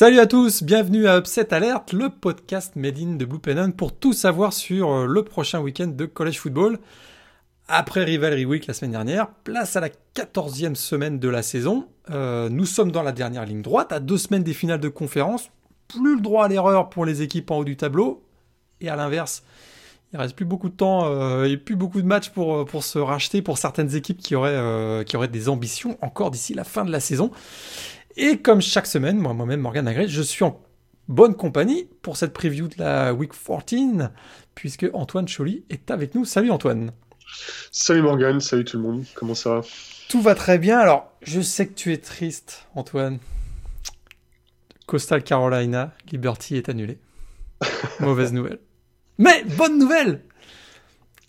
Salut 0.00 0.18
à 0.18 0.26
tous, 0.26 0.62
bienvenue 0.62 1.06
à 1.06 1.18
Upset 1.18 1.52
Alert, 1.52 1.92
le 1.92 2.08
podcast 2.08 2.74
made 2.74 2.98
in 2.98 3.16
de 3.16 3.26
Blue 3.26 3.38
Pennon 3.38 3.70
pour 3.70 3.94
tout 3.94 4.14
savoir 4.14 4.54
sur 4.54 4.90
euh, 4.90 5.06
le 5.06 5.22
prochain 5.24 5.60
week-end 5.60 5.88
de 5.88 6.06
college 6.06 6.38
football. 6.38 6.78
Après 7.68 8.02
Rivalry 8.02 8.46
Week 8.46 8.66
la 8.66 8.72
semaine 8.72 8.92
dernière, 8.92 9.28
place 9.44 9.76
à 9.76 9.80
la 9.80 9.90
14e 10.14 10.74
semaine 10.74 11.18
de 11.18 11.28
la 11.28 11.42
saison. 11.42 11.86
Euh, 12.08 12.48
nous 12.48 12.64
sommes 12.64 12.90
dans 12.90 13.02
la 13.02 13.12
dernière 13.12 13.44
ligne 13.44 13.60
droite, 13.60 13.92
à 13.92 14.00
deux 14.00 14.16
semaines 14.16 14.42
des 14.42 14.54
finales 14.54 14.80
de 14.80 14.88
conférence. 14.88 15.50
Plus 15.88 16.14
le 16.14 16.22
droit 16.22 16.46
à 16.46 16.48
l'erreur 16.48 16.88
pour 16.88 17.04
les 17.04 17.20
équipes 17.20 17.50
en 17.50 17.58
haut 17.58 17.64
du 17.64 17.76
tableau. 17.76 18.24
Et 18.80 18.88
à 18.88 18.96
l'inverse, 18.96 19.42
il 20.14 20.18
reste 20.18 20.34
plus 20.34 20.46
beaucoup 20.46 20.70
de 20.70 20.76
temps 20.76 21.12
euh, 21.12 21.44
et 21.44 21.58
plus 21.58 21.76
beaucoup 21.76 22.00
de 22.00 22.06
matchs 22.06 22.30
pour, 22.30 22.64
pour 22.64 22.84
se 22.84 22.98
racheter 22.98 23.42
pour 23.42 23.58
certaines 23.58 23.94
équipes 23.94 24.22
qui 24.22 24.34
auraient 24.34 25.28
des 25.30 25.48
ambitions 25.50 25.98
encore 26.00 26.30
d'ici 26.30 26.54
la 26.54 26.64
fin 26.64 26.86
de 26.86 26.90
la 26.90 27.00
saison. 27.00 27.30
Et 28.16 28.38
comme 28.38 28.60
chaque 28.60 28.86
semaine, 28.86 29.18
moi, 29.18 29.34
moi-même, 29.34 29.60
Morgan 29.60 29.86
Agré, 29.86 30.08
je 30.08 30.22
suis 30.22 30.44
en 30.44 30.60
bonne 31.06 31.34
compagnie 31.34 31.88
pour 32.02 32.16
cette 32.16 32.32
preview 32.32 32.66
de 32.66 32.74
la 32.78 33.14
Week 33.14 33.32
14, 33.32 34.10
puisque 34.54 34.86
Antoine 34.92 35.28
Choly 35.28 35.64
est 35.70 35.90
avec 35.90 36.14
nous. 36.14 36.24
Salut 36.24 36.50
Antoine. 36.50 36.92
Salut 37.70 38.02
Morgan, 38.02 38.40
salut 38.40 38.64
tout 38.64 38.76
le 38.76 38.82
monde, 38.82 39.04
comment 39.14 39.36
ça 39.36 39.56
va? 39.56 39.60
Tout 40.08 40.20
va 40.20 40.34
très 40.34 40.58
bien. 40.58 40.80
Alors, 40.80 41.12
je 41.22 41.40
sais 41.40 41.68
que 41.68 41.74
tu 41.74 41.92
es 41.92 41.98
triste, 41.98 42.66
Antoine. 42.74 43.18
Coastal 44.86 45.22
Carolina, 45.22 45.94
Liberty 46.10 46.56
est 46.56 46.68
annulé. 46.68 46.98
Mauvaise 48.00 48.32
nouvelle. 48.32 48.58
Mais 49.18 49.44
bonne 49.56 49.78
nouvelle 49.78 50.22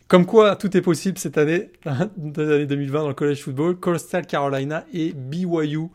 Comme 0.08 0.26
quoi, 0.26 0.56
tout 0.56 0.76
est 0.76 0.82
possible 0.82 1.20
cette 1.20 1.38
année, 1.38 1.70
de 2.18 2.42
l'année 2.42 2.66
2020 2.66 3.02
dans 3.02 3.08
le 3.09 3.14
college 3.14 3.44
football. 3.44 3.80
Coastal 3.80 4.26
Carolina 4.26 4.84
et 4.92 5.14
BYU 5.14 5.90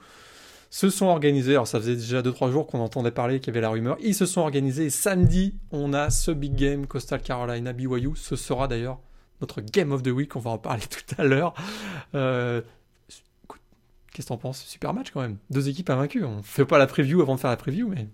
se 0.76 0.90
sont 0.90 1.06
organisés. 1.06 1.52
Alors, 1.52 1.66
ça 1.66 1.80
faisait 1.80 1.96
déjà 1.96 2.20
2-3 2.20 2.50
jours 2.50 2.66
qu'on 2.66 2.80
entendait 2.80 3.10
parler 3.10 3.40
qu'il 3.40 3.46
y 3.46 3.50
avait 3.50 3.62
la 3.62 3.70
rumeur. 3.70 3.96
Ils 4.02 4.14
se 4.14 4.26
sont 4.26 4.42
organisés. 4.42 4.90
Samedi, 4.90 5.54
on 5.72 5.94
a 5.94 6.10
ce 6.10 6.30
big 6.30 6.54
game 6.54 6.86
Coastal 6.86 7.22
Carolina 7.22 7.72
BYU. 7.72 8.10
Ce 8.14 8.36
sera 8.36 8.68
d'ailleurs 8.68 8.98
notre 9.40 9.62
game 9.62 9.90
of 9.90 10.02
the 10.02 10.08
week. 10.08 10.36
On 10.36 10.40
va 10.40 10.50
en 10.50 10.58
parler 10.58 10.82
tout 10.90 11.14
à 11.16 11.24
l'heure. 11.24 11.54
Euh, 12.14 12.60
Qu'est-ce 14.12 14.26
que 14.26 14.28
t'en 14.28 14.36
penses? 14.36 14.62
Super 14.64 14.92
match 14.92 15.12
quand 15.12 15.22
même. 15.22 15.38
Deux 15.48 15.70
équipes 15.70 15.88
invaincues. 15.88 16.24
On 16.24 16.42
fait 16.42 16.66
pas 16.66 16.76
la 16.76 16.86
preview 16.86 17.22
avant 17.22 17.36
de 17.36 17.40
faire 17.40 17.50
la 17.50 17.56
preview, 17.56 17.88
mais 17.88 18.08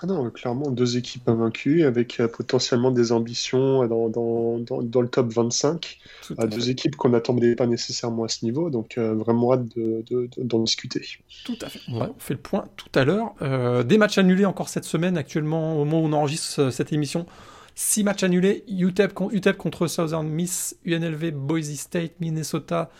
ah 0.00 0.06
non, 0.06 0.30
clairement, 0.30 0.70
deux 0.70 0.96
équipes 0.96 1.28
invaincues 1.28 1.84
avec 1.84 2.20
euh, 2.20 2.28
potentiellement 2.28 2.90
des 2.90 3.10
ambitions 3.10 3.86
dans, 3.86 4.08
dans, 4.08 4.58
dans, 4.58 4.82
dans 4.82 5.00
le 5.00 5.08
top 5.08 5.32
25. 5.32 5.98
Euh, 6.38 6.46
deux 6.46 6.70
équipes 6.70 6.96
qu'on 6.96 7.08
n'attendait 7.08 7.56
pas 7.56 7.66
nécessairement 7.66 8.24
à 8.24 8.28
ce 8.28 8.44
niveau, 8.44 8.70
donc 8.70 8.96
euh, 8.96 9.14
vraiment 9.14 9.54
hâte 9.54 9.66
d'en 9.76 10.02
de, 10.08 10.28
de, 10.36 10.64
discuter. 10.64 11.04
Tout 11.44 11.56
à 11.60 11.68
fait. 11.68 11.80
Ouais, 11.90 12.06
on 12.16 12.20
fait 12.20 12.34
le 12.34 12.40
point 12.40 12.64
tout 12.76 12.90
à 12.94 13.04
l'heure. 13.04 13.34
Euh, 13.42 13.82
des 13.82 13.98
matchs 13.98 14.18
annulés 14.18 14.44
encore 14.44 14.68
cette 14.68 14.84
semaine, 14.84 15.16
actuellement, 15.16 15.80
au 15.80 15.84
moment 15.84 16.00
où 16.00 16.06
on 16.06 16.12
enregistre 16.12 16.70
cette 16.70 16.92
émission. 16.92 17.26
Six 17.74 18.04
matchs 18.04 18.24
annulés 18.24 18.64
UTEP, 18.68 19.18
UTEP 19.32 19.56
contre 19.56 19.86
Southern 19.86 20.28
Miss, 20.28 20.76
UNLV, 20.84 21.30
Boise 21.32 21.74
State, 21.74 22.12
Minnesota, 22.20 22.90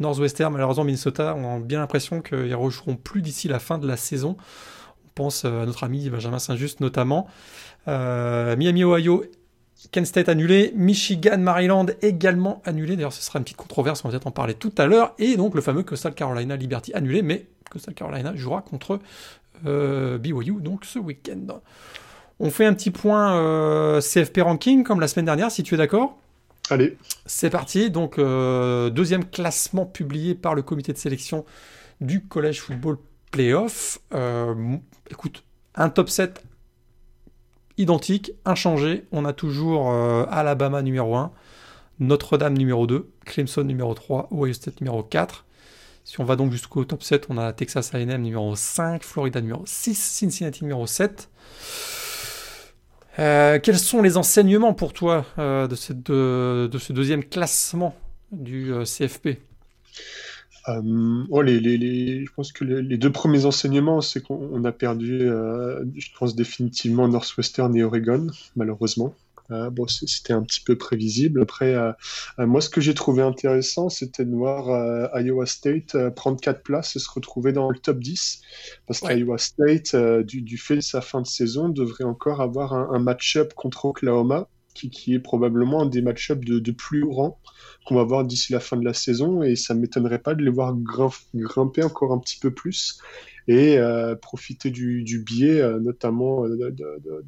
Northwestern. 0.00 0.52
Malheureusement, 0.52 0.84
Minnesota, 0.84 1.34
on 1.36 1.56
a 1.56 1.60
bien 1.60 1.80
l'impression 1.80 2.22
qu'ils 2.22 2.48
ne 2.48 2.54
rejoueront 2.54 2.96
plus 2.96 3.22
d'ici 3.22 3.48
la 3.48 3.58
fin 3.58 3.78
de 3.78 3.86
la 3.86 3.96
saison 3.96 4.36
pense 5.14 5.44
à 5.44 5.66
notre 5.66 5.84
ami 5.84 6.08
Benjamin 6.10 6.38
Saint-Just 6.38 6.80
notamment. 6.80 7.26
Euh, 7.88 8.56
Miami, 8.56 8.84
Ohio, 8.84 9.24
Kent 9.90 10.06
State 10.06 10.28
annulé, 10.28 10.72
Michigan, 10.76 11.38
Maryland 11.38 11.86
également 12.02 12.62
annulé. 12.64 12.96
D'ailleurs, 12.96 13.12
ce 13.12 13.22
sera 13.22 13.38
une 13.38 13.44
petite 13.44 13.56
controverse, 13.56 14.04
on 14.04 14.08
va 14.08 14.12
peut-être 14.12 14.26
en 14.26 14.32
parler 14.32 14.54
tout 14.54 14.72
à 14.78 14.86
l'heure. 14.86 15.14
Et 15.18 15.36
donc 15.36 15.54
le 15.54 15.60
fameux 15.60 15.82
Coastal 15.82 16.14
Carolina 16.14 16.56
Liberty 16.56 16.92
annulé, 16.94 17.22
mais 17.22 17.46
Coastal 17.70 17.94
Carolina 17.94 18.34
jouera 18.36 18.62
contre 18.62 19.00
euh, 19.66 20.18
BYU 20.18 20.60
donc 20.60 20.84
ce 20.84 20.98
week-end. 20.98 21.60
On 22.38 22.50
fait 22.50 22.66
un 22.66 22.74
petit 22.74 22.90
point 22.90 23.36
euh, 23.36 24.00
CFP 24.00 24.40
ranking 24.40 24.84
comme 24.84 25.00
la 25.00 25.08
semaine 25.08 25.26
dernière, 25.26 25.50
si 25.50 25.62
tu 25.62 25.74
es 25.74 25.78
d'accord. 25.78 26.18
Allez. 26.70 26.96
C'est 27.26 27.50
parti. 27.50 27.90
Donc 27.90 28.18
euh, 28.18 28.90
deuxième 28.90 29.24
classement 29.24 29.86
publié 29.86 30.34
par 30.34 30.54
le 30.54 30.62
comité 30.62 30.92
de 30.92 30.98
sélection 30.98 31.44
du 32.00 32.24
Collège 32.24 32.60
Football 32.60 32.98
Playoff. 33.32 33.98
Euh, 34.14 34.76
écoute, 35.10 35.42
un 35.74 35.88
top 35.88 36.08
7 36.08 36.44
identique, 37.78 38.32
inchangé. 38.44 39.06
On 39.10 39.24
a 39.24 39.32
toujours 39.32 39.90
euh, 39.90 40.24
Alabama 40.30 40.82
numéro 40.82 41.16
1, 41.16 41.32
Notre-Dame 41.98 42.56
numéro 42.56 42.86
2, 42.86 43.10
Clemson 43.24 43.64
numéro 43.64 43.92
3, 43.94 44.28
Ohio 44.30 44.52
State 44.52 44.80
numéro 44.80 45.02
4. 45.02 45.44
Si 46.04 46.20
on 46.20 46.24
va 46.24 46.36
donc 46.36 46.52
jusqu'au 46.52 46.84
top 46.84 47.02
7, 47.02 47.26
on 47.30 47.38
a 47.38 47.52
Texas 47.52 47.94
A&M 47.94 48.22
numéro 48.22 48.54
5, 48.54 49.02
Florida 49.02 49.40
numéro 49.40 49.62
6, 49.64 49.94
Cincinnati 49.94 50.62
numéro 50.62 50.86
7. 50.86 51.30
Euh, 53.18 53.58
quels 53.60 53.78
sont 53.78 54.02
les 54.02 54.16
enseignements 54.16 54.74
pour 54.74 54.92
toi 54.92 55.24
de, 55.38 55.74
ce 55.74 56.92
deuxième 56.92 57.24
classement 57.24 57.96
du 58.30 58.72
CFP 58.84 59.38
euh, 60.68 61.24
oh, 61.30 61.42
les, 61.42 61.60
les, 61.60 61.76
les, 61.76 62.24
je 62.24 62.32
pense 62.32 62.52
que 62.52 62.64
les, 62.64 62.82
les 62.82 62.98
deux 62.98 63.12
premiers 63.12 63.46
enseignements, 63.46 64.00
c'est 64.00 64.22
qu'on 64.22 64.64
a 64.64 64.72
perdu, 64.72 65.28
euh, 65.28 65.84
je 65.96 66.08
pense 66.18 66.34
définitivement 66.36 67.08
Northwestern 67.08 67.74
et 67.76 67.82
Oregon, 67.82 68.28
malheureusement. 68.56 69.14
Euh, 69.50 69.70
bon, 69.70 69.86
c'était 69.86 70.32
un 70.32 70.42
petit 70.42 70.60
peu 70.60 70.76
prévisible. 70.76 71.42
Après, 71.42 71.74
euh, 71.74 71.92
euh, 72.38 72.46
moi, 72.46 72.60
ce 72.60 72.68
que 72.68 72.80
j'ai 72.80 72.94
trouvé 72.94 73.22
intéressant, 73.22 73.88
c'était 73.88 74.24
de 74.24 74.34
voir 74.34 74.70
euh, 74.70 75.06
Iowa 75.20 75.46
State 75.46 75.96
prendre 76.10 76.40
quatre 76.40 76.62
places 76.62 76.96
et 76.96 76.98
se 76.98 77.10
retrouver 77.10 77.52
dans 77.52 77.68
le 77.68 77.78
top 77.78 77.98
10. 77.98 78.40
Parce 78.86 79.00
qu'Iowa 79.00 79.38
State, 79.38 79.94
du, 79.96 80.42
du, 80.42 80.58
fait 80.58 80.76
de 80.76 80.80
sa 80.80 81.00
fin 81.00 81.20
de 81.20 81.26
saison, 81.26 81.68
devrait 81.68 82.04
encore 82.04 82.40
avoir 82.40 82.72
un, 82.72 82.90
un 82.92 82.98
match-up 82.98 83.52
contre 83.54 83.84
Oklahoma, 83.84 84.48
qui, 84.74 85.14
est 85.14 85.18
probablement 85.18 85.82
un 85.82 85.86
des 85.86 86.02
match-ups 86.02 86.44
de, 86.44 86.70
plus 86.72 87.02
haut 87.02 87.12
rang 87.12 87.38
qu'on 87.84 87.96
va 87.96 88.04
voir 88.04 88.24
d'ici 88.24 88.52
la 88.52 88.60
fin 88.60 88.76
de 88.76 88.84
la 88.84 88.94
saison 88.94 89.42
et 89.42 89.56
ça 89.56 89.74
ne 89.74 89.80
m'étonnerait 89.80 90.20
pas 90.20 90.34
de 90.34 90.42
les 90.42 90.50
voir 90.50 90.74
grimper 91.34 91.82
encore 91.82 92.12
un 92.12 92.18
petit 92.18 92.38
peu 92.38 92.50
plus 92.50 93.00
et 93.48 93.78
euh, 93.78 94.14
profiter 94.14 94.70
du, 94.70 95.22
biais, 95.24 95.60
euh, 95.60 95.80
notamment 95.80 96.44
euh, 96.46 96.74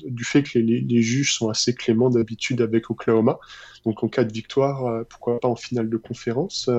du 0.04 0.24
fait 0.24 0.42
que 0.42 0.58
les, 0.58 1.02
juges 1.02 1.34
sont 1.34 1.48
assez 1.48 1.74
cléments 1.74 2.10
d'habitude 2.10 2.60
avec 2.60 2.90
Oklahoma. 2.90 3.38
Donc 3.84 4.02
en 4.04 4.08
cas 4.08 4.24
de 4.24 4.32
victoire, 4.32 5.04
pourquoi 5.06 5.40
pas 5.40 5.48
en 5.48 5.56
finale 5.56 5.90
de 5.90 5.96
conférence, 5.96 6.70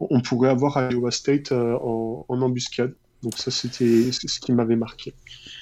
on 0.00 0.20
pourrait 0.22 0.48
avoir 0.48 0.90
Iowa 0.90 1.10
State 1.10 1.52
en 1.52 2.24
embuscade. 2.28 2.94
Donc 3.22 3.36
ça, 3.36 3.50
c'était 3.50 4.10
ce 4.12 4.40
qui 4.40 4.52
m'avait 4.52 4.76
marqué. 4.76 5.14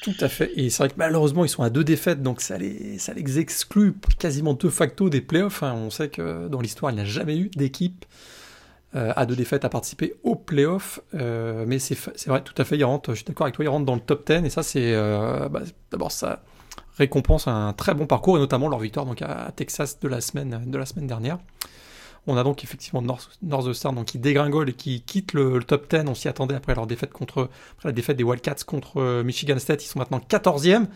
Tout 0.03 0.15
à 0.21 0.29
fait. 0.29 0.53
Et 0.57 0.69
c'est 0.69 0.79
vrai 0.79 0.89
que 0.89 0.97
malheureusement, 0.97 1.45
ils 1.45 1.49
sont 1.49 1.63
à 1.63 1.71
deux 1.71 1.85
défaites, 1.85 2.23
donc 2.23 2.41
ça 2.41 2.59
les, 2.59 3.39
exclut 3.39 3.95
quasiment 4.19 4.55
de 4.55 4.69
facto 4.69 5.09
des 5.09 5.21
playoffs. 5.21 5.63
Hein. 5.63 5.75
On 5.77 5.91
sait 5.91 6.09
que 6.09 6.49
dans 6.49 6.61
l'histoire, 6.61 6.91
il 6.91 6.97
n'y 6.97 7.01
a 7.01 7.05
jamais 7.05 7.39
eu 7.39 7.51
d'équipe 7.51 8.05
euh, 8.95 9.13
à 9.15 9.25
deux 9.27 9.37
défaites 9.37 9.65
à 9.65 9.69
participer 9.69 10.15
aux 10.25 10.35
playoffs. 10.35 11.01
Euh, 11.15 11.65
mais 11.69 11.79
c'est 11.79 11.97
vrai, 12.27 12.43
tout 12.43 12.55
à 12.59 12.65
fait, 12.65 12.77
il 12.77 12.85
rentre, 12.85 13.11
je 13.11 13.17
suis 13.17 13.25
d'accord 13.25 13.47
avec 13.47 13.55
toi, 13.55 13.65
il 13.65 13.69
rentre 13.69 13.87
dans 13.87 13.95
le 13.95 14.01
top 14.01 14.27
10. 14.27 14.45
Et 14.45 14.51
ça, 14.51 14.65
c'est 14.65 14.93
euh, 14.93 15.49
bah, 15.49 15.63
d'abord, 15.93 16.11
ça 16.11 16.43
récompense 16.99 17.47
un 17.47 17.73
très 17.73 17.95
bon 17.95 18.07
parcours, 18.07 18.37
et 18.37 18.41
notamment 18.41 18.69
leur 18.69 18.81
victoire 18.81 19.07
donc, 19.07 19.23
à 19.23 19.53
Texas 19.55 20.01
de 20.01 20.09
la 20.09 20.21
semaine, 20.21 20.65
de 20.67 20.79
la 20.79 20.85
semaine 20.85 21.07
dernière. 21.07 21.39
On 22.27 22.37
a 22.37 22.45
donc 22.45 22.63
effectivement 22.63 23.03
North, 23.03 23.31
North 23.43 23.73
Star 23.73 23.93
donc, 23.93 24.07
qui 24.07 24.19
dégringole 24.19 24.71
et 24.71 24.73
qui 24.75 25.03
quitte 25.03 25.33
le, 25.33 25.59
le 25.59 25.65
top 25.65 25.91
10. 25.91 26.05
On 26.07 26.15
s'y 26.15 26.29
attendait 26.29 26.55
après 26.55 26.75
leur 26.75 26.87
défaite 26.87 27.13
contre, 27.13 27.49
après 27.73 27.89
la 27.89 27.93
défaite 27.93 28.17
des 28.17 28.25
Wildcats 28.25 28.65
contre 28.65 29.01
euh, 29.01 29.25
Michigan 29.25 29.59
State. 29.59 29.85
Ils 29.85 29.89
sont 29.89 29.99
maintenant 29.99 30.21
14e. 30.29 30.87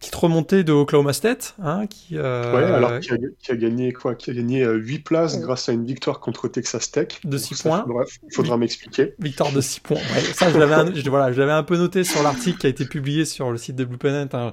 Petite 0.00 0.14
remontée 0.16 0.64
de 0.64 0.72
Oklahoma 0.72 1.12
State, 1.12 1.54
hein, 1.62 1.86
qui, 1.86 2.18
euh, 2.18 2.54
ouais, 2.54 2.64
alors 2.64 2.98
qui 2.98 3.12
a, 3.12 3.16
qui 3.38 3.52
a, 3.52 3.56
gagné 3.56 3.92
quoi? 3.92 4.16
Qui 4.16 4.32
a 4.32 4.34
gagné 4.34 4.62
euh, 4.62 4.74
8 4.74 4.98
places 4.98 5.34
ouais. 5.34 5.40
grâce 5.40 5.68
à 5.68 5.72
une 5.72 5.86
victoire 5.86 6.20
contre 6.20 6.48
Texas 6.48 6.90
Tech. 6.90 7.20
De 7.22 7.38
6 7.38 7.62
points. 7.62 7.84
Bref, 7.86 8.18
il 8.28 8.34
faudra 8.34 8.58
m'expliquer. 8.58 9.14
Victoire 9.20 9.52
de 9.52 9.60
6 9.62 9.80
points. 9.80 9.96
Ouais, 9.96 10.20
ça, 10.34 10.50
je 10.50 10.58
l'avais 10.58 10.74
un, 10.74 10.92
voilà, 11.08 11.56
un 11.56 11.62
peu 11.62 11.78
noté 11.78 12.04
sur 12.04 12.22
l'article 12.22 12.58
qui 12.58 12.66
a 12.66 12.70
été 12.70 12.84
publié 12.84 13.24
sur 13.24 13.50
le 13.50 13.56
site 13.56 13.76
de 13.76 13.84
Blue 13.84 13.96
Planet. 13.96 14.34
Hein 14.34 14.52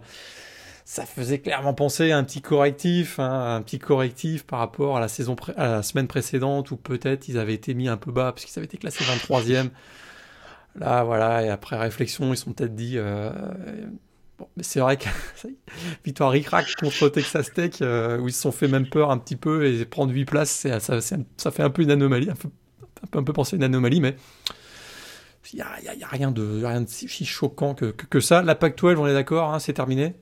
ça 0.85 1.05
faisait 1.05 1.39
clairement 1.39 1.73
penser 1.73 2.11
à 2.11 2.17
un 2.17 2.23
petit 2.23 2.41
correctif, 2.41 3.19
hein, 3.19 3.55
un 3.55 3.61
petit 3.61 3.79
correctif 3.79 4.43
par 4.43 4.59
rapport 4.59 4.97
à 4.97 4.99
la 4.99 5.07
saison 5.07 5.35
à 5.55 5.67
la 5.67 5.83
semaine 5.83 6.07
précédente 6.07 6.71
où 6.71 6.77
peut-être 6.77 7.27
ils 7.27 7.37
avaient 7.37 7.53
été 7.53 7.73
mis 7.73 7.87
un 7.87 7.97
peu 7.97 8.11
bas 8.11 8.31
puisqu'ils 8.33 8.59
avaient 8.59 8.65
été 8.65 8.77
classés 8.77 9.03
23e. 9.03 9.69
Là, 10.75 11.03
voilà, 11.03 11.43
et 11.43 11.49
après 11.49 11.77
réflexion, 11.77 12.33
ils 12.33 12.37
sont 12.37 12.53
peut-être 12.53 12.75
dit. 12.75 12.93
Euh, 12.97 13.31
c'est 14.61 14.79
vrai 14.79 14.97
que 14.97 15.07
victoire 16.05 16.31
ric-rac 16.31 16.75
contre 16.79 17.09
Texas 17.09 17.53
Tech 17.53 17.75
euh, 17.81 18.17
où 18.19 18.27
ils 18.27 18.33
se 18.33 18.41
sont 18.41 18.51
fait 18.51 18.67
même 18.67 18.89
peur 18.89 19.11
un 19.11 19.17
petit 19.17 19.35
peu 19.35 19.67
et 19.67 19.85
prendre 19.85 20.11
8 20.13 20.25
places, 20.25 20.67
ça, 20.79 21.51
fait 21.51 21.63
un 21.63 21.69
peu 21.69 21.83
une 21.83 21.91
anomalie, 21.91 22.29
un 22.29 22.35
peu, 22.35 22.49
un 23.13 23.23
peu, 23.23 23.33
penser 23.33 23.55
à 23.55 23.57
une 23.57 23.63
anomalie, 23.63 23.99
mais 23.99 24.15
il 25.53 25.57
n'y 25.57 25.61
a, 25.61 26.07
rien 26.07 26.31
de, 26.31 26.63
rien 26.63 26.81
de 26.81 26.87
si 26.87 27.25
choquant 27.25 27.75
que, 27.75 27.91
que, 27.91 28.05
que 28.05 28.19
ça. 28.19 28.41
La 28.41 28.55
PAC 28.55 28.77
12, 28.77 28.97
on 28.97 29.07
est 29.07 29.13
d'accord, 29.13 29.53
hein, 29.53 29.59
c'est 29.59 29.73
terminé? 29.73 30.15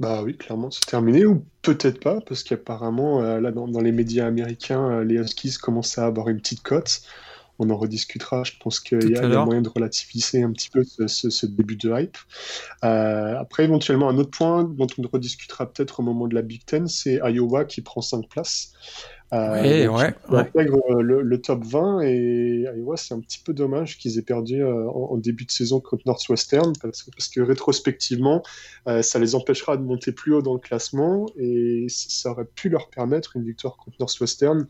Bah 0.00 0.22
oui, 0.24 0.36
clairement, 0.36 0.70
c'est 0.70 0.86
terminé, 0.86 1.24
ou 1.24 1.44
peut-être 1.62 2.00
pas, 2.00 2.20
parce 2.20 2.42
qu'apparemment, 2.42 3.22
euh, 3.22 3.40
là, 3.40 3.52
dans, 3.52 3.68
dans, 3.68 3.80
les 3.80 3.92
médias 3.92 4.26
américains, 4.26 4.90
euh, 4.90 5.04
les 5.04 5.16
Huskies 5.16 5.54
commencent 5.60 5.98
à 5.98 6.06
avoir 6.06 6.28
une 6.28 6.38
petite 6.38 6.62
cote. 6.62 7.02
on 7.60 7.70
en 7.70 7.76
rediscutera. 7.76 8.42
Je 8.42 8.52
pense 8.60 8.80
qu'il 8.80 9.10
y, 9.10 9.16
a 9.16 9.44
moyen 9.44 9.62
de 9.62 9.68
relativiser 9.68 10.42
un 10.42 10.50
petit 10.50 10.68
peu 10.68 10.82
ce, 10.84 11.46
début 11.46 11.76
de 11.76 11.92
hype. 11.96 12.18
Euh, 12.82 13.38
après, 13.38 13.64
éventuellement, 13.64 14.08
un 14.08 14.18
autre 14.18 14.36
point 14.36 14.64
dont 14.64 14.88
on 14.98 15.02
rediscutera 15.12 15.72
peut-être 15.72 16.00
au 16.00 16.02
moment 16.02 16.26
de 16.26 16.34
la 16.34 16.42
Big 16.42 16.64
Ten, 16.64 16.88
c'est 16.88 17.20
Iowa 17.24 17.64
qui 17.64 17.80
prend 17.80 18.00
5 18.00 18.28
places. 18.28 18.72
Euh, 19.32 19.88
ouais, 19.88 20.14
euh, 20.30 21.00
le, 21.02 21.40
top 21.40 21.64
20 21.64 22.02
et 22.02 22.66
Iowa, 22.76 22.96
c'est 22.96 23.14
un 23.14 23.20
petit 23.20 23.40
peu 23.44 23.52
dommage 23.52 23.98
qu'ils 23.98 24.18
aient 24.18 24.22
perdu 24.22 24.62
euh, 24.62 24.88
en, 24.88 25.16
début 25.16 25.44
de 25.44 25.50
saison 25.50 25.80
contre 25.80 26.04
Northwestern 26.06 26.72
parce 26.80 27.02
que, 27.02 27.10
parce 27.10 27.28
que 27.28 27.40
rétrospectivement, 27.40 28.42
ça 29.02 29.18
les 29.18 29.34
empêchera 29.34 29.76
de 29.76 29.82
monter 29.82 30.12
plus 30.12 30.34
haut 30.34 30.42
dans 30.42 30.54
le 30.54 30.60
classement 30.60 31.26
et 31.36 31.86
ça 31.88 32.30
aurait 32.30 32.44
pu 32.44 32.68
leur 32.68 32.90
permettre 32.90 33.36
une 33.36 33.44
victoire 33.44 33.76
contre 33.76 33.96
Northwestern 33.98 34.66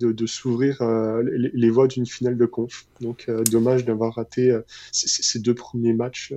de, 0.00 0.12
de 0.12 0.26
s'ouvrir 0.26 0.82
les, 1.22 1.70
voies 1.70 1.86
d'une 1.86 2.06
finale 2.06 2.36
de 2.36 2.46
conf. 2.46 2.86
Donc 3.00 3.30
dommage 3.50 3.84
d'avoir 3.84 4.14
raté 4.14 4.56
ces 4.90 5.38
deux 5.38 5.54
premiers 5.54 5.92
matchs 5.92 6.32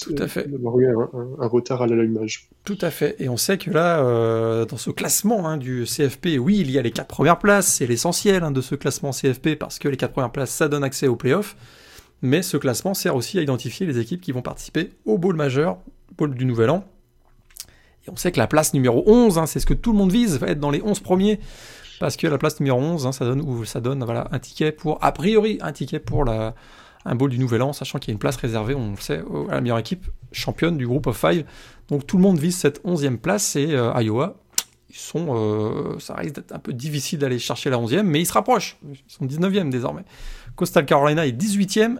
tout 0.00 0.14
à 0.18 0.26
fait. 0.26 0.50
D'avoir 0.50 0.78
eu 0.78 0.86
un, 0.88 1.46
retard 1.46 1.82
à 1.82 1.86
l'allumage. 1.86 2.48
Tout 2.64 2.78
à 2.80 2.90
fait. 2.90 3.16
Et 3.18 3.28
on 3.28 3.36
sait 3.36 3.58
que 3.58 3.70
là, 3.70 4.00
euh, 4.00 4.64
dans 4.64 4.78
ce 4.78 4.90
classement 4.90 5.46
hein, 5.46 5.58
du 5.58 5.84
CFP, 5.84 6.38
oui, 6.38 6.58
il 6.60 6.70
y 6.70 6.78
a 6.78 6.82
les 6.82 6.90
quatre 6.90 7.08
premières 7.08 7.38
places. 7.38 7.74
C'est 7.74 7.86
l'essentiel 7.86 8.42
hein, 8.42 8.50
de 8.50 8.60
ce 8.60 8.74
classement 8.74 9.10
CFP 9.10 9.56
parce 9.58 9.78
que 9.78 9.88
les 9.88 9.96
quatre 9.96 10.12
premières 10.12 10.32
places, 10.32 10.50
ça 10.50 10.68
donne 10.68 10.84
accès 10.84 11.08
aux 11.08 11.16
playoffs. 11.16 11.56
Mais 12.22 12.42
ce 12.42 12.56
classement 12.56 12.94
sert 12.94 13.16
aussi 13.16 13.38
à 13.38 13.42
identifier 13.42 13.84
les 13.84 13.98
équipes 13.98 14.20
qui 14.20 14.32
vont 14.32 14.42
participer 14.42 14.90
au 15.04 15.18
bowl 15.18 15.36
majeur, 15.36 15.78
bowl 16.16 16.34
du 16.34 16.46
Nouvel 16.46 16.70
An. 16.70 16.84
Et 18.06 18.10
on 18.10 18.16
sait 18.16 18.32
que 18.32 18.38
la 18.38 18.46
place 18.46 18.74
numéro 18.74 19.02
11, 19.06 19.38
hein, 19.38 19.46
c'est 19.46 19.60
ce 19.60 19.66
que 19.66 19.74
tout 19.74 19.92
le 19.92 19.98
monde 19.98 20.12
vise, 20.12 20.38
va 20.38 20.48
être 20.48 20.60
dans 20.60 20.70
les 20.70 20.82
11 20.82 21.00
premiers. 21.00 21.38
Parce 22.00 22.16
que 22.16 22.26
la 22.26 22.38
place 22.38 22.58
numéro 22.58 22.80
11, 22.80 23.10
ça 23.12 23.24
donne, 23.24 23.64
ça 23.64 23.80
donne 23.80 24.02
voilà, 24.04 24.26
un 24.32 24.38
ticket 24.38 24.72
pour, 24.72 24.98
a 25.04 25.12
priori, 25.12 25.58
un 25.60 25.72
ticket 25.72 26.00
pour 26.00 26.24
la, 26.24 26.54
un 27.04 27.14
bowl 27.14 27.30
du 27.30 27.38
Nouvel 27.38 27.62
An, 27.62 27.72
sachant 27.72 27.98
qu'il 27.98 28.08
y 28.08 28.12
a 28.12 28.14
une 28.14 28.18
place 28.18 28.36
réservée, 28.36 28.74
on 28.74 28.90
le 28.92 28.96
sait, 28.96 29.22
à 29.48 29.54
la 29.54 29.60
meilleure 29.60 29.78
équipe 29.78 30.06
championne 30.32 30.76
du 30.76 30.86
groupe 30.86 31.06
of 31.06 31.16
five. 31.16 31.44
Donc 31.88 32.06
tout 32.06 32.16
le 32.16 32.22
monde 32.22 32.38
vise 32.38 32.56
cette 32.56 32.82
11e 32.84 33.18
place 33.18 33.56
et 33.56 33.74
euh, 33.74 33.92
Iowa, 34.00 34.36
ils 34.90 34.96
sont, 34.96 35.34
euh, 35.36 35.98
ça 35.98 36.14
risque 36.14 36.36
d'être 36.36 36.52
un 36.52 36.58
peu 36.58 36.72
difficile 36.72 37.18
d'aller 37.18 37.38
chercher 37.38 37.70
la 37.70 37.78
11e, 37.78 38.02
mais 38.02 38.20
ils 38.20 38.26
se 38.26 38.32
rapprochent. 38.32 38.78
Ils 38.88 38.98
sont 39.08 39.26
19e 39.26 39.70
désormais. 39.70 40.04
Coastal 40.54 40.84
Carolina 40.84 41.26
est 41.26 41.32
18e, 41.32 41.98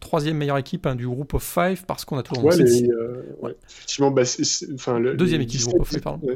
troisième 0.00 0.36
meilleure 0.36 0.58
équipe 0.58 0.86
hein, 0.86 0.94
du 0.94 1.06
groupe 1.06 1.34
of 1.34 1.42
five 1.42 1.84
parce 1.86 2.04
qu'on 2.04 2.18
a 2.18 2.22
toujours 2.22 2.44
ouais, 2.44 2.60
euh, 2.60 3.36
ouais. 3.40 3.56
Effectivement, 3.68 4.10
bah, 4.10 4.22
le, 4.22 5.14
deuxième 5.14 5.40
équipe 5.40 5.60
du 5.60 5.66
groupe 5.66 5.82
of 5.82 5.88
five, 5.88 6.00
pardon. 6.00 6.26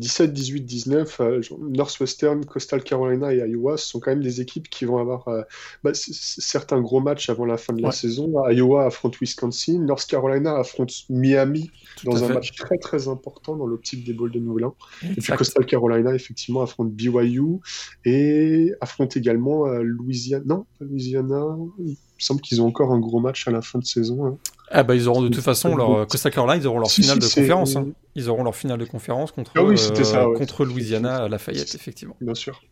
17, 0.00 0.32
18, 0.32 0.60
19, 0.62 1.20
Northwestern, 1.60 2.44
Coastal 2.44 2.82
Carolina 2.82 3.32
et 3.34 3.38
Iowa 3.38 3.76
ce 3.76 3.86
sont 3.86 4.00
quand 4.00 4.10
même 4.10 4.22
des 4.22 4.40
équipes 4.40 4.68
qui 4.68 4.84
vont 4.84 4.98
avoir 4.98 5.28
euh, 5.28 5.42
bah, 5.84 5.90
certains 5.94 6.80
gros 6.80 7.00
matchs 7.00 7.28
avant 7.28 7.44
la 7.44 7.56
fin 7.56 7.72
de 7.74 7.82
la 7.82 7.92
saison. 7.92 8.32
Iowa 8.50 8.86
affronte 8.86 9.20
Wisconsin, 9.20 9.78
North 9.80 10.06
Carolina 10.06 10.56
affronte 10.56 10.92
Miami 11.10 11.70
dans 12.04 12.24
un 12.24 12.28
match 12.28 12.52
très 12.52 12.78
très 12.78 13.08
important 13.08 13.56
dans 13.56 13.66
l'optique 13.66 14.04
des 14.04 14.14
Bowls 14.14 14.32
de 14.32 14.40
Nouvel 14.40 14.66
An. 14.66 14.76
Et 15.02 15.20
puis 15.20 15.32
Coastal 15.32 15.66
Carolina 15.66 16.14
effectivement 16.14 16.62
affronte 16.62 16.92
BYU 16.92 17.60
et 18.04 18.72
affronte 18.80 19.16
également 19.16 19.66
euh, 19.66 19.82
Louisiana. 19.82 20.44
Non, 20.46 20.66
pas 20.78 20.84
Louisiana. 20.86 21.44
Il 21.78 21.90
me 21.90 21.96
semble 22.18 22.40
qu'ils 22.40 22.62
ont 22.62 22.66
encore 22.66 22.92
un 22.92 23.00
gros 23.00 23.20
match 23.20 23.46
à 23.46 23.50
la 23.50 23.62
fin 23.62 23.78
de 23.78 23.84
saison. 23.84 24.26
Hein. 24.26 24.38
Ah 24.70 24.84
bah 24.84 24.94
ils 24.94 25.08
auront 25.08 25.22
de 25.22 25.28
toute 25.28 25.42
façon 25.42 25.76
leur 25.76 26.06
Costa 26.06 26.30
Carolina, 26.30 26.56
ils 26.56 26.66
auront 26.66 26.78
leur 26.78 26.90
finale 26.90 27.18
de 27.18 27.26
conférence. 27.26 27.74
Hein. 27.76 27.88
Ils 28.14 28.30
auront 28.30 28.44
leur 28.44 28.54
finale 28.54 28.78
de 28.78 28.84
conférence 28.84 29.32
contre 29.32 29.52
ah 29.56 29.60
euh, 29.60 30.38
contre 30.38 30.64
Louisiana 30.64 31.24
à 31.24 31.28
Lafayette 31.28 31.74
effectivement. 31.74 32.16
Bien 32.20 32.34
sûr. 32.34 32.62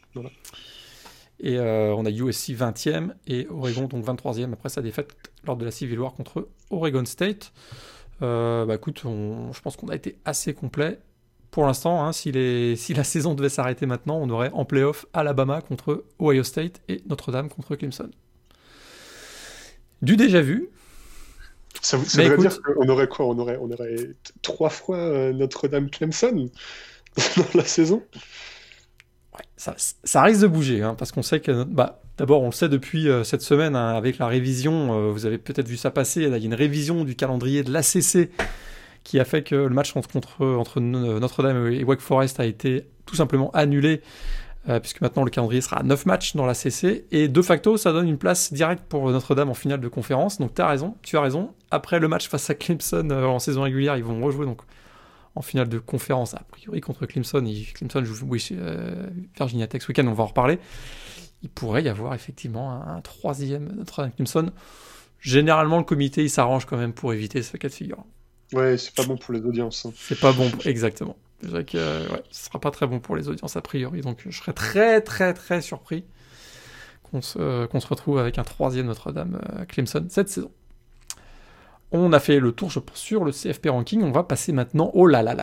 Et 1.40 1.58
euh, 1.58 1.94
on 1.96 2.04
a 2.06 2.10
USC 2.10 2.50
20e 2.50 3.10
et 3.26 3.46
Oregon 3.50 3.86
donc 3.86 4.04
23e 4.04 4.52
après 4.52 4.68
sa 4.68 4.80
défaite 4.80 5.12
lors 5.44 5.56
de 5.56 5.64
la 5.64 5.70
Civil 5.70 5.98
War 5.98 6.14
contre 6.14 6.48
Oregon 6.70 7.04
State. 7.04 7.52
Euh, 8.22 8.64
bah 8.64 8.76
écoute, 8.76 9.02
je 9.04 9.60
pense 9.60 9.76
qu'on 9.76 9.88
a 9.88 9.94
été 9.94 10.18
assez 10.24 10.54
complet. 10.54 10.98
Pour 11.50 11.64
l'instant, 11.64 12.04
hein, 12.04 12.12
si, 12.12 12.32
si 12.76 12.94
la 12.94 13.04
saison 13.04 13.34
devait 13.34 13.48
s'arrêter 13.48 13.86
maintenant, 13.86 14.18
on 14.20 14.30
aurait 14.30 14.50
en 14.52 14.64
playoff 14.64 15.06
Alabama 15.12 15.60
contre 15.62 16.04
Ohio 16.20 16.42
State 16.42 16.80
et 16.88 17.02
Notre-Dame 17.08 17.48
contre 17.48 17.74
Clemson. 17.76 18.10
Du 20.02 20.16
déjà 20.16 20.40
vu, 20.40 20.68
ça, 21.80 21.96
voudrait 21.96 22.36
dire 22.38 22.60
qu'on 22.62 22.88
aurait 22.88 23.08
quoi? 23.08 23.26
On 23.26 23.38
aurait, 23.38 23.58
on 23.60 23.70
aurait 23.70 23.96
trois 24.42 24.70
fois 24.70 24.98
euh, 24.98 25.32
Notre-Dame 25.32 25.90
Clemson 25.90 26.48
dans 27.36 27.46
la 27.54 27.64
saison? 27.64 28.02
Ça, 29.56 29.74
ça, 29.76 30.22
risque 30.22 30.40
de 30.40 30.46
bouger, 30.46 30.82
hein, 30.82 30.94
parce 30.94 31.12
qu'on 31.12 31.22
sait 31.22 31.40
que. 31.40 31.64
Bah, 31.64 32.00
D'abord, 32.18 32.42
on 32.42 32.46
le 32.46 32.52
sait 32.52 32.68
depuis 32.68 33.08
euh, 33.08 33.22
cette 33.22 33.42
semaine, 33.42 33.76
hein, 33.76 33.94
avec 33.94 34.18
la 34.18 34.26
révision, 34.26 34.92
euh, 34.92 35.12
vous 35.12 35.24
avez 35.24 35.38
peut-être 35.38 35.68
vu 35.68 35.76
ça 35.76 35.92
passer, 35.92 36.22
il 36.22 36.30
y 36.30 36.34
a 36.34 36.36
une 36.36 36.54
révision 36.54 37.04
du 37.04 37.14
calendrier 37.14 37.62
de 37.62 37.72
l'ACC 37.72 38.30
qui 39.04 39.20
a 39.20 39.24
fait 39.24 39.44
que 39.44 39.54
le 39.54 39.68
match 39.68 39.96
entre, 39.96 40.44
entre 40.44 40.80
Notre-Dame 40.80 41.68
et 41.68 41.84
Wake 41.84 42.00
Forest 42.00 42.40
a 42.40 42.44
été 42.44 42.88
tout 43.06 43.14
simplement 43.14 43.52
annulé 43.52 44.02
euh, 44.68 44.80
puisque 44.80 45.00
maintenant 45.00 45.24
le 45.24 45.30
calendrier 45.30 45.60
sera 45.60 45.78
à 45.78 45.82
9 45.82 46.06
matchs 46.06 46.36
dans 46.36 46.44
la 46.44 46.54
CC, 46.54 47.06
et 47.10 47.28
de 47.28 47.42
facto 47.42 47.76
ça 47.76 47.92
donne 47.92 48.08
une 48.08 48.18
place 48.18 48.52
directe 48.52 48.84
pour 48.88 49.10
Notre-Dame 49.10 49.48
en 49.48 49.54
finale 49.54 49.80
de 49.80 49.88
conférence, 49.88 50.38
donc 50.38 50.54
tu 50.54 50.62
as 50.62 50.68
raison, 50.68 50.96
tu 51.02 51.16
as 51.16 51.20
raison, 51.20 51.54
après 51.70 51.98
le 51.98 52.08
match 52.08 52.28
face 52.28 52.50
à 52.50 52.54
Clemson 52.54 53.08
euh, 53.10 53.24
en 53.24 53.38
saison 53.38 53.62
régulière, 53.62 53.96
ils 53.96 54.04
vont 54.04 54.20
rejouer 54.20 54.46
donc 54.46 54.60
en 55.34 55.42
finale 55.42 55.68
de 55.68 55.78
conférence, 55.78 56.34
a 56.34 56.42
priori 56.50 56.80
contre 56.80 57.06
Clemson, 57.06 57.44
et 57.46 57.66
Clemson 57.74 58.04
joue 58.04 58.26
oui, 58.26 58.46
euh, 58.52 59.06
Virginia 59.36 59.66
Tech 59.66 59.82
ce 59.82 59.88
week-end, 59.88 60.06
on 60.06 60.12
va 60.12 60.24
en 60.24 60.26
reparler, 60.26 60.58
il 61.42 61.48
pourrait 61.48 61.82
y 61.82 61.88
avoir 61.88 62.14
effectivement 62.14 62.82
un, 62.82 63.00
troisième 63.00 63.72
Notre-Dame 63.76 64.12
Clemson, 64.12 64.50
généralement 65.20 65.78
le 65.78 65.84
comité 65.84 66.22
il 66.22 66.30
s'arrange 66.30 66.66
quand 66.66 66.76
même 66.76 66.92
pour 66.92 67.12
éviter 67.12 67.42
ce 67.42 67.56
cas 67.56 67.68
de 67.68 67.72
figure. 67.72 68.04
Ouais, 68.52 68.76
c'est 68.78 68.94
pas 68.94 69.04
bon 69.04 69.16
pour 69.16 69.34
les 69.34 69.40
audiences. 69.40 69.86
Hein. 69.86 69.92
C'est 69.94 70.18
pas 70.18 70.32
bon, 70.32 70.50
exactement. 70.64 71.16
Déjà 71.42 71.62
que 71.62 72.12
ouais, 72.12 72.22
ce 72.30 72.46
sera 72.46 72.60
pas 72.60 72.70
très 72.70 72.86
bon 72.86 72.98
pour 72.98 73.16
les 73.16 73.28
audiences 73.28 73.56
a 73.56 73.62
priori, 73.62 74.00
donc 74.00 74.22
je 74.28 74.36
serais 74.36 74.52
très 74.52 75.00
très 75.00 75.34
très 75.34 75.60
surpris 75.60 76.04
qu'on 77.04 77.22
se, 77.22 77.68
se 77.72 77.86
retrouve 77.86 78.18
avec 78.18 78.38
un 78.38 78.44
troisième 78.44 78.86
Notre-Dame 78.86 79.40
euh, 79.56 79.64
Clemson 79.64 80.06
cette 80.08 80.28
saison. 80.28 80.50
On 81.90 82.12
a 82.12 82.20
fait 82.20 82.38
le 82.38 82.52
tour, 82.52 82.70
je 82.70 82.80
pense, 82.80 82.98
sur 82.98 83.24
le 83.24 83.32
CFP 83.32 83.68
ranking. 83.68 84.02
On 84.02 84.10
va 84.10 84.22
passer 84.22 84.52
maintenant 84.52 84.90
au 84.92 85.06
la 85.06 85.22
la. 85.22 85.34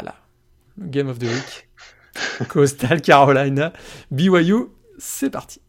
Le 0.78 0.88
Game 0.88 1.08
of 1.08 1.18
the 1.18 1.24
Week. 1.24 1.70
Coastal 2.50 3.02
Carolina, 3.02 3.74
BYU, 4.12 4.68
c'est 4.98 5.30
parti. 5.30 5.62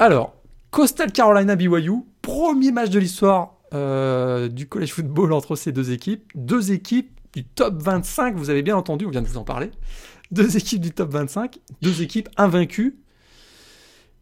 Alors, 0.00 0.36
Coastal 0.70 1.10
Carolina 1.10 1.56
BYU, 1.56 2.04
premier 2.22 2.70
match 2.70 2.88
de 2.90 3.00
l'histoire 3.00 3.56
euh, 3.74 4.46
du 4.46 4.68
college 4.68 4.92
football 4.92 5.32
entre 5.32 5.56
ces 5.56 5.72
deux 5.72 5.90
équipes. 5.90 6.30
Deux 6.36 6.70
équipes 6.70 7.10
du 7.34 7.42
top 7.42 7.82
25, 7.82 8.36
vous 8.36 8.48
avez 8.48 8.62
bien 8.62 8.76
entendu, 8.76 9.06
on 9.06 9.10
vient 9.10 9.22
de 9.22 9.26
vous 9.26 9.38
en 9.38 9.44
parler. 9.44 9.72
Deux 10.30 10.56
équipes 10.56 10.82
du 10.82 10.92
top 10.92 11.10
25, 11.10 11.58
deux 11.82 12.00
équipes 12.00 12.28
invaincues. 12.36 12.96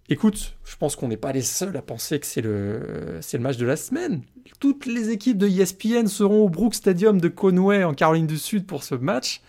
Écoute, 0.09 0.55
je 0.65 0.77
pense 0.77 0.97
qu'on 0.97 1.09
n'est 1.09 1.19
pas 1.19 1.33
les 1.33 1.43
seuls 1.43 1.77
à 1.77 1.83
penser 1.83 2.19
que 2.21 2.27
c'est 2.27 2.41
le, 2.41 3.19
c'est 3.21 3.37
le 3.37 3.43
match 3.43 3.59
de 3.59 3.67
la 3.67 3.77
semaine. 3.77 4.23
Toutes 4.61 4.87
les 4.87 5.11
équipes 5.11 5.37
de 5.37 5.47
ESPN 5.47 6.07
seront 6.07 6.47
au 6.47 6.49
Brook 6.49 6.75
Stadium 6.75 7.21
de 7.21 7.29
Conway 7.29 7.85
en 7.85 7.93
Caroline 7.93 8.27
du 8.27 8.39
Sud 8.39 8.65
pour 8.67 8.83
ce 8.83 8.95
match. 8.95 9.43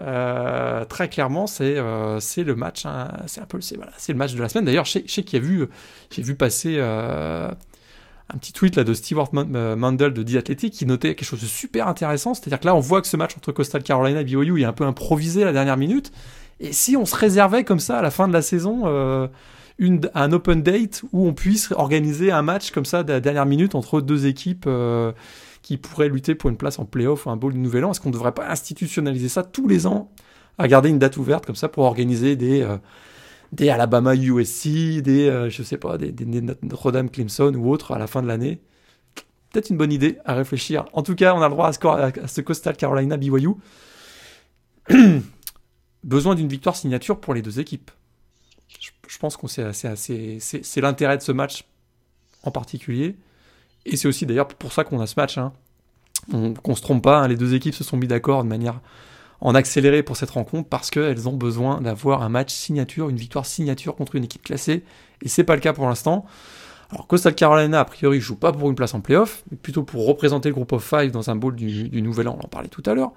Euh, 0.00 0.84
très 0.84 1.08
clairement, 1.08 1.46
c'est 1.46 1.76
euh, 1.76 2.18
le 2.36 2.54
match, 2.54 2.86
hein, 2.86 3.08
c'est 3.26 3.40
un 3.40 3.46
peu 3.46 3.60
c'est 3.60 3.76
le 4.08 4.14
match 4.14 4.34
de 4.34 4.42
la 4.42 4.48
semaine. 4.48 4.64
D'ailleurs, 4.64 4.84
je 4.84 5.00
sais, 5.06 5.22
qu'il 5.22 5.34
y 5.34 5.36
a 5.36 5.44
vu, 5.44 5.68
j'ai 6.10 6.22
vu 6.22 6.34
passer 6.34 6.76
euh, 6.78 7.48
un 8.28 8.38
petit 8.38 8.52
tweet 8.52 8.76
là 8.76 8.84
de 8.84 8.94
Stewart 8.94 9.30
Mandel 9.32 10.12
de 10.12 10.22
The 10.22 10.36
Athletic 10.36 10.72
qui 10.72 10.86
notait 10.86 11.14
quelque 11.14 11.28
chose 11.28 11.42
de 11.42 11.46
super 11.46 11.88
intéressant. 11.88 12.34
C'est-à-dire 12.34 12.60
que 12.60 12.66
là, 12.66 12.74
on 12.74 12.80
voit 12.80 13.00
que 13.00 13.08
ce 13.08 13.16
match 13.16 13.36
entre 13.36 13.52
Coastal 13.52 13.82
Carolina 13.82 14.20
et 14.20 14.24
BYU 14.24 14.62
est 14.62 14.64
un 14.64 14.72
peu 14.72 14.84
improvisé 14.84 15.44
la 15.44 15.52
dernière 15.52 15.76
minute. 15.76 16.12
Et 16.60 16.72
si 16.72 16.96
on 16.96 17.06
se 17.06 17.16
réservait 17.16 17.64
comme 17.64 17.80
ça 17.80 17.98
à 17.98 18.02
la 18.02 18.10
fin 18.10 18.28
de 18.28 18.32
la 18.32 18.42
saison 18.42 19.28
un 20.14 20.32
open 20.32 20.62
date 20.62 21.02
où 21.12 21.26
on 21.26 21.34
puisse 21.34 21.72
organiser 21.72 22.30
un 22.30 22.42
match 22.42 22.70
comme 22.70 22.84
ça 22.84 23.02
de 23.02 23.12
la 23.12 23.20
dernière 23.20 23.46
minute 23.46 23.74
entre 23.74 24.00
deux 24.00 24.26
équipes 24.26 24.68
qui 25.62 25.76
pourraient 25.76 26.08
lutter 26.08 26.34
pour 26.34 26.50
une 26.50 26.56
place 26.56 26.78
en 26.78 26.84
playoff 26.84 27.26
ou 27.26 27.30
un 27.30 27.36
bowl 27.36 27.52
du 27.52 27.58
Nouvel 27.58 27.84
An. 27.84 27.92
Est-ce 27.92 28.00
qu'on 28.00 28.08
ne 28.08 28.14
devrait 28.14 28.32
pas 28.32 28.48
institutionnaliser 28.48 29.28
ça 29.28 29.42
tous 29.42 29.68
les 29.68 29.86
ans, 29.86 30.10
à 30.58 30.68
garder 30.68 30.88
une 30.90 30.98
date 30.98 31.16
ouverte 31.16 31.46
comme 31.46 31.56
ça 31.56 31.68
pour 31.68 31.84
organiser 31.84 32.36
des, 32.36 32.62
euh, 32.62 32.76
des 33.52 33.70
Alabama 33.70 34.14
USC, 34.14 35.00
des, 35.00 35.28
euh, 35.28 35.48
je 35.48 35.62
sais 35.62 35.78
pas, 35.78 35.98
des, 35.98 36.12
Notre-Dame 36.62 37.10
Clemson 37.10 37.54
ou 37.54 37.70
autres 37.70 37.92
à 37.92 37.98
la 37.98 38.06
fin 38.06 38.22
de 38.22 38.26
l'année? 38.26 38.60
Peut-être 39.50 39.70
une 39.70 39.76
bonne 39.76 39.92
idée 39.92 40.18
à 40.24 40.34
réfléchir. 40.34 40.86
En 40.94 41.02
tout 41.02 41.14
cas, 41.14 41.34
on 41.34 41.42
a 41.42 41.48
le 41.48 41.54
droit 41.54 41.68
à 41.68 41.72
ce, 41.72 41.86
à 42.20 42.26
ce 42.26 42.40
Coastal 42.40 42.76
Carolina 42.76 43.16
BYU. 43.16 43.50
Besoin 46.04 46.34
d'une 46.34 46.48
victoire 46.48 46.74
signature 46.74 47.20
pour 47.20 47.34
les 47.34 47.42
deux 47.42 47.60
équipes. 47.60 47.90
Je, 49.06 49.18
pense 49.18 49.36
que 49.36 49.46
c'est 49.46 50.80
l'intérêt 50.80 51.18
de 51.18 51.22
ce 51.22 51.30
match 51.30 51.64
en 52.42 52.50
particulier. 52.50 53.14
Et 53.86 53.96
c'est 53.96 54.08
aussi 54.08 54.26
d'ailleurs 54.26 54.48
pour 54.48 54.72
ça 54.72 54.84
qu'on 54.84 55.00
a 55.00 55.06
ce 55.06 55.14
match. 55.16 55.38
Hein. 55.38 55.52
Qu'on 56.62 56.74
se 56.76 56.82
trompe 56.82 57.02
pas, 57.02 57.18
hein, 57.18 57.28
les 57.28 57.36
deux 57.36 57.54
équipes 57.54 57.74
se 57.74 57.82
sont 57.82 57.96
mis 57.96 58.06
d'accord 58.06 58.44
de 58.44 58.48
manière 58.48 58.80
en 59.40 59.56
accéléré 59.56 60.04
pour 60.04 60.16
cette 60.16 60.30
rencontre 60.30 60.68
parce 60.68 60.90
qu'elles 60.90 61.28
ont 61.28 61.32
besoin 61.32 61.80
d'avoir 61.80 62.22
un 62.22 62.28
match 62.28 62.52
signature, 62.52 63.08
une 63.08 63.16
victoire 63.16 63.44
signature 63.44 63.96
contre 63.96 64.14
une 64.14 64.24
équipe 64.24 64.44
classée. 64.44 64.84
Et 65.20 65.28
c'est 65.28 65.42
pas 65.42 65.56
le 65.56 65.60
cas 65.60 65.72
pour 65.72 65.86
l'instant. 65.88 66.24
Alors 66.92 67.08
Coastal 67.08 67.34
Carolina, 67.34 67.80
a 67.80 67.84
priori, 67.84 68.20
joue 68.20 68.36
pas 68.36 68.52
pour 68.52 68.68
une 68.68 68.76
place 68.76 68.94
en 68.94 69.00
playoff, 69.00 69.42
mais 69.50 69.56
plutôt 69.56 69.82
pour 69.82 70.06
représenter 70.06 70.48
le 70.48 70.54
groupe 70.54 70.72
of 70.72 70.84
five 70.84 71.10
dans 71.10 71.30
un 71.30 71.34
bowl 71.34 71.56
du, 71.56 71.88
du 71.88 72.02
Nouvel 72.02 72.28
An, 72.28 72.38
on 72.40 72.44
en 72.44 72.48
parlait 72.48 72.68
tout 72.68 72.82
à 72.86 72.94
l'heure. 72.94 73.12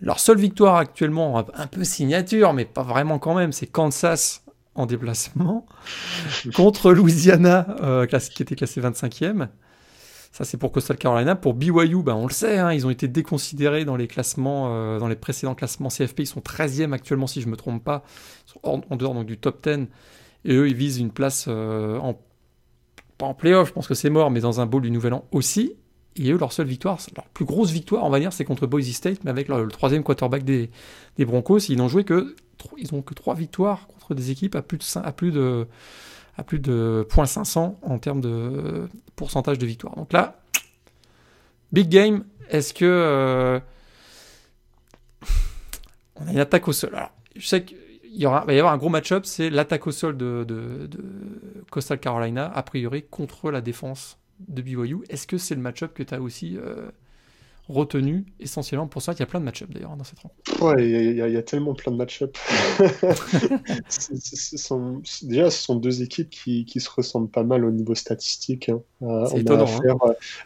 Leur 0.00 0.18
seule 0.18 0.38
victoire 0.38 0.76
actuellement, 0.76 1.44
un 1.54 1.66
peu 1.66 1.84
signature, 1.84 2.52
mais 2.52 2.64
pas 2.64 2.82
vraiment 2.82 3.18
quand 3.18 3.34
même, 3.34 3.52
c'est 3.52 3.66
Kansas 3.66 4.42
en 4.74 4.86
déplacement 4.86 5.66
contre 6.54 6.92
Louisiana, 6.92 7.66
euh, 7.82 8.06
qui 8.06 8.42
était 8.42 8.54
classé 8.54 8.80
25e. 8.80 9.48
Ça, 10.32 10.44
c'est 10.44 10.56
pour 10.56 10.72
Coastal 10.72 10.96
Carolina. 10.96 11.34
Pour 11.34 11.54
BYU, 11.54 12.02
ben, 12.02 12.14
on 12.14 12.26
le 12.26 12.32
sait, 12.32 12.58
hein, 12.58 12.72
ils 12.72 12.86
ont 12.86 12.90
été 12.90 13.08
déconsidérés 13.08 13.84
dans 13.84 13.96
les 13.96 14.06
classements, 14.06 14.68
euh, 14.68 14.98
dans 14.98 15.08
les 15.08 15.16
précédents 15.16 15.54
classements 15.54 15.88
CFP. 15.88 16.20
Ils 16.20 16.26
sont 16.26 16.40
13e 16.40 16.92
actuellement, 16.92 17.26
si 17.26 17.40
je 17.40 17.46
ne 17.46 17.52
me 17.52 17.56
trompe 17.56 17.82
pas. 17.82 18.04
Ils 18.46 18.52
sont 18.52 18.84
en, 18.88 18.96
dehors 18.96 19.14
donc, 19.14 19.26
du 19.26 19.38
top 19.38 19.66
10. 19.66 19.86
Et 20.44 20.54
eux, 20.54 20.68
ils 20.68 20.74
visent 20.74 20.98
une 20.98 21.10
place 21.10 21.46
euh, 21.48 21.98
en, 21.98 22.18
pas 23.16 23.26
en 23.26 23.34
playoff, 23.34 23.68
je 23.68 23.72
pense 23.72 23.88
que 23.88 23.94
c'est 23.94 24.10
mort, 24.10 24.30
mais 24.30 24.40
dans 24.40 24.60
un 24.60 24.66
bowl 24.66 24.82
du 24.82 24.90
Nouvel 24.90 25.14
An 25.14 25.24
aussi. 25.32 25.74
Et 26.16 26.30
eux, 26.30 26.38
leur 26.38 26.52
seule 26.52 26.66
victoire, 26.66 26.98
leur 27.16 27.26
plus 27.28 27.44
grosse 27.44 27.70
victoire, 27.70 28.04
on 28.04 28.10
va 28.10 28.18
dire, 28.18 28.32
c'est 28.32 28.44
contre 28.44 28.66
Boise 28.66 28.90
State, 28.90 29.24
mais 29.24 29.30
avec 29.30 29.48
le, 29.48 29.68
troisième 29.68 30.02
quarterback 30.02 30.44
des, 30.44 30.70
des 31.16 31.24
Broncos. 31.24 31.58
Ils 31.68 31.76
n'ont 31.76 31.88
joué 31.88 32.04
que, 32.04 32.36
ils 32.76 32.94
ont 32.94 33.02
que 33.02 33.14
trois 33.14 33.34
victoires 33.34 33.86
contre 33.88 34.14
des 34.14 34.30
équipes 34.30 34.54
à 34.54 34.62
plus 34.62 34.78
de, 34.78 34.84
à 35.00 35.12
plus 35.12 35.30
de, 35.32 35.66
à 36.38 36.44
plus 36.44 36.60
de 36.60 37.06
0.500 37.10 37.74
en 37.82 37.98
termes 37.98 38.20
de 38.20 38.88
pourcentage 39.16 39.58
de 39.58 39.66
victoire. 39.66 39.96
Donc 39.96 40.12
là, 40.12 40.40
big 41.72 41.88
game, 41.88 42.24
est-ce 42.48 42.72
que 42.72 42.84
euh, 42.84 43.60
on 46.14 46.28
a 46.28 46.30
une 46.30 46.38
attaque 46.38 46.68
au 46.68 46.72
sol? 46.72 46.94
Alors, 46.94 47.10
je 47.34 47.46
sais 47.46 47.64
qu'il 47.64 48.24
va 48.24 48.52
y 48.52 48.58
avoir 48.58 48.72
un 48.72 48.78
gros 48.78 48.88
match-up, 48.88 49.26
c'est 49.26 49.50
l'attaque 49.50 49.88
au 49.88 49.92
sol 49.92 50.16
de, 50.16 50.44
de, 50.46 50.88
Coastal 51.70 51.98
Carolina, 51.98 52.50
a 52.54 52.62
priori, 52.62 53.04
contre 53.10 53.50
la 53.50 53.60
défense 53.60 54.16
de 54.46 54.62
BYU. 54.62 54.98
Est-ce 55.08 55.26
que 55.26 55.38
c'est 55.38 55.56
le 55.56 55.60
match-up 55.60 55.92
que 55.92 56.04
tu 56.04 56.14
as 56.14 56.20
aussi 56.20 56.56
euh, 56.56 56.88
retenu 57.68 58.24
essentiellement 58.40 58.86
pour 58.86 59.02
ça. 59.02 59.12
Il 59.12 59.20
y 59.20 59.22
a 59.22 59.26
plein 59.26 59.40
de 59.40 59.44
match-up 59.44 59.68
d'ailleurs 59.70 59.96
dans 59.96 60.04
cette 60.04 60.20
rencontre. 60.20 60.62
Ouais, 60.62 60.88
il 60.88 61.16
y, 61.16 61.36
a 61.36 61.42
tellement 61.42 61.74
plein 61.74 61.92
de 61.92 61.96
match-up. 61.96 62.36
déjà, 65.22 65.50
ce 65.50 65.62
sont 65.62 65.76
deux 65.76 66.02
équipes 66.02 66.30
qui, 66.30 66.64
qui, 66.64 66.80
se 66.80 66.90
ressemblent 66.90 67.30
pas 67.30 67.44
mal 67.44 67.64
au 67.64 67.70
niveau 67.70 67.94
statistique. 67.94 68.68
Hein. 68.68 68.80
Euh, 69.02 69.28
on 69.32 69.46
a 69.46 69.62
affaire 69.62 69.96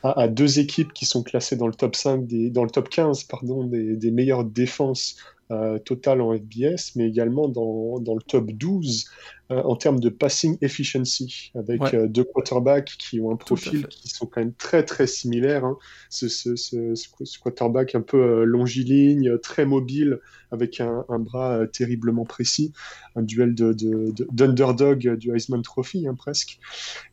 hein. 0.02 0.12
à, 0.16 0.28
deux 0.28 0.58
équipes 0.58 0.92
qui 0.92 1.06
sont 1.06 1.22
classées 1.22 1.56
dans 1.56 1.68
le 1.68 1.74
top 1.74 1.96
5, 1.96 2.26
des, 2.26 2.50
dans 2.50 2.64
le 2.64 2.70
top 2.70 2.88
15 2.88 3.24
pardon, 3.24 3.64
des, 3.64 3.96
des 3.96 4.10
meilleures 4.10 4.44
défenses 4.44 5.16
euh, 5.52 5.78
totales 5.78 6.22
en 6.22 6.34
FBS, 6.34 6.92
mais 6.96 7.06
également 7.06 7.46
dans, 7.46 7.98
dans 7.98 8.14
le 8.14 8.22
top 8.22 8.52
12 8.52 9.04
euh, 9.04 9.10
en 9.64 9.76
termes 9.76 10.00
de 10.00 10.08
passing 10.08 10.56
efficiency, 10.60 11.52
avec 11.54 11.82
euh, 11.94 12.06
deux 12.06 12.24
quarterbacks 12.24 12.94
qui 12.98 13.20
ont 13.20 13.30
un 13.30 13.36
profil 13.36 13.86
qui 13.86 14.08
sont 14.08 14.26
quand 14.26 14.40
même 14.40 14.54
très 14.54 14.84
très 14.84 15.06
similaires. 15.06 15.64
Hein. 15.64 15.76
Ce, 16.10 16.28
ce, 16.28 16.56
ce, 16.56 16.94
ce, 16.94 17.38
quarterback 17.38 17.94
un 17.94 18.00
peu 18.00 18.18
euh, 18.18 18.44
longiligne, 18.44 19.38
très 19.38 19.64
mobile, 19.64 20.20
avec 20.50 20.80
un, 20.80 21.04
un 21.08 21.18
bras 21.18 21.66
terriblement 21.66 22.24
précis, 22.24 22.72
un 23.16 23.22
duel 23.22 23.54
de, 23.54 23.74
d'underdog 24.30 25.00
de, 25.00 25.16
du 25.16 25.34
Heisman 25.34 25.62
Trophy 25.62 26.06
hein, 26.06 26.14
presque. 26.14 26.58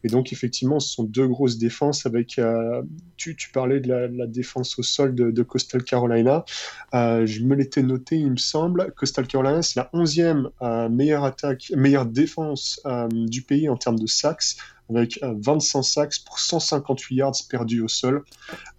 Et 0.03 0.07
donc 0.07 0.33
effectivement, 0.33 0.79
ce 0.79 0.93
sont 0.93 1.03
deux 1.03 1.27
grosses 1.27 1.57
défenses 1.57 2.05
avec. 2.05 2.39
tu, 3.17 3.35
tu, 3.35 3.51
parlais 3.51 3.79
de 3.79 3.87
la, 3.87 4.07
la, 4.07 4.27
défense 4.27 4.77
au 4.77 4.83
sol 4.83 5.15
de, 5.15 5.31
de 5.31 5.43
Coastal 5.43 5.83
Carolina. 5.83 6.43
je 6.93 7.43
me 7.43 7.55
l'étais 7.55 7.81
noté, 7.83 8.17
il 8.17 8.31
me 8.31 8.37
semble. 8.37 8.93
Coastal 8.97 9.25
Carolina, 9.27 9.61
c'est 9.61 9.79
la 9.79 9.89
11e 9.93 10.89
meilleure 10.89 11.23
attaque, 11.23 11.71
meilleure 11.75 12.05
défense 12.05 12.28
euh, 12.85 13.07
du 13.11 13.41
pays 13.41 13.69
en 13.69 13.77
termes 13.77 13.99
de 13.99 14.07
sacks, 14.07 14.55
avec 14.89 15.19
25 15.21 15.79
euh, 15.79 15.81
sacks 15.81 16.15
pour 16.25 16.39
158 16.39 17.15
yards 17.15 17.35
perdus 17.49 17.81
au 17.81 17.87
sol. 17.87 18.23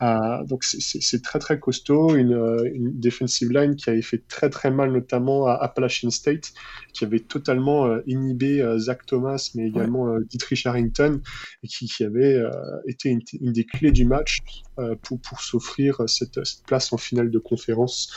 Euh, 0.02 0.44
donc 0.44 0.64
c'est 0.64 1.22
très 1.22 1.38
très 1.38 1.58
costaud, 1.58 2.16
une, 2.16 2.32
une, 2.74 2.98
defensive 2.98 3.50
line 3.50 3.76
qui 3.76 3.90
avait 3.90 4.02
fait 4.02 4.26
très 4.28 4.50
très 4.50 4.70
mal 4.70 4.92
notamment 4.92 5.46
à 5.46 5.54
Appalachian 5.54 6.10
State, 6.10 6.52
qui 6.92 7.04
avait 7.04 7.20
totalement 7.20 8.00
inhibé 8.06 8.64
Zach 8.78 9.06
Thomas, 9.06 9.50
mais 9.54 9.68
également 9.68 10.18
Dietrich 10.20 10.66
Harrington, 10.66 11.20
et 11.62 11.68
qui, 11.68 11.86
qui 11.86 12.04
avait 12.04 12.42
été 12.86 13.10
une, 13.10 13.52
des 13.52 13.64
clés 13.64 13.92
du 13.92 14.04
match 14.04 14.38
pour, 15.02 15.20
pour 15.20 15.40
s'offrir 15.40 16.02
cette, 16.06 16.44
cette, 16.44 16.64
place 16.66 16.92
en 16.92 16.96
finale 16.96 17.30
de 17.30 17.38
conférence 17.38 18.12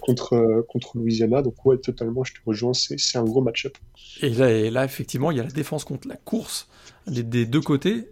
contre, 0.00 0.64
contre 0.68 0.98
Louisiana. 0.98 1.42
Donc 1.42 1.64
ouais, 1.66 1.78
totalement, 1.78 2.24
je 2.24 2.34
te 2.34 2.38
rejoins, 2.46 2.72
c'est 2.74 3.18
un 3.18 3.24
gros 3.24 3.42
match-up. 3.42 3.76
Et 4.22 4.30
là, 4.30 4.50
et 4.50 4.70
là, 4.70 4.84
effectivement, 4.84 5.30
il 5.30 5.36
y 5.36 5.40
a 5.40 5.44
la 5.44 5.50
défense 5.50 5.84
contre 5.84 6.08
la 6.08 6.16
course 6.16 6.68
des, 7.06 7.46
deux 7.46 7.60
côtés. 7.60 8.08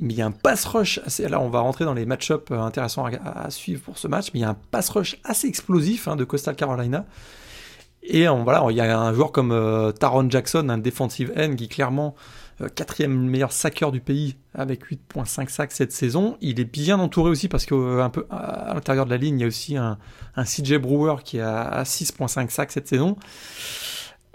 Mais 0.00 0.12
il 0.12 0.16
y 0.16 0.22
a 0.22 0.26
un 0.26 0.32
pass 0.32 0.64
rush 0.64 1.00
assez. 1.06 1.28
Là, 1.28 1.40
on 1.40 1.48
va 1.48 1.60
rentrer 1.60 1.84
dans 1.84 1.94
les 1.94 2.04
match-up 2.04 2.48
euh, 2.50 2.60
intéressants 2.60 3.06
à, 3.06 3.50
suivre 3.50 3.82
pour 3.82 3.98
ce 3.98 4.08
match. 4.08 4.30
Mais 4.34 4.40
il 4.40 4.42
y 4.42 4.46
a 4.46 4.50
un 4.50 4.58
pass 4.70 4.88
rush 4.88 5.18
assez 5.24 5.46
explosif 5.46 6.08
hein, 6.08 6.16
de 6.16 6.24
Coastal 6.24 6.56
Carolina. 6.56 7.06
Et 8.02 8.26
voilà, 8.26 8.66
il 8.68 8.76
y 8.76 8.80
a 8.80 8.98
un 8.98 9.14
joueur 9.14 9.32
comme 9.32 9.50
euh, 9.50 9.90
Taron 9.90 10.28
Jackson, 10.28 10.68
un 10.68 10.76
defensive 10.76 11.32
end, 11.38 11.56
qui 11.56 11.68
clairement 11.68 12.14
euh, 12.60 12.68
quatrième 12.68 13.18
meilleur 13.18 13.50
saqueur 13.50 13.90
du 13.90 14.00
pays 14.00 14.36
avec 14.54 14.84
8.5 14.84 15.48
sacs 15.48 15.72
cette 15.72 15.90
saison. 15.90 16.36
Il 16.40 16.60
est 16.60 16.64
bien 16.64 17.00
entouré 17.00 17.30
aussi 17.30 17.48
parce 17.48 17.66
qu'un 17.66 18.10
peu 18.10 18.26
à 18.30 18.72
l'intérieur 18.74 19.06
de 19.06 19.10
la 19.10 19.16
ligne, 19.16 19.40
il 19.40 19.42
y 19.42 19.44
a 19.44 19.48
aussi 19.48 19.76
un, 19.76 19.98
un 20.36 20.44
CJ 20.44 20.74
Brewer 20.74 21.16
qui 21.24 21.40
a 21.40 21.82
6.5 21.82 22.50
sacs 22.50 22.72
cette 22.72 22.86
saison. 22.86 23.16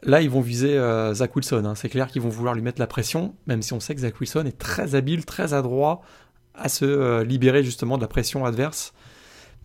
Là, 0.04 0.22
ils 0.22 0.30
vont 0.30 0.42
viser 0.42 0.78
euh, 0.78 1.14
Zach 1.14 1.36
Wilson. 1.36 1.66
Hein. 1.66 1.76
C'est 1.76 1.90
clair 1.90 2.08
qu'ils 2.08 2.22
vont 2.22 2.30
vouloir 2.30 2.56
lui 2.56 2.62
mettre 2.62 2.80
la 2.80 2.88
pression, 2.88 3.36
même 3.48 3.62
si 3.62 3.74
on 3.74 3.80
sait 3.80 3.96
que 3.96 4.02
Zach 4.02 4.20
Wilson 4.20 4.46
est 4.46 4.58
très 4.58 4.96
habile, 4.96 5.26
très 5.26 5.54
adroit 5.54 6.02
à 6.56 6.70
se 6.70 6.86
euh, 6.86 7.24
libérer 7.24 7.64
justement 7.64 7.98
de 7.98 8.02
la 8.02 8.08
pression 8.08 8.46
adverse. 8.46 8.94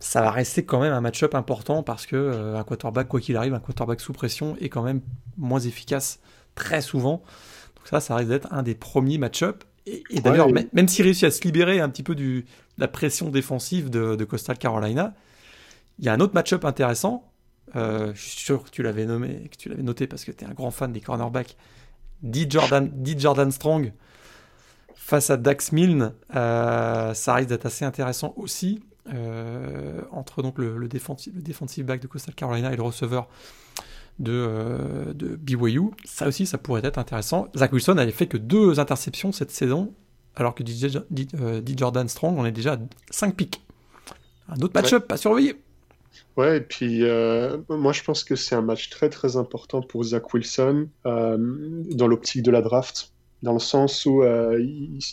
Ça 0.00 0.20
va 0.20 0.30
rester 0.30 0.64
quand 0.64 0.80
même 0.80 0.92
un 0.92 1.00
match-up 1.00 1.34
important 1.34 1.82
parce 1.82 2.06
que 2.06 2.16
euh, 2.16 2.58
un 2.58 2.64
quarterback, 2.64 3.08
quoi 3.08 3.20
qu'il 3.20 3.36
arrive, 3.36 3.54
un 3.54 3.60
quarterback 3.60 4.00
sous 4.00 4.12
pression 4.12 4.56
est 4.60 4.68
quand 4.68 4.82
même 4.82 5.00
moins 5.36 5.60
efficace 5.60 6.18
très 6.56 6.80
souvent. 6.80 7.22
Donc 7.76 7.86
ça, 7.86 8.00
ça 8.00 8.16
risque 8.16 8.30
d'être 8.30 8.52
un 8.52 8.62
des 8.62 8.74
premiers 8.74 9.18
match-up. 9.18 9.62
Et, 9.86 10.02
d'ailleurs, 10.20 10.48
même 10.72 10.88
s'il 10.88 11.04
réussit 11.04 11.24
à 11.24 11.30
se 11.30 11.42
libérer 11.42 11.78
un 11.78 11.90
petit 11.90 12.02
peu 12.02 12.14
du, 12.14 12.40
de 12.40 12.46
la 12.78 12.88
pression 12.88 13.28
défensive 13.28 13.90
de, 13.90 14.16
de 14.16 14.24
Coastal 14.24 14.56
Carolina, 14.56 15.14
il 15.98 16.06
y 16.06 16.08
a 16.08 16.14
un 16.14 16.20
autre 16.20 16.34
match-up 16.34 16.64
intéressant 16.64 17.30
euh, 17.76 18.12
je 18.14 18.20
suis 18.20 18.40
sûr 18.40 18.62
que 18.62 18.70
tu 18.70 18.82
l'avais 18.82 19.06
nommé, 19.06 19.48
que 19.50 19.56
tu 19.56 19.68
l'avais 19.68 19.82
noté 19.82 20.06
parce 20.06 20.24
que 20.24 20.32
tu 20.32 20.44
es 20.44 20.48
un 20.48 20.52
grand 20.52 20.70
fan 20.70 20.92
des 20.92 21.00
cornerbacks. 21.00 21.56
D. 22.22 22.46
Jordan, 22.48 22.90
Jordan 23.18 23.50
Strong 23.50 23.92
face 24.94 25.28
à 25.30 25.36
Dax 25.36 25.72
Milne, 25.72 26.12
euh, 26.34 27.12
ça 27.12 27.34
risque 27.34 27.50
d'être 27.50 27.66
assez 27.66 27.84
intéressant 27.84 28.32
aussi. 28.36 28.82
Euh, 29.12 30.00
entre 30.12 30.40
donc 30.40 30.56
le, 30.56 30.78
le, 30.78 30.88
défensif, 30.88 31.34
le 31.34 31.42
defensive 31.42 31.84
back 31.84 32.00
de 32.00 32.06
Coastal 32.06 32.34
Carolina 32.34 32.72
et 32.72 32.76
le 32.76 32.82
receveur 32.82 33.28
de, 34.18 35.12
de 35.14 35.36
BYU. 35.36 35.90
Ça 36.06 36.26
aussi, 36.26 36.46
ça 36.46 36.56
pourrait 36.56 36.80
être 36.84 36.96
intéressant. 36.96 37.48
Zach 37.54 37.70
Wilson 37.72 37.94
n'avait 37.94 38.12
fait 38.12 38.28
que 38.28 38.38
deux 38.38 38.80
interceptions 38.80 39.30
cette 39.30 39.50
saison, 39.50 39.92
alors 40.36 40.54
que 40.54 40.62
D. 40.62 41.76
Jordan 41.76 42.08
Strong, 42.08 42.38
on 42.38 42.46
est 42.46 42.52
déjà 42.52 42.74
à 42.74 42.78
5 43.10 43.34
pics. 43.36 43.62
Un 44.48 44.60
autre 44.60 44.72
match-up 44.74 45.10
à 45.12 45.18
surveiller. 45.18 45.60
Ouais, 46.36 46.58
et 46.58 46.60
puis 46.60 47.04
euh, 47.04 47.58
moi 47.68 47.92
je 47.92 48.02
pense 48.02 48.24
que 48.24 48.36
c'est 48.36 48.54
un 48.54 48.62
match 48.62 48.90
très 48.90 49.08
très 49.08 49.36
important 49.36 49.82
pour 49.82 50.04
Zach 50.04 50.32
Wilson 50.34 50.88
euh, 51.06 51.36
dans 51.90 52.08
l'optique 52.08 52.42
de 52.42 52.50
la 52.50 52.60
draft 52.62 53.13
dans 53.44 53.52
le 53.52 53.58
sens 53.58 54.06
où 54.06 54.22
euh, 54.22 54.58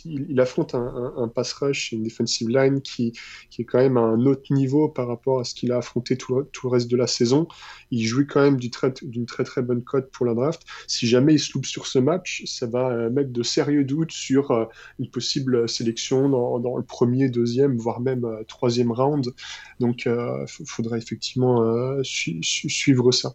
il, 0.06 0.40
affronte 0.40 0.74
un, 0.74 1.28
pass 1.28 1.52
rush 1.52 1.92
et 1.92 1.96
une 1.96 2.02
defensive 2.02 2.48
line 2.48 2.80
qui, 2.80 3.12
est 3.58 3.64
quand 3.64 3.78
même 3.78 3.98
à 3.98 4.00
un 4.00 4.24
autre 4.24 4.52
niveau 4.52 4.88
par 4.88 5.06
rapport 5.06 5.40
à 5.40 5.44
ce 5.44 5.54
qu'il 5.54 5.70
a 5.70 5.76
affronté 5.76 6.16
tout, 6.16 6.34
le 6.34 6.68
reste 6.68 6.90
de 6.90 6.96
la 6.96 7.06
saison. 7.06 7.46
Il 7.90 8.04
joue 8.06 8.24
quand 8.26 8.40
même 8.40 8.56
d'une 8.56 9.26
très, 9.26 9.44
très 9.44 9.60
bonne 9.60 9.84
cote 9.84 10.10
pour 10.10 10.24
la 10.24 10.32
draft. 10.32 10.62
Si 10.86 11.06
jamais 11.06 11.34
il 11.34 11.38
se 11.38 11.52
loupe 11.52 11.66
sur 11.66 11.86
ce 11.86 11.98
match, 11.98 12.42
ça 12.46 12.66
va 12.66 12.88
euh, 12.88 13.10
mettre 13.10 13.32
de 13.32 13.42
sérieux 13.42 13.84
doutes 13.84 14.12
sur 14.12 14.50
euh, 14.50 14.64
une 14.98 15.10
possible 15.10 15.68
sélection 15.68 16.30
dans, 16.30 16.76
le 16.78 16.82
premier, 16.82 17.28
deuxième, 17.28 17.76
voire 17.76 18.00
même 18.00 18.26
troisième 18.48 18.92
round. 18.92 19.34
Donc 19.78 20.06
il 20.06 20.66
faudrait 20.66 20.98
effectivement 20.98 21.62
suivre 22.02 23.12
ça. 23.12 23.34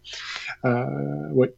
ouais. 1.34 1.54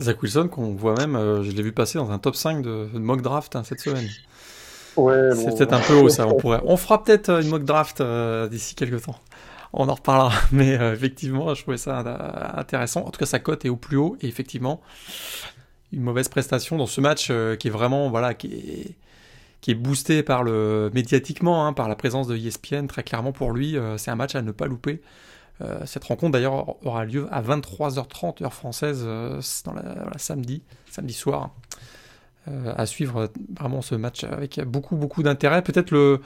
Zach 0.00 0.22
Wilson, 0.22 0.48
qu'on 0.48 0.74
voit 0.74 0.94
même, 0.94 1.16
euh, 1.16 1.42
je 1.42 1.50
l'ai 1.50 1.62
vu 1.62 1.72
passer 1.72 1.98
dans 1.98 2.10
un 2.10 2.18
top 2.18 2.36
5 2.36 2.62
de, 2.62 2.88
mock 2.94 3.20
draft 3.20 3.56
hein, 3.56 3.64
cette 3.64 3.80
semaine. 3.80 4.06
Ouais, 4.96 5.30
c'est 5.34 5.56
peut-être 5.56 5.72
un 5.72 5.80
peu 5.80 5.94
haut 5.94 6.08
ça. 6.08 6.26
On 6.26 6.34
pourrait, 6.34 6.60
on 6.64 6.76
fera 6.76 7.02
peut-être 7.02 7.28
euh, 7.28 7.42
une 7.42 7.48
mock 7.48 7.64
draft 7.64 8.00
euh, 8.00 8.48
d'ici 8.48 8.74
quelques 8.74 9.02
temps. 9.02 9.18
On 9.72 9.88
en 9.88 9.94
reparlera, 9.94 10.32
mais 10.52 10.74
effectivement, 10.92 11.52
je 11.54 11.62
trouvais 11.62 11.76
ça 11.76 11.98
intéressant. 12.56 13.04
En 13.04 13.10
tout 13.10 13.18
cas, 13.18 13.26
sa 13.26 13.38
cote 13.38 13.64
est 13.64 13.68
au 13.68 13.76
plus 13.76 13.96
haut 13.96 14.16
et 14.20 14.28
effectivement, 14.28 14.80
une 15.92 16.02
mauvaise 16.02 16.28
prestation 16.28 16.76
dans 16.76 16.86
ce 16.86 17.00
match 17.00 17.26
qui 17.58 17.68
est 17.68 17.70
vraiment 17.70 18.08
voilà 18.08 18.34
qui 18.34 18.46
est 18.46 18.94
qui 19.60 19.72
est 19.72 19.74
boosté 19.74 20.22
par 20.22 20.44
le 20.44 20.90
médiatiquement 20.94 21.66
hein, 21.66 21.72
par 21.72 21.88
la 21.88 21.96
présence 21.96 22.28
de 22.28 22.36
ESPN 22.36 22.86
très 22.86 23.02
clairement 23.02 23.32
pour 23.32 23.52
lui 23.52 23.76
c'est 23.96 24.10
un 24.10 24.14
match 24.14 24.34
à 24.34 24.42
ne 24.42 24.52
pas 24.52 24.66
louper 24.66 25.00
cette 25.84 26.04
rencontre 26.04 26.32
d'ailleurs 26.32 26.76
aura 26.86 27.04
lieu 27.04 27.26
à 27.30 27.42
23h30 27.42 28.44
heure 28.44 28.54
française 28.54 29.04
dans 29.04 29.72
la, 29.72 30.18
samedi 30.18 30.62
samedi 30.90 31.14
soir. 31.14 31.50
À 32.46 32.86
suivre 32.86 33.30
vraiment 33.58 33.82
ce 33.82 33.94
match 33.94 34.24
avec 34.24 34.60
beaucoup 34.60 34.96
beaucoup 34.96 35.22
d'intérêt. 35.22 35.62
Peut-être 35.62 35.90
le 35.90 36.20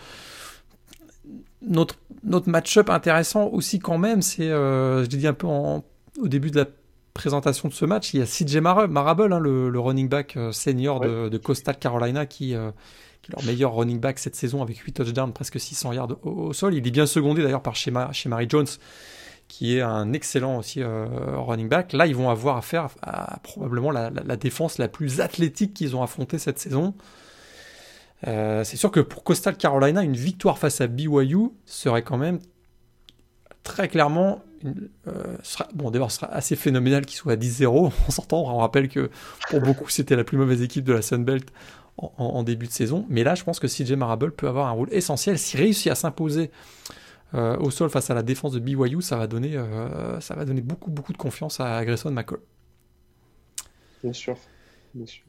notre, 1.66 1.96
notre 2.24 2.48
match-up 2.48 2.90
intéressant 2.90 3.46
aussi 3.46 3.78
quand 3.78 3.98
même, 3.98 4.22
c'est, 4.22 4.50
euh, 4.50 5.04
je 5.04 5.10
l'ai 5.10 5.18
dit 5.18 5.26
un 5.26 5.32
peu 5.32 5.46
au 5.46 6.28
début 6.28 6.50
de 6.50 6.60
la 6.60 6.66
présentation 7.14 7.68
de 7.68 7.74
ce 7.74 7.84
match, 7.84 8.14
il 8.14 8.20
y 8.20 8.22
a 8.22 8.26
CJ 8.26 8.56
Marable, 8.56 9.32
hein, 9.32 9.38
le, 9.38 9.78
running 9.78 10.08
back 10.08 10.36
euh, 10.36 10.52
senior 10.52 11.00
de, 11.00 11.36
Coastal 11.38 11.78
Carolina, 11.78 12.26
qui, 12.26 12.54
euh, 12.54 12.70
qui, 13.22 13.30
est 13.30 13.36
leur 13.36 13.44
meilleur 13.44 13.74
running 13.74 14.00
back 14.00 14.18
cette 14.18 14.34
saison 14.34 14.62
avec 14.62 14.78
8 14.78 14.92
touchdowns, 14.92 15.32
presque 15.32 15.60
600 15.60 15.92
yards 15.92 16.16
au, 16.22 16.52
sol. 16.52 16.74
Il 16.74 16.86
est 16.86 16.90
bien 16.90 17.06
secondé 17.06 17.42
d'ailleurs 17.42 17.62
par 17.62 17.76
chez, 17.76 17.92
chez 18.12 18.28
Mary 18.28 18.46
Jones, 18.48 18.66
qui 19.52 19.76
est 19.76 19.82
un 19.82 20.14
excellent 20.14 20.56
aussi 20.56 20.82
running 20.82 21.68
back. 21.68 21.92
Là, 21.92 22.06
ils 22.06 22.16
vont 22.16 22.30
avoir 22.30 22.56
affaire 22.56 22.88
à, 23.02 23.38
probablement 23.40 23.90
la, 23.90 24.10
défense 24.36 24.78
la 24.78 24.88
plus 24.88 25.20
athlétique 25.20 25.74
qu'ils 25.74 25.94
ont 25.94 26.02
affrontée 26.02 26.38
cette 26.38 26.58
saison. 26.58 26.94
Euh, 28.26 28.64
c'est 28.64 28.78
sûr 28.78 28.90
que 28.90 29.00
pour 29.00 29.24
Coastal 29.24 29.58
Carolina, 29.58 30.02
une 30.02 30.16
victoire 30.16 30.56
face 30.56 30.80
à 30.80 30.86
BYU 30.86 31.50
serait 31.66 32.00
quand 32.00 32.16
même 32.16 32.38
très 33.62 33.88
clairement. 33.88 34.42
Euh, 35.06 35.36
bon, 35.74 35.90
d'abord, 35.90 36.10
ce 36.10 36.20
sera 36.20 36.32
assez 36.32 36.56
phénoménal 36.56 37.04
qu'il 37.04 37.16
soit 37.16 37.32
à 37.32 37.36
10-0. 37.36 37.92
On 38.08 38.10
s'entend, 38.10 38.54
on 38.54 38.56
rappelle 38.56 38.88
que 38.88 39.10
pour 39.50 39.60
beaucoup, 39.60 39.90
c'était 39.90 40.16
la 40.16 40.24
plus 40.24 40.38
mauvaise 40.38 40.62
équipe 40.62 40.84
de 40.84 40.94
la 40.94 41.02
Sunbelt 41.02 41.52
en, 41.98 42.10
en, 42.16 42.42
début 42.42 42.68
de 42.68 42.72
saison. 42.72 43.04
Mais 43.10 43.22
là, 43.22 43.34
je 43.34 43.44
pense 43.44 43.60
que 43.60 43.66
CJ 43.66 43.92
Marable 43.92 44.32
peut 44.32 44.48
avoir 44.48 44.68
un 44.68 44.72
rôle 44.72 44.88
essentiel. 44.92 45.38
S'il 45.38 45.60
réussit 45.60 45.92
à 45.92 45.94
s'imposer 45.94 46.50
euh, 47.34 47.56
au 47.58 47.70
sol 47.70 47.90
face 47.90 48.10
à 48.10 48.14
la 48.14 48.22
défense 48.22 48.52
de 48.52 48.58
BYU, 48.58 49.02
ça 49.02 49.16
va 49.16 49.26
donner, 49.26 49.58
ça 50.20 50.34
va 50.34 50.44
donner 50.44 50.60
beaucoup, 50.60 50.90
beaucoup 50.90 51.12
de 51.12 51.18
confiance 51.18 51.60
à 51.60 51.84
Grayson 51.84 52.10
McCall. 52.10 52.40
Bien 54.02 54.12
sûr. 54.12 54.36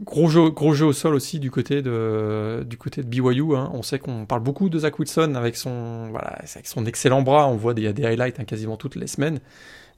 Gros 0.01 0.27
jeu, 0.27 0.49
gros 0.49 0.73
jeu 0.73 0.85
au 0.85 0.93
sol 0.93 1.15
aussi 1.15 1.39
du 1.39 1.49
côté 1.49 1.81
de, 1.81 2.65
du 2.67 2.77
côté 2.77 3.01
de 3.01 3.07
BYU. 3.07 3.55
Hein. 3.55 3.71
On 3.73 3.81
sait 3.81 3.97
qu'on 3.97 4.25
parle 4.25 4.41
beaucoup 4.41 4.69
de 4.69 4.79
Zach 4.79 4.99
Wilson 4.99 5.35
avec 5.35 5.55
son, 5.55 6.09
voilà, 6.09 6.27
avec 6.27 6.67
son 6.67 6.85
excellent 6.85 7.21
bras. 7.21 7.47
On 7.47 7.55
voit 7.55 7.73
des, 7.73 7.93
des 7.93 8.05
highlights 8.05 8.39
hein, 8.39 8.45
quasiment 8.45 8.75
toutes 8.75 8.95
les 8.95 9.07
semaines. 9.07 9.39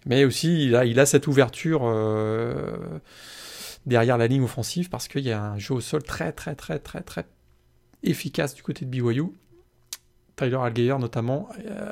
Mais 0.06 0.24
aussi, 0.24 0.68
il 0.68 0.76
a, 0.76 0.86
il 0.86 1.00
a 1.00 1.08
cette 1.08 1.26
ouverture 1.26 1.82
euh, 1.84 2.78
derrière 3.88 4.20
la 4.20 4.28
ligne 4.28 4.44
offensive 4.44 4.90
parce 4.90 5.08
qu'il 5.08 5.24
y 5.24 5.32
a 5.32 5.42
un 5.42 5.58
jeu 5.58 5.74
au 5.74 5.82
sol 5.82 6.04
très, 6.04 6.32
très, 6.32 6.54
très, 6.54 6.78
très, 6.78 7.02
très 7.02 7.26
efficace 8.04 8.54
du 8.54 8.62
côté 8.62 8.86
de 8.86 8.92
BYU. 8.92 9.32
Tyler 10.36 10.58
Algeyer 10.58 10.96
notamment 11.00 11.50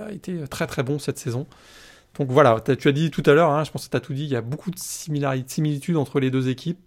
a 0.07 0.11
été 0.11 0.47
très, 0.47 0.67
très 0.67 0.83
bon 0.83 0.99
cette 0.99 1.17
saison. 1.17 1.47
Donc 2.17 2.29
voilà, 2.29 2.59
tu 2.61 2.87
as 2.87 2.91
dit 2.91 3.09
tout 3.09 3.23
à 3.25 3.33
l'heure, 3.33 3.49
hein, 3.49 3.63
je 3.63 3.71
pense 3.71 3.85
que 3.85 3.91
tu 3.91 3.97
as 3.97 3.99
tout 3.99 4.13
dit, 4.13 4.23
il 4.23 4.29
y 4.29 4.35
a 4.35 4.41
beaucoup 4.41 4.69
de 4.69 4.77
similitudes 4.77 5.97
entre 5.97 6.19
les 6.19 6.29
deux 6.29 6.49
équipes. 6.49 6.79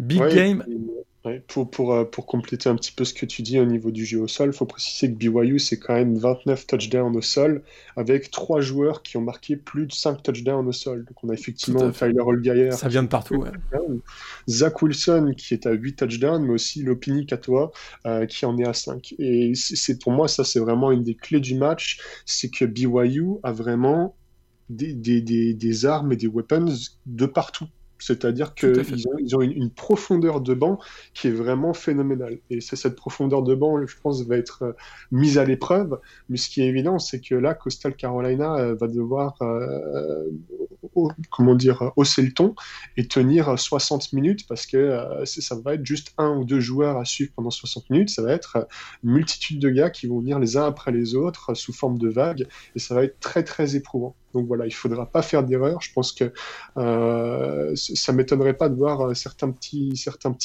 Big 0.00 0.18
game. 0.34 0.64
pour, 1.46 1.70
pour, 1.70 1.92
euh, 1.92 2.04
pour, 2.04 2.24
compléter 2.24 2.70
un 2.70 2.74
petit 2.74 2.92
peu 2.92 3.04
ce 3.04 3.12
que 3.12 3.26
tu 3.26 3.42
dis 3.42 3.60
au 3.60 3.66
niveau 3.66 3.90
du 3.90 4.06
jeu 4.06 4.18
au 4.18 4.28
sol, 4.28 4.50
il 4.50 4.56
faut 4.56 4.64
préciser 4.64 5.12
que 5.12 5.18
BYU, 5.18 5.58
c'est 5.58 5.78
quand 5.78 5.92
même 5.92 6.16
29 6.16 6.66
touchdowns 6.66 7.14
au 7.14 7.20
sol, 7.20 7.62
avec 7.96 8.30
trois 8.30 8.62
joueurs 8.62 9.02
qui 9.02 9.18
ont 9.18 9.20
marqué 9.20 9.56
plus 9.56 9.86
de 9.86 9.92
5 9.92 10.22
touchdowns 10.22 10.66
au 10.66 10.72
sol. 10.72 11.04
Donc 11.04 11.22
on 11.22 11.28
a 11.28 11.34
effectivement 11.34 11.90
Tyler 11.90 12.20
Holgeyer. 12.20 12.70
Ça 12.70 12.88
vient 12.88 13.02
de 13.02 13.08
partout, 13.08 13.44
Zach 14.48 14.80
Wilson, 14.80 15.34
qui 15.36 15.52
est 15.52 15.66
à 15.66 15.72
8 15.72 15.96
touchdowns, 15.96 16.44
mais 16.44 16.54
aussi 16.54 16.82
Lopini 16.82 17.26
Katoa, 17.26 17.70
euh, 18.06 18.24
qui 18.24 18.46
en 18.46 18.56
est 18.56 18.66
à 18.66 18.72
5. 18.72 19.14
Et 19.18 19.52
c'est 19.54 19.98
pour 19.98 20.12
moi, 20.12 20.28
ça, 20.28 20.44
c'est 20.44 20.60
vraiment 20.60 20.90
une 20.90 21.02
des 21.02 21.14
clés 21.14 21.40
du 21.40 21.56
match, 21.56 22.00
c'est 22.24 22.48
que 22.48 22.64
BYU 22.64 23.34
a 23.42 23.52
vraiment 23.52 24.16
des, 24.70 24.94
des, 24.94 25.20
des, 25.20 25.52
des 25.52 25.84
armes 25.84 26.12
et 26.12 26.16
des 26.16 26.28
weapons 26.28 26.72
de 27.04 27.26
partout. 27.26 27.66
C'est-à-dire 28.00 28.54
qu'ils 28.54 29.08
ont, 29.08 29.18
ils 29.18 29.36
ont 29.36 29.40
une, 29.40 29.70
profondeur 29.70 30.40
de 30.40 30.54
banc 30.54 30.78
qui 31.14 31.28
est 31.28 31.32
vraiment 31.32 31.72
phénoménale. 31.72 32.38
Et 32.50 32.60
c'est 32.60 32.76
cette 32.76 32.96
profondeur 32.96 33.42
de 33.42 33.54
banc, 33.54 33.86
je 33.86 33.96
pense, 34.02 34.22
va 34.22 34.36
être 34.36 34.62
euh, 34.62 34.72
mise 35.12 35.38
à 35.38 35.44
l'épreuve. 35.44 36.00
Mais 36.28 36.36
ce 36.36 36.48
qui 36.48 36.62
est 36.62 36.66
évident, 36.66 36.98
c'est 36.98 37.20
que 37.20 37.34
là, 37.34 37.54
Coastal 37.54 37.94
Carolina 37.94 38.56
euh, 38.56 38.74
va 38.74 38.88
devoir, 38.88 39.36
euh, 39.42 40.24
comment 41.30 41.54
dire, 41.54 41.92
hausser 41.96 42.22
le 42.22 42.32
ton 42.32 42.54
et 42.96 43.06
tenir 43.06 43.58
60 43.58 44.12
minutes 44.12 44.46
parce 44.48 44.66
que 44.66 44.98
ça 45.24 45.54
va 45.54 45.74
être 45.74 45.84
juste 45.84 46.12
un 46.18 46.36
ou 46.36 46.44
deux 46.44 46.60
joueurs 46.60 46.96
à 46.96 47.04
suivre 47.04 47.32
pendant 47.36 47.50
60 47.50 47.90
minutes. 47.90 48.10
Ça 48.10 48.22
va 48.22 48.32
être 48.32 48.66
une 49.04 49.12
multitude 49.12 49.60
de 49.60 49.70
gars 49.70 49.90
qui 49.90 50.06
vont 50.06 50.20
venir 50.20 50.38
les 50.38 50.56
uns 50.56 50.64
après 50.64 50.90
les 50.90 51.14
autres 51.14 51.54
sous 51.54 51.72
forme 51.72 51.98
de 51.98 52.08
vagues 52.08 52.46
et 52.74 52.78
ça 52.78 52.94
va 52.94 53.04
être 53.04 53.20
très, 53.20 53.44
très 53.44 53.76
éprouvant. 53.76 54.16
Donc 54.34 54.46
voilà, 54.46 54.66
il 54.66 54.72
faudra 54.72 55.06
pas 55.06 55.22
faire 55.22 55.42
d'erreur. 55.42 55.80
Je 55.80 55.92
pense 55.92 56.12
que 56.12 56.32
euh, 56.76 57.74
ça 57.74 58.12
m'étonnerait 58.12 58.54
pas 58.54 58.68
de 58.68 58.76
voir 58.76 59.08
euh, 59.08 59.14
certains 59.14 59.50
petits, 59.50 59.94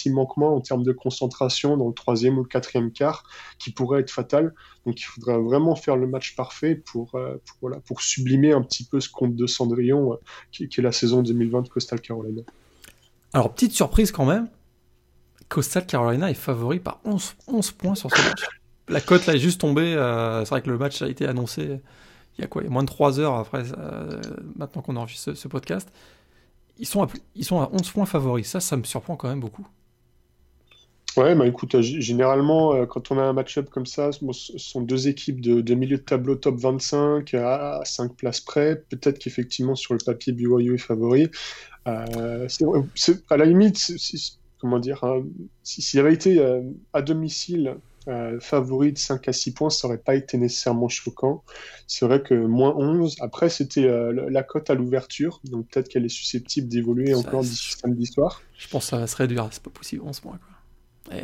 manquements 0.10 0.56
en 0.56 0.62
termes 0.62 0.84
de 0.84 0.92
concentration 0.92 1.78
dans 1.78 1.88
le 1.88 1.94
troisième 1.94 2.38
ou 2.38 2.44
le 2.44 2.48
quatrième 2.48 2.92
quart 2.92 3.24
qui 3.60 3.72
pourraient 3.72 4.02
être 4.02 4.12
fatals. 4.12 4.54
Donc 4.86 5.00
il 5.00 5.04
faudra 5.04 5.38
vraiment 5.38 5.76
faire 5.76 5.98
le 5.98 6.08
match 6.08 6.36
parfait 6.36 6.76
pour, 6.76 7.16
euh, 7.16 7.38
sublimer 8.00 8.54
un 8.54 8.62
petit 8.62 8.84
peu 8.84 9.00
ce 9.00 9.10
compte 9.10 9.36
de 9.36 9.48
Cendrillon 9.48 10.14
euh, 10.14 10.18
qui, 10.52 10.64
est 10.64 10.82
la 10.82 10.92
saison 10.92 11.22
2020 11.22 11.64
de 11.64 11.70
Coastal 11.70 12.02
Carolina. 12.02 12.42
Alors 13.34 13.54
petite 13.54 13.74
surprise 13.74 14.12
quand 14.12 14.26
même, 14.26 14.48
Coastal 15.50 15.86
Carolina 15.86 16.30
est 16.30 16.36
favori 16.36 16.80
par 16.80 17.00
11, 17.06 17.36
11 17.48 17.72
points 17.72 17.96
sur 17.96 18.10
ce 18.10 18.22
match. 18.22 18.46
La 18.88 19.02
cote 19.02 19.26
là 19.26 19.36
est 19.36 19.40
juste 19.40 19.62
tombée. 19.62 19.94
c'est 19.94 20.50
vrai 20.50 20.62
que 20.62 20.70
le 20.70 20.78
match 20.78 21.02
a 21.02 21.08
été 21.08 21.26
annoncé 21.26 21.80
il 22.38 22.42
y 22.42 22.44
a 22.44 22.48
quoi 22.48 22.62
Il 22.62 22.66
y 22.66 22.68
a 22.68 22.72
moins 22.72 22.84
de 22.84 22.88
3 22.88 23.20
heures 23.20 23.36
après, 23.36 23.64
euh, 23.78 24.22
maintenant 24.56 24.82
qu'on 24.82 24.96
enregistre 24.96 25.32
ce, 25.32 25.36
ce, 25.36 25.48
podcast. 25.48 25.90
Ils 26.78 26.88
sont, 26.88 27.04
à, 27.04 27.08
ils 27.36 27.46
sont 27.46 27.62
à 27.62 27.70
11 27.72 27.90
points 27.92 28.06
favoris. 28.06 28.48
Ça, 28.48 28.60
ça 28.60 28.76
me 28.76 28.84
surprend 28.84 29.16
quand 29.16 29.30
même 29.30 29.40
beaucoup. 29.40 29.66
Ouais, 31.16 31.34
bah 31.34 31.48
écoute, 31.48 31.80
généralement, 31.80 32.74
euh, 32.74 32.86
quand 32.86 33.10
on 33.10 33.18
a 33.18 33.22
un 33.22 33.32
match-up 33.32 33.70
comme 33.70 33.86
ça, 33.86 34.12
ce 34.12 34.58
sont 34.58 34.82
deux 34.82 35.08
équipes 35.08 35.40
de, 35.40 35.74
milieu 35.74 35.96
de 35.96 36.02
tableau 36.02 36.36
top 36.36 36.58
25 36.58 37.34
à 37.36 37.80
5 37.86 38.14
places 38.16 38.42
près. 38.42 38.84
Peut-être 38.90 39.20
qu'effectivement, 39.20 39.76
sur 39.76 39.94
le 39.94 40.00
papier, 40.06 40.34
BYU 40.34 40.76
est 40.76 40.78
favori. 40.78 41.30
Euh, 41.88 42.48
à 43.30 43.38
la 43.38 43.46
limite, 43.46 43.94
comment 44.60 44.80
dire, 44.80 45.06
hein, 45.06 45.24
s'il 45.64 46.02
avait 46.02 46.14
été 46.14 46.46
à 46.92 47.02
domicile 47.02 47.78
euh, 48.08 48.40
favori 48.40 48.94
de 48.94 49.00
5 49.00 49.28
à 49.28 49.34
6 49.34 49.54
points, 49.54 49.70
ça 49.72 49.88
n'aurait 49.88 49.98
pas 49.98 50.14
été 50.14 50.38
nécessairement 50.38 50.90
choquant. 50.90 51.44
C'est 51.88 52.06
vrai 52.06 52.22
que 52.22 52.36
moins 52.36 52.76
11, 52.76 53.16
après 53.20 53.50
c'était 53.50 53.86
euh, 53.86 54.30
la 54.30 54.44
cote 54.44 54.70
à 54.70 54.76
l'ouverture, 54.76 55.42
donc 55.46 55.68
peut-être 55.70 55.90
qu'elle 55.90 56.06
est 56.06 56.10
susceptible 56.10 56.68
d'évoluer 56.68 57.16
encore 57.16 57.42
d'ici 57.42 57.74
samedi 57.82 58.06
soir. 58.06 58.44
Je 58.60 58.68
pense 58.68 58.84
que 58.84 58.90
ça 58.92 58.98
va 59.00 59.08
se 59.08 59.16
réduire, 59.16 59.48
c'est 59.52 59.64
pas 59.64 59.72
possible 59.72 60.04
11 60.06 60.20
points. 60.20 60.40
Euh, 61.14 61.22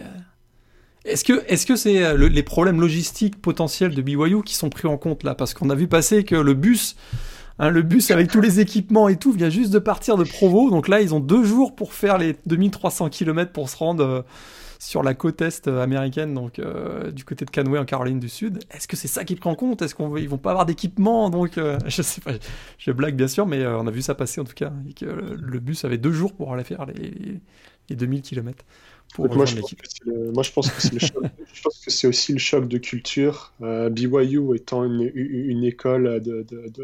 est-ce 1.05 1.23
que 1.23 1.43
est-ce 1.47 1.67
que 1.67 1.75
c'est 1.75 2.17
les 2.17 2.43
problèmes 2.43 2.81
logistiques 2.81 3.39
potentiels 3.39 3.93
de 3.93 4.01
BYU 4.01 4.41
qui 4.43 4.55
sont 4.55 4.69
pris 4.71 4.87
en 4.87 4.97
compte 4.97 5.23
là? 5.23 5.35
Parce 5.35 5.53
qu'on 5.53 5.69
a 5.69 5.75
vu 5.75 5.87
passer 5.87 6.23
que 6.23 6.35
le 6.35 6.55
bus, 6.55 6.95
hein, 7.59 7.69
le 7.69 7.83
bus 7.83 8.09
avec 8.09 8.31
tous 8.31 8.41
les 8.41 8.59
équipements 8.59 9.07
et 9.07 9.17
tout 9.17 9.31
vient 9.31 9.51
juste 9.51 9.71
de 9.71 9.79
partir 9.79 10.17
de 10.17 10.23
Provo, 10.23 10.71
donc 10.71 10.87
là 10.87 10.99
ils 10.99 11.13
ont 11.13 11.19
deux 11.19 11.43
jours 11.43 11.75
pour 11.75 11.93
faire 11.93 12.17
les 12.17 12.35
2300 12.47 13.09
km 13.09 13.51
pour 13.51 13.69
se 13.69 13.77
rendre 13.77 14.25
sur 14.81 15.03
la 15.03 15.13
côte 15.13 15.43
est 15.43 15.67
américaine, 15.67 16.33
donc 16.33 16.57
euh, 16.57 17.11
du 17.11 17.23
côté 17.23 17.45
de 17.45 17.51
Canway 17.51 17.77
en 17.77 17.85
Caroline 17.85 18.19
du 18.19 18.29
Sud. 18.29 18.63
Est-ce 18.71 18.87
que 18.87 18.97
c'est 18.97 19.07
ça 19.07 19.23
qu'ils 19.23 19.37
prennent 19.37 19.53
en 19.53 19.55
compte? 19.55 19.83
Est-ce 19.83 19.93
qu'ils 19.93 20.27
vont 20.27 20.39
pas 20.39 20.49
avoir 20.49 20.65
d'équipement? 20.65 21.29
Donc 21.29 21.59
euh, 21.59 21.77
je 21.85 22.01
sais 22.01 22.19
pas, 22.19 22.31
je 22.79 22.91
blague 22.91 23.15
bien 23.15 23.27
sûr, 23.27 23.45
mais 23.45 23.59
euh, 23.59 23.77
on 23.77 23.85
a 23.85 23.91
vu 23.91 24.01
ça 24.01 24.15
passer 24.15 24.41
en 24.41 24.43
tout 24.43 24.55
cas, 24.55 24.73
et 24.89 24.93
que 24.93 25.05
le 25.05 25.59
bus 25.59 25.85
avait 25.85 25.99
deux 25.99 26.11
jours 26.11 26.33
pour 26.33 26.51
aller 26.51 26.63
faire 26.63 26.87
les, 26.87 27.13
les 27.89 27.95
2000 27.95 28.23
km. 28.23 28.65
Pour 29.13 29.31
moi, 29.35 29.45
je 29.45 29.59
moi, 29.59 30.41
je 30.43 30.51
pense 30.51 30.69
que 30.71 31.91
c'est 31.91 32.07
aussi 32.07 32.33
le 32.33 32.39
choc 32.39 32.67
de 32.67 32.77
culture. 32.79 33.53
BYU 33.59 34.55
étant 34.55 34.83
une, 34.83 35.11
une 35.13 35.63
école 35.63 36.23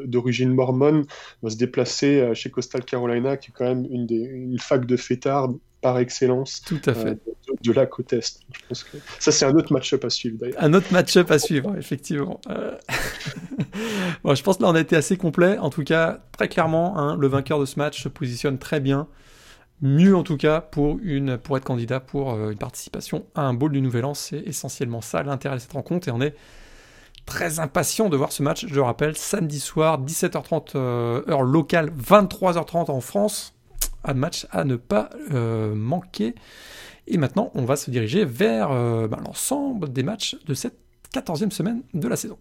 d'origine 0.06 0.54
mormone, 0.54 1.06
va 1.42 1.50
se 1.50 1.56
déplacer 1.56 2.32
chez 2.36 2.52
Coastal 2.52 2.84
Carolina, 2.84 3.38
qui 3.38 3.50
est 3.50 3.54
quand 3.58 3.66
même 3.66 3.88
une, 3.90 4.06
des, 4.06 4.18
une 4.18 4.60
fac 4.60 4.86
de 4.86 4.98
fêtards 4.98 5.54
par 5.88 6.00
excellence. 6.00 6.62
Tout 6.66 6.82
à 6.86 6.94
fait 6.94 7.18
de 7.64 7.72
la 7.72 7.86
côte 7.86 8.12
Est. 8.12 8.42
Je 8.52 8.60
pense 8.68 8.84
que 8.84 8.98
ça, 9.20 9.32
c'est 9.32 9.46
un 9.46 9.54
autre 9.56 9.72
match-up 9.72 10.04
à 10.04 10.10
suivre 10.10 10.38
d'ailleurs. 10.38 10.62
Un 10.62 10.74
autre 10.74 10.92
match-up 10.92 11.32
à 11.32 11.40
suivre, 11.40 11.78
effectivement. 11.78 12.42
Euh, 12.50 12.76
bon, 14.26 14.36
je 14.36 14.44
pense 14.44 14.58
que 14.58 14.64
là, 14.64 14.70
on 14.70 14.76
a 14.76 14.82
été 14.82 14.98
assez 14.98 15.16
complet. 15.16 15.58
En 15.60 15.70
tout 15.70 15.86
cas, 15.86 16.20
très 16.34 16.50
clairement, 16.50 16.98
hein, 16.98 17.16
le 17.16 17.28
vainqueur 17.28 17.58
de 17.62 17.64
ce 17.64 17.80
match 17.80 18.04
se 18.04 18.10
positionne 18.10 18.58
très 18.58 18.82
bien. 18.82 19.08
Mieux 19.82 20.14
en 20.14 20.24
tout 20.24 20.36
cas 20.36 20.60
pour, 20.60 21.00
une, 21.02 21.38
pour 21.38 21.56
être 21.56 21.64
candidat 21.64 22.02
pour 22.02 22.34
euh, 22.34 22.52
une 22.52 22.58
participation 22.58 23.26
à 23.34 23.44
un 23.44 23.54
bowl 23.54 23.72
du 23.72 23.80
Nouvel 23.80 24.04
An. 24.04 24.14
C'est 24.14 24.40
essentiellement 24.40 25.00
ça 25.00 25.24
l'intérêt 25.24 25.56
de 25.56 25.62
cette 25.62 25.72
rencontre. 25.72 26.10
Et 26.10 26.12
on 26.12 26.20
est 26.20 26.36
très 27.26 27.60
impatient 27.60 28.10
de 28.10 28.18
voir 28.18 28.34
ce 28.34 28.44
match. 28.44 28.66
Je 28.68 28.76
le 28.76 28.82
rappelle, 28.82 29.16
samedi 29.16 29.62
soir, 29.62 30.02
17h30 30.02 30.72
euh, 30.76 31.22
heure 31.30 31.44
locale, 31.44 31.92
23h30 31.92 32.92
en 32.92 33.00
France. 33.00 33.57
Un 34.04 34.14
match 34.14 34.48
à 34.52 34.64
ne 34.64 34.76
pas 34.76 35.10
manquer. 35.32 36.36
Et 37.08 37.18
maintenant, 37.18 37.52
on 37.56 37.66
va 37.66 37.76
se 37.76 37.90
diriger 37.92 38.26
vers 38.26 38.70
ben, 38.70 39.20
l'ensemble 39.26 39.92
des 39.92 40.04
matchs 40.04 40.38
de 40.46 40.54
cette 40.54 40.78
14e 41.14 41.52
semaine 41.52 41.84
de 41.94 42.08
la 42.08 42.16
saison. 42.16 42.38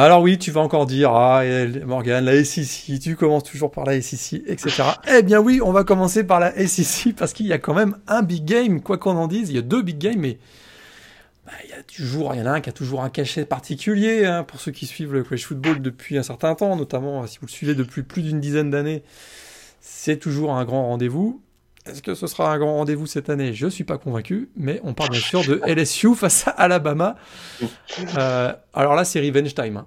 Alors 0.00 0.22
oui, 0.22 0.38
tu 0.38 0.52
vas 0.52 0.60
encore 0.60 0.86
dire, 0.86 1.10
ah 1.10 1.42
Morgan, 1.84 2.24
la 2.24 2.44
SEC, 2.44 3.00
tu 3.00 3.16
commences 3.16 3.42
toujours 3.42 3.72
par 3.72 3.84
la 3.84 4.00
SEC, 4.00 4.44
etc. 4.46 4.84
eh 5.12 5.24
bien 5.24 5.40
oui, 5.40 5.60
on 5.60 5.72
va 5.72 5.82
commencer 5.82 6.22
par 6.22 6.38
la 6.38 6.52
SEC 6.68 7.16
parce 7.16 7.32
qu'il 7.32 7.46
y 7.46 7.52
a 7.52 7.58
quand 7.58 7.74
même 7.74 7.96
un 8.06 8.22
big 8.22 8.44
game, 8.44 8.80
quoi 8.80 8.96
qu'on 8.96 9.16
en 9.16 9.26
dise, 9.26 9.50
il 9.50 9.56
y 9.56 9.58
a 9.58 9.62
deux 9.62 9.82
big 9.82 9.98
games, 9.98 10.20
mais 10.20 10.38
bah, 11.44 11.50
il 11.64 11.70
y 11.70 11.72
a 11.72 11.82
toujours, 11.82 12.32
il 12.32 12.38
y 12.38 12.42
en 12.42 12.46
a 12.46 12.52
un 12.52 12.60
qui 12.60 12.68
a 12.68 12.72
toujours 12.72 13.02
un 13.02 13.10
cachet 13.10 13.44
particulier 13.44 14.24
hein, 14.24 14.44
pour 14.44 14.60
ceux 14.60 14.70
qui 14.70 14.86
suivent 14.86 15.14
le 15.14 15.24
college 15.24 15.44
football 15.44 15.82
depuis 15.82 16.16
un 16.16 16.22
certain 16.22 16.54
temps, 16.54 16.76
notamment 16.76 17.26
si 17.26 17.40
vous 17.40 17.46
le 17.46 17.50
suivez 17.50 17.74
depuis 17.74 18.04
plus 18.04 18.22
d'une 18.22 18.38
dizaine 18.38 18.70
d'années, 18.70 19.02
c'est 19.80 20.18
toujours 20.18 20.52
un 20.52 20.64
grand 20.64 20.86
rendez-vous. 20.86 21.42
Est-ce 21.88 22.02
que 22.02 22.14
ce 22.14 22.26
sera 22.26 22.52
un 22.52 22.58
grand 22.58 22.74
rendez-vous 22.74 23.06
cette 23.06 23.30
année? 23.30 23.54
Je 23.54 23.66
ne 23.66 23.70
suis 23.70 23.84
pas 23.84 23.98
convaincu, 23.98 24.50
mais 24.56 24.80
on 24.84 24.94
parle 24.94 25.10
bien 25.10 25.20
sûr 25.20 25.42
de 25.44 25.60
LSU 25.66 26.14
face 26.14 26.46
à 26.48 26.50
Alabama. 26.50 27.16
Euh, 28.16 28.52
alors 28.74 28.94
là, 28.94 29.04
c'est 29.04 29.20
revenge 29.20 29.54
time. 29.54 29.78
Hein. 29.78 29.86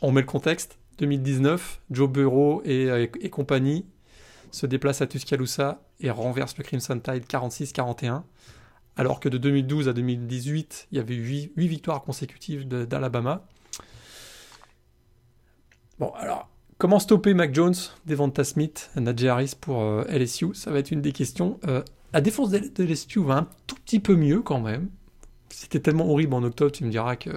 On 0.00 0.12
met 0.12 0.20
le 0.20 0.26
contexte. 0.26 0.78
2019, 0.98 1.80
Joe 1.90 2.08
Burrow 2.08 2.62
et, 2.64 3.10
compagnie 3.30 3.86
se 4.50 4.66
déplacent 4.66 5.00
à 5.00 5.06
Tuscaloosa 5.06 5.82
et 6.00 6.10
renversent 6.10 6.58
le 6.58 6.64
Crimson 6.64 6.98
Tide 7.00 7.24
46-41. 7.24 8.22
Alors 8.96 9.18
que 9.18 9.28
de 9.28 9.38
2012 9.38 9.88
à 9.88 9.92
2018, 9.92 10.88
il 10.92 10.98
y 10.98 11.00
avait 11.00 11.14
eu 11.14 11.50
8, 11.56 11.66
victoires 11.68 12.02
consécutives 12.02 12.68
d'Alabama. 12.68 13.46
Bon, 15.98 16.12
alors, 16.16 16.48
Comment 16.80 16.98
stopper 16.98 17.34
Mac 17.34 17.54
Jones, 17.54 17.74
Devonta 18.06 18.42
Smith, 18.42 18.90
Najee 18.96 19.28
Harris 19.28 19.52
pour 19.60 19.82
euh, 19.82 20.02
LSU 20.08 20.54
Ça 20.54 20.70
va 20.70 20.78
être 20.78 20.90
une 20.90 21.02
des 21.02 21.12
questions. 21.12 21.60
Euh, 21.68 21.82
la 22.14 22.22
défense 22.22 22.48
de, 22.48 22.82
LSU 22.82 23.22
va 23.22 23.36
un 23.36 23.48
tout 23.66 23.74
petit 23.74 24.00
peu 24.00 24.16
mieux 24.16 24.40
quand 24.40 24.60
même. 24.60 24.88
C'était 25.50 25.80
tellement 25.80 26.10
horrible 26.10 26.32
en 26.32 26.42
octobre, 26.42 26.72
tu 26.72 26.84
me 26.84 26.90
diras 26.90 27.16
que 27.16 27.28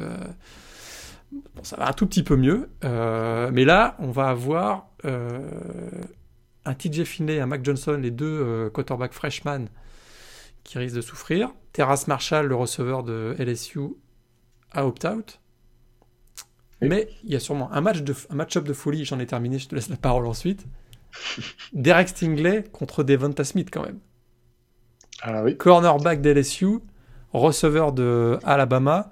ça 1.62 1.76
va 1.76 1.90
un 1.90 1.92
tout 1.92 2.08
petit 2.08 2.24
peu 2.24 2.38
mieux. 2.38 2.70
Euh, 2.86 3.52
mais 3.52 3.66
là, 3.66 3.98
on 4.00 4.12
va 4.12 4.30
avoir 4.30 4.88
un 5.04 6.74
TJ 6.74 7.04
Finlay, 7.04 7.42
un 7.42 7.46
Mac 7.46 7.66
Johnson, 7.66 8.00
les 8.02 8.12
deux 8.12 8.70
quarterbacks 8.74 9.12
freshman 9.12 9.66
qui 10.64 10.78
risquent 10.78 10.96
de 10.96 11.02
souffrir. 11.02 11.50
Terrace 11.74 12.08
Marshall, 12.08 12.48
le 12.48 12.56
receveur 12.56 13.04
de 13.04 13.36
LSU, 13.38 13.98
à 14.72 14.88
opt-out. 14.88 15.42
Mais 16.82 17.08
il 17.24 17.32
y 17.32 17.36
a 17.36 17.40
sûrement 17.40 17.72
un 17.72 17.82
match 17.82 18.02
de 18.02 18.14
un 18.30 18.36
match-up 18.36 18.66
de 18.66 18.74
folie, 18.74 19.06
j'en 19.06 19.20
ai 19.20 19.26
terminé, 19.26 19.58
je 19.58 19.68
te 19.68 19.76
laisse 19.76 19.90
la 19.90 19.96
parole 19.96 20.28
ensuite. 20.28 20.66
Derek 21.74 22.10
Stingley 22.10 22.64
contre 22.72 23.04
Devonta 23.04 23.44
Smith 23.44 23.70
quand 23.72 23.84
même. 23.84 24.00
Ah 25.22 25.44
oui. 25.44 25.56
Cornerback 25.56 26.22
d'LSU, 26.22 26.80
receveur 27.32 27.94
de 27.94 28.38
Alabama, 28.44 29.12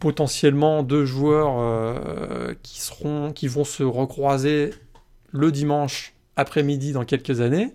potentiellement 0.00 0.82
deux 0.82 1.04
joueurs 1.04 1.58
euh, 1.58 2.54
qui 2.62 2.80
seront 2.80 3.32
qui 3.32 3.46
vont 3.46 3.64
se 3.64 3.82
recroiser 3.82 4.74
le 5.30 5.52
dimanche 5.52 6.14
après-midi 6.36 6.92
dans 6.92 7.04
quelques 7.04 7.40
années. 7.40 7.74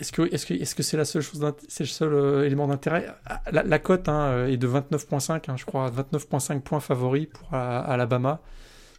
Est-ce 0.00 0.12
que 0.12 0.22
est-ce 0.32 0.46
que 0.46 0.54
est-ce 0.54 0.74
que 0.74 0.82
c'est 0.82 0.96
la 0.96 1.04
seule 1.04 1.22
chose 1.22 1.40
c'est 1.68 1.84
le 1.84 1.88
seul 1.88 2.14
euh, 2.14 2.46
élément 2.46 2.66
d'intérêt? 2.66 3.06
Ah, 3.26 3.42
la, 3.52 3.78
cote 3.78 4.08
hein, 4.08 4.46
est 4.46 4.56
de 4.56 4.66
29.5 4.66 5.50
hein, 5.50 5.56
je 5.56 5.64
crois 5.66 5.90
29.5 5.90 6.60
points 6.60 6.80
favoris 6.80 7.26
pour 7.26 7.52
Alabama. 7.54 8.40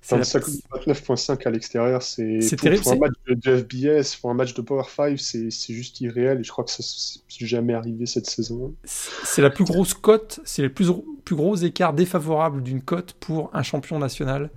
29.5 0.08 1.48
à 1.48 1.52
l'extérieur 1.52 2.02
c'est 2.02 2.40
terrible 2.60 2.82
pour 2.82 2.94
un 2.94 2.98
match 2.98 3.14
de, 3.28 3.58
FBS 3.58 4.16
pour 4.20 4.32
un 4.32 4.34
match 4.34 4.56
de 4.56 4.62
Power 4.62 4.84
5 4.88 5.20
c'est 5.20 5.74
juste 5.74 6.02
irréel 6.02 6.40
et 6.40 6.44
je 6.44 6.52
crois 6.52 6.64
que 6.64 6.72
ça 6.72 6.82
n'est 6.82 7.48
jamais 7.48 7.74
arrivé 7.74 8.08
cette 8.08 8.28
saison. 8.28 8.74
C'est 8.84 9.44
la 9.44 9.52
plus 9.52 9.64
grosse 9.64 9.94
cote 9.94 10.40
c'est 10.44 10.64
le 10.64 10.74
plus 10.74 10.90
plus 11.24 11.36
gros 11.36 11.56
écart 11.56 11.94
défavorable 11.94 12.64
d'une 12.64 12.82
cote 12.82 13.14
pour 13.14 13.52
un 13.54 13.62
champion 13.62 14.00
national 14.00 14.50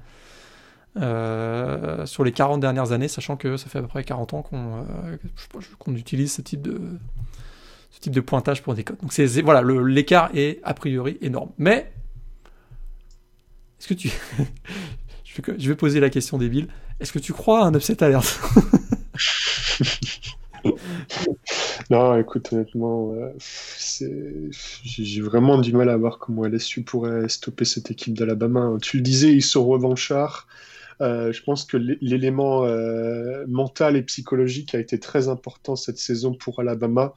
euh, 0.96 2.06
sur 2.06 2.24
les 2.24 2.32
40 2.32 2.60
dernières 2.60 2.92
années, 2.92 3.08
sachant 3.08 3.36
que 3.36 3.56
ça 3.56 3.68
fait 3.68 3.78
à 3.78 3.82
peu 3.82 3.88
près 3.88 4.04
40 4.04 4.34
ans 4.34 4.42
qu'on 4.42 4.78
euh, 4.78 5.16
qu'on 5.78 5.94
utilise 5.94 6.32
ce 6.32 6.42
type 6.42 6.62
de 6.62 6.80
ce 7.90 8.00
type 8.00 8.12
de 8.12 8.20
pointage 8.20 8.62
pour 8.62 8.74
des 8.74 8.84
codes. 8.84 8.98
Donc 9.00 9.12
voilà, 9.44 9.62
l'écart 9.62 10.30
est 10.34 10.60
a 10.62 10.74
priori 10.74 11.18
énorme. 11.20 11.50
Mais 11.58 11.92
est-ce 13.78 13.88
que 13.88 13.94
tu 13.94 14.10
je, 15.24 15.68
vais, 15.68 15.74
poser 15.74 16.00
la 16.00 16.10
question 16.10 16.38
débile. 16.38 16.68
Est-ce 17.00 17.12
que 17.12 17.18
tu 17.18 17.32
crois 17.32 17.64
à 17.64 17.66
un 17.66 17.74
upset 17.74 18.02
alert? 18.02 18.40
Non, 21.90 22.16
écoute, 22.18 22.50
honnêtement, 22.52 23.12
euh, 23.12 23.30
j'ai 24.50 25.20
vraiment 25.20 25.58
du 25.58 25.72
mal 25.74 25.90
à 25.90 25.96
voir 25.98 26.18
comment 26.18 26.46
LSU 26.46 26.82
pourrait 26.82 27.28
stopper 27.28 27.66
cette 27.66 27.90
équipe 27.90 28.14
d'Alabama. 28.14 28.72
Tu 28.80 28.96
le 28.96 29.02
disais, 29.02 29.32
ils 29.32 29.42
sont 29.42 29.66
revanchards. 29.66 30.46
Euh, 31.00 31.32
je 31.32 31.42
pense 31.42 31.64
que 31.64 31.76
l'élément 31.76 32.64
euh, 32.64 33.44
mental 33.48 33.96
et 33.96 34.02
psychologique 34.02 34.74
a 34.74 34.78
été 34.78 34.98
très 34.98 35.28
important 35.28 35.76
cette 35.76 35.98
saison 35.98 36.34
pour 36.34 36.60
Alabama. 36.60 37.14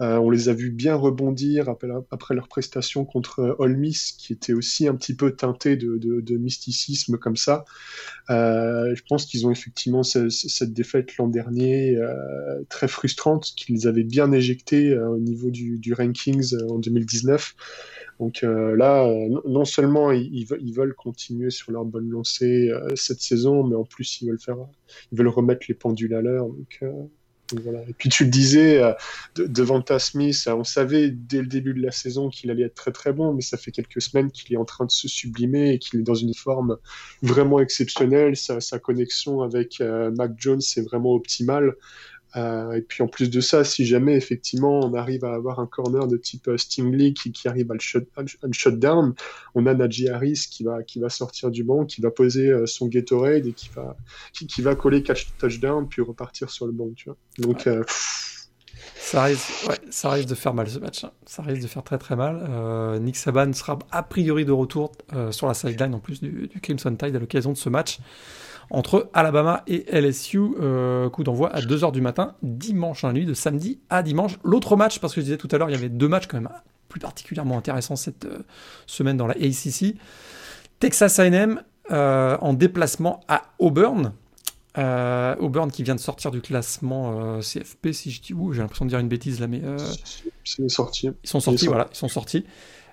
Euh, 0.00 0.16
on 0.16 0.30
les 0.30 0.48
a 0.48 0.52
vus 0.52 0.70
bien 0.70 0.94
rebondir 0.94 1.68
après, 1.68 2.34
leur 2.34 2.48
prestation 2.48 3.04
contre 3.04 3.56
Ole 3.58 3.76
Miss, 3.76 4.12
qui 4.12 4.32
était 4.32 4.52
aussi 4.52 4.88
un 4.88 4.94
petit 4.94 5.14
peu 5.14 5.32
teinté 5.32 5.76
de, 5.76 6.36
mysticisme 6.36 7.18
comme 7.18 7.36
ça. 7.36 7.64
je 8.28 9.02
pense 9.08 9.26
qu'ils 9.26 9.46
ont 9.46 9.50
effectivement 9.50 10.02
cette, 10.02 10.72
défaite 10.72 11.16
l'an 11.18 11.28
dernier 11.28 11.98
très 12.68 12.88
frustrante, 12.88 13.52
qu'ils 13.56 13.86
avaient 13.88 14.04
bien 14.04 14.32
éjectée 14.32 14.96
au 14.96 15.18
niveau 15.18 15.50
du 15.50 15.94
rankings 15.94 16.54
en 16.68 16.78
2019. 16.78 17.54
Donc 18.20 18.44
euh, 18.44 18.76
là, 18.76 19.06
euh, 19.06 19.40
non 19.48 19.64
seulement 19.64 20.12
ils, 20.12 20.44
veulent 20.44 20.94
continuer 20.94 21.48
sur 21.48 21.72
leur 21.72 21.86
bonne 21.86 22.10
lancée 22.10 22.68
euh, 22.68 22.94
cette 22.94 23.22
saison, 23.22 23.64
mais 23.64 23.74
en 23.74 23.84
plus 23.84 24.20
ils 24.20 24.28
veulent 24.28 24.38
faire, 24.38 24.58
ils 25.10 25.18
veulent 25.18 25.28
remettre 25.28 25.64
les 25.68 25.74
pendules 25.74 26.14
à 26.14 26.20
l'heure. 26.20 26.46
Et 26.82 27.92
puis 27.98 28.10
tu 28.10 28.24
le 28.24 28.30
disais, 28.30 28.80
devant 29.34 29.80
de 29.80 29.98
Smith, 29.98 30.48
on 30.52 30.62
savait 30.62 31.10
dès 31.10 31.40
le 31.40 31.48
début 31.48 31.74
de 31.74 31.82
la 31.82 31.90
saison 31.90 32.28
qu'il 32.28 32.48
allait 32.50 32.62
être 32.64 32.76
très 32.76 32.92
très 32.92 33.12
bon, 33.12 33.34
mais 33.34 33.40
ça 33.40 33.56
fait 33.56 33.72
quelques 33.72 34.00
semaines 34.00 34.30
qu'il 34.30 34.54
est 34.54 34.58
en 34.58 34.64
train 34.64 34.84
de 34.84 34.90
se 34.92 35.08
sublimer 35.08 35.72
et 35.72 35.78
qu'il 35.80 35.98
est 35.98 36.04
dans 36.04 36.14
une 36.14 36.34
forme 36.34 36.76
vraiment 37.22 37.58
exceptionnelle. 37.58 38.36
Sa, 38.36 38.60
sa 38.60 38.78
connexion 38.78 39.40
avec 39.40 39.80
Mac 39.80 40.32
Jones 40.36 40.60
est 40.76 40.82
vraiment 40.82 41.12
optimale. 41.14 41.74
Euh, 42.36 42.72
et 42.72 42.82
puis 42.82 43.02
en 43.02 43.08
plus 43.08 43.28
de 43.28 43.40
ça, 43.40 43.64
si 43.64 43.84
jamais 43.84 44.14
effectivement 44.14 44.80
on 44.80 44.94
arrive 44.94 45.24
à 45.24 45.34
avoir 45.34 45.58
un 45.58 45.66
corner 45.66 46.06
de 46.06 46.16
type 46.16 46.46
euh, 46.48 46.56
Stingley 46.56 47.12
qui, 47.12 47.32
qui 47.32 47.48
arrive 47.48 47.70
à 47.70 47.74
le, 47.74 47.80
shut, 47.80 48.08
shutdown, 48.52 49.14
on 49.54 49.66
a 49.66 49.74
Najee 49.74 50.08
Harris 50.08 50.46
qui 50.48 50.62
va, 50.62 50.82
qui 50.82 51.00
va 51.00 51.08
sortir 51.08 51.50
du 51.50 51.64
banc, 51.64 51.84
qui 51.86 52.00
va 52.00 52.10
poser 52.10 52.48
euh, 52.48 52.66
son 52.66 52.86
Gatorade 52.86 53.46
et 53.46 53.52
qui 53.52 53.68
va, 53.74 53.96
qui, 54.32 54.46
qui, 54.46 54.62
va 54.62 54.76
coller 54.76 55.02
catch 55.02 55.28
touchdown 55.38 55.88
puis 55.88 56.02
repartir 56.02 56.50
sur 56.50 56.66
le 56.66 56.72
banc. 56.72 56.90
Tu 56.94 57.06
vois. 57.06 57.16
Donc 57.38 57.68
ça 58.96 59.24
risque, 59.24 59.68
ouais, 59.68 59.78
ça 59.90 60.10
risque 60.10 60.28
de 60.28 60.34
faire 60.36 60.54
mal 60.54 60.68
ce 60.68 60.78
match. 60.78 61.02
Hein. 61.02 61.10
Ça 61.26 61.42
risque 61.42 61.62
de 61.62 61.66
faire 61.66 61.82
très 61.82 61.98
très 61.98 62.14
mal. 62.14 63.00
Nick 63.00 63.16
Saban 63.16 63.52
sera 63.52 63.78
a 63.90 64.02
priori 64.04 64.44
de 64.44 64.52
retour 64.52 64.92
sur 65.32 65.48
la 65.48 65.54
sideline 65.54 65.94
en 65.94 65.98
plus 65.98 66.20
du, 66.20 66.46
du 66.46 66.60
Crimson 66.60 66.94
Tide 66.94 67.16
à 67.16 67.18
l'occasion 67.18 67.52
de 67.52 67.56
ce 67.56 67.68
match 67.68 67.98
entre 68.70 69.10
Alabama 69.12 69.62
et 69.66 69.84
LSU. 69.92 70.40
Euh, 70.60 71.10
coup 71.10 71.24
d'envoi 71.24 71.52
à 71.54 71.60
2h 71.60 71.92
du 71.92 72.00
matin, 72.00 72.34
dimanche, 72.42 73.02
la 73.02 73.12
nuit 73.12 73.26
de 73.26 73.34
samedi 73.34 73.80
à 73.90 74.02
dimanche. 74.02 74.38
L'autre 74.44 74.76
match, 74.76 75.00
parce 75.00 75.14
que 75.14 75.20
je 75.20 75.26
disais 75.26 75.36
tout 75.36 75.48
à 75.50 75.58
l'heure, 75.58 75.68
il 75.68 75.72
y 75.72 75.76
avait 75.76 75.88
deux 75.88 76.08
matchs 76.08 76.26
quand 76.26 76.40
même 76.40 76.48
plus 76.88 77.00
particulièrement 77.00 77.58
intéressants 77.58 77.96
cette 77.96 78.24
euh, 78.24 78.38
semaine 78.86 79.16
dans 79.16 79.26
la 79.26 79.34
ACC. 79.34 79.96
Texas 80.78 81.18
A&M 81.18 81.62
euh, 81.90 82.36
en 82.40 82.52
déplacement 82.52 83.20
à 83.28 83.42
Auburn. 83.58 84.12
Auburn 84.76 85.70
qui 85.70 85.82
vient 85.82 85.96
de 85.96 86.00
sortir 86.00 86.30
du 86.30 86.40
classement 86.40 87.40
CFP, 87.40 87.92
si 87.92 88.10
je 88.10 88.22
dis 88.22 88.32
où, 88.32 88.52
j'ai 88.52 88.62
l'impression 88.62 88.86
de 88.86 88.90
dire 88.90 88.98
une 88.98 89.08
bêtise 89.08 89.38
là, 89.38 89.46
mais. 89.46 89.60
Ils 89.60 90.48
sont 90.48 90.68
sortis. 90.68 91.10
Ils 91.22 91.28
sont 91.28 91.40
sortis, 91.40 91.66
voilà, 91.66 91.88
ils 91.92 91.96
sont 91.96 92.08
sortis. 92.08 92.46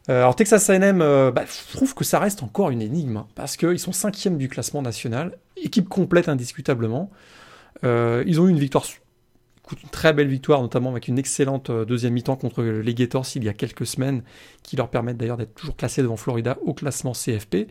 Alors 0.07 0.35
Texas 0.35 0.69
A&M, 0.69 0.99
bah, 0.99 1.43
je 1.45 1.75
trouve 1.75 1.93
que 1.93 2.03
ça 2.03 2.19
reste 2.19 2.41
encore 2.43 2.69
une 2.69 2.81
énigme, 2.81 3.17
hein, 3.17 3.27
parce 3.35 3.57
qu'ils 3.57 3.79
sont 3.79 3.91
cinquième 3.91 4.37
du 4.37 4.47
classement 4.47 4.81
national, 4.81 5.37
équipe 5.57 5.89
complète 5.89 6.29
indiscutablement. 6.29 7.11
Euh, 7.83 8.23
ils 8.25 8.39
ont 8.41 8.47
eu 8.47 8.51
une 8.51 8.59
victoire 8.59 8.85
une 9.83 9.89
très 9.89 10.13
belle 10.13 10.29
victoire, 10.29 10.61
notamment 10.61 10.91
avec 10.91 11.09
une 11.09 11.19
excellente 11.19 11.69
deuxième 11.69 12.13
mi-temps 12.13 12.37
contre 12.37 12.63
les 12.63 12.93
Gators 12.93 13.25
il 13.35 13.43
y 13.43 13.49
a 13.49 13.53
quelques 13.53 13.85
semaines, 13.85 14.23
qui 14.63 14.77
leur 14.77 14.89
permettent 14.89 15.17
d'ailleurs 15.17 15.35
d'être 15.35 15.55
toujours 15.55 15.75
classés 15.75 16.01
devant 16.01 16.15
Florida 16.15 16.57
au 16.65 16.73
classement 16.73 17.11
CFP. 17.11 17.67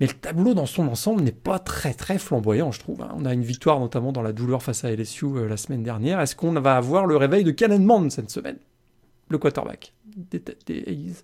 Mais 0.00 0.06
le 0.06 0.14
tableau 0.14 0.54
dans 0.54 0.64
son 0.64 0.88
ensemble 0.88 1.22
n'est 1.22 1.30
pas 1.30 1.58
très 1.58 1.92
très 1.92 2.18
flamboyant, 2.18 2.72
je 2.72 2.80
trouve. 2.80 3.02
Hein. 3.02 3.14
On 3.16 3.26
a 3.26 3.34
une 3.34 3.42
victoire 3.42 3.80
notamment 3.80 4.12
dans 4.12 4.22
la 4.22 4.32
douleur 4.32 4.62
face 4.62 4.82
à 4.84 4.90
LSU 4.90 5.46
la 5.46 5.58
semaine 5.58 5.82
dernière. 5.82 6.20
Est-ce 6.20 6.34
qu'on 6.34 6.52
va 6.52 6.76
avoir 6.76 7.04
le 7.04 7.18
réveil 7.18 7.44
de 7.44 7.50
Cannon 7.50 7.80
Mond 7.80 8.08
cette 8.08 8.30
semaine? 8.30 8.56
Le 9.28 9.38
quarterback 9.38 9.92
des, 10.16 10.42
des 10.66 11.14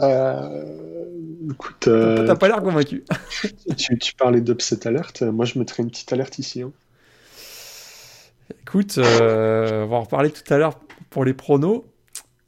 euh, 0.00 1.50
écoute, 1.50 1.88
euh, 1.88 2.26
t'as 2.26 2.36
pas 2.36 2.48
l'air 2.48 2.62
convaincu. 2.62 3.04
tu, 3.76 4.14
parlais 4.14 4.40
d'upset 4.40 4.86
alerte. 4.86 5.22
Moi, 5.22 5.44
je 5.44 5.58
mettrais 5.58 5.82
une 5.82 5.90
petite 5.90 6.12
alerte 6.12 6.38
ici. 6.38 6.62
Hein. 6.62 6.72
Écoute, 8.62 8.98
euh, 8.98 9.84
on 9.84 9.88
va 9.88 9.96
en 9.96 10.02
reparler 10.02 10.30
tout 10.30 10.52
à 10.52 10.58
l'heure 10.58 10.78
pour 11.10 11.24
les 11.24 11.34
pronos. 11.34 11.84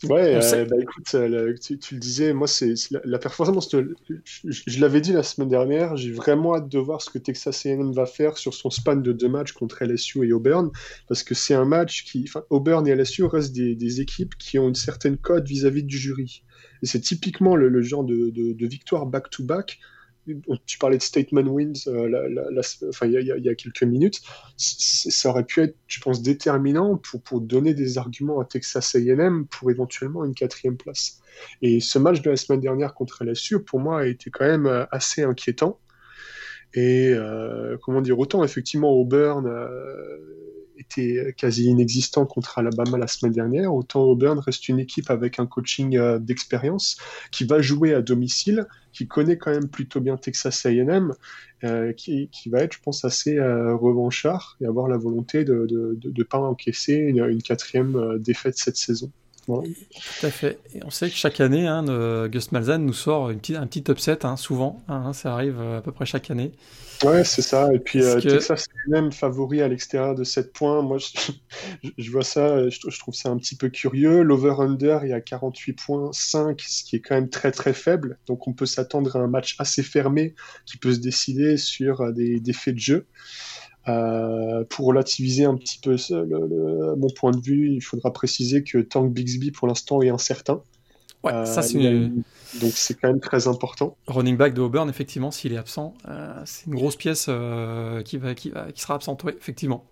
Ouais, 0.08 0.40
bah, 0.66 0.76
écoute, 0.80 1.04
tu, 1.04 1.94
le 1.94 2.00
disais, 2.00 2.32
moi, 2.32 2.46
c'est 2.46 2.74
la, 3.04 3.18
performance. 3.18 3.68
je, 3.70 4.80
l'avais 4.80 5.00
dit 5.00 5.12
la 5.12 5.22
semaine 5.22 5.48
dernière, 5.48 5.96
j'ai 5.96 6.12
vraiment 6.12 6.54
hâte 6.54 6.68
de 6.68 6.78
voir 6.78 7.02
ce 7.02 7.10
que 7.10 7.18
Texas 7.18 7.66
A&M 7.66 7.92
va 7.92 8.06
faire 8.06 8.38
sur 8.38 8.54
son 8.54 8.70
span 8.70 8.96
de 8.96 9.12
deux 9.12 9.28
matchs 9.28 9.52
contre 9.52 9.84
LSU 9.84 10.26
et 10.26 10.32
Auburn, 10.32 10.70
parce 11.08 11.22
que 11.22 11.34
c'est 11.34 11.54
un 11.54 11.64
match 11.64 12.04
qui, 12.04 12.24
enfin, 12.28 12.44
Auburn 12.50 12.86
et 12.86 12.94
LSU 12.94 13.24
restent 13.24 13.54
des, 13.54 13.74
des, 13.74 14.00
équipes 14.00 14.36
qui 14.36 14.58
ont 14.58 14.68
une 14.68 14.74
certaine 14.74 15.16
cote 15.16 15.46
vis-à-vis 15.46 15.84
du 15.84 15.98
jury. 15.98 16.42
Et 16.82 16.86
c'est 16.86 17.00
typiquement 17.00 17.56
le, 17.56 17.80
genre 17.80 18.04
de, 18.04 18.66
victoire 18.66 19.06
back-to-back. 19.06 19.78
Tu 20.66 20.78
parlais 20.78 20.96
de 20.96 21.02
statement 21.02 21.42
wins 21.42 21.72
il 21.86 23.42
y, 23.42 23.48
a 23.48 23.54
quelques 23.54 23.82
minutes. 23.82 24.20
Ça 24.56 25.30
aurait 25.30 25.44
pu 25.44 25.60
être, 25.62 25.76
je 25.86 26.00
pense, 26.00 26.22
déterminant 26.22 26.96
pour, 26.96 27.22
pour 27.22 27.40
donner 27.40 27.74
des 27.74 27.98
arguments 27.98 28.40
à 28.40 28.44
Texas 28.44 28.94
AM 28.94 29.46
pour 29.46 29.70
éventuellement 29.70 30.24
une 30.24 30.34
quatrième 30.34 30.76
place. 30.76 31.20
Et 31.62 31.80
ce 31.80 31.98
match 31.98 32.22
de 32.22 32.30
la 32.30 32.36
semaine 32.36 32.60
dernière 32.60 32.94
contre 32.94 33.24
LSU, 33.24 33.60
pour 33.62 33.80
moi, 33.80 34.00
a 34.00 34.06
été 34.06 34.30
quand 34.30 34.46
même 34.46 34.66
euh, 34.66 34.86
assez 34.90 35.22
inquiétant. 35.22 35.78
Et 36.74 37.12
euh, 37.12 37.76
comment 37.82 38.00
dire, 38.00 38.18
autant 38.18 38.44
effectivement 38.44 38.90
Auburn 38.90 39.46
était 40.78 41.34
quasi 41.36 41.66
inexistant 41.66 42.26
contre 42.26 42.58
Alabama 42.58 42.98
la 42.98 43.06
semaine 43.06 43.32
dernière, 43.32 43.74
autant 43.74 44.02
Auburn 44.02 44.38
reste 44.38 44.68
une 44.68 44.78
équipe 44.78 45.10
avec 45.10 45.38
un 45.38 45.46
coaching 45.46 45.96
euh, 45.96 46.18
d'expérience 46.18 46.96
qui 47.30 47.44
va 47.44 47.60
jouer 47.60 47.94
à 47.94 48.02
domicile, 48.02 48.66
qui 48.92 49.06
connaît 49.06 49.38
quand 49.38 49.50
même 49.50 49.68
plutôt 49.68 50.00
bien 50.00 50.16
Texas 50.16 50.66
A&M, 50.66 51.12
euh, 51.64 51.92
qui, 51.92 52.28
qui, 52.30 52.48
va 52.48 52.60
être, 52.60 52.74
je 52.74 52.80
pense, 52.80 53.04
assez 53.04 53.38
euh, 53.38 53.74
revanchard 53.74 54.56
et 54.60 54.66
avoir 54.66 54.88
la 54.88 54.96
volonté 54.96 55.44
de 55.44 55.66
ne 56.04 56.22
pas 56.24 56.38
encaisser 56.38 56.94
une 56.94 57.42
quatrième 57.42 58.18
défaite 58.18 58.56
cette 58.56 58.76
saison. 58.76 59.10
Tout 59.46 60.26
à 60.26 60.30
fait. 60.30 60.58
Et 60.74 60.80
on 60.84 60.90
sait 60.90 61.08
que 61.08 61.16
chaque 61.16 61.40
année, 61.40 61.66
hein, 61.66 61.84
Gus 62.28 62.52
Malzahn 62.52 62.84
nous 62.84 62.92
sort 62.92 63.30
une 63.30 63.38
petite, 63.38 63.56
un 63.56 63.66
petit 63.66 63.84
upset, 63.90 64.24
hein, 64.24 64.36
souvent. 64.36 64.82
Hein, 64.88 65.12
ça 65.12 65.34
arrive 65.34 65.60
euh, 65.60 65.78
à 65.78 65.80
peu 65.82 65.92
près 65.92 66.06
chaque 66.06 66.30
année. 66.30 66.52
Ouais, 67.02 67.24
c'est 67.24 67.42
ça. 67.42 67.72
Et 67.74 67.78
puis 67.78 68.02
euh, 68.02 68.20
Texas 68.20 68.66
c'est 68.66 68.90
même 68.90 69.12
favori 69.12 69.60
à 69.60 69.68
l'extérieur 69.68 70.14
de 70.14 70.24
7 70.24 70.52
points. 70.52 70.82
Moi, 70.82 70.98
je, 71.98 72.10
vois 72.10 72.22
ça, 72.22 72.68
je, 72.68 72.98
trouve 72.98 73.14
ça 73.14 73.28
un 73.30 73.36
petit 73.36 73.56
peu 73.56 73.68
curieux. 73.68 74.22
L'over-under 74.22 75.04
est 75.04 75.12
à 75.12 75.20
48 75.20 75.72
points 75.74 76.10
5, 76.12 76.60
ce 76.60 76.84
qui 76.84 76.96
est 76.96 77.00
quand 77.00 77.16
même 77.16 77.28
très 77.28 77.52
très 77.52 77.74
faible. 77.74 78.18
Donc 78.26 78.46
on 78.46 78.52
peut 78.52 78.66
s'attendre 78.66 79.16
à 79.16 79.18
un 79.18 79.26
match 79.26 79.56
assez 79.58 79.82
fermé 79.82 80.34
qui 80.64 80.78
peut 80.78 80.94
se 80.94 81.00
décider 81.00 81.56
sur 81.56 82.00
euh, 82.00 82.12
des, 82.12 82.40
des 82.40 82.52
faits 82.52 82.74
de 82.74 82.80
jeu. 82.80 83.06
Euh, 83.86 84.64
pour 84.70 84.86
relativiser 84.86 85.44
un 85.44 85.56
petit 85.56 85.78
peu 85.78 85.96
le, 86.10 86.94
mon 86.96 87.08
point 87.10 87.32
de 87.32 87.40
vue, 87.40 87.70
il 87.70 87.82
faudra 87.82 88.12
préciser 88.12 88.62
que 88.62 88.78
Tank 88.78 89.12
Bixby 89.12 89.50
pour 89.50 89.68
l'instant 89.68 90.00
est 90.00 90.08
incertain. 90.08 90.62
Ouais, 91.22 91.46
ça 91.46 91.62
c'est 91.62 91.84
euh, 91.84 92.08
donc 92.60 92.72
c'est 92.72 92.94
quand 92.94 93.08
même 93.08 93.20
très 93.20 93.46
important. 93.46 93.96
Running 94.06 94.36
back 94.36 94.54
de 94.54 94.62
Auburn, 94.62 94.88
effectivement, 94.88 95.30
s'il 95.30 95.52
est 95.52 95.58
absent, 95.58 95.94
euh, 96.08 96.40
c'est 96.46 96.66
une 96.66 96.74
grosse 96.74 96.96
pièce 96.96 97.24
qui, 98.04 98.16
va, 98.18 98.34
qui, 98.34 98.50
va, 98.50 98.72
qui 98.72 98.80
sera 98.80 98.94
absente, 98.94 99.22
oui, 99.24 99.32
effectivement. 99.36 99.84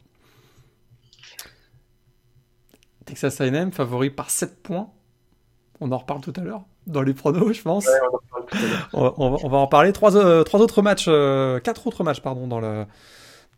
Texas 3.05 3.41
A&M 3.41 3.73
favori 3.73 4.11
par 4.11 4.31
7 4.31 4.63
points. 4.63 4.89
On 5.81 5.91
en 5.91 5.99
reparle 5.99 6.21
tout 6.21 6.33
à 6.37 6.41
l'heure 6.43 6.63
dans 6.87 7.03
les 7.03 7.13
pronos, 7.13 7.53
je 7.53 7.63
pense. 7.63 7.87
on, 8.93 9.49
va, 9.49 9.59
en 9.59 9.67
parler. 9.67 9.93
Trois, 9.93 10.45
trois 10.45 10.61
autres 10.61 10.81
matchs, 10.81 11.07
quatre 11.63 11.87
autres 11.87 12.05
matchs, 12.05 12.21
pardon, 12.21 12.47
dans 12.47 12.61
le 12.61 12.87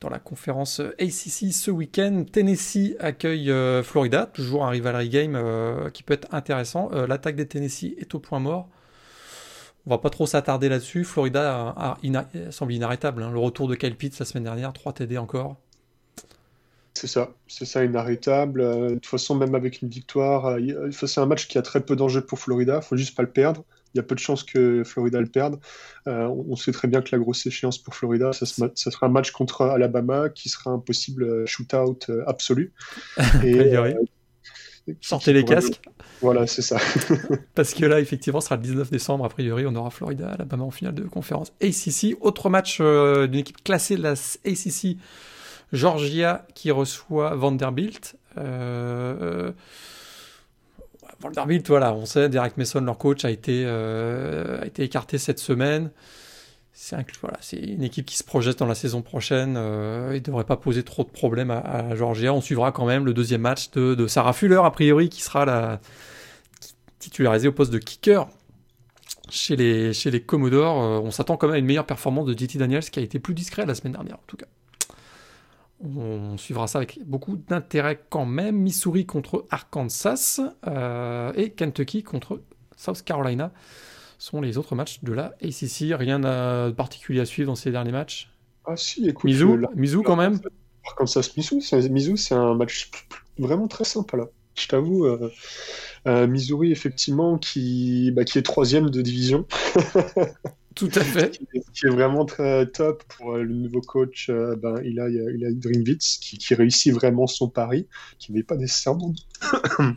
dans 0.01 0.09
la 0.09 0.19
conférence 0.19 0.81
ACC 0.81 1.53
ce 1.53 1.71
week-end. 1.71 2.25
Tennessee 2.31 2.97
accueille 2.99 3.51
euh, 3.51 3.83
Florida, 3.83 4.27
toujours 4.27 4.65
un 4.67 4.71
rivalry 4.71 5.09
game 5.09 5.35
euh, 5.35 5.91
qui 5.91 6.03
peut 6.03 6.15
être 6.15 6.29
intéressant. 6.33 6.91
Euh, 6.93 7.07
l'attaque 7.07 7.37
des 7.37 7.47
Tennessee 7.47 7.95
est 7.99 8.15
au 8.15 8.19
point 8.19 8.41
mort. 8.41 8.69
On 9.87 9.91
va 9.91 9.99
pas 9.99 10.11
trop 10.11 10.27
s'attarder 10.27 10.69
là-dessus. 10.69 11.05
Florida 11.05 11.97
semble 12.51 12.73
inarrêtable. 12.73 13.23
Hein. 13.23 13.31
Le 13.31 13.39
retour 13.39 13.69
de 13.69 13.75
Kyle 13.75 13.97
Pitts 13.97 14.19
la 14.19 14.25
semaine 14.25 14.45
dernière, 14.45 14.73
3 14.73 14.95
TD 14.95 15.19
encore. 15.19 15.57
C'est 16.95 17.07
ça, 17.07 17.33
c'est 17.49 17.67
ça, 17.67 17.85
inarrêtable. 17.85 18.63
de 18.63 18.95
toute 18.95 19.07
façon, 19.07 19.35
même 19.35 19.55
avec 19.55 19.83
une 19.83 19.89
victoire, 19.89 20.57
c'est 20.91 21.21
un 21.21 21.27
match 21.27 21.49
qui 21.49 21.59
a 21.59 21.63
très 21.63 21.81
peu 21.81 21.97
d'enjeux 21.97 22.23
pour 22.23 22.39
Florida. 22.39 22.81
Faut 22.81 22.97
juste 22.97 23.15
pas 23.15 23.23
le 23.23 23.31
perdre 23.31 23.63
il 23.84 23.84
y 23.95 24.01
a 24.01 24.03
peu 24.03 24.15
de 24.15 24.21
chances 24.21 24.43
que 24.43 24.83
Florida 24.85 25.21
le 25.21 25.27
perde. 25.27 25.59
Euh, 26.07 26.27
on 26.27 26.57
sait 26.57 26.73
très 26.73 26.89
bien 26.89 27.03
que 27.03 27.09
la 27.13 27.19
grosse 27.19 27.47
échéance 27.47 27.79
pour 27.79 27.95
Florida, 27.95 28.33
ça, 28.33 28.47
sera 28.47 29.07
un 29.07 29.11
match 29.11 29.31
contre 29.31 29.63
Alabama 29.63 30.29
qui 30.29 30.49
sera 30.49 30.71
un 30.71 30.79
possible 30.79 31.25
euh, 31.25 31.47
shootout 31.47 31.99
euh, 32.11 32.25
absolu. 32.27 32.73
Et, 33.45 33.75
Sortez 35.01 35.33
les 35.33 35.47
casques. 35.47 35.81
Voilà, 36.21 36.47
c'est 36.47 36.61
ça. 36.61 36.77
Parce 37.55 37.73
que 37.73 37.87
là, 37.87 38.01
effectivement, 38.01 38.43
ce 38.43 38.49
sera 38.49 38.57
le 38.57 38.63
19 38.63 38.91
décembre. 38.91 39.25
A 39.25 39.31
priori, 39.31 39.65
on 39.67 39.75
aura 39.75 39.89
Florida, 39.89 40.29
Alabama 40.29 40.65
en 40.65 40.71
finale 40.71 40.95
de 40.95 41.05
conférence. 41.05 41.55
ACC, 41.63 42.19
autre 42.21 42.51
match 42.51 42.83
d'une 42.83 43.39
équipe 43.41 43.65
classée 43.65 43.97
de 43.97 44.03
la 44.03 44.13
ACC, 44.13 44.99
Georgia 45.73 46.47
qui 46.55 46.71
reçoit 46.71 47.35
Vanderbilt. 47.35 48.17
Euh, 48.39 49.53
Vanderbilt, 51.21 51.69
voilà, 51.69 51.95
on 51.95 52.07
sait, 52.07 52.29
Derek 52.29 52.57
Mason, 52.57 52.81
leur 52.81 52.99
coach, 52.99 53.25
a 53.25 53.31
été, 53.31 53.65
euh, 53.67 54.65
écarté 54.79 55.19
cette 55.19 55.39
semaine. 55.39 55.91
C'est 56.73 57.57
une 57.57 57.85
équipe 57.85 58.05
qui 58.05 58.17
se 58.17 58.25
projette 58.25 58.59
dans 58.59 58.67
la 58.67 58.75
saison 58.75 59.01
prochaine. 59.01 59.55
Euh, 59.57 60.11
il 60.11 60.19
ne 60.19 60.25
devrait 60.25 60.45
pas 60.45 60.57
poser 60.57 60.83
trop 60.83 61.05
de 61.05 61.09
problèmes 61.09 61.53
à, 61.53 61.95
Georgia. 61.95 62.35
On 62.35 62.41
suivra 62.41 62.73
quand 62.73 62.85
même 62.85 63.05
le 63.05 63.15
deuxième 63.15 63.43
match 63.43 63.71
de, 63.71 64.07
Sarah 64.09 64.33
Fuller, 64.33 64.61
a 64.63 64.71
priori, 64.71 65.09
qui 65.09 65.23
sera 65.23 65.45
la, 65.45 65.81
titularisée 66.99 67.47
au 67.47 67.53
poste 67.53 67.73
de 67.73 67.79
kicker 67.79 68.27
chez 69.31 69.55
les, 69.55 69.93
chez 69.93 70.21
Commodores. 70.21 70.83
Euh, 70.83 71.01
on 71.01 71.13
s'attend 71.13 71.37
quand 71.37 71.47
même 71.47 71.55
à 71.55 71.59
une 71.59 71.67
meilleure 71.67 71.87
performance 71.87 72.27
de 72.27 72.37
JT 72.37 72.59
Daniels, 72.59 72.83
qui 72.83 72.99
a 72.99 73.03
été 73.03 73.21
plus 73.21 73.35
discret 73.35 73.67
la 73.67 73.75
semaine 73.75 73.93
dernière, 73.93 74.17
en 74.17 74.25
tout 74.27 74.37
cas. 74.37 74.47
On 75.85 76.39
suivra 76.39 76.67
ça 76.67 76.79
avec 76.79 76.99
beaucoup 77.05 77.37
d'intérêt 77.37 78.01
quand 78.09 78.25
même. 78.25 78.57
Missouri 78.57 79.05
contre 79.05 79.45
Arkansas 79.51 80.41
euh, 80.67 81.33
et 81.35 81.51
Kentucky 81.51 82.03
contre 82.03 82.41
South 82.77 83.03
Carolina 83.03 83.53
sont 84.19 84.41
les 84.41 84.57
autres 84.57 84.75
matchs 84.75 85.03
de 85.03 85.13
la 85.13 85.35
ACC. 85.43 85.95
Rien 85.99 86.21
de 86.21 86.71
particulier 86.71 87.21
à 87.21 87.27
suivre 87.27 87.49
dans 87.49 87.55
ces 87.55 87.71
derniers 87.71 87.93
matchs? 87.93 88.31
Ah 88.65 88.77
si, 88.77 89.07
écoute. 89.07 89.31
Mizzou, 89.77 90.03
quand 90.03 90.17
même? 90.17 90.41
Arkansas 90.87 91.33
Mizzou, 91.37 91.61
c'est 92.17 92.35
un 92.35 92.55
match 92.55 92.91
vraiment 93.39 93.69
très 93.69 93.85
sympa 93.85 94.17
là. 94.17 94.29
Je 94.55 94.69
t'avoue. 94.69 95.05
Euh, 95.05 95.31
euh, 96.07 96.27
Missouri, 96.27 96.71
effectivement, 96.71 97.39
qui, 97.39 98.11
bah, 98.13 98.25
qui 98.25 98.39
est 98.39 98.43
troisième 98.43 98.91
de 98.91 99.03
division. 99.03 99.47
Tout 100.75 100.91
à 100.95 101.01
fait. 101.01 101.41
qui 101.73 101.87
est 101.87 101.91
vraiment 101.91 102.25
très 102.25 102.67
top 102.67 103.05
pour 103.05 103.35
euh, 103.35 103.43
le 103.43 103.55
nouveau 103.55 103.81
coach. 103.81 104.29
Euh, 104.29 104.57
ben, 104.57 104.81
il 104.85 104.99
a, 105.01 105.09
il 105.09 105.45
a 105.47 105.53
Dreamwitz 105.53 106.19
qui, 106.19 106.39
qui 106.39 106.55
réussit 106.55 106.93
vraiment 106.93 107.27
son 107.27 107.49
pari, 107.49 107.87
qui 108.19 108.33
n'est 108.33 108.43
pas 108.43 108.57
nécessairement. 108.57 109.13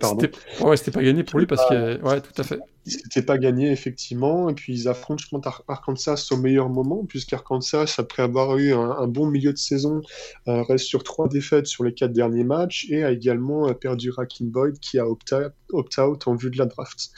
Pardon. 0.00 0.28
Ouais, 0.60 0.76
c'était 0.76 0.90
pas 0.90 1.02
gagné 1.02 1.24
pour 1.24 1.38
lui 1.38 1.46
parce 1.46 1.68
que. 1.68 2.00
Ouais, 2.02 2.20
tout 2.20 2.40
à 2.40 2.44
fait. 2.44 2.60
C'était 2.86 3.22
pas 3.22 3.36
gagné, 3.36 3.72
effectivement. 3.72 4.48
Et 4.48 4.54
puis, 4.54 4.72
ils 4.72 4.88
affrontent, 4.88 5.24
je 5.28 5.36
Arkansas 5.68 6.28
au 6.30 6.36
meilleur 6.36 6.68
moment, 6.68 7.04
puisqu'Arkansas, 7.04 7.96
après 7.98 8.22
avoir 8.22 8.56
eu 8.58 8.72
un, 8.72 9.08
bon 9.08 9.26
milieu 9.26 9.52
de 9.52 9.58
saison, 9.58 10.02
euh, 10.46 10.62
reste 10.62 10.86
sur 10.86 11.02
trois 11.02 11.28
défaites 11.28 11.66
sur 11.66 11.82
les 11.82 11.94
quatre 11.94 12.12
derniers 12.12 12.44
matchs 12.44 12.86
et 12.90 13.02
a 13.02 13.10
également 13.10 13.72
perdu 13.74 14.10
Rakin 14.10 14.46
Boyd 14.46 14.78
qui 14.78 14.98
a 14.98 15.06
opt-out 15.08 15.52
opt 15.72 16.28
en 16.28 16.34
vue 16.36 16.50
de 16.50 16.58
la 16.58 16.66
draft. 16.66 17.10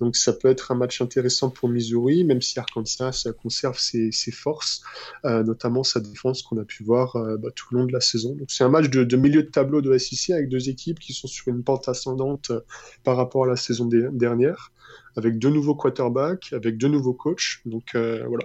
Donc, 0.00 0.16
ça 0.16 0.34
peut 0.34 0.48
être 0.48 0.72
un 0.72 0.74
match 0.74 1.00
intéressant 1.00 1.48
pour 1.48 1.70
Missouri, 1.70 2.24
même 2.24 2.42
si 2.42 2.58
Arkansas 2.58 3.24
conserve 3.40 3.78
ses, 3.78 4.10
forces, 4.30 4.82
euh, 5.24 5.42
notamment 5.42 5.84
sa 5.84 6.00
défense 6.00 6.42
qu'on 6.42 6.58
a 6.58 6.64
pu 6.64 6.84
voir 6.84 7.16
euh, 7.16 7.36
bah, 7.38 7.48
tout 7.54 7.66
le 7.70 7.80
long 7.80 7.86
de 7.86 7.92
la 7.92 8.00
saison. 8.00 8.34
Donc, 8.34 8.50
c'est 8.50 8.64
un 8.64 8.68
match 8.68 8.90
de, 8.90 9.16
milieu 9.16 9.42
de 9.42 9.48
tableau 9.48 9.80
de 9.80 9.96
SEC 9.96 10.30
avec 10.30 10.48
deux 10.48 10.68
équipes 10.68 10.98
qui 10.98 11.14
sont 11.14 11.28
sur 11.28 11.48
une 11.48 11.62
pente 11.62 11.88
ascendante 11.88 12.52
par 13.04 13.16
rapport 13.16 13.44
à 13.44 13.48
la 13.48 13.56
saison 13.56 13.86
dernière 13.86 14.72
avec 15.16 15.38
deux 15.38 15.50
nouveaux 15.50 15.74
quarterbacks, 15.74 16.52
avec 16.52 16.76
deux 16.76 16.88
nouveaux 16.88 17.14
coachs. 17.14 17.60
Donc 17.66 17.94
euh, 17.94 18.24
voilà. 18.26 18.44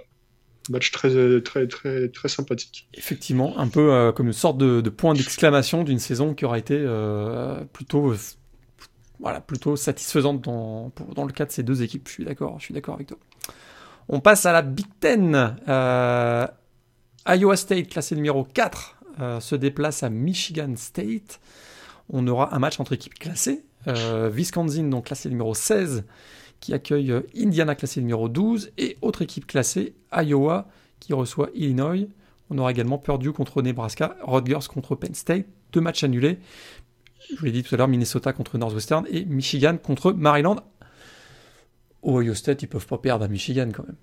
Match 0.68 0.92
très, 0.92 1.40
très, 1.40 1.66
très, 1.66 2.08
très 2.08 2.28
sympathique. 2.28 2.88
Effectivement, 2.94 3.58
un 3.58 3.66
peu 3.66 4.12
comme 4.14 4.28
une 4.28 4.32
sorte 4.32 4.58
de, 4.58 4.88
point 4.88 5.14
d'exclamation 5.14 5.82
d'une 5.82 5.98
saison 5.98 6.32
qui 6.32 6.44
aura 6.44 6.58
été 6.58 6.76
plutôt, 7.72 8.14
voilà, 9.18 9.40
plutôt 9.40 9.74
satisfaisante 9.74 10.42
dans, 10.42 10.92
dans 11.16 11.24
le 11.24 11.32
cas 11.32 11.46
de 11.46 11.50
ces 11.50 11.64
deux 11.64 11.82
équipes. 11.82 12.06
Je 12.06 12.12
suis 12.12 12.24
d'accord, 12.24 12.60
je 12.60 12.66
suis 12.66 12.74
d'accord 12.74 12.94
avec 12.94 13.08
toi. 13.08 13.18
On 14.08 14.20
passe 14.20 14.46
à 14.46 14.52
la 14.52 14.62
Big 14.62 14.86
Ten. 15.00 15.56
Iowa 17.26 17.56
State, 17.56 17.88
classé 17.88 18.14
numéro 18.14 18.44
4, 18.44 18.96
se 19.40 19.56
déplace 19.56 20.04
à 20.04 20.10
Michigan 20.10 20.74
State. 20.76 21.40
On 22.10 22.28
aura 22.28 22.54
un 22.54 22.58
match 22.58 22.78
entre 22.78 22.92
équipes 22.92 23.18
classées. 23.18 23.64
Wisconsin, 23.86 24.84
donc 24.84 25.06
classé 25.06 25.28
numéro 25.28 25.54
16, 25.54 26.04
qui 26.60 26.74
accueille 26.74 27.10
euh, 27.10 27.22
Indiana 27.36 27.74
classé 27.74 28.00
numéro 28.00 28.28
12 28.28 28.72
et 28.78 28.98
autre 29.02 29.22
équipe 29.22 29.46
classée, 29.46 29.94
Iowa, 30.12 30.68
qui 31.00 31.12
reçoit 31.12 31.50
Illinois. 31.54 32.08
On 32.50 32.58
aura 32.58 32.70
également 32.70 32.98
Purdue 32.98 33.32
contre 33.32 33.62
Nebraska, 33.62 34.16
Rutgers 34.22 34.68
contre 34.68 34.94
Penn 34.94 35.14
State, 35.14 35.46
deux 35.72 35.80
matchs 35.80 36.04
annulés. 36.04 36.38
Je 37.30 37.36
vous 37.36 37.44
l'ai 37.44 37.52
dit 37.52 37.62
tout 37.62 37.74
à 37.74 37.78
l'heure, 37.78 37.88
Minnesota 37.88 38.32
contre 38.32 38.58
Northwestern 38.58 39.06
et 39.10 39.24
Michigan 39.24 39.76
contre 39.82 40.12
Maryland. 40.12 40.56
Ohio 42.02 42.34
State, 42.34 42.62
ils 42.62 42.68
peuvent 42.68 42.86
pas 42.86 42.98
perdre 42.98 43.24
à 43.24 43.28
Michigan 43.28 43.68
quand 43.72 43.86
même. 43.86 43.96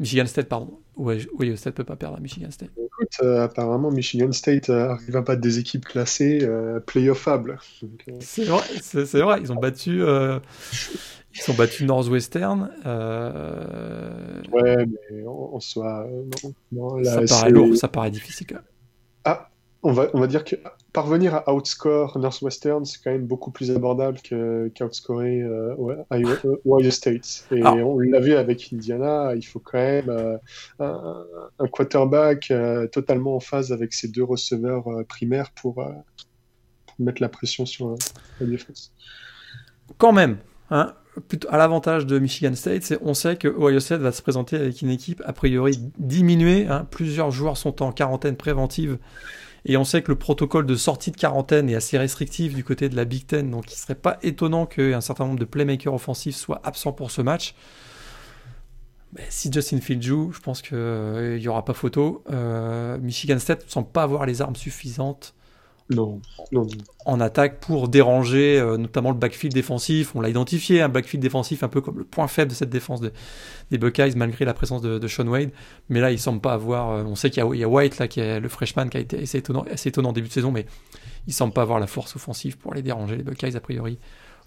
Michigan 0.00 0.24
State, 0.26 0.48
pardon. 0.48 0.78
Ohio 0.98 1.56
State 1.56 1.74
peut 1.74 1.84
pas 1.84 1.96
perdre 1.96 2.16
à 2.16 2.20
Michigan 2.20 2.50
State. 2.50 2.70
Écoute, 2.76 3.16
euh, 3.22 3.44
apparemment, 3.44 3.90
Michigan 3.90 4.32
State 4.32 4.70
euh, 4.70 4.88
arrive 4.88 5.16
à 5.16 5.20
battre 5.20 5.42
des 5.42 5.58
équipes 5.58 5.84
classées 5.84 6.40
euh, 6.42 6.80
playoffables. 6.80 7.58
C'est 8.20 8.44
vrai, 8.44 8.64
c'est 8.80 9.20
vrai, 9.20 9.40
ils 9.42 9.52
ont 9.52 9.56
battu. 9.56 10.02
Ils 11.32 11.40
sont 11.40 11.54
battus 11.54 11.86
Northwestern. 11.86 12.70
Ouais, 14.52 14.86
mais 15.10 15.26
en, 15.26 15.60
soi, 15.60 16.08
non, 16.42 16.54
non 16.72 17.04
ça 17.04 17.22
paraît 17.22 17.50
lourd, 17.50 17.76
ça 17.76 17.88
paraît 17.88 18.10
difficile 18.10 18.46
quand 18.48 18.56
même. 18.56 18.64
Ah, 19.24 19.49
on 19.82 19.92
va, 19.92 20.08
on 20.12 20.20
va 20.20 20.26
dire 20.26 20.44
que 20.44 20.56
parvenir 20.92 21.34
à 21.34 21.54
outscore 21.54 22.18
Northwestern, 22.18 22.84
c'est 22.84 23.02
quand 23.02 23.10
même 23.10 23.26
beaucoup 23.26 23.50
plus 23.50 23.70
abordable 23.70 24.18
qu'outscorer 24.20 25.40
euh, 25.40 25.74
Ohio 26.66 26.90
State. 26.90 27.46
Et 27.50 27.60
ah. 27.64 27.74
on 27.74 27.98
l'a 27.98 28.20
vu 28.20 28.34
avec 28.34 28.72
Indiana, 28.72 29.34
il 29.34 29.42
faut 29.42 29.60
quand 29.60 29.78
même 29.78 30.10
euh, 30.10 30.36
un, 30.80 31.66
quarterback 31.68 32.50
euh, 32.50 32.86
totalement 32.88 33.36
en 33.36 33.40
phase 33.40 33.72
avec 33.72 33.94
ses 33.94 34.08
deux 34.08 34.24
receveurs 34.24 34.88
euh, 34.88 35.04
primaires 35.04 35.50
pour, 35.52 35.74
pour, 35.74 36.94
mettre 36.98 37.22
la 37.22 37.30
pression 37.30 37.64
sur 37.64 37.94
la 38.40 38.46
défense. 38.46 38.92
Quand 39.96 40.12
même, 40.12 40.38
hein, 40.70 40.92
à 41.48 41.56
l'avantage 41.56 42.04
de 42.04 42.18
Michigan 42.18 42.54
State, 42.54 42.82
c'est 42.82 42.98
on 43.00 43.14
sait 43.14 43.36
que 43.36 43.48
Ohio 43.48 43.80
State 43.80 44.02
va 44.02 44.12
se 44.12 44.20
présenter 44.20 44.56
avec 44.56 44.82
une 44.82 44.90
équipe 44.90 45.22
a 45.24 45.32
priori 45.32 45.78
diminuée. 45.98 46.66
Hein. 46.68 46.86
plusieurs 46.90 47.30
joueurs 47.30 47.56
sont 47.56 47.82
en 47.82 47.92
quarantaine 47.92 48.36
préventive. 48.36 48.98
Et 49.64 49.76
on 49.76 49.84
sait 49.84 50.02
que 50.02 50.10
le 50.10 50.18
protocole 50.18 50.66
de 50.66 50.76
sortie 50.76 51.10
de 51.10 51.16
quarantaine 51.16 51.68
est 51.68 51.74
assez 51.74 51.98
restrictif 51.98 52.54
du 52.54 52.64
côté 52.64 52.88
de 52.88 52.96
la 52.96 53.04
Big 53.04 53.26
Ten, 53.26 53.50
donc 53.50 53.70
il 53.70 53.74
ne 53.74 53.78
serait 53.78 53.94
pas 53.94 54.18
étonnant 54.22 54.66
qu'un 54.66 55.00
certain 55.00 55.26
nombre 55.26 55.38
de 55.38 55.44
playmakers 55.44 55.92
offensifs 55.92 56.36
soient 56.36 56.60
absents 56.64 56.92
pour 56.92 57.10
ce 57.10 57.22
match. 57.22 57.54
Mais 59.12 59.26
si 59.28 59.52
Justin 59.52 59.80
Field 59.80 60.02
joue, 60.02 60.32
je 60.32 60.40
pense 60.40 60.62
qu'il 60.62 60.76
euh, 60.76 61.38
n'y 61.38 61.48
aura 61.48 61.64
pas 61.64 61.74
photo. 61.74 62.22
Euh, 62.30 62.96
Michigan 62.98 63.38
State 63.38 63.64
ne 63.66 63.70
semble 63.70 63.88
pas 63.88 64.04
avoir 64.04 64.24
les 64.24 64.40
armes 64.40 64.56
suffisantes 64.56 65.34
non, 65.90 66.20
en 67.04 67.20
attaque 67.20 67.58
pour 67.60 67.88
déranger 67.88 68.58
euh, 68.60 68.76
notamment 68.76 69.10
le 69.10 69.16
backfield 69.16 69.52
défensif. 69.52 70.14
On 70.14 70.20
l'a 70.20 70.28
identifié, 70.28 70.82
un 70.82 70.88
backfield 70.88 71.22
défensif 71.22 71.62
un 71.64 71.68
peu 71.68 71.80
comme 71.80 71.98
le 71.98 72.04
point 72.04 72.28
faible 72.28 72.50
de 72.50 72.56
cette 72.56 72.70
défense 72.70 73.00
des 73.00 73.78
Buckeyes 73.78 74.14
malgré 74.16 74.44
la 74.44 74.54
présence 74.54 74.82
de, 74.82 75.08
Sean 75.08 75.26
Wade. 75.26 75.50
Mais 75.88 76.00
là, 76.00 76.12
il 76.12 76.18
semble 76.18 76.40
pas 76.40 76.52
avoir. 76.52 76.90
Euh, 76.90 77.04
on 77.04 77.16
sait 77.16 77.30
qu'il 77.30 77.42
y, 77.56 77.64
a 77.64 77.68
White 77.68 77.98
là, 77.98 78.06
qui 78.06 78.20
est 78.20 78.38
le 78.38 78.48
freshman 78.48 78.88
qui 78.88 78.98
a 78.98 79.00
été 79.00 79.22
assez 79.22 79.38
étonnant, 79.38 79.64
assez 79.70 79.88
étonnant 79.88 80.10
en 80.10 80.12
début 80.12 80.28
de 80.28 80.32
saison, 80.32 80.52
mais 80.52 80.66
il 81.26 81.32
semble 81.32 81.52
pas 81.52 81.62
avoir 81.62 81.80
la 81.80 81.88
force 81.88 82.14
offensive 82.14 82.56
pour 82.56 82.72
les 82.72 82.82
déranger 82.82 83.16
les 83.16 83.24
Buckeyes 83.24 83.56
a 83.56 83.60
priori. 83.60 83.98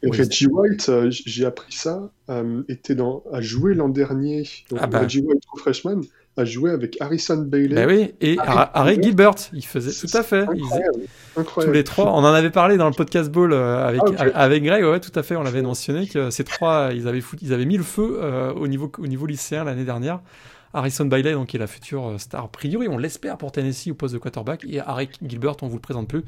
Reggie 0.05 0.47
White, 0.47 0.89
euh, 0.89 1.09
j'ai 1.09 1.45
appris 1.45 1.71
ça, 1.71 2.11
était 2.67 2.95
dans, 2.95 3.23
a 3.31 3.39
joué 3.41 3.73
l'an 3.73 3.89
dernier. 3.89 4.43
ah 4.77 4.87
bah. 4.87 4.99
Reggie 4.99 5.21
White, 5.21 5.43
freshman, 5.57 6.01
a 6.35 6.45
joué 6.45 6.71
avec 6.71 6.99
Harrison 6.99 7.37
Bailey. 7.37 7.75
Ben 7.75 7.87
oui, 7.87 8.13
et 8.19 8.37
Harry, 8.39 9.01
Gilbert, 9.01 9.35
il 9.53 9.65
faisait 9.65 9.91
tout 9.91 10.15
à 10.17 10.23
fait. 10.23 10.45
Tous 11.35 11.71
les 11.71 11.83
trois, 11.83 12.11
on 12.11 12.23
en 12.23 12.33
avait 12.33 12.49
parlé 12.49 12.77
dans 12.77 12.87
le 12.87 12.95
podcast 12.95 13.31
Ball 13.31 13.53
euh, 13.53 13.87
avec, 13.87 14.01
ah, 14.17 14.25
avec 14.33 14.63
Greg, 14.63 14.83
ouais, 14.83 14.99
tout 14.99 15.11
à 15.15 15.23
fait, 15.23 15.35
on 15.35 15.43
l'avait 15.43 15.61
mentionné 15.61 16.07
que 16.07 16.31
ces 16.31 16.43
trois, 16.43 16.89
ils 16.93 17.07
avaient, 17.07 17.21
ils 17.41 17.53
avaient 17.53 17.65
mis 17.65 17.77
le 17.77 17.83
feu 17.83 18.19
euh, 18.21 18.51
au, 18.53 18.67
niveau, 18.67 18.91
au 18.97 19.07
niveau 19.07 19.25
lycéen 19.25 19.63
l'année 19.63 19.85
dernière. 19.85 20.21
Harrison 20.73 21.05
Bailey, 21.05 21.33
donc, 21.33 21.49
qui 21.49 21.57
est 21.57 21.59
la 21.59 21.67
future 21.67 22.07
euh, 22.07 22.17
star, 22.17 22.45
a 22.45 22.47
priori, 22.47 22.87
on 22.87 22.97
l'espère 22.97 23.37
pour 23.37 23.51
Tennessee 23.51 23.89
au 23.89 23.93
poste 23.93 24.15
de 24.15 24.19
quarterback, 24.19 24.65
et 24.67 24.79
Harry 24.79 25.09
Gilbert, 25.21 25.55
on 25.61 25.67
vous 25.67 25.75
le 25.75 25.81
présente 25.81 26.07
plus, 26.07 26.23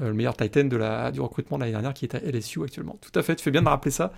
le 0.00 0.14
meilleur 0.14 0.34
Titan 0.34 0.64
de 0.64 0.76
la, 0.76 1.10
du 1.10 1.20
recrutement 1.20 1.58
de 1.58 1.64
l'année 1.64 1.72
dernière, 1.72 1.92
qui 1.92 2.06
est 2.06 2.14
à 2.14 2.20
LSU 2.20 2.62
actuellement. 2.62 2.96
Tout 3.02 3.18
à 3.18 3.22
fait, 3.22 3.36
tu 3.36 3.44
fais 3.44 3.50
bien 3.50 3.60
de 3.60 3.68
rappeler 3.68 3.90
ça. 3.90 4.12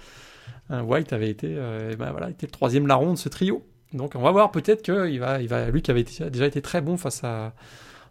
White 0.71 1.13
avait 1.13 1.29
été, 1.29 1.49
ben 1.99 2.13
voilà, 2.13 2.31
était 2.31 2.47
le 2.47 2.53
troisième 2.53 2.87
larron 2.87 3.15
de 3.15 3.19
ce 3.19 3.29
trio. 3.29 3.65
Donc 3.95 4.13
on 4.15 4.23
va 4.23 4.31
voir 4.31 4.51
peut-être 4.51 4.83
qu'il 4.83 5.21
va, 5.21 5.41
il 5.41 5.49
va, 5.49 5.71
lui 5.71 5.83
qui 5.83 5.91
avait 5.91 6.05
déjà 6.05 6.47
été 6.47 6.63
très 6.63 6.81
bon 6.81 6.97
face 6.97 7.23
à 7.25 7.55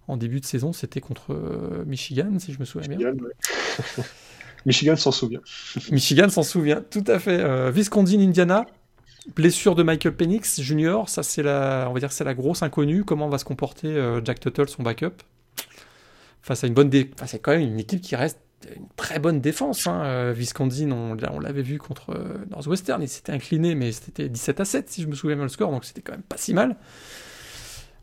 en 0.08 0.18
début 0.18 0.40
de 0.40 0.46
saison, 0.46 0.74
c'était 0.74 1.00
contre 1.00 1.34
euh, 1.34 1.86
Michigan, 1.86 2.38
si 2.40 2.54
je 2.54 2.60
me 2.60 2.66
souviens 2.66 2.96
bien. 2.96 3.14
Michigan 4.66 4.96
s'en 4.98 5.12
souvient. 5.12 5.40
Michigan 5.92 6.30
s'en 6.30 6.44
souvient, 6.44 6.82
tout 6.82 7.04
à 7.08 7.20
fait. 7.20 7.40
Euh, 7.40 7.72
Wisconsin, 7.72 8.20
Indiana, 8.20 8.66
blessure 9.36 9.76
de 9.76 9.84
Michael 9.84 10.16
Penix 10.16 10.62
Jr. 10.62 11.04
Ça 11.08 11.24
c'est 11.24 11.44
la, 11.44 11.88
on 11.90 11.94
va 11.94 12.00
dire 12.00 12.12
c'est 12.12 12.24
la 12.24 12.34
grosse 12.34 12.62
inconnue. 12.64 13.04
Comment 13.06 13.30
va 13.30 13.38
se 13.38 13.46
comporter 13.46 13.88
euh, 13.88 14.22
Jack 14.24 14.40
Tuttle, 14.40 14.68
son 14.68 14.84
backup? 14.84 15.14
Face 16.42 16.64
à 16.64 16.68
une 16.68 16.74
bonne, 16.74 16.90
dé... 16.90 17.12
c'est 17.26 17.40
quand 17.40 17.52
même 17.52 17.62
une 17.62 17.80
équipe 17.80 18.02
qui 18.02 18.16
reste 18.16 18.40
une 18.76 18.88
très 18.96 19.20
bonne 19.20 19.42
défense. 19.42 19.88
Hein. 19.88 20.04
Euh, 20.06 20.36
on 20.60 21.40
l'avait 21.40 21.62
vu 21.62 21.78
contre 21.78 22.12
euh, 22.12 22.38
Northwestern, 22.50 23.02
il 23.02 23.10
s'était 23.10 23.32
incliné, 23.32 23.76
mais 23.76 23.92
c'était 23.92 24.30
17 24.30 24.60
à 24.60 24.66
7 24.66 24.90
si 24.90 25.02
je 25.02 25.08
me 25.08 25.16
souviens 25.16 25.36
bien 25.36 25.44
le 25.44 25.50
score, 25.50 25.72
donc 25.72 25.86
c'était 25.86 26.02
quand 26.02 26.14
même 26.14 26.22
pas 26.22 26.38
si 26.38 26.54
mal. 26.54 26.76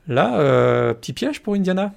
Là, 0.07 0.39
euh, 0.41 0.95
petit 0.95 1.13
piège 1.13 1.43
pour 1.43 1.55
Indiana. 1.55 1.93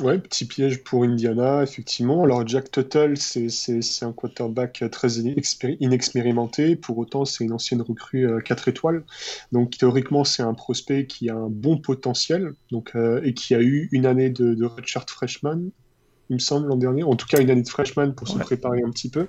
Ouais, 0.00 0.18
petit 0.18 0.46
piège 0.46 0.82
pour 0.82 1.04
Indiana, 1.04 1.62
effectivement. 1.62 2.24
Alors 2.24 2.48
Jack 2.48 2.70
Tuttle, 2.70 3.18
c'est 3.18 4.04
un 4.04 4.12
quarterback 4.12 4.82
très 4.90 5.18
inexpérimenté, 5.18 6.76
pour 6.76 6.96
autant 6.96 7.26
c'est 7.26 7.44
une 7.44 7.52
ancienne 7.52 7.82
recrue 7.82 8.26
4 8.42 8.68
étoiles. 8.68 9.04
Donc 9.52 9.76
théoriquement 9.76 10.24
c'est 10.24 10.42
un 10.42 10.54
prospect 10.54 11.06
qui 11.06 11.28
a 11.28 11.34
un 11.34 11.48
bon 11.50 11.76
potentiel 11.76 12.54
donc, 12.70 12.94
et 13.22 13.34
qui 13.34 13.54
a 13.54 13.60
eu 13.60 13.90
une 13.92 14.06
année 14.06 14.30
de, 14.30 14.54
de 14.54 14.64
redshirt 14.64 15.08
freshman 15.10 15.70
il 16.32 16.36
me 16.36 16.38
semble, 16.38 16.68
l'an 16.68 16.76
dernier. 16.76 17.02
En 17.02 17.14
tout 17.14 17.26
cas, 17.26 17.42
une 17.42 17.50
année 17.50 17.62
de 17.62 17.68
freshman 17.68 18.14
pour 18.14 18.26
se 18.26 18.38
préparer 18.38 18.82
un 18.82 18.90
petit 18.90 19.10
peu. 19.10 19.26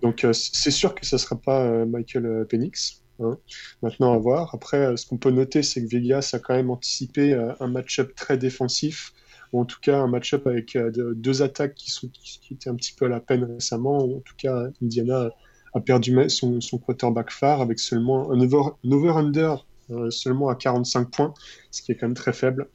Donc, 0.00 0.24
euh, 0.24 0.32
c'est 0.32 0.70
sûr 0.70 0.94
que 0.94 1.04
ça 1.04 1.16
ne 1.16 1.18
sera 1.18 1.36
pas 1.36 1.66
euh, 1.66 1.84
Michael 1.84 2.24
euh, 2.24 2.44
Penix. 2.46 3.02
Hein. 3.20 3.36
Maintenant, 3.82 4.14
à 4.14 4.18
voir. 4.18 4.54
Après, 4.54 4.96
ce 4.96 5.04
qu'on 5.04 5.18
peut 5.18 5.30
noter, 5.30 5.62
c'est 5.62 5.84
que 5.84 5.88
Vegas 5.90 6.30
a 6.32 6.38
quand 6.38 6.54
même 6.54 6.70
anticipé 6.70 7.34
un 7.60 7.66
match-up 7.66 8.14
très 8.14 8.38
défensif, 8.38 9.12
ou 9.52 9.60
en 9.60 9.66
tout 9.66 9.80
cas 9.82 9.98
un 9.98 10.06
match-up 10.06 10.46
avec 10.46 10.78
deux 10.96 11.42
attaques 11.42 11.74
qui, 11.74 11.90
sont, 11.90 12.08
qui, 12.08 12.54
étaient 12.54 12.70
un 12.70 12.76
petit 12.76 12.94
peu 12.94 13.04
à 13.04 13.08
la 13.10 13.20
peine 13.20 13.44
récemment. 13.44 13.98
En 13.98 14.20
tout 14.20 14.36
cas, 14.38 14.68
Indiana 14.82 15.28
a 15.74 15.80
perdu 15.80 16.16
son, 16.30 16.62
son 16.62 16.78
quarterback 16.78 17.30
phare 17.30 17.60
avec 17.60 17.78
seulement 17.78 18.32
un 18.32 18.40
over-under 18.40 19.66
seulement 20.10 20.48
à 20.48 20.54
45 20.54 21.10
points, 21.10 21.34
ce 21.70 21.82
qui 21.82 21.92
est 21.92 21.94
quand 21.94 22.06
même 22.06 22.14
très 22.14 22.32
faible. 22.32 22.68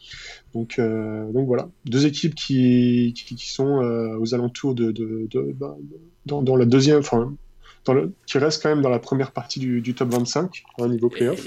Donc, 0.55 0.79
euh, 0.79 1.31
donc 1.33 1.47
voilà, 1.47 1.69
deux 1.85 2.05
équipes 2.05 2.33
qui, 2.33 3.13
qui, 3.13 3.49
sont 3.49 3.81
euh, 3.81 4.17
aux 4.17 4.33
alentours 4.33 4.73
de, 4.73 4.91
de, 4.91 5.27
bah, 5.53 5.75
dans, 6.25 6.55
la 6.55 6.65
deuxième, 6.65 6.99
enfin, 6.99 7.35
dans 7.83 7.93
le, 7.93 8.13
qui 8.25 8.37
restent 8.37 8.63
quand 8.63 8.69
même 8.69 8.81
dans 8.81 8.89
la 8.89 8.99
première 8.99 9.31
partie 9.31 9.59
du, 9.59 9.81
du 9.81 9.93
top 9.93 10.13
25 10.13 10.63
au 10.77 10.83
hein, 10.83 10.87
niveau 10.87 11.09
playoff. 11.09 11.45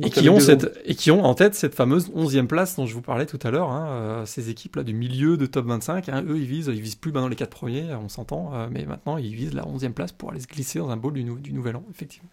Et, 0.00 0.10
qui 0.10 0.28
ont 0.28 0.38
cette, 0.38 0.80
et 0.84 0.94
qui 0.94 1.10
ont 1.10 1.24
en 1.24 1.34
tête 1.34 1.56
cette 1.56 1.74
fameuse 1.74 2.08
11e 2.10 2.46
place 2.46 2.76
dont 2.76 2.86
je 2.86 2.94
vous 2.94 3.02
parlais 3.02 3.26
tout 3.26 3.40
à 3.42 3.50
l'heure, 3.50 3.70
hein, 3.70 4.22
ces 4.26 4.48
équipes-là 4.48 4.84
du 4.84 4.94
milieu 4.94 5.36
de 5.36 5.44
top 5.44 5.66
25, 5.66 6.08
hein, 6.08 6.24
eux 6.28 6.38
ils 6.38 6.46
visent, 6.46 6.70
ils 6.72 6.80
visent 6.80 6.94
plus 6.94 7.10
maintenant 7.10 7.26
les 7.26 7.34
quatre 7.34 7.50
premiers, 7.50 7.92
on 7.96 8.08
s'entend, 8.08 8.68
mais 8.70 8.86
maintenant 8.86 9.16
ils 9.16 9.34
visent 9.34 9.54
la 9.54 9.64
11e 9.64 9.90
place 9.90 10.12
pour 10.12 10.30
aller 10.30 10.38
se 10.38 10.46
glisser 10.46 10.78
dans 10.78 10.90
un 10.90 10.96
bowl 10.96 11.14
du, 11.14 11.24
du 11.24 11.52
nouvel 11.52 11.74
an, 11.74 11.84
effectivement. 11.90 12.30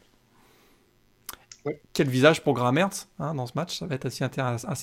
Quel 1.93 2.09
visage 2.09 2.43
pour 2.43 2.53
Graham 2.53 2.78
hein, 2.78 3.36
dans 3.36 3.47
ce 3.47 3.53
match, 3.55 3.80
ça 3.80 3.88
va 3.88 3.95
être 3.95 4.05
assez, 4.05 4.24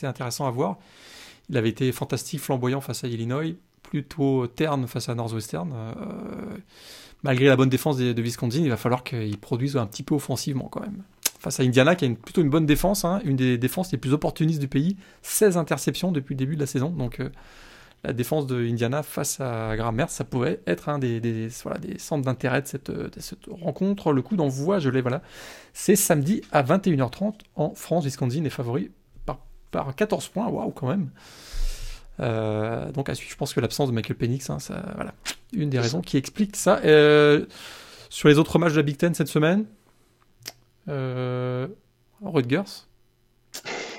intéressant 0.06 0.46
à 0.46 0.50
voir. 0.50 0.78
Il 1.48 1.56
avait 1.56 1.68
été 1.68 1.90
fantastique, 1.92 2.40
flamboyant 2.40 2.80
face 2.80 3.04
à 3.04 3.08
Illinois, 3.08 3.54
plutôt 3.82 4.46
terne 4.46 4.86
face 4.86 5.08
à 5.08 5.14
Northwestern. 5.14 5.72
Euh, 5.72 6.56
malgré 7.22 7.46
la 7.46 7.56
bonne 7.56 7.68
défense 7.68 7.96
de, 7.96 8.22
Wisconsin, 8.22 8.60
il 8.60 8.70
va 8.70 8.76
falloir 8.76 9.04
qu'il 9.04 9.38
produise 9.38 9.76
un 9.76 9.86
petit 9.86 10.02
peu 10.02 10.14
offensivement 10.14 10.68
quand 10.68 10.80
même. 10.80 11.02
Face 11.38 11.58
à 11.60 11.64
Indiana, 11.64 11.96
qui 11.96 12.04
a 12.04 12.10
plutôt 12.10 12.40
une 12.40 12.50
bonne 12.50 12.66
défense, 12.66 13.04
hein, 13.04 13.20
une 13.24 13.36
des 13.36 13.58
défenses 13.58 13.90
les 13.90 13.98
plus 13.98 14.12
opportunistes 14.12 14.60
du 14.60 14.68
pays, 14.68 14.96
16 15.22 15.56
interceptions 15.56 16.12
depuis 16.12 16.34
le 16.34 16.38
début 16.38 16.54
de 16.54 16.60
la 16.60 16.66
saison. 16.66 16.90
Donc 16.90 17.20
euh, 17.20 17.30
la 18.04 18.12
défense 18.12 18.46
de 18.46 18.60
Indiana 18.60 19.02
face 19.02 19.40
à 19.40 19.76
Grammer, 19.76 20.06
ça 20.08 20.24
pourrait 20.24 20.60
être 20.66 20.88
un 20.88 20.98
des, 20.98 21.20
des, 21.20 21.48
voilà, 21.62 21.78
des 21.78 21.98
centres 21.98 22.24
d'intérêt 22.24 22.62
de 22.62 22.66
cette, 22.66 22.90
de 22.90 23.10
cette, 23.20 23.46
rencontre. 23.48 24.12
Le 24.12 24.22
coup 24.22 24.36
d'envoi, 24.36 24.80
je 24.80 24.90
l'ai, 24.90 25.00
voilà. 25.00 25.22
C'est 25.72 25.94
samedi 25.94 26.42
à 26.50 26.62
21h30 26.62 27.34
en 27.54 27.74
France. 27.74 28.04
Wisconsin 28.04 28.44
est 28.44 28.50
favori 28.50 28.90
par, 29.24 29.38
par 29.70 29.94
14 29.94 30.28
points. 30.28 30.48
Waouh, 30.48 30.70
quand 30.72 30.88
même. 30.88 31.10
Euh, 32.20 32.90
donc, 32.92 33.10
je 33.12 33.36
pense 33.36 33.54
que 33.54 33.60
l'absence 33.60 33.88
de 33.88 33.94
Michael 33.94 34.16
Penix, 34.16 34.50
hein, 34.50 34.58
ça, 34.58 34.82
voilà, 34.96 35.14
une 35.52 35.70
des 35.70 35.78
raisons 35.78 36.00
qui 36.00 36.16
explique 36.16 36.56
ça. 36.56 36.80
Euh, 36.84 37.46
sur 38.08 38.28
les 38.28 38.38
autres 38.38 38.58
matchs 38.58 38.72
de 38.72 38.76
la 38.76 38.82
Big 38.82 38.96
Ten 38.96 39.14
cette 39.14 39.28
semaine, 39.28 39.64
euh, 40.88 41.68
Rutgers. 42.20 42.86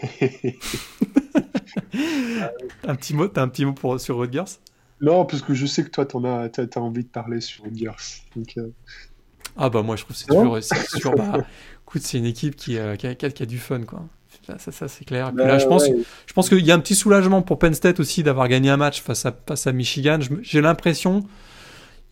un 2.87 2.95
petit 2.95 3.13
mot, 3.13 3.27
t'as 3.27 3.41
un 3.41 3.47
petit 3.47 3.65
mot 3.65 3.73
pour, 3.73 3.99
sur 3.99 4.17
Rutgers? 4.17 4.59
Non, 5.01 5.25
parce 5.25 5.41
que 5.41 5.53
je 5.53 5.65
sais 5.65 5.83
que 5.83 5.89
toi, 5.89 6.05
t'en 6.05 6.23
as, 6.23 6.49
t'as, 6.49 6.63
as 6.63 6.79
envie 6.79 7.03
de 7.03 7.09
parler 7.09 7.41
sur 7.41 7.65
Rutgers. 7.65 7.91
Euh. 8.57 8.69
Ah 9.57 9.69
bah 9.69 9.81
moi, 9.81 9.95
je 9.95 10.03
trouve 10.03 10.15
que 10.15 10.19
c'est 10.21 10.27
toujours, 10.27 10.57
c'est 10.61 10.97
sûr. 10.97 11.13
Bah, 11.15 11.45
écoute, 11.83 12.01
c'est 12.03 12.17
une 12.17 12.25
équipe 12.25 12.55
qui, 12.55 12.77
euh, 12.77 12.95
qui, 12.95 13.07
a, 13.07 13.15
qui, 13.15 13.43
a, 13.43 13.45
du 13.45 13.59
fun, 13.59 13.81
quoi. 13.83 14.07
Ça, 14.57 14.71
ça, 14.71 14.87
c'est 14.87 15.05
clair. 15.05 15.27
là, 15.33 15.45
bah 15.45 15.57
je 15.57 15.65
pense, 15.67 15.85
je 16.25 16.33
pense 16.33 16.49
qu'il 16.49 16.65
y 16.65 16.71
a 16.71 16.75
un 16.75 16.79
petit 16.79 16.95
soulagement 16.95 17.41
pour 17.41 17.59
Penn 17.59 17.73
State 17.73 17.99
aussi 17.99 18.23
d'avoir 18.23 18.47
gagné 18.47 18.69
un 18.69 18.77
match 18.77 19.01
face 19.01 19.25
à, 19.25 19.33
face 19.47 19.67
à 19.67 19.71
Michigan. 19.71 20.19
J'ai 20.41 20.59
l'impression, 20.59 21.23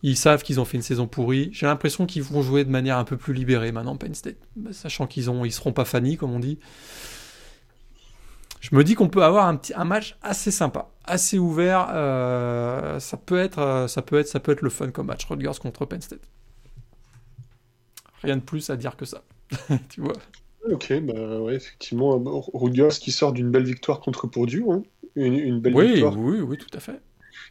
ils 0.02 0.16
savent 0.16 0.42
qu'ils 0.42 0.60
ont 0.60 0.64
fait 0.64 0.76
une 0.76 0.82
saison 0.82 1.06
pourrie. 1.06 1.50
J'ai 1.52 1.66
l'impression 1.66 2.06
qu'ils 2.06 2.22
vont 2.22 2.42
jouer 2.42 2.64
de 2.64 2.70
manière 2.70 2.96
un 2.96 3.04
peu 3.04 3.16
plus 3.16 3.34
libérée 3.34 3.72
maintenant, 3.72 3.96
Penn 3.96 4.14
State, 4.14 4.36
sachant 4.70 5.06
qu'ils 5.06 5.30
ont, 5.30 5.44
ils 5.44 5.52
seront 5.52 5.72
pas 5.72 5.84
fanny 5.84 6.16
comme 6.16 6.32
on 6.32 6.40
dit 6.40 6.58
je 8.62 8.76
me 8.76 8.84
dis 8.84 8.94
qu'on 8.94 9.08
peut 9.08 9.24
avoir 9.24 9.48
un, 9.48 9.56
petit, 9.56 9.74
un 9.74 9.84
match 9.84 10.16
assez 10.22 10.52
sympa, 10.52 10.88
assez 11.04 11.36
ouvert. 11.36 11.88
Euh, 11.92 13.00
ça, 13.00 13.16
peut 13.16 13.38
être, 13.38 13.58
euh, 13.58 13.88
ça, 13.88 14.02
peut 14.02 14.20
être, 14.20 14.28
ça 14.28 14.38
peut 14.38 14.52
être 14.52 14.62
le 14.62 14.70
fun 14.70 14.92
comme 14.92 15.08
match, 15.08 15.24
Rutgers 15.24 15.58
contre 15.60 15.84
Penn 15.84 16.00
State. 16.00 16.22
Rien 18.22 18.36
de 18.36 18.42
plus 18.42 18.70
à 18.70 18.76
dire 18.76 18.96
que 18.96 19.04
ça. 19.04 19.24
tu 19.90 20.00
vois 20.00 20.12
Ok, 20.70 20.92
bah 21.00 21.40
ouais, 21.40 21.56
effectivement, 21.56 22.22
Rutgers 22.54 22.96
qui 23.00 23.10
sort 23.10 23.32
d'une 23.32 23.50
belle 23.50 23.64
victoire 23.64 23.98
contre 23.98 24.28
Purdue, 24.28 24.62
hein. 24.70 24.84
une, 25.16 25.58
belle 25.58 25.74
oui, 25.74 25.94
victoire. 25.94 26.16
Oui, 26.16 26.38
oui, 26.38 26.56
tout 26.56 26.70
à 26.72 26.78
fait. 26.78 27.00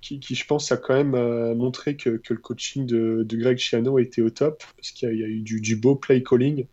Qui, 0.01 0.21
qui 0.21 0.33
je 0.33 0.47
pense, 0.47 0.71
a 0.71 0.77
quand 0.77 0.93
même 0.93 1.13
euh, 1.13 1.53
montré 1.53 1.97
que, 1.97 2.11
que, 2.11 2.33
le 2.33 2.39
coaching 2.39 2.85
de, 2.85 3.25
de 3.27 3.37
Greg 3.37 3.57
Schiano 3.57 3.99
était 3.99 4.21
au 4.21 4.29
top, 4.29 4.63
parce 4.77 4.91
qu'il 4.91 5.13
y, 5.13 5.23
a 5.23 5.27
eu 5.27 5.41
du, 5.41 5.59
du 5.59 5.75
beau 5.75 5.95
play 5.95 6.23
calling 6.23 6.67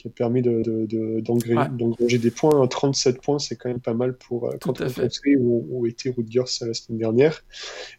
qui 0.00 0.08
a 0.08 0.10
permis 0.10 0.40
d'engranger 0.40 2.16
de, 2.18 2.22
des 2.22 2.30
points. 2.30 2.66
37 2.66 3.20
points, 3.20 3.38
c'est 3.38 3.56
quand 3.56 3.68
même 3.68 3.80
pas 3.80 3.92
mal 3.92 4.16
pour 4.16 4.46
euh, 4.46 4.56
contre 4.58 4.86
où, 5.38 5.66
où, 5.70 5.86
était 5.86 6.10
Rutgers 6.10 6.44
la 6.62 6.72
semaine 6.72 6.98
dernière. 6.98 7.44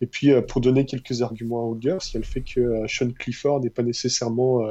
Et 0.02 0.08
puis, 0.08 0.32
euh, 0.32 0.42
pour 0.42 0.62
donner 0.62 0.86
quelques 0.86 1.22
arguments 1.22 1.64
à 1.64 1.70
Rutgers, 1.70 1.98
il 2.10 2.14
y 2.16 2.18
a 2.18 2.20
le 2.20 2.26
fait 2.26 2.42
que 2.42 2.60
euh, 2.60 2.88
Sean 2.88 3.12
Clifford 3.12 3.62
n'est 3.62 3.70
pas 3.70 3.84
nécessairement 3.84 4.62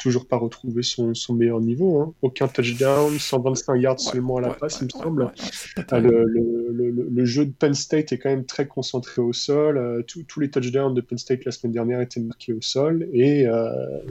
toujours 0.00 0.26
pas 0.26 0.36
retrouvé 0.36 0.82
son, 0.82 1.14
son 1.14 1.34
meilleur 1.34 1.60
niveau. 1.60 2.00
Hein. 2.00 2.12
Aucun 2.20 2.48
touchdown, 2.48 3.16
125 3.16 3.76
yards 3.76 4.00
seulement 4.00 4.38
à 4.38 4.40
la 4.40 4.50
passe, 4.50 4.80
il 4.80 4.86
me 4.86 4.90
semble. 4.90 5.32
Le, 5.92 6.24
le, 6.24 6.90
le, 6.90 7.24
jeu 7.24 7.46
de 7.46 7.52
Penn 7.52 7.74
State 7.74 8.12
est 8.12 8.18
quand 8.18 8.28
même 8.28 8.44
très 8.44 8.66
concentré 8.66 9.22
au 9.22 9.32
sol. 9.32 10.04
tous 10.06 10.40
les 10.40 10.50
touchdowns 10.50 10.94
de 10.94 11.00
Penn 11.00 11.16
State 11.16 11.44
la 11.44 11.52
semaine 11.52 11.72
dernière 11.72 12.00
étaient 12.00 12.20
marqués 12.20 12.52
au 12.52 12.60
sol 12.60 13.08
et 13.12 13.46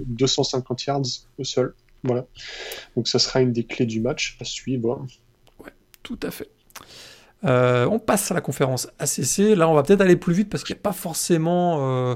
250 0.06 0.86
yards 0.86 1.02
au 1.38 1.44
sol. 1.44 1.76
Voilà. 2.08 2.26
Donc 2.96 3.08
ça 3.08 3.20
sera 3.20 3.42
une 3.42 3.52
des 3.52 3.66
clés 3.66 3.86
du 3.86 4.02
match 4.02 4.38
à 4.42 4.46
suivre. 4.46 5.06
Ouais, 5.60 5.72
tout 6.04 6.20
à 6.24 6.32
fait. 6.32 6.50
Euh, 7.46 7.86
on 7.86 8.00
passe 8.00 8.32
à 8.32 8.34
la 8.34 8.42
conférence 8.42 8.88
ACC. 9.00 9.56
Là, 9.56 9.70
on 9.70 9.76
va 9.76 9.84
peut-être 9.84 10.02
aller 10.02 10.16
plus 10.16 10.34
vite 10.34 10.50
parce 10.50 10.64
qu'il 10.64 10.76
n'y 10.76 10.80
a 10.80 10.84
pas 10.84 10.94
forcément. 10.94 11.78
Euh, 11.82 12.16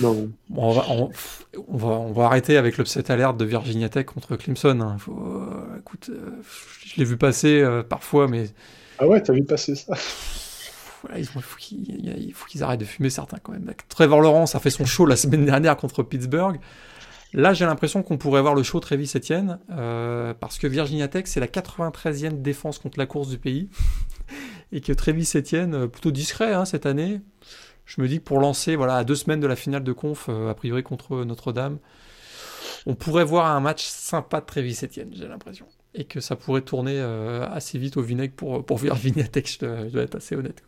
non. 0.00 0.30
on, 0.54 0.72
va, 0.72 0.84
on, 0.90 1.76
va, 1.76 1.86
on, 1.88 2.12
va, 2.12 2.24
arrêter 2.24 2.58
avec 2.58 2.76
l'upset 2.76 3.10
alert 3.10 3.36
de 3.36 3.44
Virginia 3.44 3.88
Tech 3.88 4.06
contre 4.06 4.36
Clemson. 4.36 4.80
Hein. 4.80 4.96
Faut, 4.98 5.12
euh, 5.12 5.78
écoute, 5.78 6.10
je 6.84 6.96
l'ai 6.96 7.04
vu 7.04 7.16
passer 7.16 7.64
parfois, 7.88 8.28
mais. 8.28 8.50
Ah 8.98 9.06
ouais, 9.06 9.22
t'as 9.22 9.32
vu 9.32 9.44
passer 9.44 9.74
ça? 9.74 9.94
Voilà, 11.02 11.18
il 11.18 11.26
faut 11.26 12.46
qu'ils 12.46 12.62
arrêtent 12.62 12.80
de 12.80 12.84
fumer 12.84 13.08
certains 13.08 13.38
quand 13.42 13.52
même. 13.52 13.72
Trevor 13.88 14.20
Lawrence 14.20 14.54
a 14.54 14.60
fait 14.60 14.68
son 14.68 14.84
show 14.84 15.06
la 15.06 15.16
semaine 15.16 15.46
dernière 15.46 15.78
contre 15.78 16.02
Pittsburgh. 16.02 16.60
Là, 17.32 17.54
j'ai 17.54 17.64
l'impression 17.64 18.02
qu'on 18.02 18.18
pourrait 18.18 18.40
voir 18.40 18.54
le 18.54 18.62
show 18.62 18.80
Travis 18.80 19.12
Etienne, 19.14 19.60
euh, 19.70 20.34
parce 20.34 20.58
que 20.58 20.66
Virginia 20.66 21.06
Tech, 21.06 21.24
c'est 21.26 21.40
la 21.40 21.46
93e 21.46 22.42
défense 22.42 22.78
contre 22.78 22.98
la 22.98 23.06
course 23.06 23.28
du 23.28 23.38
pays, 23.38 23.68
et 24.72 24.80
que 24.80 24.92
Travis 24.92 25.30
Etienne, 25.36 25.74
euh, 25.74 25.86
plutôt 25.86 26.10
discret 26.10 26.52
hein, 26.52 26.64
cette 26.64 26.86
année, 26.86 27.20
je 27.86 28.00
me 28.00 28.08
dis 28.08 28.18
que 28.18 28.24
pour 28.24 28.40
lancer, 28.40 28.74
voilà, 28.74 28.96
à 28.96 29.04
deux 29.04 29.14
semaines 29.14 29.40
de 29.40 29.46
la 29.46 29.56
finale 29.56 29.84
de 29.84 29.92
conf, 29.92 30.26
euh, 30.28 30.50
a 30.50 30.54
priori 30.54 30.82
contre 30.82 31.24
Notre-Dame, 31.24 31.78
on 32.86 32.94
pourrait 32.94 33.24
voir 33.24 33.46
un 33.46 33.60
match 33.60 33.84
sympa 33.86 34.40
de 34.40 34.46
Travis 34.46 34.78
Etienne, 34.82 35.10
j'ai 35.12 35.28
l'impression. 35.28 35.66
Et 35.94 36.04
que 36.04 36.20
ça 36.20 36.34
pourrait 36.34 36.62
tourner 36.62 37.00
assez 37.00 37.78
vite 37.78 37.96
au 37.96 38.02
vinaigre 38.02 38.34
pour, 38.34 38.64
pour 38.64 38.78
Virginia 38.82 39.26
Tech, 39.26 39.58
je 39.60 39.88
dois, 39.88 40.02
être 40.02 40.16
assez 40.16 40.34
honnête. 40.34 40.62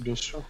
Bien 0.00 0.14
sûr. 0.14 0.42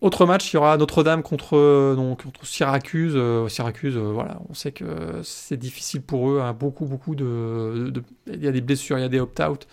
Autre 0.00 0.24
match, 0.24 0.50
il 0.52 0.56
y 0.56 0.58
aura 0.58 0.78
Notre-Dame 0.78 1.22
contre, 1.22 1.94
donc, 1.94 2.22
contre 2.22 2.46
Syracuse. 2.46 3.12
Euh, 3.16 3.48
Syracuse, 3.48 3.96
euh, 3.96 4.12
voilà, 4.12 4.40
on 4.48 4.54
sait 4.54 4.72
que 4.72 5.20
c'est 5.22 5.58
difficile 5.58 6.00
pour 6.00 6.30
eux. 6.30 6.40
Hein. 6.40 6.54
beaucoup, 6.54 6.86
beaucoup 6.86 7.14
de, 7.14 7.92
Il 8.26 8.42
y 8.42 8.48
a 8.48 8.52
des 8.52 8.62
blessures, 8.62 8.98
il 8.98 9.02
y 9.02 9.04
a 9.04 9.10
des 9.10 9.20
opt-out. 9.20 9.66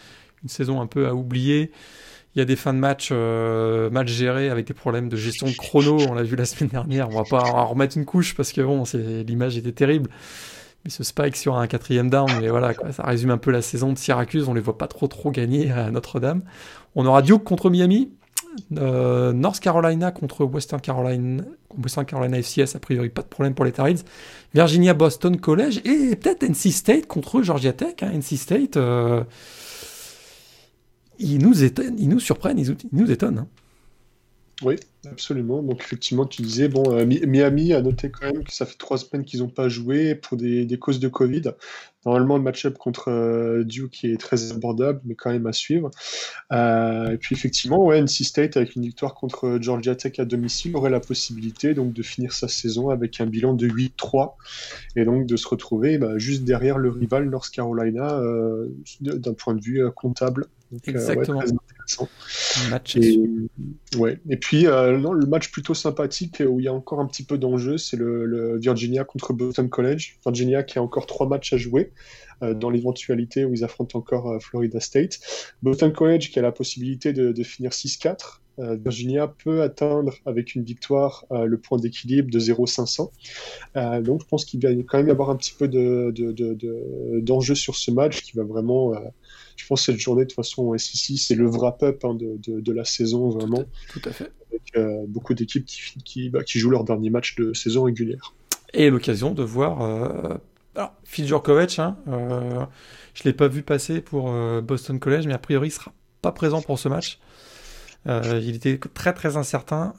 Une 0.44 0.50
saison 0.50 0.82
un 0.82 0.88
peu 0.88 1.08
à 1.08 1.16
oublier. 1.16 1.72
Il 2.36 2.40
y 2.40 2.42
a 2.42 2.46
des 2.46 2.58
fins 2.58 2.74
de 2.74 2.78
match 2.78 3.10
euh, 3.12 3.90
mal 3.90 4.08
gérées 4.08 4.50
avec 4.50 4.68
des 4.68 4.74
problèmes 4.74 5.08
de 5.08 5.16
gestion 5.16 5.48
de 5.48 5.56
chrono. 5.56 5.98
On 6.10 6.14
l'a 6.14 6.24
vu 6.24 6.36
la 6.36 6.46
semaine 6.46 6.70
dernière. 6.70 7.10
On 7.10 7.16
va 7.16 7.24
pas 7.24 7.50
en 7.50 7.66
remettre 7.66 7.98
une 7.98 8.06
couche 8.06 8.36
parce 8.36 8.52
que 8.52 8.62
bon, 8.62 8.84
l'image 9.26 9.58
était 9.58 9.72
terrible. 9.72 10.10
Mais 10.84 10.92
ce 10.92 11.04
spike 11.04 11.38
sur 11.38 11.56
un 11.56 11.68
quatrième 11.68 12.10
down, 12.10 12.30
mais 12.40 12.50
voilà, 12.50 12.74
ça 12.92 13.04
résume 13.04 13.32
un 13.32 13.38
peu 13.38 13.50
la 13.50 13.62
saison 13.62 13.94
de 13.94 13.98
Syracuse. 13.98 14.48
On 14.50 14.54
les 14.54 14.62
voit 14.62 14.78
pas 14.78 14.88
trop 14.88 15.08
trop 15.08 15.32
gagner 15.32 15.72
à 15.72 15.90
Notre-Dame. 15.90 16.44
On 16.96 17.06
aura 17.06 17.22
Duke 17.22 17.44
contre 17.44 17.70
Miami. 17.70 18.12
Euh, 18.78 19.34
North 19.34 19.60
Carolina 19.60 20.12
contre 20.12 20.46
Western 20.46 20.82
Carolina, 20.82 21.44
Western 21.82 22.06
Carolina 22.06 22.38
FCS, 22.38 22.76
a 22.76 22.80
priori 22.80 23.10
pas 23.10 23.22
de 23.22 23.28
problème 23.28 23.54
pour 23.54 23.66
les 23.66 23.72
Tarids. 23.72 24.04
Virginia 24.54 24.94
Boston 24.94 25.38
College 25.38 25.82
et 25.86 26.16
peut-être 26.16 26.44
NC 26.44 26.72
State 26.72 27.08
contre 27.08 27.42
Georgia 27.42 27.74
Tech. 27.74 27.96
Hein. 28.02 28.12
NC 28.14 28.38
State, 28.38 28.78
euh, 28.78 29.24
ils, 31.20 31.40
nous 31.40 31.54
nous 31.54 32.20
surprennent, 32.20 32.60
ils, 32.60 32.76
nous 32.92 33.12
étonnent. 33.12 33.40
Hein. 33.40 33.48
Oui, 34.64 34.76
absolument. 35.06 35.62
Donc 35.62 35.82
effectivement, 35.82 36.26
tu 36.26 36.42
disais, 36.42 36.68
bon, 36.68 36.84
euh, 36.92 37.06
Miami 37.06 37.74
a 37.74 37.82
noté 37.82 38.10
quand 38.10 38.26
même 38.26 38.44
que 38.44 38.52
ça 38.52 38.66
fait 38.66 38.78
trois 38.78 38.98
semaines 38.98 39.24
qu'ils 39.24 39.42
n'ont 39.42 39.50
pas 39.50 39.70
joué 39.70 40.16
pour 40.16 40.36
des, 40.36 40.68
causes 40.80 41.00
de 41.00 41.08
Covid. 41.08 41.44
Normalement, 42.08 42.38
le 42.38 42.44
match-up 42.44 42.76
contre 42.80 43.10
euh, 43.12 43.64
Duke 43.64 44.04
est 44.04 44.20
très 44.20 44.52
abordable, 44.52 45.00
mais 45.06 45.14
quand 45.14 45.30
même 45.30 45.46
à 45.46 45.54
suivre. 45.54 45.92
Euh, 46.52 47.12
et 47.12 47.18
puis 47.18 47.36
effectivement, 47.36 47.86
ouais, 47.86 48.02
NC 48.02 48.24
State, 48.24 48.58
avec 48.58 48.76
une 48.76 48.82
victoire 48.82 49.14
contre 49.14 49.60
Georgia 49.62 49.96
Tech 49.96 50.14
à 50.18 50.26
domicile, 50.26 50.76
aurait 50.76 50.90
la 50.90 51.02
possibilité 51.02 51.76
donc 51.76 51.94
de 51.94 52.02
finir 52.02 52.34
sa 52.34 52.48
saison 52.48 52.90
avec 52.90 53.22
un 53.22 53.28
bilan 53.28 53.54
de 53.54 53.68
8-3 53.68 54.34
et 54.96 55.06
donc 55.06 55.28
de 55.28 55.36
se 55.36 55.48
retrouver 55.48 56.00
bah, 56.00 56.18
juste 56.18 56.46
derrière 56.46 56.80
le 56.80 56.90
rival 56.90 57.30
North 57.30 57.52
Carolina 57.52 58.20
d'un 59.02 59.34
point 59.34 59.54
de 59.54 59.62
vue 59.62 59.84
comptable. 59.92 60.48
Exactement. 60.86 61.42
Match 62.70 62.98
et, 62.98 63.20
ouais. 63.98 64.20
et 64.30 64.38
puis, 64.38 64.64
non, 64.64 65.14
le 65.14 65.26
match 65.26 65.52
plutôt 65.52 65.74
sympathique 65.74 66.42
où 66.46 66.60
il 66.60 66.66
y 66.66 66.68
a 66.68 66.74
encore 66.74 67.00
un 67.00 67.06
petit 67.06 67.24
peu 67.24 67.38
d'enjeu, 67.38 67.78
c'est 67.78 67.98
le, 67.98 68.26
le, 68.26 68.58
Virginia 68.58 69.04
contre 69.04 69.34
Boston 69.34 69.70
College. 69.70 70.18
Virginia 70.26 70.64
qui 70.64 70.80
a 70.80 70.84
encore 70.84 71.06
trois 71.06 71.28
matchs 71.28 71.54
à 71.54 71.58
jouer. 71.58 71.92
Euh, 72.44 72.54
dans 72.54 72.70
l'éventualité 72.70 73.46
où 73.46 73.54
ils 73.56 73.64
affrontent 73.64 73.98
encore 73.98 74.30
euh, 74.30 74.40
Florida 74.40 74.80
State. 74.80 75.20
Boston 75.64 75.92
College 75.92 76.30
qui 76.30 76.38
a 76.38 76.44
la 76.44 76.52
possibilité 76.52 77.12
de, 77.12 77.44
finir 77.44 77.72
6-4. 77.72 78.42
Euh, 78.60 78.76
Virginia 78.76 79.28
peut 79.28 79.64
atteindre 79.64 80.14
avec 80.28 80.54
une 80.54 80.64
victoire 80.64 81.26
le 81.32 81.58
point 81.58 81.80
d'équilibre 81.80 82.30
de 82.30 82.40
0-500. 82.40 83.10
donc 84.04 84.22
je 84.22 84.28
pense 84.28 84.46
qu'il 84.46 84.62
va 84.62 84.70
quand 84.88 84.98
même 85.00 85.08
y 85.08 85.12
avoir 85.12 85.32
un 85.32 85.36
petit 85.36 85.54
peu 85.58 85.68
d'enjeu 85.68 87.56
sur 87.56 87.76
ce 87.76 87.90
match 87.92 88.22
qui 88.22 88.38
va 88.38 88.44
vraiment 88.44 88.94
je 89.58 89.68
pense 89.68 89.86
que 89.86 89.92
cette 89.92 90.02
journée, 90.02 90.24
de 90.24 90.30
toute 90.30 90.36
façon, 90.36 90.78
SEC, 90.78 91.18
c'est 91.18 91.36
le 91.36 91.50
wrap-up 91.50 92.06
hein, 92.06 92.16
de, 92.16 92.72
la 92.72 92.86
saison, 92.86 93.30
vraiment. 93.30 93.64
Tout 93.90 94.02
à, 94.06 94.12
fait. 94.12 94.32
Avec 94.50 95.10
beaucoup 95.10 95.34
d'équipes 95.34 95.66
qui, 95.66 96.30
bah, 96.30 96.44
qui, 96.44 96.60
jouent 96.60 96.70
leur 96.70 96.84
dernier 96.84 97.10
match 97.10 97.36
de 97.36 97.54
saison 97.54 97.84
régulière. 97.84 98.34
Et 98.74 98.90
l'occasion 98.90 99.34
de 99.34 99.44
voir 99.44 100.40
alors, 100.78 100.94
Phil 101.04 101.28
hein, 101.34 101.98
euh, 102.08 102.66
je 103.16 103.24
ne 103.24 103.26
l'ai 103.26 103.34
pas 103.34 103.48
vu 103.48 103.64
passer 103.64 104.00
pour 104.00 104.30
euh, 104.30 104.62
Boston 104.62 105.00
College, 105.00 105.26
mais 105.26 105.34
a 105.34 105.40
priori, 105.40 105.70
il 105.70 105.72
ne 105.72 105.76
sera 105.76 105.92
pas 106.22 106.32
présent 106.32 106.62
pour 106.62 106.78
ce 106.78 106.88
match. 106.88 107.20
Euh, 108.06 108.40
il 108.44 108.56
était 108.56 108.78
très 108.94 109.12
très 109.14 109.38
incertain. 109.38 109.96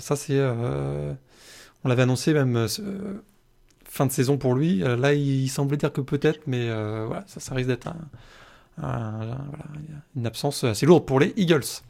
ça, 0.00 0.16
c'est. 0.16 0.40
on 0.40 1.88
l'avait 1.88 2.02
annoncé 2.02 2.34
même 2.34 2.66
fin 3.84 4.06
de 4.06 4.10
saison 4.10 4.36
pour 4.36 4.56
lui. 4.56 4.80
là, 4.80 5.14
il, 5.14 5.48
semblait 5.48 5.76
dire 5.76 5.92
que 5.92 6.00
peut-être, 6.00 6.40
mais 6.48 6.66
voilà, 7.06 7.24
ça, 7.28 7.54
risque 7.54 7.68
d'être 7.68 7.88
une 8.78 10.26
absence 10.26 10.64
assez 10.64 10.86
lourde 10.86 11.06
pour 11.06 11.20
les 11.20 11.32
Eagles. 11.36 11.82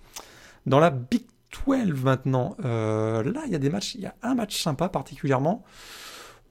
Dans 0.67 0.81
la 0.81 0.91
Big 0.91 1.23
12 1.67 2.03
maintenant, 2.03 2.57
là, 2.59 3.43
il 3.47 3.53
y 3.53 3.55
a 3.55 3.59
des 3.59 3.71
matchs, 3.71 3.95
il 3.95 4.03
y 4.03 4.07
a 4.07 4.15
un 4.23 4.35
match 4.35 4.63
sympa 4.63 4.89
particulièrement. 4.89 5.65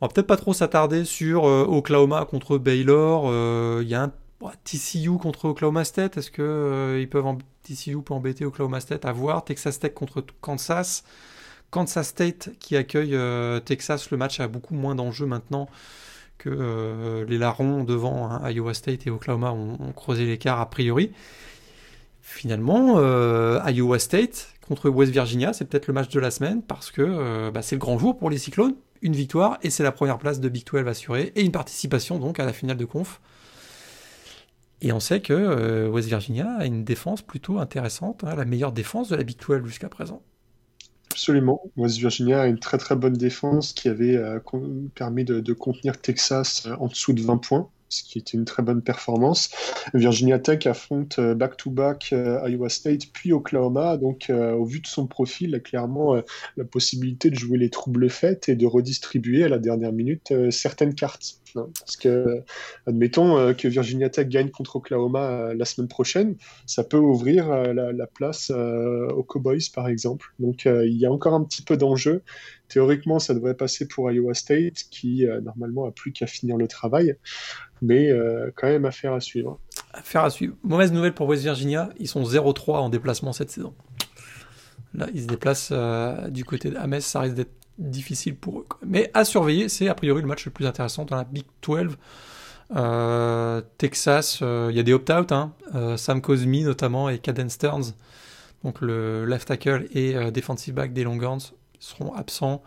On 0.02 0.08
va 0.08 0.14
peut-être 0.14 0.28
pas 0.28 0.38
trop 0.38 0.54
s'attarder 0.54 1.06
sur 1.06 1.44
Oklahoma 1.44 2.26
contre 2.26 2.58
Baylor. 2.58 3.32
Il 3.82 3.88
y 3.88 3.96
a 3.96 4.04
un 4.04 4.12
TCU 4.64 5.18
contre 5.18 5.46
Oklahoma 5.46 5.86
State. 5.86 6.18
Est-ce 6.18 6.32
que 6.32 6.98
ils 7.00 7.10
peuvent 7.10 7.26
TCU 7.64 8.02
peut 8.02 8.14
embêter 8.14 8.46
Oklahoma 8.46 8.80
State 8.80 9.06
à 9.06 9.12
voir? 9.12 9.46
Texas 9.46 9.80
Tech 9.80 9.94
contre 9.94 10.24
Kansas. 10.42 11.04
Kansas 11.72 12.08
State 12.08 12.52
qui 12.60 12.76
accueille 12.78 13.18
Texas. 13.64 14.12
Le 14.12 14.18
match 14.18 14.40
a 14.40 14.48
beaucoup 14.48 14.76
moins 14.76 14.96
d'enjeux 14.96 15.26
maintenant 15.26 15.68
que 16.38 16.50
euh, 16.50 17.26
les 17.26 17.38
larrons 17.38 17.84
devant 17.84 18.30
hein, 18.30 18.50
Iowa 18.50 18.74
State 18.74 19.08
et 19.08 19.10
Oklahoma 19.10 19.52
ont, 19.52 19.92
creusé 19.94 20.26
l'écart 20.26 20.60
a 20.60 20.70
priori. 20.70 21.12
Finalement, 22.22 22.96
euh, 22.98 23.60
Iowa 23.68 24.00
State 24.00 24.54
contre 24.68 24.90
West 24.90 25.12
Virginia, 25.12 25.54
c'est 25.54 25.66
peut-être 25.66 25.88
le 25.88 25.94
match 25.94 26.10
de 26.10 26.20
la 26.20 26.32
semaine 26.32 26.62
parce 26.64 26.92
que 26.92 27.02
euh, 27.02 27.52
bah, 27.52 27.62
c'est 27.62 27.76
le 27.76 27.80
grand 27.80 27.98
jour 27.98 28.18
pour 28.18 28.30
les 28.30 28.38
Cyclones. 28.38 28.76
Une 29.02 29.14
victoire 29.14 29.60
et 29.62 29.70
c'est 29.70 29.84
la 29.84 29.92
première 29.92 30.18
place 30.18 30.40
de 30.40 30.50
Big 30.50 30.66
12 30.66 30.88
assurée 30.88 31.32
et 31.36 31.44
une 31.44 31.52
participation 31.52 32.18
donc 32.18 32.40
à 32.40 32.46
la 32.46 32.54
finale 32.54 32.78
de 32.78 32.86
conf. 32.86 33.22
Et 34.82 34.92
on 34.92 35.00
sait 35.00 35.22
que 35.22 35.88
West 35.88 36.08
Virginia 36.08 36.50
a 36.60 36.66
une 36.66 36.84
défense 36.84 37.22
plutôt 37.22 37.60
intéressante, 37.60 38.24
hein, 38.24 38.36
la 38.36 38.46
meilleure 38.46 38.72
défense 38.72 39.10
de 39.10 39.16
la 39.16 39.24
Big 39.24 39.38
12 39.40 39.66
jusqu'à 39.66 39.90
présent. 39.90 40.22
Absolument. 41.12 41.62
West 41.78 41.98
Virginia 41.98 42.42
a 42.42 42.48
une 42.48 42.60
très 42.60 42.78
très 42.78 42.96
bonne 42.96 43.14
défense 43.14 43.74
qui 43.74 43.88
avait 43.88 44.18
euh, 44.18 44.40
permis 44.96 45.24
de, 45.24 45.54
contenir 45.54 46.00
Texas 46.00 46.66
euh, 46.66 46.76
en 46.80 46.88
dessous 46.88 47.14
de 47.14 47.22
20 47.22 47.38
points, 47.38 47.70
ce 47.90 48.04
qui 48.04 48.20
était 48.20 48.38
une 48.38 48.46
très 48.46 48.64
bonne 48.64 48.82
performance. 48.82 49.50
Virginia 49.94 50.40
Tech 50.40 50.66
affronte 50.68 51.20
euh, 51.20 51.34
back-to-back 51.34 52.12
Iowa 52.12 52.70
State 52.70 53.08
puis 53.14 53.32
Oklahoma, 53.32 53.98
donc 53.98 54.30
au 54.30 54.66
vu 54.66 54.82
de 54.82 54.88
son 54.88 55.08
profil, 55.08 55.56
a 55.56 55.60
clairement 55.60 56.16
la 56.58 56.66
possibilité 56.66 57.30
de 57.30 57.36
jouer 57.36 57.58
les 57.58 57.70
troubles 57.70 58.10
faits 58.10 58.50
et 58.50 58.56
de 58.56 58.66
redistribuer 58.66 59.44
à 59.46 59.50
la 59.50 59.60
dernière 59.60 59.94
minute 59.94 60.34
certaines 60.52 60.96
cartes. 60.96 61.40
Parce 61.56 61.96
que, 61.96 62.44
admettons 62.86 63.38
euh, 63.38 63.54
que 63.54 63.68
Virginia 63.68 64.10
Tech 64.10 64.28
gagne 64.28 64.50
contre 64.50 64.76
Oklahoma 64.78 65.22
euh, 65.22 65.54
la 65.54 65.66
semaine 65.66 65.88
prochaine, 65.88 66.36
ça 66.66 66.84
peut 66.84 66.98
ouvrir 66.98 67.52
euh, 67.52 67.74
la, 67.74 68.08
place 68.08 68.50
aux 68.52 69.24
Cowboys, 69.24 69.70
par 69.74 69.88
exemple. 69.88 70.34
Donc, 70.40 70.66
il 70.66 70.94
y 70.94 71.06
a 71.06 71.12
encore 71.12 71.34
un 71.34 71.44
petit 71.44 71.62
peu 71.62 71.76
d'enjeu. 71.76 72.22
Théoriquement, 72.70 73.20
ça 73.20 73.34
devrait 73.34 73.56
passer 73.56 73.88
pour 73.88 74.10
Iowa 74.10 74.34
State, 74.34 74.86
qui 74.90 75.26
normalement 75.44 75.86
a 75.86 75.92
plus 75.92 76.14
qu'à 76.14 76.28
finir 76.28 76.56
le 76.56 76.68
travail, 76.68 77.16
mais 77.82 78.12
quand 78.56 78.68
même 78.68 78.86
affaire 78.86 79.14
à 79.14 79.20
suivre. 79.20 79.60
Affaire 79.92 80.24
à 80.24 80.30
suivre. 80.30 80.56
Mauvaise 80.64 80.94
nouvelle 80.94 81.14
pour 81.14 81.28
West 81.28 81.44
Virginia, 81.44 81.90
ils 82.00 82.08
sont 82.08 82.24
0-3 82.24 82.78
en 82.78 82.90
déplacement 82.90 83.34
cette 83.34 83.50
saison. 83.50 83.74
Là, 84.94 85.08
ils 85.14 85.24
se 85.24 85.28
déplacent 85.28 85.74
du 86.30 86.46
côté 86.46 86.70
d'Ames, 86.70 87.02
ça 87.02 87.22
risque 87.22 87.36
d'être 87.36 87.65
difficile 87.78 88.36
pour 88.36 88.60
eux. 88.60 88.66
Mais 88.86 89.12
à 89.14 89.26
surveiller, 89.26 89.70
c'est 89.70 89.88
a 89.88 89.96
priori 89.96 90.22
le 90.22 90.28
match 90.28 90.46
le 90.46 90.52
plus 90.52 90.66
intéressant 90.66 91.06
dans 91.06 91.16
la 91.16 91.24
Big 91.24 91.46
12. 91.62 91.98
Euh, 92.76 93.62
Texas, 93.78 94.40
euh, 94.42 94.70
il 94.72 94.78
y 94.78 94.80
a 94.80 94.84
des 94.84 94.94
opt-out, 94.94 95.32
hein. 95.32 95.54
euh, 95.76 95.98
Sam 95.98 96.22
Cosmi 96.22 96.64
notamment 96.64 97.10
et 97.10 97.20
Caden 97.20 97.50
Stearns, 97.50 97.94
donc 98.64 98.82
le 98.82 99.26
left 99.26 99.48
tackle 99.48 99.88
et 99.94 100.14
defensive 100.32 100.74
back 100.74 100.92
des 100.92 101.04
Longhorns, 101.04 101.54
seront 101.80 102.14
absents. 102.14 102.64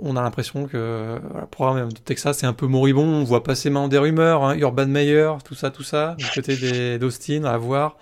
On 0.00 0.16
a 0.16 0.22
l'impression 0.22 0.66
que 0.66 1.18
le 1.40 1.46
programme 1.46 1.92
de 1.92 1.98
Texas 1.98 2.42
est 2.42 2.46
un 2.46 2.52
peu 2.52 2.66
moribond. 2.66 3.06
On 3.06 3.24
voit 3.24 3.42
passer 3.42 3.70
maintenant 3.70 3.88
des 3.88 3.96
rumeurs, 3.96 4.44
hein. 4.44 4.54
Urban 4.56 4.86
Meyer, 4.86 5.32
tout 5.44 5.54
ça, 5.54 5.70
tout 5.70 5.84
ça, 5.84 6.16
du 6.18 6.26
côté 6.34 6.98
d'Austin, 6.98 7.44
à 7.44 7.56
voir 7.56 7.96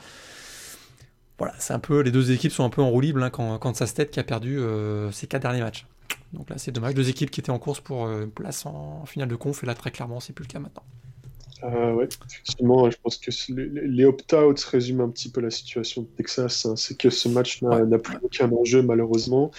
voilà, 1.37 1.53
c'est 1.59 1.73
un 1.73 1.81
peu 1.81 1.99
les 2.01 2.13
deux 2.13 2.31
équipes 2.31 2.53
sont 2.53 2.65
un 2.65 2.69
peu 2.71 2.81
en 2.81 2.89
roue 2.89 3.01
libre 3.01 3.21
hein, 3.21 3.29
quand, 3.29 3.59
quand 3.59 3.73
tête 3.73 4.13
qui 4.13 4.21
a 4.21 4.25
perdu 4.25 4.61
ses 5.13 5.27
quatre 5.27 5.43
derniers 5.43 5.63
matchs. 5.63 5.85
Donc 6.35 6.51
là, 6.51 6.59
c'est 6.59 6.73
dommage. 6.73 6.95
Deux 6.95 7.09
équipes 7.09 7.31
qui 7.31 7.41
étaient 7.41 7.51
en 7.51 7.59
course 7.59 7.81
pour 7.81 8.07
euh, 8.07 8.25
une 8.25 8.31
place 8.31 8.67
en 8.67 9.07
finale 9.07 9.29
de 9.29 9.37
conf, 9.37 9.63
et 9.63 9.67
là, 9.67 9.75
très 9.75 9.91
clairement, 9.91 10.21
c'est 10.21 10.33
plus 10.33 10.45
le 10.45 10.53
cas 10.53 10.59
maintenant. 10.59 10.83
Euh, 11.63 11.93
oui, 11.93 12.05
effectivement, 12.29 12.91
je 12.91 12.97
pense 13.03 13.17
que 13.17 13.31
les, 13.51 14.05
opt-outs 14.05 14.67
résument 14.71 15.05
un 15.05 15.09
petit 15.09 15.31
peu 15.31 15.41
la 15.41 15.51
situation 15.51 16.03
de 16.03 16.09
Texas. 16.09 16.67
Hein. 16.67 16.75
C'est 16.77 16.99
que 16.99 17.09
ce 17.09 17.27
match 17.27 17.63
n'a 17.63 17.99
plus 17.99 18.19
aucun 18.23 18.51
enjeu, 18.53 18.83
malheureusement. 18.83 19.51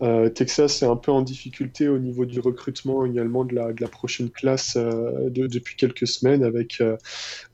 Euh, 0.00 0.30
Texas 0.30 0.82
est 0.82 0.86
un 0.86 0.96
peu 0.96 1.12
en 1.12 1.20
difficulté 1.20 1.88
au 1.88 1.98
niveau 1.98 2.24
du 2.24 2.40
recrutement 2.40 3.04
également 3.04 3.44
de 3.44 3.54
la, 3.54 3.74
de 3.74 3.80
la 3.82 3.88
prochaine 3.88 4.30
classe 4.30 4.78
depuis 4.78 5.76
quelques 5.76 6.06
semaines. 6.06 6.44
Avec, 6.44 6.82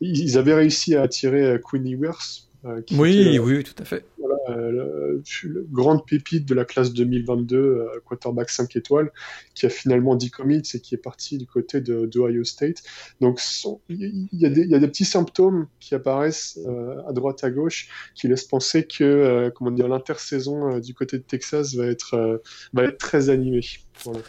ils 0.00 0.38
avaient 0.38 0.54
réussi 0.54 0.94
à 0.94 1.02
attirer 1.02 1.58
Queenie 1.68 1.94
Ewers, 1.94 2.45
euh, 2.66 2.82
oui, 2.92 3.38
oui, 3.38 3.62
tout 3.62 3.80
à 3.80 3.84
fait. 3.84 4.04
Voilà, 4.18 4.36
euh, 4.58 5.22
grande 5.70 6.06
pépite 6.06 6.46
de 6.46 6.54
la 6.54 6.64
classe 6.64 6.92
2022, 6.92 7.56
euh, 7.56 7.86
quarterback 8.04 8.50
5 8.50 8.74
étoiles, 8.76 9.12
qui 9.54 9.66
a 9.66 9.68
finalement 9.68 10.16
10 10.16 10.30
commits 10.30 10.62
et 10.74 10.80
qui 10.80 10.94
est 10.94 10.98
parti 10.98 11.38
du 11.38 11.46
côté 11.46 11.80
de, 11.80 12.18
Ohio 12.18 12.44
State. 12.44 12.82
Donc 13.20 13.40
il 13.88 14.28
y, 14.32 14.46
a 14.46 14.78
des 14.78 14.88
petits 14.88 15.04
symptômes 15.04 15.68
qui 15.80 15.94
apparaissent 15.94 16.58
à 17.08 17.12
droite 17.12 17.44
à 17.44 17.50
gauche 17.50 17.88
qui 18.14 18.26
laissent 18.28 18.44
penser 18.44 18.86
que 18.86 19.50
comment 19.54 19.70
dire 19.70 19.88
l'intersaison 19.88 20.78
du 20.78 20.94
côté 20.94 21.18
de 21.18 21.22
Texas 21.22 21.74
va 21.74 21.86
être, 21.86 22.40
va 22.72 22.84
être 22.84 22.98
très 22.98 23.28
animée. 23.28 23.64
Voilà. 24.04 24.20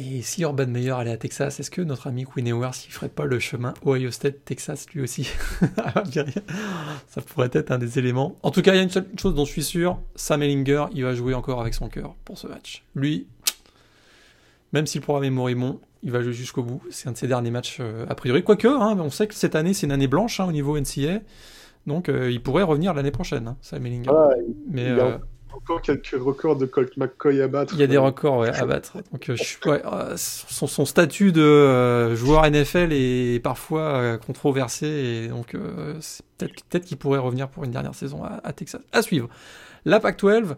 Et 0.00 0.22
si 0.22 0.42
Urban 0.42 0.68
Meyer 0.68 0.92
allait 0.92 1.10
à 1.10 1.16
Texas, 1.16 1.58
est-ce 1.58 1.72
que 1.72 1.82
notre 1.82 2.06
ami 2.06 2.22
Quinn 2.22 2.46
Ewers 2.46 2.70
ne 2.86 2.92
ferait 2.92 3.08
pas 3.08 3.24
le 3.24 3.40
chemin 3.40 3.74
Ohio 3.84 4.12
State, 4.12 4.44
Texas 4.44 4.86
lui 4.94 5.02
aussi 5.02 5.28
Ça 7.08 7.20
pourrait 7.20 7.50
être 7.52 7.72
un 7.72 7.78
des 7.78 7.98
éléments. 7.98 8.36
En 8.44 8.52
tout 8.52 8.62
cas, 8.62 8.74
il 8.74 8.76
y 8.76 8.80
a 8.80 8.82
une 8.84 8.90
seule 8.90 9.08
chose 9.20 9.34
dont 9.34 9.44
je 9.44 9.50
suis 9.50 9.64
sûr 9.64 9.98
Sam 10.14 10.44
Ellinger, 10.44 10.84
il 10.92 11.02
va 11.02 11.14
jouer 11.14 11.34
encore 11.34 11.60
avec 11.60 11.74
son 11.74 11.88
cœur 11.88 12.14
pour 12.24 12.38
ce 12.38 12.46
match. 12.46 12.84
Lui, 12.94 13.26
même 14.72 14.86
si 14.86 14.98
le 14.98 15.02
programme 15.02 15.24
est 15.24 15.30
moribond, 15.30 15.80
il 16.04 16.12
va 16.12 16.22
jouer 16.22 16.32
jusqu'au 16.32 16.62
bout. 16.62 16.80
C'est 16.90 17.08
un 17.08 17.12
de 17.12 17.16
ses 17.16 17.26
derniers 17.26 17.50
matchs 17.50 17.78
euh, 17.80 18.06
a 18.08 18.14
priori. 18.14 18.44
Quoique, 18.44 18.68
hein, 18.68 18.96
on 19.00 19.10
sait 19.10 19.26
que 19.26 19.34
cette 19.34 19.56
année, 19.56 19.74
c'est 19.74 19.86
une 19.86 19.92
année 19.92 20.06
blanche 20.06 20.38
hein, 20.38 20.46
au 20.46 20.52
niveau 20.52 20.78
NCA. 20.78 21.22
Donc, 21.88 22.08
euh, 22.08 22.30
il 22.30 22.40
pourrait 22.40 22.62
revenir 22.62 22.94
l'année 22.94 23.10
prochaine, 23.10 23.48
hein, 23.48 23.56
Sam 23.62 23.84
Ellinger. 23.84 24.12
Mais. 24.70 24.86
Euh, 24.88 25.18
encore 25.54 25.82
quelques 25.82 26.14
records 26.14 26.56
de 26.56 26.66
Colt 26.66 26.96
McCoy 26.96 27.40
à 27.42 27.48
battre. 27.48 27.74
Il 27.74 27.80
y 27.80 27.82
a 27.82 27.86
des 27.86 27.98
records 27.98 28.44
à 28.44 28.64
battre. 28.64 28.98
Donc, 29.12 29.28
euh, 29.28 29.36
je, 29.36 29.56
euh, 29.66 30.14
son, 30.16 30.84
statut 30.84 31.32
de 31.32 31.40
euh, 31.40 32.16
joueur 32.16 32.48
NFL 32.48 32.92
est 32.92 33.42
parfois 33.42 34.18
controversé 34.18 34.86
et 34.86 35.28
donc 35.28 35.52
peut-être 36.38 36.64
peut 36.68 36.78
qu'il 36.78 36.96
pourrait 36.96 37.18
revenir 37.18 37.48
pour 37.48 37.64
une 37.64 37.70
dernière 37.70 37.94
saison 37.94 38.22
à, 38.24 38.52
Texas. 38.52 38.80
À 38.92 39.02
suivre. 39.02 39.28
La 39.84 40.00
Pac-12. 40.00 40.56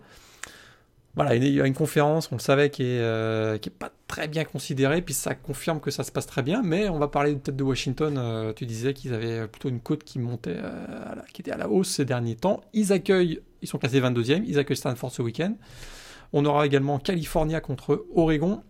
Voilà, 1.16 1.34
il 1.34 1.44
y 1.44 1.60
a 1.60 1.66
une 1.66 1.74
conférence, 1.74 2.30
on 2.30 2.36
le 2.36 2.40
savait, 2.40 2.70
qui 2.70 2.84
est, 2.84 3.60
qui 3.60 3.68
est 3.68 3.72
pas 3.76 3.90
très 4.06 4.28
bien 4.28 4.44
considérée, 4.44 5.02
puis 5.02 5.12
ça 5.12 5.34
confirme 5.34 5.80
que 5.80 5.90
ça 5.90 6.04
se 6.04 6.12
passe 6.12 6.26
très 6.26 6.42
bien, 6.42 6.62
mais 6.62 6.88
on 6.88 7.00
va 7.00 7.08
parler 7.08 7.34
peut-être 7.34 7.56
de 7.56 7.64
Washington. 7.64 8.52
tu 8.54 8.64
disais 8.64 8.94
qu'ils 8.94 9.12
avaient 9.12 9.48
plutôt 9.48 9.68
une 9.68 9.80
côte 9.80 10.04
qui 10.04 10.20
montait, 10.20 10.58
qui 11.32 11.42
était 11.42 11.50
à 11.50 11.56
la 11.56 11.68
hausse 11.68 11.90
ces 11.90 12.04
derniers 12.04 12.36
temps. 12.36 12.60
Ils 12.74 12.92
accueillent 12.92 13.40
ils 13.62 13.68
sont 13.68 13.78
classés 13.78 14.00
22e. 14.00 14.42
Ils 14.46 14.58
accueillent 14.58 14.76
Stanford 14.76 15.12
ce 15.12 15.22
week-end. 15.22 15.54
On 16.32 16.44
aura 16.44 16.66
également 16.66 16.98
California 16.98 17.60
contre 17.60 18.06
Oregon, 18.14 18.62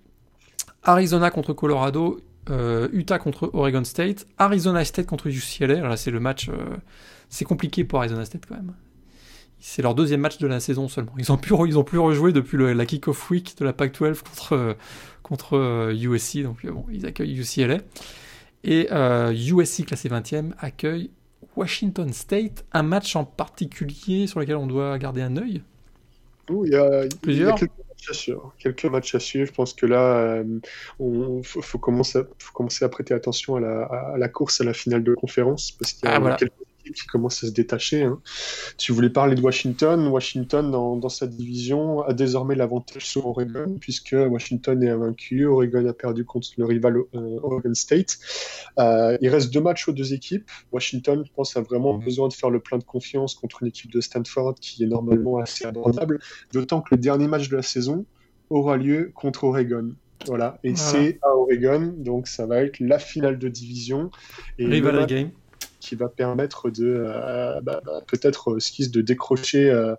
Arizona 0.82 1.30
contre 1.30 1.52
Colorado, 1.52 2.20
euh, 2.48 2.88
Utah 2.92 3.18
contre 3.18 3.50
Oregon 3.52 3.84
State, 3.84 4.26
Arizona 4.38 4.84
State 4.84 5.06
contre 5.06 5.28
UCLA. 5.28 5.80
Là, 5.80 5.96
c'est 5.96 6.10
le 6.10 6.20
match. 6.20 6.48
Euh, 6.48 6.76
c'est 7.28 7.44
compliqué 7.44 7.84
pour 7.84 7.98
Arizona 7.98 8.24
State 8.24 8.44
quand 8.48 8.56
même. 8.56 8.74
C'est 9.58 9.82
leur 9.82 9.94
deuxième 9.94 10.20
match 10.20 10.38
de 10.38 10.46
la 10.46 10.58
saison 10.58 10.88
seulement. 10.88 11.12
Ils 11.18 11.30
ont 11.30 11.36
pu, 11.36 11.52
ils 11.66 11.78
ont 11.78 11.84
pu 11.84 11.98
rejouer 11.98 12.32
depuis 12.32 12.56
la 12.74 12.86
kick-off 12.86 13.30
week 13.30 13.58
de 13.58 13.64
la 13.66 13.74
Pac-12 13.74 14.22
contre, 14.22 14.76
contre 15.22 15.92
USC. 15.92 16.36
Euh, 16.36 16.42
Donc 16.44 16.66
bon, 16.66 16.86
ils 16.90 17.04
accueillent 17.04 17.38
UCLA. 17.38 17.78
Et 18.64 18.88
USC 18.90 19.84
classé 19.84 20.08
20e 20.08 20.52
accueille 20.58 21.10
Washington 21.56 22.12
State, 22.12 22.64
un 22.72 22.82
match 22.82 23.16
en 23.16 23.24
particulier 23.24 24.26
sur 24.26 24.40
lequel 24.40 24.56
on 24.56 24.66
doit 24.66 24.98
garder 24.98 25.22
un 25.22 25.36
œil? 25.36 25.62
Il 26.48 26.72
y 26.72 26.76
a, 26.76 27.06
Plusieurs? 27.22 27.56
quelques 27.56 27.70
matchs 27.78 28.10
à 28.10 28.14
suivre. 28.14 28.54
Quelques 28.58 28.84
matchs 28.86 29.14
à 29.14 29.20
suivre. 29.20 29.46
Je 29.46 29.52
pense 29.52 29.72
que 29.72 29.86
là, 29.86 30.42
il 30.42 30.60
euh, 31.00 31.42
faut, 31.42 31.78
commencer, 31.78 32.20
faut 32.38 32.52
commencer 32.52 32.84
à 32.84 32.88
prêter 32.88 33.14
attention 33.14 33.56
à 33.56 33.60
la, 33.60 33.82
à 33.84 34.18
la, 34.18 34.28
course, 34.28 34.60
à 34.60 34.64
la 34.64 34.72
finale 34.72 35.04
de 35.04 35.14
conférence, 35.14 35.70
parce 35.72 35.92
qu'il 35.92 36.08
y 36.08 36.12
a 36.12 36.16
ah, 36.16 36.36
quelques 36.36 36.52
qui 36.92 37.06
commence 37.06 37.42
à 37.44 37.48
se 37.48 37.52
détacher. 37.52 38.02
Hein. 38.02 38.20
Tu 38.78 38.92
voulais 38.92 39.10
parler 39.10 39.34
de 39.34 39.40
Washington. 39.40 40.08
Washington, 40.08 40.70
dans, 40.70 41.08
sa 41.08 41.26
division, 41.26 42.02
a 42.02 42.12
désormais 42.12 42.54
l'avantage 42.54 43.06
sur 43.06 43.26
Oregon, 43.26 43.76
puisque 43.80 44.14
Washington 44.14 44.82
est 44.82 44.90
invaincu. 44.90 45.46
Oregon 45.46 45.86
a 45.86 45.92
perdu 45.92 46.24
contre 46.24 46.48
le 46.56 46.64
rival 46.64 46.96
euh, 46.96 47.38
Oregon 47.42 47.74
State. 47.74 48.18
Euh, 48.78 49.16
il 49.20 49.28
reste 49.28 49.52
deux 49.52 49.60
matchs 49.60 49.88
aux 49.88 49.92
deux 49.92 50.12
équipes. 50.14 50.48
Washington, 50.72 51.22
je 51.26 51.32
pense, 51.34 51.56
a 51.56 51.60
vraiment 51.60 51.94
besoin 51.94 52.28
de 52.28 52.32
faire 52.32 52.50
le 52.50 52.60
plein 52.60 52.78
de 52.78 52.84
confiance 52.84 53.34
contre 53.34 53.62
une 53.62 53.68
équipe 53.68 53.90
de 53.92 54.00
Stanford 54.00 54.54
qui 54.60 54.84
est 54.84 54.86
normalement 54.86 55.38
assez 55.38 55.64
abordable. 55.64 56.20
D'autant 56.52 56.80
que 56.80 56.94
le 56.94 56.98
dernier 56.98 57.28
match 57.28 57.48
de 57.48 57.56
la 57.56 57.62
saison 57.62 58.04
aura 58.48 58.76
lieu 58.76 59.10
contre 59.14 59.44
Oregon. 59.44 59.94
Voilà, 60.26 60.58
et 60.62 60.76
c'est 60.76 61.18
à 61.22 61.34
Oregon, 61.34 61.94
donc 61.96 62.26
ça 62.26 62.44
va 62.44 62.62
être 62.62 62.78
la 62.80 62.98
finale 62.98 63.38
de 63.38 63.48
division. 63.48 64.10
Et 64.58 64.66
Rival 64.66 65.06
game 65.06 65.30
qui 65.80 65.96
va 65.96 66.08
permettre 66.08 66.70
de 66.70 66.86
euh, 66.86 67.60
bah, 67.62 67.80
bah, 67.84 68.02
peut-être 68.06 68.52
euh, 68.52 68.88
de 68.88 69.00
décrocher 69.00 69.70
euh, 69.70 69.94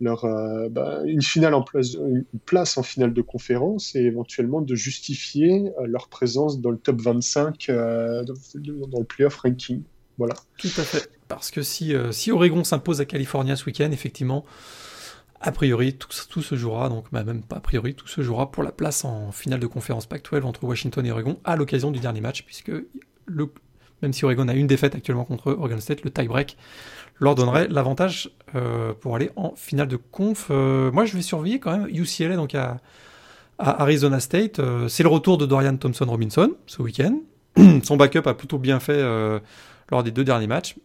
leur 0.00 0.24
bah, 0.70 1.00
une 1.06 1.22
finale 1.22 1.54
en 1.54 1.62
place, 1.62 1.94
une 1.94 2.24
place 2.46 2.78
en 2.78 2.84
finale 2.84 3.12
de 3.12 3.20
conférence 3.20 3.96
et 3.96 4.00
éventuellement 4.00 4.60
de 4.60 4.74
justifier 4.76 5.72
leur 5.84 6.08
présence 6.08 6.60
dans 6.60 6.70
le 6.70 6.78
top 6.78 7.00
25 7.00 7.66
dans, 7.68 8.98
le 8.98 9.04
playoff 9.04 9.34
ranking. 9.38 9.82
Voilà. 10.16 10.34
Tout 10.56 10.68
à 10.76 10.82
fait. 10.82 11.10
Parce 11.26 11.50
que 11.50 11.62
si, 11.62 11.94
si 12.12 12.30
Oregon 12.30 12.62
s'impose 12.62 13.00
à 13.00 13.06
California 13.06 13.56
ce 13.56 13.64
week-end, 13.64 13.90
effectivement, 13.90 14.44
a 15.40 15.50
priori, 15.50 15.94
tout, 15.94 16.08
tout, 16.28 16.42
se 16.42 16.54
jouera, 16.54 16.88
donc 16.88 17.10
même 17.10 17.42
pas 17.42 17.56
a 17.56 17.60
priori, 17.60 17.94
tout 17.94 18.06
se 18.06 18.20
jouera 18.20 18.52
pour 18.52 18.62
la 18.62 18.72
place 18.72 19.04
en 19.04 19.32
finale 19.32 19.58
de 19.58 19.66
conférence 19.66 20.06
Pac-12 20.06 20.42
entre 20.42 20.62
Washington 20.62 21.04
et 21.06 21.10
Oregon 21.10 21.38
à 21.42 21.56
l'occasion 21.56 21.90
du 21.90 21.98
dernier 21.98 22.20
match, 22.20 22.44
puisque 22.44 22.72
le, 23.26 23.52
même 24.02 24.12
si 24.12 24.24
Oregon 24.24 24.48
a 24.48 24.54
une 24.54 24.66
défaite 24.66 24.94
actuellement 24.94 25.24
contre 25.24 25.52
Oregon 25.52 25.80
State, 25.80 26.02
le 26.02 26.10
tie-break 26.10 26.56
leur 27.20 27.34
donnerait 27.34 27.68
l'avantage 27.68 28.30
euh, 28.54 28.92
pour 28.94 29.16
aller 29.16 29.30
en 29.36 29.54
finale 29.56 29.88
de 29.88 29.96
conf. 29.96 30.48
Euh, 30.50 30.92
moi, 30.92 31.04
je 31.04 31.16
vais 31.16 31.22
surveiller 31.22 31.58
quand 31.58 31.76
même 31.76 31.88
UCLA 31.88 32.36
donc 32.36 32.54
à, 32.54 32.78
Arizona 33.58 34.20
State. 34.20 34.60
Euh, 34.60 34.86
c'est 34.88 35.02
le 35.02 35.08
retour 35.08 35.36
de 35.36 35.44
Dorian 35.46 35.76
Thompson-Robinson 35.76 36.52
ce 36.66 36.82
week-end. 36.82 37.18
Son 37.82 37.96
backup 37.96 38.26
a 38.26 38.34
plutôt 38.34 38.58
bien 38.58 38.78
fait 38.78 39.02
lors 39.90 40.04
des 40.04 40.12
deux 40.12 40.24
derniers 40.24 40.46
matchs. 40.46 40.76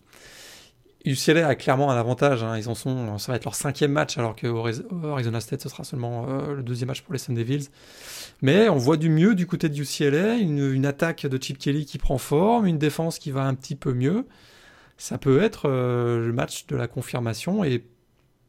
UCLA 1.05 1.47
a 1.47 1.55
clairement 1.55 1.91
un 1.91 1.97
avantage. 1.97 2.43
Hein. 2.43 2.57
Ils 2.57 2.69
en 2.69 2.75
sont, 2.75 3.17
ça 3.17 3.31
va 3.31 3.35
être 3.35 3.43
leur 3.43 3.55
cinquième 3.55 3.91
match, 3.91 4.17
alors 4.17 4.35
que 4.35 4.47
Arizona 5.11 5.41
State 5.41 5.61
ce 5.61 5.69
sera 5.69 5.83
seulement 5.83 6.27
euh, 6.29 6.55
le 6.55 6.63
deuxième 6.63 6.87
match 6.87 7.01
pour 7.01 7.13
les 7.13 7.19
Sun 7.19 7.35
Devils. 7.35 7.67
Mais 8.41 8.69
on 8.69 8.77
voit 8.77 8.97
du 8.97 9.09
mieux 9.09 9.35
du 9.35 9.45
côté 9.45 9.69
de 9.69 9.81
UCLA, 9.81 10.37
une, 10.37 10.85
attaque 10.85 11.25
de 11.25 11.41
Chip 11.41 11.57
Kelly 11.57 11.85
qui 11.85 11.97
prend 11.97 12.17
forme, 12.17 12.67
une 12.67 12.77
défense 12.77 13.19
qui 13.19 13.31
va 13.31 13.43
un 13.43 13.53
petit 13.53 13.75
peu 13.75 13.93
mieux. 13.93 14.25
Ça 14.97 15.17
peut 15.17 15.41
être 15.41 15.67
euh, 15.67 16.25
le 16.25 16.33
match 16.33 16.67
de 16.67 16.75
la 16.75 16.87
confirmation 16.87 17.63
et 17.63 17.83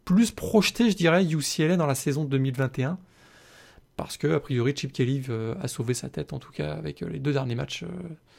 plus 0.05 0.31
projeté, 0.31 0.91
je 0.91 0.97
dirais, 0.97 1.25
UCLA 1.25 1.77
dans 1.77 1.87
la 1.87 1.95
saison 1.95 2.25
2021. 2.25 2.99
Parce 3.97 4.17
que, 4.17 4.27
a 4.27 4.41
priori, 4.41 4.75
Chip 4.77 4.93
Kelly 4.93 5.23
euh, 5.29 5.55
a 5.61 5.69
sauvé 5.69 5.95
sa 5.95 6.09
tête, 6.09 6.33
en 6.33 6.39
tout 6.39 6.53
cas, 6.53 6.73
avec 6.73 7.01
les 7.01 7.21
deux 7.21 7.33
derniers 7.33 7.55
matchs. 7.55 7.85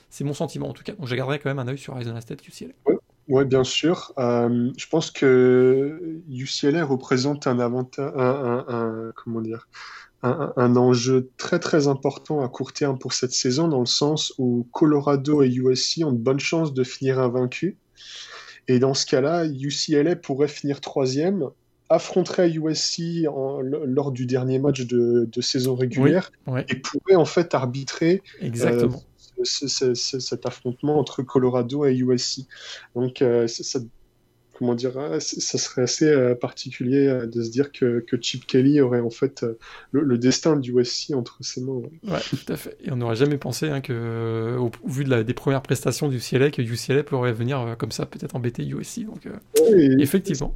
c'est 0.09 0.23
mon 0.23 0.33
sentiment, 0.33 0.69
en 0.69 0.73
tout 0.73 0.83
cas. 0.83 0.93
Donc, 0.93 1.07
je 1.07 1.15
garderai 1.15 1.39
quand 1.39 1.49
même 1.49 1.59
un 1.59 1.67
œil 1.67 1.77
sur 1.77 1.95
Arizona 1.95 2.21
State 2.21 2.45
UCLA. 2.47 2.94
Bien 3.27 3.63
sûr. 3.63 4.13
Euh, 4.17 4.71
je 4.77 4.87
pense 4.87 5.11
que 5.11 6.21
UCLA 6.29 6.85
représente 6.85 7.47
un 7.47 7.59
avantage, 7.59 8.11
un, 8.15 9.11
comment 9.15 9.41
dire, 9.41 9.67
un, 10.23 10.75
enjeu 10.75 11.29
très 11.37 11.59
très 11.59 11.87
important 11.87 12.43
à 12.43 12.49
court 12.49 12.73
terme 12.73 12.97
pour 12.97 13.13
cette 13.13 13.33
saison, 13.33 13.67
dans 13.67 13.79
le 13.79 13.85
sens 13.85 14.33
où 14.37 14.67
Colorado 14.71 15.43
et 15.43 15.49
USC 15.49 16.03
ont 16.03 16.11
de 16.11 16.17
bonnes 16.17 16.39
chances 16.39 16.73
de 16.73 16.83
finir 16.83 17.19
invaincus. 17.19 17.75
Et 18.67 18.79
dans 18.79 18.93
ce 18.93 19.05
cas-là, 19.05 19.45
UCLA 19.45 20.15
pourrait 20.15 20.47
finir 20.47 20.81
troisième, 20.81 21.49
affronterait 21.89 22.49
USC 22.49 23.27
lors 23.61 24.11
du 24.11 24.25
dernier 24.25 24.57
match 24.57 24.81
de, 24.81 25.41
saison 25.41 25.75
régulière 25.75 26.31
et 26.67 26.75
pourrait 26.75 27.15
en 27.15 27.25
fait 27.25 27.53
arbitrer 27.53 28.23
Exactement. 28.41 28.97
Euh, 28.97 29.14
cet 29.43 30.45
affrontement 30.45 30.99
entre 30.99 31.23
Colorado 31.23 31.85
et 31.85 31.95
USC. 31.95 32.45
Donc, 32.95 33.21
euh, 33.21 33.47
ça, 33.47 33.79
comment 34.57 34.75
dire, 34.75 34.97
euh, 34.97 35.19
ça 35.19 35.57
serait 35.57 35.83
assez 35.83 36.07
euh, 36.07 36.35
particulier 36.35 37.21
de 37.25 37.43
se 37.43 37.49
dire 37.49 37.71
que, 37.71 37.99
que, 37.99 38.17
Chip 38.19 38.45
Kelly 38.45 38.79
aurait 38.81 39.01
en 39.01 39.09
fait 39.09 39.45
le, 39.91 40.17
destin 40.17 40.55
du 40.55 40.79
USC 40.79 41.11
entre 41.13 41.37
ses 41.41 41.61
mains. 41.61 41.81
Ouais, 42.03 42.19
tout 42.29 42.53
à 42.53 42.57
fait. 42.57 42.77
Et 42.83 42.91
on 42.91 42.97
n'aurait 42.97 43.15
jamais 43.15 43.37
pensé 43.37 43.69
hein, 43.69 43.81
que, 43.81 44.57
au, 44.57 44.71
vu 44.87 45.03
de 45.03 45.09
la, 45.09 45.23
des 45.23 45.33
premières 45.33 45.61
prestations 45.61 46.07
du 46.07 46.17
UCLA, 46.17 46.51
que 46.51 46.61
UCLA 46.61 47.03
pourrait 47.03 47.33
venir 47.33 47.75
comme 47.77 47.91
ça 47.91 48.05
peut-être 48.05 48.35
embêter 48.35 48.65
USC. 48.65 49.05
Donc, 49.05 49.27
effectivement. 49.99 50.55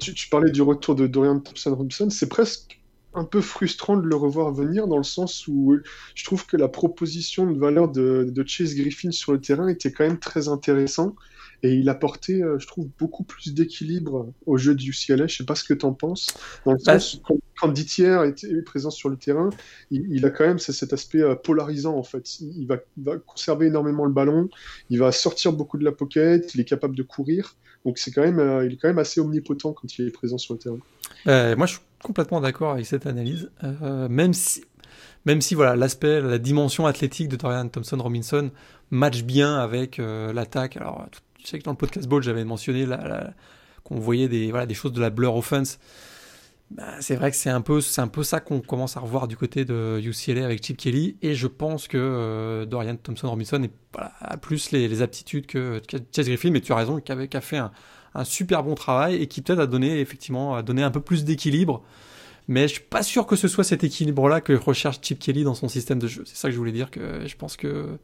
tu, 0.00 0.14
tu, 0.14 0.28
parlais 0.28 0.50
du 0.50 0.62
retour 0.62 0.94
de 0.94 1.06
Dorian 1.06 1.40
Thompson-Robinson, 1.40 2.10
c'est 2.10 2.28
presque 2.28 2.77
un 3.14 3.24
peu 3.24 3.40
frustrant 3.40 3.96
de 3.96 4.06
le 4.06 4.16
revoir 4.16 4.52
venir 4.52 4.86
dans 4.86 4.98
le 4.98 5.04
sens 5.04 5.46
où 5.48 5.76
je 6.14 6.24
trouve 6.24 6.46
que 6.46 6.56
la 6.56 6.68
proposition 6.68 7.50
de 7.50 7.58
valeur 7.58 7.88
de, 7.88 8.44
Chase 8.46 8.74
Griffin 8.74 9.10
sur 9.10 9.32
le 9.32 9.40
terrain 9.40 9.68
était 9.68 9.92
quand 9.92 10.04
même 10.04 10.18
très 10.18 10.48
intéressant 10.48 11.14
et 11.62 11.74
il 11.74 11.88
apportait, 11.88 12.42
euh, 12.42 12.58
je 12.58 12.66
trouve, 12.66 12.88
beaucoup 12.98 13.24
plus 13.24 13.54
d'équilibre 13.54 14.32
au 14.46 14.56
jeu 14.56 14.74
du 14.74 14.90
UCLA. 14.90 15.26
Je 15.26 15.38
sais 15.38 15.44
pas 15.44 15.54
ce 15.54 15.64
que 15.64 15.74
tu 15.74 15.86
en 15.86 15.92
penses. 15.92 16.28
Dans 16.64 16.72
le 16.72 16.78
bah, 16.84 16.98
sens, 16.98 17.20
quand, 17.24 17.36
quand 17.60 17.68
Dittier 17.68 18.06
est 18.06 18.62
présent 18.62 18.90
sur 18.90 19.08
le 19.08 19.16
terrain, 19.16 19.50
il, 19.90 20.24
a 20.24 20.30
quand 20.30 20.46
même 20.46 20.58
cet 20.58 20.92
aspect 20.92 21.22
euh, 21.22 21.34
polarisant 21.34 21.96
en 21.96 22.02
fait. 22.04 22.40
Il 22.40 22.66
va, 22.66 22.76
va, 22.96 23.18
conserver 23.18 23.66
énormément 23.66 24.04
le 24.04 24.12
ballon, 24.12 24.48
il 24.90 24.98
va 24.98 25.12
sortir 25.12 25.52
beaucoup 25.52 25.78
de 25.78 25.84
la 25.84 25.92
pocket, 25.92 26.54
il 26.54 26.60
est 26.60 26.64
capable 26.64 26.96
de 26.96 27.02
courir. 27.02 27.56
Donc 27.84 27.98
c'est 27.98 28.10
quand 28.10 28.22
même, 28.22 28.38
euh, 28.38 28.66
il 28.66 28.72
est 28.72 28.76
quand 28.76 28.88
même 28.88 28.98
assez 28.98 29.20
omnipotent 29.20 29.72
quand 29.72 29.98
il 29.98 30.06
est 30.06 30.10
présent 30.10 30.38
sur 30.38 30.54
le 30.54 30.60
terrain. 30.60 30.78
Euh, 31.26 31.56
moi, 31.56 31.66
je 31.66 31.72
suis 31.72 31.82
complètement 32.02 32.40
d'accord 32.40 32.72
avec 32.72 32.86
cette 32.86 33.06
analyse, 33.06 33.50
euh, 33.64 34.08
même 34.08 34.32
si, 34.32 34.64
même 35.24 35.40
si 35.40 35.54
voilà, 35.54 35.76
l'aspect, 35.76 36.20
la 36.20 36.38
dimension 36.38 36.86
athlétique 36.86 37.28
de 37.28 37.36
Dorian 37.36 37.68
Thompson 37.68 37.96
Robinson 37.98 38.50
match 38.90 39.22
bien 39.22 39.56
avec 39.56 39.98
l'attaque. 39.98 40.76
Alors, 40.76 41.06
tu 41.38 41.46
sais 41.46 41.58
que 41.58 41.64
dans 41.64 41.70
le 41.70 41.76
podcast 41.76 42.08
ball, 42.08 42.22
j'avais 42.22 42.44
mentionné 42.44 42.86
qu'on 43.84 43.98
voyait 43.98 44.28
des, 44.28 44.74
choses 44.74 44.92
de 44.92 45.00
la 45.00 45.10
blur 45.10 45.36
offense. 45.36 45.78
Bah, 46.70 47.00
c'est 47.00 47.16
vrai 47.16 47.30
que 47.30 47.36
c'est 47.36 47.48
un 47.48 47.62
peu, 47.62 47.80
ça 47.80 48.40
qu'on 48.40 48.60
commence 48.60 48.98
à 48.98 49.00
revoir 49.00 49.26
du 49.26 49.36
côté 49.36 49.64
de 49.64 49.98
UCLA 50.04 50.44
avec 50.44 50.62
Chip 50.64 50.76
Kelly, 50.76 51.16
et 51.22 51.34
je 51.34 51.46
pense 51.46 51.88
que 51.88 52.66
Dorian 52.68 52.96
Thompson 52.96 53.30
Robinson 53.30 53.66
a 53.96 54.36
plus 54.36 54.70
les, 54.72 55.00
aptitudes 55.00 55.46
que 55.46 55.80
Chase 56.14 56.26
Griffin, 56.26 56.50
mais 56.50 56.60
tu 56.60 56.72
as 56.72 56.76
raison, 56.76 57.00
qui, 57.00 57.10
a 57.12 57.40
fait 57.40 57.56
un, 57.56 57.70
super 58.24 58.62
bon 58.62 58.74
travail 58.74 59.14
et 59.14 59.28
qui 59.28 59.40
peut-être 59.40 59.60
a 59.60 59.66
donné 59.66 60.04
un 60.82 60.90
peu 60.90 61.00
plus 61.00 61.24
d'équilibre. 61.24 61.82
Mais 62.48 62.62
je 62.66 62.74
suis 62.74 62.82
pas 62.82 63.02
sûr 63.02 63.26
que 63.26 63.36
ce 63.36 63.46
soit 63.46 63.64
cet 63.64 63.84
équilibre-là 63.84 64.40
que 64.40 64.54
recherche 64.54 65.00
Chip 65.02 65.18
Kelly 65.18 65.44
dans 65.44 65.54
son 65.54 65.68
système 65.68 65.98
de 65.98 66.08
jeu. 66.08 66.22
C'est 66.26 66.36
ça 66.36 66.48
que 66.48 66.52
je 66.52 66.58
voulais 66.58 66.72
dire, 66.72 66.90
que 66.90 67.26
je 67.26 67.36
pense 67.36 67.56
que 67.56 67.98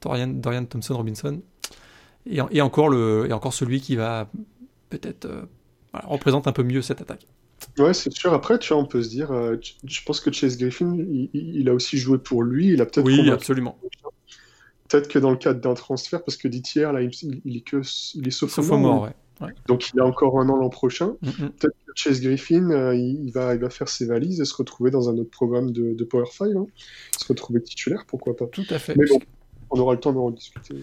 Dorian 0.00 0.64
Thompson 0.64 0.96
Robinson 0.96 1.40
est, 2.26 2.60
encore 2.60 2.88
le, 2.88 3.26
est 3.28 3.32
encore 3.32 3.54
celui 3.54 3.80
qui 3.80 3.96
va 3.96 4.28
peut-être 4.90 5.26
euh, 5.26 5.42
représente 5.92 6.46
un 6.46 6.52
peu 6.52 6.62
mieux 6.62 6.82
cette 6.82 7.00
attaque. 7.00 7.26
Ouais, 7.78 7.94
c'est 7.94 8.12
sûr. 8.12 8.32
Après, 8.32 8.58
tu 8.58 8.72
vois, 8.72 8.82
on 8.82 8.86
peut 8.86 9.02
se 9.02 9.08
dire, 9.08 9.30
euh, 9.32 9.56
je 9.84 10.00
pense 10.04 10.20
que 10.20 10.30
Chase 10.32 10.58
Griffin, 10.58 10.96
il, 11.32 11.68
a 11.68 11.74
aussi 11.74 11.98
joué 11.98 12.18
pour 12.18 12.42
lui. 12.42 12.68
Il 12.68 12.82
a 12.82 12.86
peut-être. 12.86 13.06
Oui, 13.06 13.30
absolument. 13.30 13.78
Peut-être 14.88 15.08
que 15.08 15.18
dans 15.18 15.30
le 15.30 15.36
cadre 15.36 15.60
d'un 15.60 15.74
transfert, 15.74 16.22
parce 16.22 16.36
que 16.36 16.46
Dittier, 16.46 16.82
là, 16.82 17.00
il, 17.00 17.10
il, 17.44 17.56
est 17.56 17.60
que, 17.62 17.80
il 18.14 18.28
est 18.28 18.30
sophomore. 18.30 19.04
ouais. 19.04 19.14
Donc 19.66 19.90
il 19.92 20.00
a 20.00 20.04
encore 20.04 20.40
un 20.40 20.48
an 20.48 20.56
l'an 20.56 20.68
prochain. 20.68 21.16
Mm, 21.22 21.28
mm. 21.28 21.50
Peut-être 21.50 21.76
que 21.86 21.92
Chase 21.94 22.20
Griffin, 22.20 22.70
euh, 22.70 22.94
il, 22.94 23.30
va, 23.32 23.54
il 23.54 23.60
va 23.60 23.70
faire 23.70 23.88
ses 23.88 24.06
valises 24.06 24.40
et 24.40 24.44
se 24.44 24.54
retrouver 24.54 24.90
dans 24.90 25.08
un 25.08 25.18
autre 25.18 25.30
programme 25.30 25.70
de, 25.72 26.04
Power 26.04 26.26
5. 26.30 26.50
Hein. 26.56 26.66
Se 27.18 27.26
retrouver 27.26 27.62
titulaire, 27.62 28.04
pourquoi 28.06 28.36
pas. 28.36 28.46
Tout 28.46 28.64
à 28.70 28.78
fait. 28.78 28.94
Mais 28.96 29.06
bon, 29.06 29.18
on 29.70 29.78
aura 29.78 29.94
le 29.94 30.00
temps 30.00 30.12
d'en 30.12 30.26
rediscuter. 30.26 30.74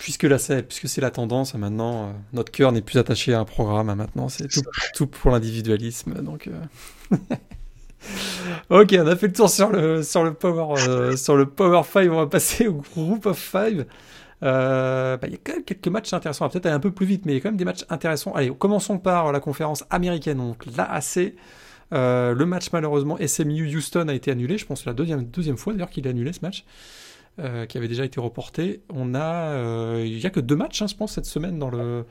Puisque 0.00 0.24
là, 0.24 0.38
c'est, 0.38 0.62
puisque 0.62 0.88
c'est 0.88 1.00
la 1.00 1.10
tendance, 1.10 1.54
hein, 1.54 1.58
maintenant, 1.58 2.08
euh, 2.08 2.12
notre 2.32 2.52
cœur 2.52 2.72
n'est 2.72 2.82
plus 2.82 2.98
attaché 2.98 3.32
à 3.32 3.40
un 3.40 3.44
programme. 3.44 3.88
Hein, 3.88 3.94
maintenant, 3.94 4.28
c'est 4.28 4.48
tout, 4.94 5.06
pour 5.06 5.30
l'individualisme. 5.30 6.14
Donc, 6.22 6.48
euh. 6.48 7.16
ok, 8.70 8.94
on 8.98 9.06
a 9.06 9.16
fait 9.16 9.28
le 9.28 9.32
tour 9.32 9.48
sur 9.48 9.70
le, 9.70 10.02
sur 10.02 10.24
le 10.24 10.34
Power, 10.34 11.16
sur 11.16 11.36
le 11.36 11.46
Power 11.46 11.82
5. 11.84 12.10
On 12.10 12.16
va 12.16 12.26
passer 12.26 12.66
au 12.66 12.82
Group 12.94 13.26
of 13.26 13.38
5. 13.38 13.86
Euh, 14.42 15.16
bah, 15.16 15.26
il 15.26 15.32
y 15.32 15.36
a 15.36 15.38
quand 15.42 15.54
même 15.54 15.64
quelques 15.64 15.88
matchs 15.88 16.12
intéressants. 16.12 16.48
Peut-être 16.48 16.66
aller 16.66 16.74
un 16.74 16.80
peu 16.80 16.90
plus 16.90 17.06
vite, 17.06 17.24
mais 17.24 17.32
il 17.32 17.34
y 17.36 17.38
a 17.38 17.40
quand 17.40 17.48
même 17.48 17.56
des 17.56 17.64
matchs 17.64 17.84
intéressants. 17.88 18.32
Allez, 18.34 18.52
commençons 18.56 18.98
par 18.98 19.32
la 19.32 19.40
conférence 19.40 19.84
américaine. 19.90 20.38
Donc 20.38 20.64
l'AAC. 20.76 21.34
Euh, 21.92 22.34
le 22.34 22.46
match 22.46 22.72
malheureusement 22.72 23.18
SMU 23.24 23.76
Houston 23.76 24.08
a 24.08 24.14
été 24.14 24.30
annulé. 24.30 24.58
Je 24.58 24.66
pense 24.66 24.84
la 24.84 24.94
deuxième, 24.94 25.24
deuxième 25.26 25.56
fois 25.56 25.72
d'ailleurs 25.72 25.90
qu'il 25.90 26.06
a 26.06 26.10
annulé 26.10 26.32
ce 26.32 26.40
match. 26.42 26.64
Euh, 27.40 27.66
qui 27.66 27.78
avait 27.78 27.88
déjà 27.88 28.04
été 28.04 28.20
reporté. 28.20 28.82
On 28.92 29.12
a, 29.16 29.98
il 29.98 30.18
n'y 30.18 30.24
a 30.24 30.30
que 30.30 30.38
deux 30.38 30.54
matchs, 30.54 30.82
hein, 30.82 30.86
je 30.86 30.94
pense, 30.94 31.14
cette 31.14 31.26
semaine 31.26 31.58
dans 31.58 31.68
le 31.68 32.04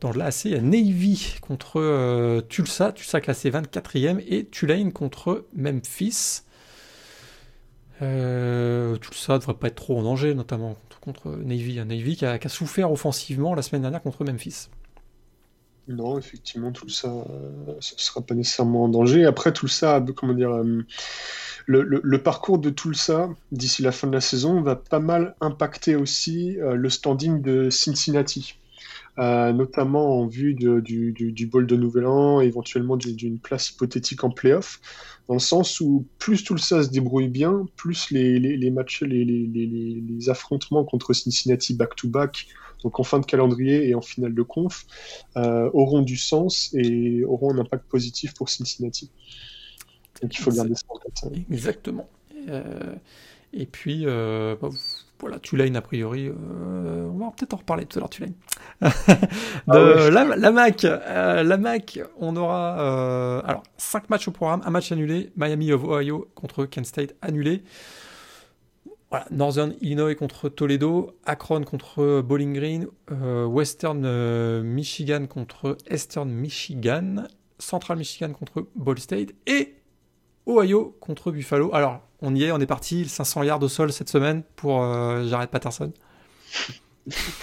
dans 0.00 0.10
l'AAC. 0.10 0.46
Il 0.46 0.50
y 0.50 0.54
a 0.56 0.60
Navy 0.60 1.36
contre 1.40 2.40
Tulsa, 2.48 2.90
Tulsa 2.90 3.20
classé 3.20 3.48
24e, 3.50 4.20
et 4.26 4.46
Tulane 4.46 4.92
contre 4.92 5.46
Memphis. 5.54 6.42
Euh, 8.02 8.96
Tulsa 8.96 9.34
ne 9.34 9.38
devrait 9.38 9.54
pas 9.54 9.68
être 9.68 9.76
trop 9.76 9.98
en 9.98 10.02
danger, 10.02 10.34
notamment 10.34 10.76
contre 11.00 11.28
Navy. 11.28 11.78
Un 11.78 11.86
Navy 11.86 12.16
qui 12.16 12.26
a, 12.26 12.38
souffert 12.48 12.90
offensivement 12.90 13.54
la 13.54 13.62
semaine 13.62 13.82
dernière 13.82 14.02
contre 14.02 14.24
Memphis. 14.24 14.68
Non, 15.88 16.18
effectivement, 16.18 16.72
tout 16.72 16.88
ça 16.88 17.08
ne 17.08 17.80
sera 17.80 18.20
pas 18.20 18.34
nécessairement 18.34 18.84
en 18.84 18.88
danger. 18.88 19.24
Après, 19.24 19.52
tout 19.52 19.68
ça, 19.68 20.04
comment 20.16 20.34
dire, 20.34 20.50
euh, 20.50 20.84
le, 21.66 22.22
parcours 22.22 22.58
de 22.58 22.70
Tulsa 22.70 23.30
d'ici 23.52 23.82
la 23.82 23.92
fin 23.92 24.08
de 24.08 24.12
la 24.12 24.20
saison 24.20 24.62
va 24.62 24.74
pas 24.74 24.98
mal 24.98 25.36
impacter 25.40 25.94
aussi 25.94 26.58
euh, 26.58 26.74
le 26.74 26.90
standing 26.90 27.40
de 27.40 27.70
Cincinnati. 27.70 28.58
notamment 29.16 30.20
en 30.20 30.26
vue 30.26 30.54
du, 30.54 31.12
du, 31.12 31.46
bol 31.46 31.66
de 31.66 31.76
Nouvel 31.76 32.06
An, 32.06 32.40
éventuellement 32.40 32.96
d'une 32.96 33.38
place 33.38 33.70
hypothétique 33.70 34.24
en 34.24 34.30
playoff, 34.30 34.80
dans 35.28 35.34
le 35.34 35.40
sens 35.40 35.80
où 35.80 36.04
plus 36.18 36.44
tout 36.44 36.58
ça 36.58 36.82
se 36.82 36.90
débrouille 36.90 37.28
bien, 37.28 37.66
plus 37.76 38.10
les, 38.10 38.38
les, 38.38 38.70
matchs, 38.70 39.02
les, 39.02 39.24
les, 39.24 40.30
affrontements 40.30 40.84
contre 40.84 41.12
Cincinnati 41.12 41.74
back-to-back, 41.74 42.48
donc 42.86 43.00
en 43.00 43.02
fin 43.02 43.18
de 43.18 43.26
calendrier 43.26 43.88
et 43.88 43.94
en 43.96 44.00
finale 44.00 44.32
de 44.32 44.42
conf, 44.42 44.86
auront 45.34 46.02
du 46.02 46.16
sens 46.16 46.70
et 46.72 47.24
auront 47.24 47.52
un 47.52 47.58
impact 47.58 47.84
positif 47.88 48.32
pour 48.34 48.48
Cincinnati. 48.48 49.10
Donc 50.22 50.32
il 50.32 50.38
faut 50.38 50.52
garder 50.52 50.74
ça 50.76 50.84
en 50.88 50.98
tête. 50.98 51.44
Exactement. 51.50 52.08
et 53.52 53.66
puis, 53.66 54.06
bah, 54.06 54.70
voilà, 55.18 55.38
Tulane, 55.38 55.76
a 55.76 55.80
priori, 55.80 56.28
euh, 56.28 57.08
on 57.08 57.18
va 57.18 57.32
peut-être 57.36 57.54
en 57.54 57.58
reparler 57.58 57.86
tout 57.86 57.98
à 57.98 58.00
l'heure, 58.00 58.10
Tulane. 58.10 58.34
Ah 59.68 60.10
la, 60.10 60.52
Mac, 60.52 60.84
euh, 60.84 61.42
la 61.42 61.56
Mac, 61.56 61.98
on 62.18 62.36
aura 62.36 62.78
euh, 62.80 63.42
alors 63.44 63.62
5 63.78 64.10
matchs 64.10 64.28
au 64.28 64.30
programme, 64.30 64.60
un 64.64 64.70
match 64.70 64.92
annulé, 64.92 65.30
Miami 65.36 65.72
of 65.72 65.82
Ohio 65.84 66.28
contre 66.34 66.66
Kent 66.66 66.86
State 66.86 67.14
annulé. 67.22 67.62
Northern 69.30 69.74
Illinois 69.80 70.14
contre 70.14 70.48
Toledo, 70.48 71.16
Akron 71.24 71.62
contre 71.62 72.22
Bowling 72.22 72.52
Green, 72.52 72.86
Western 73.08 74.62
Michigan 74.62 75.26
contre 75.26 75.76
Eastern 75.88 76.28
Michigan, 76.28 77.28
Central 77.58 77.98
Michigan 77.98 78.32
contre 78.32 78.66
Ball 78.74 78.98
State 78.98 79.34
et 79.46 79.76
Ohio 80.46 80.96
contre 81.00 81.30
Buffalo. 81.30 81.70
Alors, 81.72 82.00
on 82.22 82.34
y 82.34 82.44
est, 82.44 82.52
on 82.52 82.60
est 82.60 82.66
parti, 82.66 83.06
500 83.06 83.42
yards 83.42 83.62
au 83.62 83.68
sol 83.68 83.92
cette 83.92 84.08
semaine 84.08 84.42
pour 84.56 84.82
euh, 84.82 85.26
Jared 85.26 85.50
Patterson. 85.50 85.92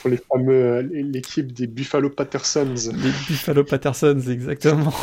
Pour 0.02 0.10
les 0.10 0.18
fameux, 0.18 0.82
l'équipe 0.82 1.52
des 1.54 1.68
Buffalo 1.68 2.10
Pattersons. 2.10 2.74
Les 2.92 3.12
Buffalo 3.28 3.64
Pattersons, 3.64 4.20
exactement. 4.30 4.94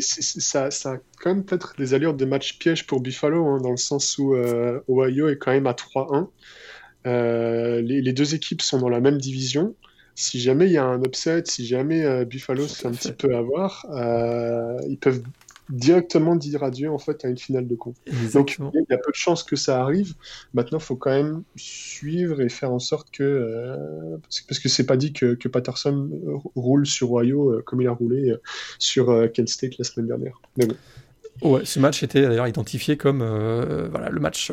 ça, 0.00 0.70
ça, 0.70 0.92
a 0.92 0.96
quand 1.20 1.34
même 1.34 1.44
peut-être 1.44 1.74
des 1.76 1.92
allures 1.92 2.14
de 2.14 2.24
match 2.24 2.58
piège 2.58 2.86
pour 2.86 3.00
Buffalo, 3.00 3.46
hein, 3.46 3.58
dans 3.60 3.70
le 3.70 3.76
sens 3.76 4.16
où 4.18 4.34
euh, 4.34 4.80
Ohio 4.88 5.28
est 5.28 5.36
quand 5.36 5.52
même 5.52 5.66
à 5.66 5.72
3-1. 5.72 6.28
Euh, 7.06 7.82
les, 7.82 8.12
deux 8.14 8.34
équipes 8.34 8.62
sont 8.62 8.78
dans 8.78 8.88
la 8.88 9.00
même 9.00 9.18
division. 9.18 9.74
Si 10.14 10.40
jamais 10.40 10.66
il 10.66 10.72
y 10.72 10.78
a 10.78 10.84
un 10.84 11.02
upset, 11.02 11.42
si 11.44 11.66
jamais 11.66 12.24
Buffalo 12.24 12.66
se 12.68 12.76
fait 12.76 12.88
un 12.88 12.92
petit 12.92 13.12
peu 13.12 13.36
avoir, 13.36 13.84
ils 14.88 14.96
peuvent 14.98 15.22
directement 15.70 16.36
dire 16.36 16.62
adieu 16.62 16.90
en 16.90 16.98
fait 16.98 17.24
à 17.24 17.28
une 17.28 17.38
finale 17.38 17.66
de 17.66 17.74
conf. 17.74 17.96
Donc 18.32 18.56
il 18.58 18.84
y 18.90 18.92
a 18.92 18.98
peu 18.98 19.10
de 19.10 19.16
chances 19.16 19.42
que 19.42 19.56
ça 19.56 19.80
arrive. 19.80 20.14
Maintenant, 20.52 20.78
il 20.78 20.84
faut 20.84 20.96
quand 20.96 21.10
même 21.10 21.42
suivre 21.56 22.40
et 22.40 22.48
faire 22.48 22.72
en 22.72 22.78
sorte 22.78 23.10
que 23.10 23.22
euh, 23.22 24.16
parce 24.48 24.58
que 24.58 24.68
c'est 24.68 24.84
pas 24.84 24.96
dit 24.96 25.12
que, 25.12 25.34
que, 25.34 25.48
Patterson 25.48 26.10
roule 26.54 26.86
sur 26.86 27.12
Ohio 27.12 27.50
euh, 27.50 27.62
comme 27.62 27.80
il 27.80 27.88
a 27.88 27.92
roulé 27.92 28.30
euh, 28.30 28.40
sur 28.78 29.06
Kent 29.32 29.48
State 29.48 29.78
la 29.78 29.84
semaine 29.84 30.08
dernière. 30.08 30.40
Mais 30.56 30.66
bon. 30.66 30.76
Ouais, 31.42 31.64
ce 31.64 31.80
match 31.80 32.02
était 32.02 32.22
d'ailleurs 32.22 32.46
identifié 32.46 32.96
comme 32.96 33.18
voilà 33.90 34.08
le 34.08 34.20
match 34.20 34.52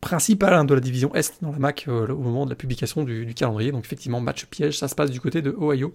principal 0.00 0.54
hein, 0.54 0.64
de 0.64 0.74
la 0.74 0.80
division 0.80 1.14
Est 1.14 1.42
dans 1.42 1.52
la 1.52 1.58
MAC 1.58 1.86
au 1.88 2.16
moment 2.16 2.44
de 2.44 2.50
la 2.50 2.56
publication 2.56 3.02
du, 3.02 3.26
du 3.26 3.34
calendrier. 3.34 3.72
Donc 3.72 3.84
effectivement, 3.84 4.20
match 4.20 4.46
piège, 4.46 4.78
ça 4.78 4.86
se 4.86 4.94
passe 4.94 5.10
du 5.10 5.20
côté 5.20 5.42
de 5.42 5.56
Ohio 5.58 5.94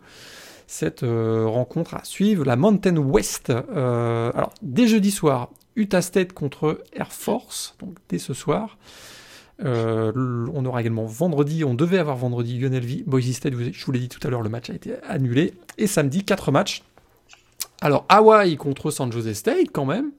cette 0.68 1.03
euh, 1.03 1.45
rencontre 1.47 1.95
à 1.95 2.03
suivre. 2.03 2.45
La 2.45 2.57
Mountain 2.57 2.97
West, 2.97 3.49
euh, 3.49 4.32
alors 4.36 4.53
dès 4.61 4.86
jeudi 4.86 5.11
soir, 5.11 5.49
Utah 5.76 6.01
State 6.01 6.34
contre 6.34 6.84
Air 6.93 7.11
Force, 7.11 7.76
donc 7.80 7.95
dès 8.09 8.20
ce 8.20 8.34
soir. 8.34 8.78
Euh, 9.63 10.45
on 10.53 10.65
aura 10.65 10.82
également 10.82 11.05
vendredi, 11.05 11.63
on 11.63 11.74
devait 11.74 11.97
avoir 11.97 12.15
vendredi 12.18 12.59
UNLV, 12.59 13.05
Boise 13.07 13.32
State, 13.32 13.53
je 13.55 13.86
vous 13.86 13.91
l'ai 13.91 13.99
dit 13.99 14.09
tout 14.09 14.20
à 14.28 14.30
l'heure, 14.30 14.43
le 14.43 14.49
match 14.49 14.70
a 14.70 14.74
été 14.74 14.95
annulé. 15.07 15.53
Et 15.80 15.88
samedi, 15.88 16.24
4 16.24 16.51
matchs. 16.51 16.84
Alors 17.82 18.05
Hawaii 18.09 18.55
contre 18.57 18.91
San 18.91 19.11
Jose 19.11 19.34
State 19.34 19.70
quand 19.72 19.86
même. 19.86 20.11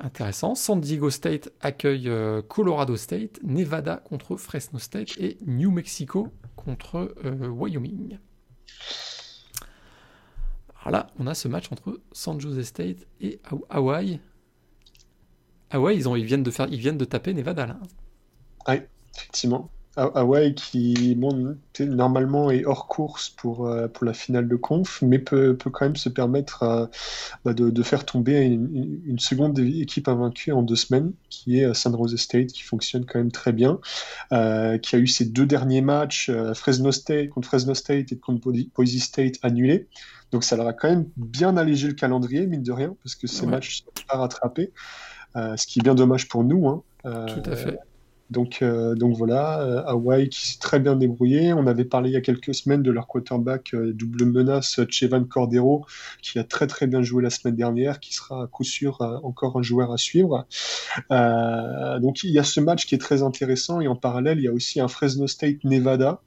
Intéressant. 0.00 0.54
San 0.54 0.80
Diego 0.80 1.10
State 1.10 1.50
accueille 1.60 2.10
Colorado 2.48 2.96
State, 2.96 3.40
Nevada 3.42 3.96
contre 3.96 4.36
Fresno 4.36 4.78
State 4.78 5.18
et 5.18 5.38
New 5.44 5.72
Mexico 5.72 6.28
contre 6.54 7.14
Wyoming. 7.24 8.18
Alors 10.80 10.92
là, 10.92 11.10
on 11.18 11.26
a 11.26 11.34
ce 11.34 11.48
match 11.48 11.70
entre 11.72 12.00
San 12.12 12.40
Jose 12.40 12.62
State 12.62 13.06
et 13.20 13.40
Hawaii. 13.68 14.20
Hawaii, 15.70 15.96
ils, 15.96 16.08
ont, 16.08 16.16
ils, 16.16 16.24
viennent 16.24 16.42
de 16.42 16.50
faire, 16.50 16.68
ils 16.70 16.78
viennent 16.78 16.98
de 16.98 17.04
taper 17.04 17.34
Nevada 17.34 17.66
là. 17.66 17.78
Oui, 18.68 18.76
effectivement. 19.14 19.70
Hawaii 19.98 20.54
qui 20.54 21.14
bon, 21.16 21.56
normalement 21.80 22.50
est 22.50 22.64
hors 22.64 22.86
course 22.86 23.30
pour, 23.30 23.66
euh, 23.66 23.88
pour 23.88 24.04
la 24.04 24.12
finale 24.12 24.48
de 24.48 24.56
conf, 24.56 25.02
mais 25.02 25.18
peut, 25.18 25.56
peut 25.56 25.70
quand 25.70 25.86
même 25.86 25.96
se 25.96 26.08
permettre 26.08 26.62
euh, 26.62 26.86
bah, 27.44 27.52
de, 27.52 27.70
de, 27.70 27.82
faire 27.82 28.04
tomber 28.04 28.40
une, 28.42 29.18
seconde 29.18 29.58
équipe 29.58 30.08
invaincue 30.08 30.52
en 30.52 30.62
deux 30.62 30.76
semaines, 30.76 31.12
qui 31.30 31.58
est 31.58 31.64
euh, 31.64 31.74
San 31.74 31.96
Jose 31.96 32.16
State, 32.16 32.48
qui 32.48 32.62
fonctionne 32.62 33.04
quand 33.04 33.18
même 33.18 33.32
très 33.32 33.52
bien, 33.52 33.80
qui 34.30 34.96
a 34.96 34.98
eu 34.98 35.06
ses 35.06 35.24
deux 35.24 35.46
derniers 35.46 35.80
matchs, 35.80 36.30
Fresno 36.54 36.92
State 36.92 37.30
contre 37.30 37.48
Fresno 37.48 37.74
State 37.74 38.12
et 38.12 38.18
contre 38.18 38.52
Boise 38.74 38.98
State 38.98 39.34
annulés. 39.42 39.88
Donc 40.30 40.44
ça 40.44 40.56
leur 40.56 40.68
a 40.68 40.72
quand 40.72 40.88
même 40.88 41.06
bien 41.16 41.56
allégé 41.56 41.88
le 41.88 41.94
calendrier, 41.94 42.46
mine 42.46 42.62
de 42.62 42.72
rien, 42.72 42.94
parce 43.02 43.14
que 43.14 43.26
ces 43.26 43.46
matchs 43.46 43.82
sont 43.82 44.04
pas 44.08 44.18
rattrapés, 44.18 44.72
ce 45.34 45.66
qui 45.66 45.80
est 45.80 45.82
bien 45.82 45.94
dommage 45.94 46.28
pour 46.28 46.44
nous. 46.44 46.68
Hein. 46.68 46.82
Tout 47.02 47.50
à 47.50 47.56
fait. 47.56 47.78
Donc, 48.30 48.60
euh, 48.60 48.94
donc 48.94 49.16
voilà, 49.16 49.60
euh, 49.60 49.82
Hawaii 49.86 50.28
qui 50.28 50.46
s'est 50.46 50.58
très 50.58 50.78
bien 50.80 50.96
débrouillé. 50.96 51.54
On 51.54 51.66
avait 51.66 51.86
parlé 51.86 52.10
il 52.10 52.12
y 52.12 52.16
a 52.16 52.20
quelques 52.20 52.54
semaines 52.54 52.82
de 52.82 52.90
leur 52.90 53.06
quarterback 53.06 53.72
euh, 53.72 53.92
double 53.94 54.26
menace, 54.26 54.80
Chevan 54.90 55.24
Cordero, 55.24 55.86
qui 56.20 56.38
a 56.38 56.44
très 56.44 56.66
très 56.66 56.86
bien 56.86 57.02
joué 57.02 57.22
la 57.22 57.30
semaine 57.30 57.56
dernière, 57.56 58.00
qui 58.00 58.14
sera 58.14 58.44
à 58.44 58.46
coup 58.46 58.64
sûr 58.64 59.00
encore 59.22 59.56
un 59.58 59.62
joueur 59.62 59.92
à 59.92 59.96
suivre. 59.96 60.46
donc 61.10 62.22
il 62.24 62.30
y 62.30 62.38
a 62.38 62.44
ce 62.44 62.60
match 62.60 62.86
qui 62.86 62.94
est 62.94 62.98
très 62.98 63.22
intéressant 63.22 63.80
et 63.80 63.88
en 63.88 63.96
parallèle, 63.96 64.38
il 64.38 64.44
y 64.44 64.48
a 64.48 64.52
aussi 64.52 64.80
un 64.80 64.88
Fresno 64.88 65.26
State 65.26 65.64
Nevada, 65.64 66.20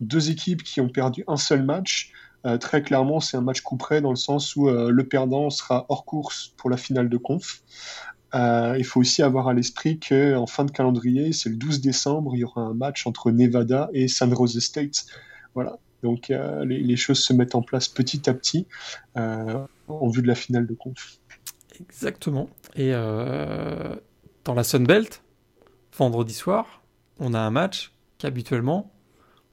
deux 0.00 0.30
équipes 0.30 0.62
qui 0.62 0.80
ont 0.80 0.88
perdu 0.88 1.24
un 1.28 1.36
seul 1.36 1.62
match. 1.64 2.12
très 2.60 2.82
clairement, 2.82 3.20
c'est 3.20 3.36
un 3.36 3.42
match 3.42 3.60
coup 3.60 3.76
près 3.76 4.00
dans 4.00 4.10
le 4.10 4.16
sens 4.16 4.56
où 4.56 4.68
le 4.68 5.04
perdant 5.04 5.50
sera 5.50 5.86
hors 5.88 6.04
course 6.04 6.54
pour 6.56 6.70
la 6.70 6.76
finale 6.76 7.08
de 7.08 7.16
conf. 7.16 7.62
Euh, 8.34 8.76
il 8.78 8.84
faut 8.84 9.00
aussi 9.00 9.22
avoir 9.22 9.48
à 9.48 9.54
l'esprit 9.54 9.98
qu'en 9.98 10.46
fin 10.46 10.64
de 10.64 10.70
calendrier, 10.70 11.32
c'est 11.32 11.48
le 11.48 11.56
12 11.56 11.80
décembre, 11.80 12.32
il 12.34 12.40
y 12.40 12.44
aura 12.44 12.62
un 12.62 12.74
match 12.74 13.06
entre 13.06 13.30
Nevada 13.30 13.90
et 13.92 14.08
San 14.08 14.34
Jose 14.34 14.58
State. 14.60 15.06
Voilà. 15.54 15.78
Donc 16.02 16.30
euh, 16.30 16.64
les, 16.64 16.96
choses 16.96 17.18
se 17.18 17.32
mettent 17.32 17.54
en 17.54 17.62
place 17.62 17.88
petit 17.88 18.30
à 18.30 18.34
petit 18.34 18.66
euh, 19.16 19.58
en 19.88 20.08
vue 20.08 20.22
de 20.22 20.28
la 20.28 20.34
finale 20.34 20.66
de 20.66 20.74
conf. 20.74 21.18
Exactement. 21.78 22.48
Et 22.76 22.92
dans 22.92 24.54
la 24.54 24.64
Sun 24.64 24.86
Belt, 24.86 25.22
vendredi 25.96 26.34
soir, 26.34 26.82
on 27.18 27.34
a 27.34 27.40
un 27.40 27.50
match 27.50 27.92
qu'habituellement 28.18 28.90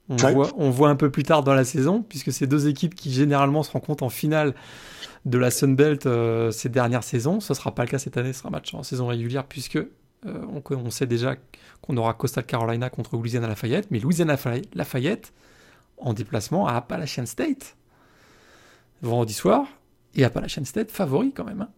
on, 0.10 0.16
voit, 0.16 0.52
on 0.56 0.70
voit 0.70 0.90
un 0.90 0.96
peu 0.96 1.10
plus 1.12 1.24
tard 1.24 1.44
dans 1.44 1.54
la 1.54 1.66
saison, 1.66 2.02
puisque 2.02 2.32
c'est 2.32 2.48
deux 2.48 2.68
équipes 2.68 2.96
qui 2.96 3.12
généralement 3.12 3.64
se 3.64 3.72
rencontrent 3.72 4.04
en 4.04 4.10
finale 4.10 4.56
de 5.28 5.38
la 5.38 5.52
Sunbelt 5.52 6.06
euh, 6.06 6.52
ces 6.52 6.70
dernières 6.70 7.04
saisons. 7.04 7.40
Ce 7.40 7.52
ne 7.52 7.56
sera 7.56 7.76
pas 7.76 7.84
le 7.84 7.90
cas 7.90 8.00
cette 8.00 8.18
année, 8.18 8.34
ce 8.34 8.40
sera 8.40 8.50
un 8.50 8.52
match 8.52 8.74
en 8.74 8.82
saison 8.82 9.08
régulière 9.08 9.46
puisque 9.46 9.76
euh, 9.76 10.62
on, 10.70 10.90
sait 10.90 11.06
déjà 11.06 11.36
qu'on 11.82 11.98
aura 11.98 12.14
Coastal 12.14 12.46
Carolina 12.46 12.90
contre 12.90 13.16
Louisiana 13.16 13.48
Lafayette, 13.48 13.92
mais 13.92 14.00
Louisiana 14.00 14.38
Lafayette 14.74 15.34
en 15.98 16.14
déplacement 16.14 16.68
à 16.68 16.74
Appalachian 16.74 17.26
State 17.26 17.76
vendredi 19.02 19.34
soir 19.34 19.68
et 20.16 20.24
Appalachian 20.24 20.64
State 20.64 20.92
favori 20.92 21.34
quand 21.34 21.44
même. 21.44 21.62
Hein. 21.62 21.70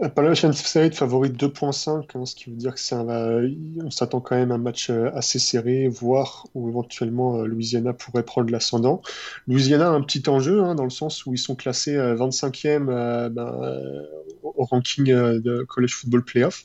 Appalachian 0.00 0.52
State 0.52 0.96
favori 0.96 1.30
2.5, 1.30 2.04
hein, 2.14 2.26
ce 2.26 2.34
qui 2.34 2.50
veut 2.50 2.56
dire 2.56 2.74
que 2.74 2.80
c'est 2.80 2.96
on 2.96 3.90
s'attend 3.90 4.20
quand 4.20 4.34
même 4.34 4.50
à 4.50 4.56
un 4.56 4.58
match 4.58 4.90
euh, 4.90 5.08
assez 5.14 5.38
serré, 5.38 5.86
voire 5.86 6.48
où 6.54 6.68
éventuellement 6.68 7.36
euh, 7.36 7.46
Louisiana 7.46 7.92
pourrait 7.92 8.24
prendre 8.24 8.50
l'ascendant. 8.50 9.02
Louisiana 9.46 9.90
a 9.90 9.92
un 9.92 10.00
petit 10.00 10.28
enjeu 10.28 10.64
hein, 10.64 10.74
dans 10.74 10.82
le 10.82 10.90
sens 10.90 11.26
où 11.26 11.32
ils 11.32 11.38
sont 11.38 11.54
classés 11.54 11.96
25e 11.96 12.88
euh, 12.88 13.28
ben, 13.28 14.04
au 14.42 14.64
ranking 14.64 15.04
de 15.04 15.64
College 15.68 15.94
Football 15.94 16.24
Playoff. 16.24 16.64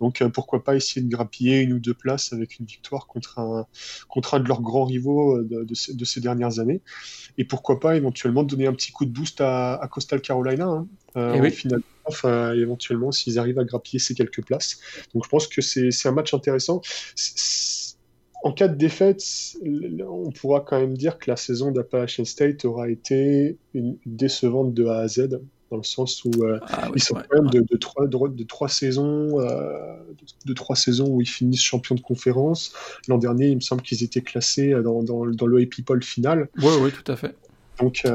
Donc 0.00 0.22
pourquoi 0.34 0.62
pas 0.62 0.76
essayer 0.76 1.00
de 1.00 1.08
grappiller 1.08 1.60
une 1.60 1.72
ou 1.72 1.78
deux 1.78 1.94
places 1.94 2.34
avec 2.34 2.58
une 2.58 2.66
victoire 2.66 3.06
contre 3.06 3.38
un, 3.38 3.66
contre 4.08 4.34
un 4.34 4.40
de 4.40 4.48
leurs 4.48 4.60
grands 4.60 4.84
rivaux 4.84 5.42
de, 5.42 5.74
ces, 5.74 6.20
dernières 6.20 6.58
années. 6.58 6.82
Et 7.38 7.46
pourquoi 7.46 7.80
pas 7.80 7.96
éventuellement 7.96 8.42
donner 8.42 8.66
un 8.66 8.74
petit 8.74 8.92
coup 8.92 9.06
de 9.06 9.10
boost 9.10 9.40
à, 9.40 9.88
Coastal 9.90 10.20
Carolina 10.20 10.66
hein, 10.66 10.86
eh 11.16 11.40
oui. 11.40 11.50
finale 11.50 11.80
enfin, 12.06 12.52
éventuellement 12.54 13.12
s'ils 13.12 13.38
arrivent 13.38 13.58
à 13.58 13.64
grappiller 13.64 13.98
ces 13.98 14.14
quelques 14.14 14.44
places. 14.44 14.78
Donc 15.14 15.24
je 15.24 15.28
pense 15.28 15.46
que 15.46 15.60
c'est 15.60 15.90
un 16.06 16.12
match 16.12 16.34
intéressant. 16.34 16.80
En 18.42 18.52
cas 18.52 18.68
de 18.68 18.76
défaite, 18.76 19.24
on 20.08 20.30
pourra 20.30 20.60
quand 20.60 20.78
même 20.78 20.96
dire 20.96 21.18
que 21.18 21.30
la 21.30 21.36
saison 21.36 21.72
d'Appalachian 21.72 22.24
State 22.24 22.64
aura 22.64 22.88
été 22.88 23.56
une 23.74 23.96
décevante 24.06 24.72
de 24.72 24.86
A 24.86 24.98
à 24.98 25.08
Z. 25.08 25.40
dans 25.70 25.78
le 25.78 25.82
sens 25.82 26.24
où 26.24 26.30
ah 26.44 26.88
ils 26.94 27.02
sont 27.02 27.14
quand 27.14 27.42
même 27.42 27.50
de, 27.50 27.76
trois, 27.76 28.06
de, 28.06 28.44
trois 28.44 28.68
saisons, 28.68 29.38
de, 29.40 30.52
trois 30.52 30.76
saisons 30.76 31.08
où 31.08 31.20
ils 31.20 31.28
finissent 31.28 31.62
champion 31.62 31.96
de 31.96 32.00
conférence. 32.00 32.72
L'an 33.08 33.18
dernier, 33.18 33.48
il 33.48 33.56
me 33.56 33.60
semble 33.60 33.82
qu'ils 33.82 34.04
étaient 34.04 34.20
classés 34.20 34.70
dans, 34.82 35.02
dans, 35.02 35.26
dans 35.26 35.46
le 35.46 35.62
AP 35.62 35.84
Poll 35.84 36.04
final. 36.04 36.48
Oui, 36.58 36.72
oui, 36.80 36.90
tout 36.92 37.10
à 37.10 37.16
fait. 37.16 37.34
Donc, 37.80 38.06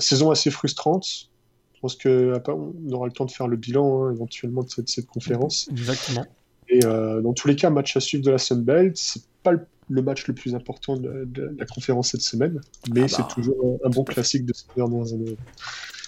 saison 0.00 0.30
assez 0.30 0.50
frustrante. 0.50 1.30
Je 1.78 1.80
pense 1.80 1.96
qu'on 1.96 2.92
aura 2.92 3.06
le 3.06 3.12
temps 3.12 3.24
de 3.24 3.30
faire 3.30 3.46
le 3.46 3.56
bilan 3.56 4.04
hein, 4.04 4.12
éventuellement 4.12 4.64
de 4.64 4.68
cette, 4.68 4.88
cette, 4.88 5.06
conférence. 5.06 5.68
Exactement. 5.70 6.26
Et 6.68 6.80
dans 6.80 7.32
tous 7.32 7.48
les 7.48 7.56
cas, 7.56 7.70
match 7.70 7.96
à 7.96 8.00
suivre 8.00 8.24
de 8.24 8.30
la 8.30 8.38
Sun 8.38 8.62
Belt. 8.62 8.96
C'est 8.96 9.22
pas 9.42 9.52
le 9.52 9.64
le 9.88 10.02
match 10.02 10.26
le 10.26 10.34
plus 10.34 10.54
important 10.54 10.96
de, 10.96 11.54
la 11.58 11.66
conférence 11.66 12.10
cette 12.10 12.22
semaine, 12.22 12.60
mais 12.92 13.02
ah 13.04 13.08
c'est 13.08 13.22
bah, 13.22 13.28
toujours 13.34 13.78
un, 13.84 13.88
bon 13.88 14.04
classique 14.04 14.44
de 14.44 14.52
ces 14.52 14.64
dernières 14.76 15.12
années. 15.12 15.36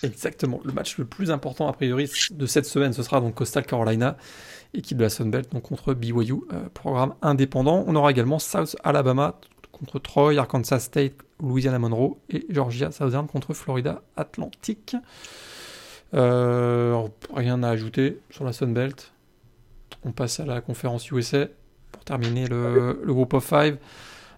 Exactement. 0.03 0.61
Le 0.65 0.73
match 0.73 0.99
le 0.99 1.05
plus 1.05 1.31
important, 1.31 1.69
a 1.69 1.73
priori, 1.73 2.11
de 2.31 2.47
cette 2.47 2.67
semaine, 2.67 2.93
ce 2.93 3.03
sera 3.03 3.21
donc 3.21 3.35
Coastal 3.35 3.67
Carolina, 3.67 4.17
équipe 4.75 4.99
de 4.99 5.03
la 5.03 5.11
Sunbelt, 5.11 5.53
donc 5.53 5.63
contre 5.63 5.95
BYU, 5.95 6.35
euh, 6.53 6.69
programme 6.73 7.15
indépendant. 7.23 7.85
On 7.87 7.97
aura 7.97 8.11
également 8.11 8.39
South 8.39 8.77
Alabama 8.83 9.39
contre 9.73 9.99
Troy, 9.99 10.37
Arkansas 10.39 10.81
State, 10.81 11.15
Louisiana 11.41 11.79
Monroe 11.79 12.19
et 12.29 12.47
Georgia 12.51 12.91
Southern 12.91 13.27
contre 13.27 13.55
Florida 13.55 14.03
Atlantic. 14.17 14.97
Euh, 16.15 17.07
rien 17.35 17.63
à 17.63 17.71
ajouter 17.71 18.21
sur 18.31 18.45
la 18.45 18.53
Sunbelt. 18.53 19.13
On 20.05 20.13
passe 20.13 20.41
à 20.41 20.47
la 20.47 20.61
conférence 20.61 21.11
USA 21.11 21.47
terminer 22.05 22.47
le, 22.47 22.99
groupe 23.05 23.35
of 23.35 23.45
five. 23.45 23.77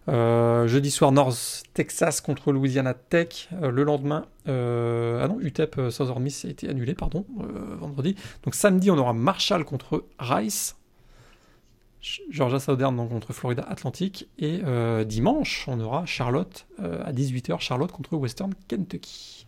Euh, 0.09 0.67
jeudi 0.67 0.91
soir, 0.91 1.13
North 1.13 1.63
Texas 1.75 2.21
contre 2.21 2.53
Louisiana 2.53 2.93
Tech. 2.93 3.49
Euh, 3.63 3.71
le 3.71 3.85
lendemain, 3.85 4.27
ah 4.47 5.29
non, 5.29 5.39
UTEP 5.41 5.81
Southern 5.91 6.23
Miss 6.23 6.45
a 6.45 6.49
été 6.49 6.69
annulé, 6.69 6.95
pardon, 6.95 7.25
vendredi. 7.79 8.17
Donc 8.43 8.55
samedi, 8.55 8.91
on 8.91 8.99
aura 8.99 9.13
Marshall 9.13 9.65
contre 9.65 10.05
Rice. 10.19 10.77
Georgia 12.31 12.59
Southern 12.59 12.97
contre 13.09 13.33
Florida 13.33 13.63
Atlantic. 13.63 14.29
Et 14.39 14.61
dimanche, 15.07 15.67
on 15.69 15.79
aura 15.81 16.05
Charlotte 16.05 16.67
à 16.79 17.13
18h, 17.13 17.61
Charlotte 17.61 17.93
contre 17.93 18.17
Western 18.17 18.53
Kentucky. 18.67 19.42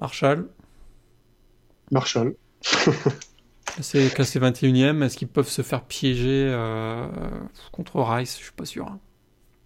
Marshall. 0.00 0.48
Marshall. 1.90 2.34
C'est 3.80 4.12
classé 4.12 4.40
21ème. 4.40 5.02
Est-ce 5.04 5.16
qu'ils 5.16 5.28
peuvent 5.28 5.48
se 5.48 5.62
faire 5.62 5.84
piéger 5.84 6.48
euh, 6.50 7.06
contre 7.72 8.00
Rice? 8.00 8.38
Je 8.38 8.44
suis 8.44 8.52
pas 8.52 8.64
sûr. 8.64 8.86
Hein. 8.86 8.98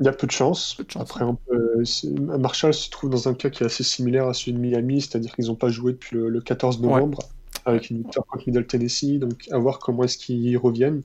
Il 0.00 0.06
y 0.06 0.08
a 0.08 0.12
peu 0.12 0.26
de 0.26 0.32
chance. 0.32 0.76
Après, 0.96 1.24
Marshall 2.18 2.74
se 2.74 2.90
trouve 2.90 3.10
dans 3.10 3.28
un 3.28 3.34
cas 3.34 3.50
qui 3.50 3.62
est 3.62 3.66
assez 3.66 3.84
similaire 3.84 4.26
à 4.26 4.34
celui 4.34 4.52
de 4.52 4.58
Miami, 4.58 5.00
c'est-à-dire 5.00 5.34
qu'ils 5.34 5.46
n'ont 5.46 5.54
pas 5.54 5.68
joué 5.68 5.92
depuis 5.92 6.16
le, 6.16 6.40
14 6.40 6.80
novembre 6.80 7.20
avec 7.64 7.90
une 7.90 7.98
victoire 7.98 8.26
contre 8.26 8.44
Middle 8.48 8.66
Tennessee. 8.66 9.18
Donc, 9.20 9.48
à 9.52 9.58
voir 9.58 9.78
comment 9.78 10.02
est-ce 10.02 10.18
qu'ils 10.18 10.58
reviennent 10.58 11.02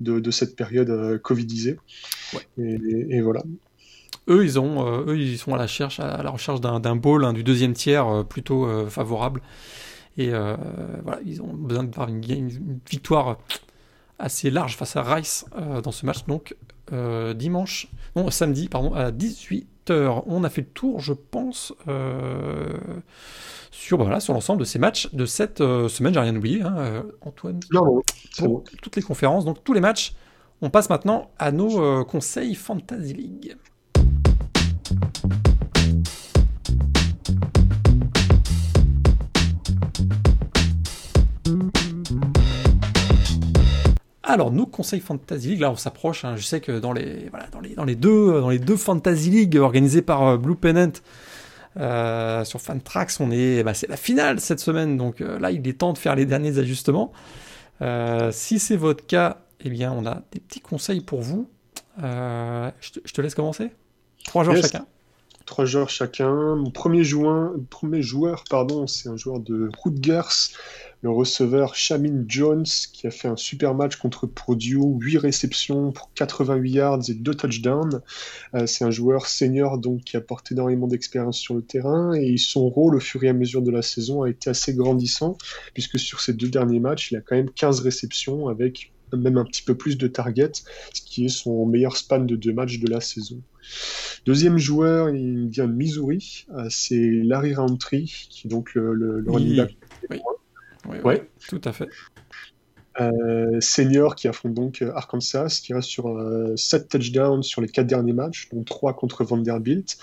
de, 0.00 0.30
cette 0.30 0.56
période 0.56 0.90
euh, 0.90 1.18
covidisée. 1.18 1.78
Et, 2.58 3.20
voilà. 3.20 3.42
Eux, 4.30 4.44
ils 4.44 4.58
ont, 4.58 4.86
euh, 4.86 5.04
eux, 5.08 5.18
ils 5.18 5.38
sont 5.38 5.52
à 5.54 5.56
la, 5.56 5.64
recherche, 5.64 6.00
à 6.00 6.22
la 6.22 6.30
recherche 6.30 6.60
d'un 6.60 6.96
bowl, 6.96 7.24
hein, 7.24 7.32
du 7.32 7.44
deuxième 7.44 7.72
tiers 7.74 8.24
plutôt 8.28 8.66
favorable. 8.88 9.42
Et 10.16 10.30
euh, 10.32 10.56
voilà, 11.02 11.20
ils 11.24 11.40
ont 11.42 11.52
besoin 11.52 11.84
de 11.84 11.94
faire 11.94 12.08
une, 12.08 12.80
victoire 12.88 13.38
assez 14.18 14.50
large 14.50 14.76
face 14.76 14.96
à 14.96 15.02
Rice 15.02 15.46
euh, 15.58 15.80
dans 15.80 15.92
ce 15.92 16.04
match. 16.04 16.26
Donc 16.26 16.54
euh, 16.92 17.32
dimanche, 17.32 17.88
non 18.16 18.30
samedi, 18.30 18.68
pardon, 18.68 18.92
à 18.92 19.12
18h. 19.12 20.24
On 20.26 20.44
a 20.44 20.50
fait 20.50 20.62
le 20.62 20.66
tour, 20.68 21.00
je 21.00 21.14
pense, 21.14 21.72
sur 23.70 23.98
voilà, 23.98 24.20
sur 24.20 24.34
l'ensemble 24.34 24.60
de 24.60 24.64
ces 24.64 24.78
matchs 24.78 25.08
de 25.14 25.24
cette 25.24 25.58
semaine. 25.58 26.12
J'ai 26.12 26.20
rien 26.20 26.36
oublié, 26.36 26.62
hein, 26.62 27.04
Antoine. 27.22 27.60
Non, 27.72 28.02
toutes 28.82 28.96
les 28.96 29.02
conférences, 29.02 29.44
donc 29.44 29.64
tous 29.64 29.72
les 29.72 29.80
matchs. 29.80 30.12
On 30.62 30.68
passe 30.68 30.90
maintenant 30.90 31.30
à 31.38 31.50
nos 31.50 32.04
conseils 32.04 32.54
Fantasy 32.54 33.14
League. 33.14 33.56
Alors, 44.30 44.52
nos 44.52 44.64
conseils 44.64 45.00
Fantasy 45.00 45.48
League, 45.48 45.60
là 45.60 45.72
on 45.72 45.76
s'approche, 45.76 46.24
hein. 46.24 46.36
je 46.36 46.42
sais 46.42 46.60
que 46.60 46.78
dans 46.78 46.92
les, 46.92 47.30
deux, 47.96 48.40
dans 48.40 48.48
les 48.48 48.58
deux 48.60 48.76
Fantasy 48.76 49.28
League 49.28 49.56
organisées 49.56 50.02
par 50.02 50.22
euh, 50.22 50.36
Blue 50.36 50.54
Pennant 50.54 50.92
euh, 51.76 52.44
sur 52.44 52.60
Fantrax, 52.60 53.20
est, 53.32 53.64
bah, 53.64 53.74
c'est 53.74 53.88
la 53.88 53.96
finale 53.96 54.38
cette 54.38 54.60
semaine, 54.60 54.96
donc 54.96 55.20
euh, 55.20 55.40
là 55.40 55.50
il 55.50 55.66
est 55.66 55.72
temps 55.72 55.92
de 55.92 55.98
faire 55.98 56.14
les 56.14 56.26
derniers 56.26 56.58
ajustements. 56.58 57.12
si 58.30 58.60
c'est 58.60 58.76
votre 58.76 59.04
cas, 59.04 59.38
eh 59.64 59.68
bien 59.68 59.90
on 59.90 60.06
a 60.06 60.22
des 60.30 60.38
petits 60.38 60.60
conseils 60.60 61.00
pour 61.00 61.22
vous. 61.22 61.50
Je 61.98 63.12
te, 63.12 63.20
laisse 63.20 63.34
commencer. 63.34 63.72
Trois 64.30 64.44
joueurs 64.44 64.62
chacun. 64.62 64.86
Trois 65.44 65.64
joueurs 65.64 65.90
chacun. 65.90 66.54
Mon 66.54 66.70
premier 66.70 67.02
joueur, 67.02 67.52
premier 67.68 68.00
joueur 68.00 68.44
pardon, 68.48 68.86
c'est 68.86 69.08
un 69.08 69.16
joueur 69.16 69.40
de 69.40 69.68
Rutgers 69.82 70.54
le 71.02 71.10
receveur 71.10 71.74
Shamin 71.74 72.24
Jones 72.28 72.66
qui 72.92 73.06
a 73.06 73.10
fait 73.10 73.28
un 73.28 73.36
super 73.36 73.74
match 73.74 73.96
contre 73.96 74.26
Purdue, 74.26 74.78
8 74.98 75.18
réceptions 75.18 75.92
pour 75.92 76.10
88 76.14 76.70
yards 76.70 77.00
et 77.08 77.14
2 77.14 77.34
touchdowns. 77.34 78.02
Euh, 78.54 78.66
c'est 78.66 78.84
un 78.84 78.90
joueur 78.90 79.26
senior 79.26 79.78
donc 79.78 80.02
qui 80.04 80.16
apporte 80.16 80.52
énormément 80.52 80.86
d'expérience 80.86 81.38
sur 81.38 81.54
le 81.54 81.62
terrain 81.62 82.12
et 82.12 82.36
son 82.36 82.68
rôle 82.68 82.96
au 82.96 83.00
fur 83.00 83.24
et 83.24 83.28
à 83.28 83.32
mesure 83.32 83.62
de 83.62 83.70
la 83.70 83.82
saison 83.82 84.22
a 84.22 84.28
été 84.28 84.50
assez 84.50 84.74
grandissant 84.74 85.38
puisque 85.72 85.98
sur 85.98 86.20
ces 86.20 86.34
deux 86.34 86.48
derniers 86.48 86.80
matchs, 86.80 87.12
il 87.12 87.16
a 87.16 87.20
quand 87.20 87.36
même 87.36 87.50
15 87.50 87.80
réceptions 87.80 88.48
avec 88.48 88.92
même 89.16 89.38
un 89.38 89.44
petit 89.44 89.62
peu 89.62 89.74
plus 89.74 89.98
de 89.98 90.06
targets, 90.06 90.52
ce 90.92 91.02
qui 91.02 91.26
est 91.26 91.28
son 91.28 91.66
meilleur 91.66 91.96
span 91.96 92.20
de 92.20 92.36
deux 92.36 92.52
matchs 92.52 92.78
de 92.78 92.88
la 92.88 93.00
saison. 93.00 93.40
Deuxième 94.26 94.58
joueur, 94.58 95.10
il 95.10 95.48
vient 95.48 95.66
de 95.66 95.72
Missouri, 95.72 96.46
euh, 96.54 96.66
c'est 96.68 97.10
Larry 97.24 97.54
Roundtree, 97.54 98.26
qui 98.28 98.46
est 98.46 98.50
donc 98.50 98.74
le, 98.74 98.94
le, 98.94 99.24
running 99.26 99.56
back. 99.56 99.76
Oui, 101.04 101.14
tout 101.48 101.60
à 101.64 101.72
fait. 101.72 101.88
Euh, 103.00 103.60
senior 103.60 104.16
qui 104.16 104.26
affronte 104.26 104.54
donc 104.54 104.82
euh, 104.82 104.92
Arkansas, 104.94 105.60
qui 105.62 105.72
reste 105.72 105.88
sur 105.88 106.06
7 106.56 106.82
euh, 106.82 106.86
touchdowns 106.88 107.42
sur 107.44 107.60
les 107.60 107.68
4 107.68 107.86
derniers 107.86 108.12
matchs, 108.12 108.48
dont 108.52 108.64
3 108.64 108.94
contre 108.94 109.24
Vanderbilt. 109.24 109.96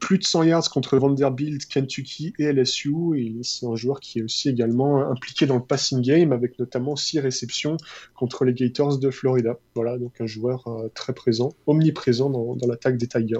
plus 0.00 0.18
de 0.18 0.24
100 0.24 0.42
yards 0.42 0.70
contre 0.70 0.98
Vanderbilt, 0.98 1.66
Kentucky 1.66 2.32
et 2.38 2.52
LSU. 2.52 2.92
Et 3.16 3.36
c'est 3.42 3.66
un 3.66 3.76
joueur 3.76 4.00
qui 4.00 4.18
est 4.18 4.22
aussi 4.22 4.48
également 4.48 5.08
impliqué 5.08 5.46
dans 5.46 5.56
le 5.56 5.62
passing 5.62 6.02
game, 6.02 6.32
avec 6.32 6.58
notamment 6.58 6.96
6 6.96 7.20
réceptions 7.20 7.76
contre 8.14 8.44
les 8.44 8.54
Gators 8.54 8.98
de 8.98 9.10
Florida. 9.10 9.58
Voilà, 9.74 9.98
donc 9.98 10.20
un 10.20 10.26
joueur 10.26 10.66
très 10.94 11.12
présent, 11.12 11.50
omniprésent 11.66 12.28
dans, 12.28 12.56
dans 12.56 12.66
l'attaque 12.66 12.96
des 12.96 13.06
Tigers. 13.06 13.38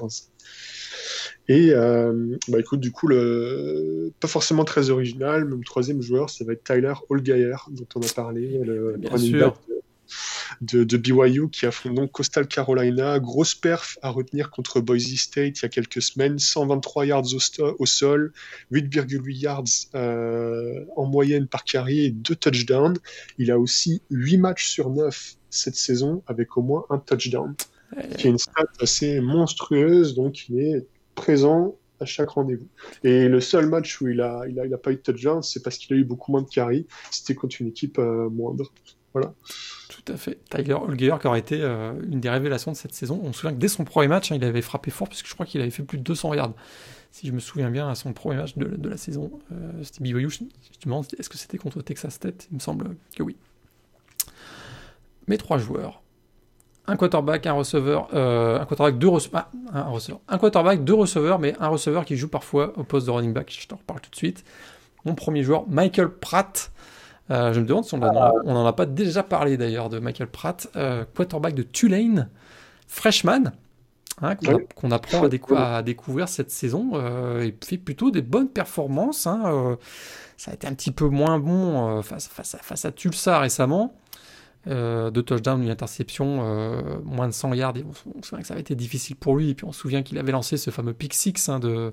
Et 1.48 1.70
euh, 1.72 2.36
bah 2.48 2.60
écoute, 2.60 2.80
du 2.80 2.92
coup, 2.92 3.08
le... 3.08 4.12
pas 4.20 4.28
forcément 4.28 4.64
très 4.64 4.90
original, 4.90 5.44
mais 5.44 5.56
le 5.56 5.64
troisième 5.64 6.02
joueur, 6.02 6.30
ça 6.30 6.44
va 6.44 6.52
être 6.52 6.64
Tyler 6.64 6.94
Holgeier, 7.08 7.56
dont 7.70 7.86
on 7.96 8.00
a 8.00 8.12
parlé, 8.14 8.58
le 8.64 8.98
running 9.10 9.42
de, 10.60 10.84
de, 10.84 10.96
BYU 10.96 11.48
qui 11.50 11.66
affronte 11.66 11.94
donc 11.94 12.12
Coastal 12.12 12.46
Carolina. 12.46 13.18
Grosse 13.18 13.54
perf 13.54 13.98
à 14.02 14.10
retenir 14.10 14.50
contre 14.50 14.80
Boise 14.80 15.14
State 15.16 15.58
il 15.58 15.62
y 15.62 15.66
a 15.66 15.68
quelques 15.68 16.02
semaines, 16.02 16.38
123 16.38 17.06
yards 17.06 17.34
au, 17.78 17.86
sol, 17.86 18.32
8,8 18.72 19.38
yards 19.38 19.64
euh, 19.94 20.84
en 20.96 21.06
moyenne 21.06 21.46
par 21.46 21.64
carré 21.64 22.04
et 22.04 22.10
2 22.10 22.34
touchdowns. 22.36 22.98
Il 23.38 23.50
a 23.50 23.58
aussi 23.58 24.02
8 24.10 24.38
matchs 24.38 24.68
sur 24.68 24.90
9 24.90 25.36
cette 25.50 25.76
saison 25.76 26.22
avec 26.26 26.56
au 26.56 26.62
moins 26.62 26.84
un 26.90 26.98
touchdown, 26.98 27.54
qui 28.16 28.26
est 28.26 28.30
une 28.30 28.38
stat 28.38 28.64
assez 28.80 29.20
monstrueuse, 29.20 30.14
donc 30.14 30.48
il 30.48 30.60
est 30.60 30.86
présent 31.14 31.76
à 32.00 32.04
chaque 32.04 32.30
rendez-vous. 32.30 32.66
Et 33.04 33.28
le 33.28 33.40
seul 33.40 33.66
match 33.66 34.00
où 34.00 34.08
il 34.08 34.20
a, 34.20 34.44
il 34.48 34.58
a, 34.58 34.66
il 34.66 34.74
a 34.74 34.78
pas 34.78 34.92
eu 34.92 34.96
de 34.96 35.00
touchdown, 35.00 35.42
c'est 35.42 35.62
parce 35.62 35.78
qu'il 35.78 35.94
a 35.96 35.98
eu 35.98 36.04
beaucoup 36.04 36.32
moins 36.32 36.42
de 36.42 36.48
carry. 36.48 36.86
C'était 37.10 37.34
contre 37.34 37.56
une 37.60 37.68
équipe 37.68 37.98
euh, 37.98 38.28
moindre. 38.28 38.72
Voilà. 39.12 39.34
Tout 39.88 40.12
à 40.12 40.16
fait. 40.16 40.38
Tyler 40.50 40.74
Holger 40.74 41.16
qui 41.20 41.26
aurait 41.26 41.38
été 41.38 41.60
euh, 41.60 41.92
une 42.10 42.20
des 42.20 42.30
révélations 42.30 42.72
de 42.72 42.76
cette 42.76 42.94
saison. 42.94 43.20
On 43.22 43.32
se 43.32 43.40
souvient 43.40 43.54
que 43.54 43.60
dès 43.60 43.68
son 43.68 43.84
premier 43.84 44.08
match, 44.08 44.32
hein, 44.32 44.36
il 44.36 44.44
avait 44.44 44.62
frappé 44.62 44.90
fort, 44.90 45.08
puisque 45.08 45.28
je 45.28 45.34
crois 45.34 45.46
qu'il 45.46 45.60
avait 45.60 45.70
fait 45.70 45.82
plus 45.82 45.98
de 45.98 46.02
200 46.02 46.34
yards. 46.34 46.54
Si 47.10 47.26
je 47.26 47.32
me 47.32 47.40
souviens 47.40 47.70
bien, 47.70 47.88
à 47.88 47.94
son 47.94 48.14
premier 48.14 48.36
match 48.36 48.56
de, 48.56 48.88
la 48.88 48.96
saison, 48.96 49.30
euh, 49.52 49.70
c'était 49.82 50.02
BYU. 50.02 50.30
Je, 50.30 50.44
demande, 50.82 51.06
est-ce 51.18 51.28
que 51.28 51.36
c'était 51.36 51.58
contre 51.58 51.82
Texas 51.82 52.18
Tech? 52.18 52.34
Il 52.50 52.54
me 52.54 52.60
semble 52.60 52.96
que 53.14 53.22
oui. 53.22 53.36
Mes 55.28 55.36
trois 55.36 55.58
joueurs 55.58 56.02
un 56.87 56.97
quarterback, 56.97 57.47
un 57.47 57.53
receveur, 57.53 58.09
euh, 58.12 58.61
un 58.61 58.64
quarterback, 58.64 58.99
deux 58.99 59.09
receveurs, 59.09 59.49
ah, 59.72 59.87
un, 59.87 59.91
receveur, 59.91 60.20
un 60.28 60.39
quarterback, 60.39 60.85
deux 60.85 60.95
receveurs, 60.95 61.39
mais 61.39 61.55
un 61.61 61.68
receveur 61.68 62.05
qui 62.05 62.16
joue 62.16 62.28
parfois 62.28 62.72
au 62.76 62.85
poste 62.85 63.07
de 63.07 63.12
running 63.12 63.33
back. 63.33 63.57
Je 63.57 63.68
t'en 63.68 63.76
reparle 63.76 64.01
tout 64.01 64.11
de 64.11 64.16
suite. 64.16 64.45
Mon 65.05 65.14
premier 65.14 65.43
joueur, 65.43 65.64
Michael 65.68 66.11
Pratt. 66.11 66.72
Euh, 67.30 67.53
je 67.53 67.61
me 67.61 67.66
demande 67.66 67.85
si 67.85 67.95
on 67.95 67.99
n'en 67.99 68.66
a 68.66 68.72
pas 68.72 68.87
déjà 68.87 69.22
parlé 69.22 69.57
d'ailleurs 69.57 69.89
de 69.89 69.99
Michael 70.01 70.26
Pratt, 70.28 70.68
euh, 70.76 71.05
quarterback 71.16 71.55
de 71.55 71.62
Tulane, 71.62 72.28
freshman. 72.89 73.53
Hein, 74.20 74.37
qu'on, 74.76 74.91
apprend 74.91 75.24
à, 75.57 75.83
découvrir 75.83 76.28
cette 76.28 76.51
saison 76.51 76.91
euh, 76.95 77.41
et 77.41 77.57
fait 77.64 77.78
plutôt 77.78 78.11
des 78.11 78.22
bonnes 78.22 78.51
performances. 78.51 79.26
Hein, 79.26 79.78
ça 80.37 80.51
a 80.51 80.55
été 80.55 80.66
un 80.66 80.74
petit 80.74 80.93
peu 80.93 81.09
moins 81.09 81.39
bon 81.39 82.03
face, 82.03 82.28
face, 82.28 82.55
à, 82.55 82.59
face 82.59 82.85
à 82.85 82.93
Tulsa 82.93 83.41
récemment. 83.41 83.95
Deux 84.66 85.22
touchdowns, 85.22 85.62
une 85.62 85.70
interception, 85.70 87.02
moins 87.04 87.26
de 87.26 87.32
100 87.32 87.54
yards. 87.54 87.74
on 87.84 88.22
se 88.22 88.28
souvient 88.28 88.42
que 88.42 88.46
ça 88.46 88.54
avait 88.54 88.60
été 88.60 88.74
difficile 88.74 89.16
pour 89.16 89.36
lui. 89.36 89.50
Et 89.50 89.54
puis 89.54 89.64
on 89.64 89.72
se 89.72 89.80
souvient 89.80 90.02
qu'il 90.02 90.18
avait 90.18 90.32
lancé 90.32 90.56
ce 90.56 90.70
fameux 90.70 90.92
pick 90.92 91.14
six 91.14 91.48
hein, 91.48 91.58
de, 91.58 91.92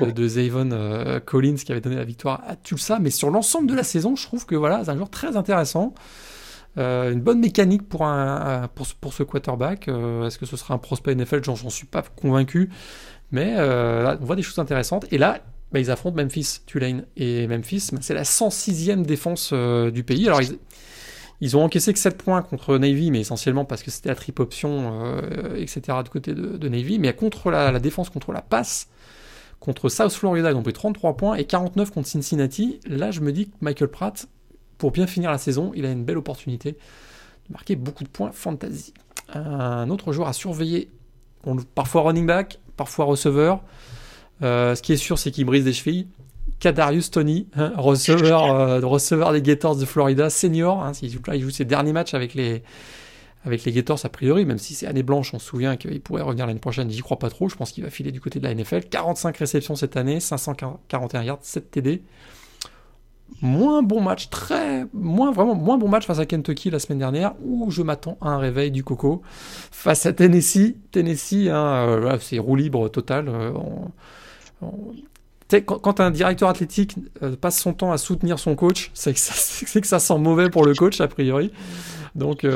de, 0.00 0.10
de 0.10 0.28
Zavon 0.28 1.20
Collins 1.24 1.56
qui 1.56 1.72
avait 1.72 1.80
donné 1.80 1.96
la 1.96 2.04
victoire 2.04 2.42
à 2.46 2.56
Tulsa. 2.56 2.98
Mais 3.00 3.10
sur 3.10 3.30
l'ensemble 3.30 3.68
de 3.68 3.74
la 3.74 3.82
saison, 3.82 4.16
je 4.16 4.24
trouve 4.24 4.46
que 4.46 4.54
voilà, 4.54 4.84
c'est 4.84 4.90
un 4.90 4.96
joueur 4.96 5.10
très 5.10 5.36
intéressant. 5.36 5.94
Euh, 6.78 7.10
une 7.12 7.20
bonne 7.20 7.40
mécanique 7.40 7.88
pour, 7.88 8.04
un, 8.04 8.68
pour, 8.74 8.86
pour 9.00 9.12
ce 9.14 9.22
quarterback. 9.22 9.88
Euh, 9.88 10.26
est-ce 10.26 10.38
que 10.38 10.46
ce 10.46 10.56
sera 10.56 10.74
un 10.74 10.78
prospect 10.78 11.14
NFL 11.14 11.42
J'en 11.42 11.70
suis 11.70 11.86
pas 11.86 12.02
convaincu. 12.02 12.70
Mais 13.32 13.54
euh, 13.56 14.16
on 14.20 14.24
voit 14.24 14.36
des 14.36 14.42
choses 14.42 14.58
intéressantes. 14.58 15.06
Et 15.10 15.18
là, 15.18 15.40
bah, 15.72 15.80
ils 15.80 15.90
affrontent 15.90 16.16
Memphis, 16.16 16.60
Tulane. 16.66 17.06
Et 17.16 17.46
Memphis, 17.46 17.88
bah, 17.92 17.98
c'est 18.02 18.14
la 18.14 18.24
106e 18.24 19.02
défense 19.02 19.52
du 19.52 20.04
pays. 20.04 20.26
Alors, 20.26 20.42
ils, 20.42 20.58
ont 21.54 21.62
encaissé 21.62 21.92
que 21.92 21.98
7 21.98 22.16
points 22.16 22.42
contre 22.42 22.78
Navy, 22.78 23.10
mais 23.10 23.20
essentiellement 23.20 23.64
parce 23.64 23.82
que 23.82 23.90
c'était 23.90 24.08
la 24.08 24.14
triple 24.14 24.42
option, 24.42 25.20
etc. 25.56 25.98
du 26.02 26.10
côté 26.10 26.34
de, 26.34 26.68
Navy. 26.68 26.98
Mais 26.98 27.12
contre 27.14 27.50
la, 27.50 27.70
la, 27.70 27.78
défense, 27.78 28.08
contre 28.08 28.32
la 28.32 28.40
passe, 28.40 28.88
contre 29.60 29.88
South 29.88 30.12
Florida, 30.12 30.50
ils 30.50 30.56
ont 30.56 30.62
pris 30.62 30.72
33 30.72 31.16
points 31.16 31.34
et 31.36 31.44
49 31.44 31.90
contre 31.90 32.08
Cincinnati. 32.08 32.80
Là, 32.86 33.10
je 33.10 33.20
me 33.20 33.32
dis 33.32 33.48
que 33.48 33.54
Michael 33.60 33.88
Pratt, 33.88 34.26
pour 34.78 34.92
bien 34.92 35.06
finir 35.06 35.30
la 35.30 35.38
saison, 35.38 35.72
il 35.74 35.84
a 35.86 35.90
une 35.90 36.04
belle 36.04 36.18
opportunité 36.18 36.72
de 36.72 37.52
marquer 37.52 37.76
beaucoup 37.76 38.04
de 38.04 38.08
points 38.08 38.32
fantasy. 38.32 38.92
Un 39.34 39.90
autre 39.90 40.12
joueur 40.12 40.28
à 40.28 40.32
surveiller, 40.32 40.88
parfois 41.74 42.02
running 42.02 42.26
back, 42.26 42.60
parfois 42.76 43.04
receveur. 43.06 43.62
Euh, 44.42 44.74
ce 44.74 44.82
qui 44.82 44.92
est 44.92 44.98
sûr, 44.98 45.18
c'est 45.18 45.30
qu'il 45.30 45.44
brise 45.44 45.64
des 45.64 45.72
chevilles. 45.72 46.06
Kadarius 46.60 47.10
Tony, 47.10 47.48
hein, 47.56 47.72
receveur, 47.76 48.44
euh, 48.54 48.80
receveur 48.80 49.32
des 49.32 49.42
Gators 49.42 49.76
de 49.76 49.84
Florida, 49.84 50.30
senior. 50.30 50.82
Hein, 50.82 50.92
il, 51.02 51.10
joue, 51.10 51.50
ses 51.50 51.64
derniers 51.64 51.92
matchs 51.92 52.14
avec 52.14 52.34
les, 52.34 52.62
avec 53.44 53.64
les 53.64 53.72
Gators 53.72 54.00
a 54.04 54.08
priori, 54.08 54.44
même 54.44 54.58
si 54.58 54.74
c'est 54.74 54.86
année 54.86 55.02
blanche, 55.02 55.34
on 55.34 55.38
se 55.38 55.46
souvient 55.46 55.76
qu'il 55.76 56.00
pourrait 56.00 56.22
revenir 56.22 56.46
l'année 56.46 56.60
prochaine, 56.60 56.90
j'y 56.90 57.00
crois 57.00 57.18
pas 57.18 57.30
trop, 57.30 57.48
je 57.48 57.56
pense 57.56 57.72
qu'il 57.72 57.84
va 57.84 57.90
filer 57.90 58.12
du 58.12 58.20
côté 58.20 58.40
de 58.40 58.44
la 58.44 58.54
NFL. 58.54 58.82
45 58.90 59.36
réceptions 59.36 59.76
cette 59.76 59.96
année, 59.96 60.20
541 60.20 61.22
yards, 61.22 61.38
7 61.42 61.70
TD 61.70 62.02
moins 63.42 63.82
bon 63.82 64.00
match, 64.00 64.30
très 64.30 64.86
moins 64.92 65.32
vraiment 65.32 65.54
moins 65.54 65.78
bon 65.78 65.88
match 65.88 66.06
face 66.06 66.18
à 66.18 66.26
Kentucky 66.26 66.70
la 66.70 66.78
semaine 66.78 66.98
dernière, 66.98 67.34
où 67.42 67.70
je 67.70 67.82
m'attends 67.82 68.16
à 68.20 68.28
un 68.28 68.38
réveil 68.38 68.70
du 68.70 68.84
Coco 68.84 69.22
face 69.70 70.06
à 70.06 70.12
Tennessee. 70.12 70.76
Tennessee, 70.92 71.48
hein, 71.48 71.86
euh, 71.88 72.18
c'est 72.20 72.38
roue 72.38 72.56
libre 72.56 72.88
total. 72.88 73.28
Euh, 73.28 73.52
quand, 75.50 76.00
un 76.00 76.10
directeur 76.10 76.48
athlétique 76.48 76.96
euh, 77.22 77.36
passe 77.36 77.60
son 77.60 77.72
temps 77.72 77.92
à 77.92 77.98
soutenir 77.98 78.38
son 78.38 78.56
coach, 78.56 78.90
c'est 78.94 79.12
que, 79.12 79.18
ça, 79.86 79.98
sent 79.98 80.18
mauvais 80.18 80.50
pour 80.50 80.64
le 80.64 80.74
coach 80.74 81.00
a 81.00 81.08
priori. 81.08 81.52
Donc 82.14 82.46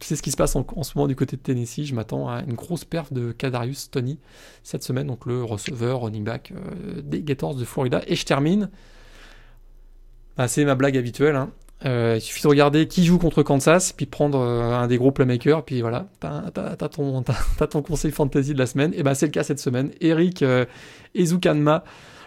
c'est 0.00 0.16
ce 0.16 0.22
qui 0.22 0.30
se 0.30 0.38
passe 0.38 0.56
en, 0.56 0.64
ce 0.82 0.92
moment 0.96 1.06
du 1.06 1.14
côté 1.14 1.36
de 1.36 1.42
Tennessee. 1.42 1.84
Je 1.84 1.94
m'attends 1.94 2.30
à 2.30 2.40
une 2.40 2.54
grosse 2.54 2.86
perf 2.86 3.12
de 3.12 3.30
Kadarius 3.30 3.90
Tony 3.90 4.18
cette 4.62 4.82
semaine, 4.82 5.06
donc 5.06 5.26
le 5.26 5.44
receveur, 5.44 6.00
running 6.00 6.24
back 6.24 6.54
des 7.02 7.20
Gators 7.22 7.54
de 7.54 7.64
Florida. 7.66 8.00
Et 8.06 8.16
je 8.16 8.24
termine 8.24 8.70
bah, 10.36 10.48
c'est 10.48 10.64
ma 10.64 10.74
blague 10.74 10.96
habituelle. 10.96 11.36
Hein. 11.36 11.50
Euh, 11.84 12.14
il 12.16 12.20
suffit 12.20 12.42
de 12.42 12.48
regarder 12.48 12.88
qui 12.88 13.04
joue 13.04 13.18
contre 13.18 13.42
Kansas, 13.42 13.92
puis 13.92 14.06
prendre 14.06 14.38
euh, 14.38 14.72
un 14.72 14.86
des 14.86 14.96
gros 14.96 15.12
playmakers, 15.12 15.62
puis 15.64 15.82
voilà, 15.82 16.06
t'as, 16.20 16.50
ton, 16.88 17.82
conseil 17.82 18.10
fantasy 18.10 18.54
de 18.54 18.58
la 18.58 18.66
semaine. 18.66 18.92
Et 18.94 19.02
ben 19.02 19.14
c'est 19.14 19.26
le 19.26 19.32
cas 19.32 19.42
cette 19.42 19.60
semaine. 19.60 19.90
Eric 20.00 20.42
euh, 20.42 20.64
Ezukanma, 21.14 21.84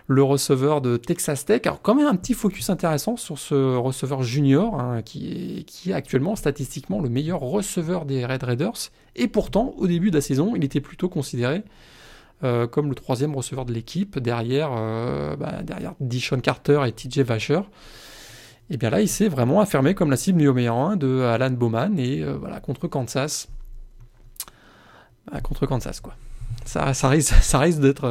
le 0.09 0.23
receveur 0.23 0.81
de 0.81 0.97
Texas 0.97 1.45
Tech. 1.45 1.61
Alors 1.65 1.81
quand 1.81 1.95
même 1.95 2.07
un 2.07 2.15
petit 2.15 2.33
focus 2.33 2.69
intéressant 2.69 3.15
sur 3.15 3.39
ce 3.39 3.77
receveur 3.77 4.23
junior, 4.23 4.77
hein, 4.79 5.01
qui, 5.01 5.65
est, 5.85 5.93
actuellement 5.93 6.35
statistiquement 6.35 6.99
le 6.99 7.07
meilleur 7.07 7.39
receveur 7.39 8.05
des 8.05 8.25
Red 8.25 8.43
Raiders. 8.43 8.91
Et 9.15 9.27
pourtant, 9.27 9.73
au 9.77 9.87
début 9.87 10.09
de 10.09 10.15
la 10.15 10.21
saison, 10.21 10.55
il 10.55 10.63
était 10.65 10.81
plutôt 10.81 11.07
considéré 11.09 11.63
comme 12.71 12.87
le 12.87 12.95
troisième 12.95 13.35
receveur 13.35 13.65
de 13.65 13.73
l'équipe, 13.73 14.17
derrière, 14.17 14.69
bah, 15.37 15.61
derrière 15.61 15.93
Dishon 15.99 16.39
Carter 16.39 16.81
et 16.87 16.93
TJ 16.93 17.19
Vasher. 17.19 17.59
Et 18.71 18.77
bien 18.77 18.89
là, 18.89 19.01
il 19.01 19.07
s'est 19.07 19.27
vraiment 19.27 19.61
affirmé 19.61 19.95
comme 19.95 20.11
la 20.11 20.17
cible 20.17 20.39
numéro 20.39 20.79
1 20.79 20.95
de 20.95 21.21
Alan 21.21 21.49
Bowman 21.49 21.97
et 21.97 22.21
euh, 22.21 22.37
voilà, 22.37 22.59
contre 22.59 22.87
Kansas. 22.87 23.47
Bah, 25.31 25.41
contre 25.41 25.65
Kansas, 25.65 25.99
quoi. 26.01 26.13
Ça, 26.65 26.91
risque, 27.09 27.33
ça 27.41 27.59
risque 27.59 27.79
d'être 27.79 28.05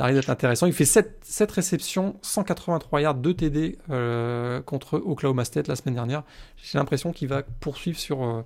euh, 0.00 0.20
intéressant. 0.28 0.66
Il 0.66 0.72
fait 0.72 0.84
7, 0.84 1.18
7, 1.22 1.50
réceptions, 1.50 2.16
183 2.22 3.00
yards, 3.00 3.14
2 3.14 3.34
TD 3.34 3.78
euh, 3.90 4.60
contre 4.62 4.94
Oklahoma 4.98 5.44
State 5.44 5.68
la 5.68 5.76
semaine 5.76 5.94
dernière. 5.94 6.22
J'ai 6.56 6.78
l'impression 6.78 7.12
qu'il 7.12 7.28
va 7.28 7.42
poursuivre 7.42 7.98
sur, 7.98 8.44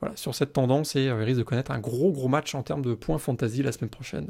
voilà, 0.00 0.16
sur 0.16 0.34
cette 0.34 0.52
tendance 0.52 0.96
et 0.96 1.04
il 1.04 1.12
risque 1.12 1.38
de 1.38 1.44
connaître 1.44 1.70
un 1.70 1.78
gros 1.78 2.10
gros 2.12 2.28
match 2.28 2.54
en 2.54 2.62
termes 2.62 2.82
de 2.82 2.94
points 2.94 3.18
fantasy 3.18 3.62
la 3.62 3.72
semaine 3.72 3.90
prochaine. 3.90 4.26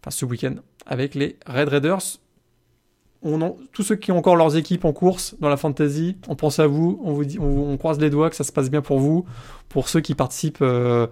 enfin, 0.00 0.10
ce 0.10 0.24
week-end 0.24 0.56
avec 0.86 1.14
les 1.14 1.38
Red 1.46 1.68
Raiders 1.68 2.18
tous 3.72 3.82
ceux 3.82 3.96
qui 3.96 4.12
ont 4.12 4.18
encore 4.18 4.36
leurs 4.36 4.56
équipes 4.56 4.84
en 4.84 4.92
course 4.92 5.34
dans 5.40 5.48
la 5.48 5.56
fantasy, 5.56 6.16
on 6.28 6.36
pense 6.36 6.58
à 6.58 6.66
vous, 6.66 7.00
on 7.02 7.12
vous 7.12 7.24
dit, 7.24 7.38
on, 7.38 7.76
croise 7.76 7.98
les 7.98 8.10
doigts 8.10 8.30
que 8.30 8.36
ça 8.36 8.44
se 8.44 8.52
passe 8.52 8.70
bien 8.70 8.82
pour 8.82 8.98
vous. 8.98 9.26
Pour 9.68 9.88
ceux 9.88 10.00
qui 10.00 10.14
participent 10.14 10.62
euh, 10.62 11.06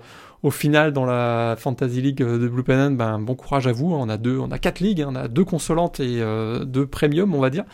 au 0.44 0.50
final 0.50 0.92
dans 0.92 1.06
la 1.06 1.56
fantasy 1.58 2.02
league 2.02 2.18
de 2.18 2.48
Blue 2.48 2.62
Pennant, 2.62 2.90
ben 2.90 3.18
bon 3.18 3.34
courage 3.34 3.66
à 3.66 3.72
vous. 3.72 3.90
On 3.92 4.10
a 4.10 4.18
deux, 4.18 4.38
on 4.38 4.50
a 4.50 4.58
quatre 4.58 4.80
ligues, 4.80 5.00
hein. 5.00 5.08
on 5.10 5.14
a 5.14 5.26
deux 5.26 5.44
consolantes 5.44 6.00
et 6.00 6.20
euh, 6.20 6.66
deux 6.66 6.86
premium, 6.86 7.34
on 7.34 7.40
va 7.40 7.48
dire. 7.48 7.64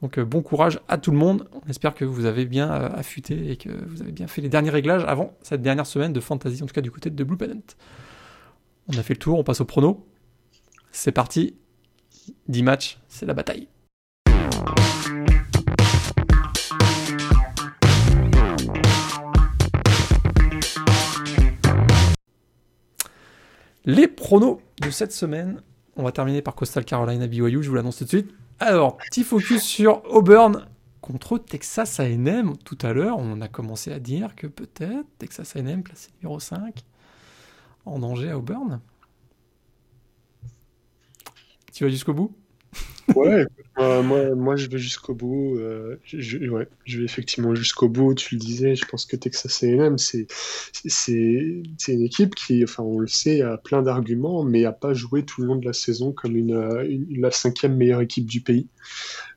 Donc 0.00 0.18
euh, 0.18 0.24
bon 0.24 0.40
courage 0.40 0.78
à 0.86 0.96
tout 0.96 1.10
le 1.10 1.16
monde. 1.16 1.48
On 1.52 1.68
espère 1.68 1.92
que 1.92 2.04
vous 2.04 2.24
avez 2.24 2.46
bien 2.46 2.70
affûté 2.70 3.50
et 3.50 3.56
que 3.56 3.68
vous 3.88 4.00
avez 4.00 4.12
bien 4.12 4.28
fait 4.28 4.42
les 4.42 4.48
derniers 4.48 4.70
réglages 4.70 5.04
avant 5.08 5.36
cette 5.42 5.60
dernière 5.60 5.86
semaine 5.86 6.12
de 6.12 6.20
fantasy, 6.20 6.62
en 6.62 6.66
tout 6.66 6.74
cas 6.74 6.82
du 6.82 6.92
côté 6.92 7.10
de 7.10 7.24
Blue 7.24 7.36
Pennant. 7.36 7.60
On 8.86 8.96
a 8.96 9.02
fait 9.02 9.14
le 9.14 9.18
tour, 9.18 9.36
on 9.36 9.42
passe 9.42 9.60
au 9.60 9.64
prono. 9.64 10.06
C'est 10.92 11.12
parti. 11.12 11.56
10 12.46 12.62
matchs, 12.62 13.00
c'est 13.08 13.26
la 13.26 13.34
bataille. 13.34 13.66
Les 23.86 24.08
pronos 24.08 24.60
de 24.80 24.88
cette 24.88 25.12
semaine, 25.12 25.60
on 25.96 26.04
va 26.04 26.12
terminer 26.12 26.40
par 26.40 26.54
Coastal 26.54 26.86
Carolina 26.86 27.26
BYU, 27.26 27.62
je 27.62 27.68
vous 27.68 27.74
l'annonce 27.74 27.98
tout 27.98 28.04
de 28.04 28.08
suite. 28.08 28.34
Alors, 28.58 28.96
petit 28.96 29.24
focus 29.24 29.62
sur 29.62 30.02
Auburn 30.10 30.66
contre 31.02 31.36
Texas 31.36 32.00
A&M. 32.00 32.54
Tout 32.64 32.78
à 32.80 32.94
l'heure, 32.94 33.18
on 33.18 33.42
a 33.42 33.48
commencé 33.48 33.92
à 33.92 33.98
dire 33.98 34.34
que 34.36 34.46
peut-être 34.46 35.06
Texas 35.18 35.54
A&M 35.56 35.82
placé 35.82 36.08
numéro 36.22 36.40
5 36.40 36.82
en 37.84 37.98
danger 37.98 38.30
à 38.30 38.38
Auburn. 38.38 38.80
Tu 41.74 41.84
vas 41.84 41.90
jusqu'au 41.90 42.14
bout? 42.14 42.34
Ouais, 43.14 43.46
moi, 43.76 44.34
moi, 44.34 44.56
je 44.56 44.68
vais 44.68 44.78
jusqu'au 44.78 45.14
bout. 45.14 45.56
Euh, 45.58 45.96
je, 46.04 46.38
ouais, 46.48 46.68
je 46.84 46.98
vais 46.98 47.04
effectivement 47.04 47.54
jusqu'au 47.54 47.88
bout. 47.88 48.14
Tu 48.14 48.36
le 48.36 48.40
disais, 48.40 48.76
je 48.76 48.84
pense 48.86 49.04
que 49.04 49.16
Texas 49.16 49.62
A&M, 49.62 49.98
c'est 49.98 50.26
c'est 50.72 51.92
une 51.92 52.02
équipe 52.02 52.34
qui, 52.34 52.62
enfin, 52.64 52.82
on 52.82 52.98
le 52.98 53.06
sait, 53.06 53.42
a 53.42 53.56
plein 53.56 53.82
d'arguments, 53.82 54.42
mais 54.44 54.64
a 54.64 54.72
pas 54.72 54.94
joué 54.94 55.24
tout 55.24 55.42
le 55.42 55.48
long 55.48 55.56
de 55.56 55.64
la 55.64 55.72
saison 55.72 56.12
comme 56.12 56.36
une, 56.36 57.18
la 57.18 57.30
cinquième 57.30 57.76
meilleure 57.76 58.00
équipe 58.00 58.26
du 58.26 58.40
pays. 58.40 58.68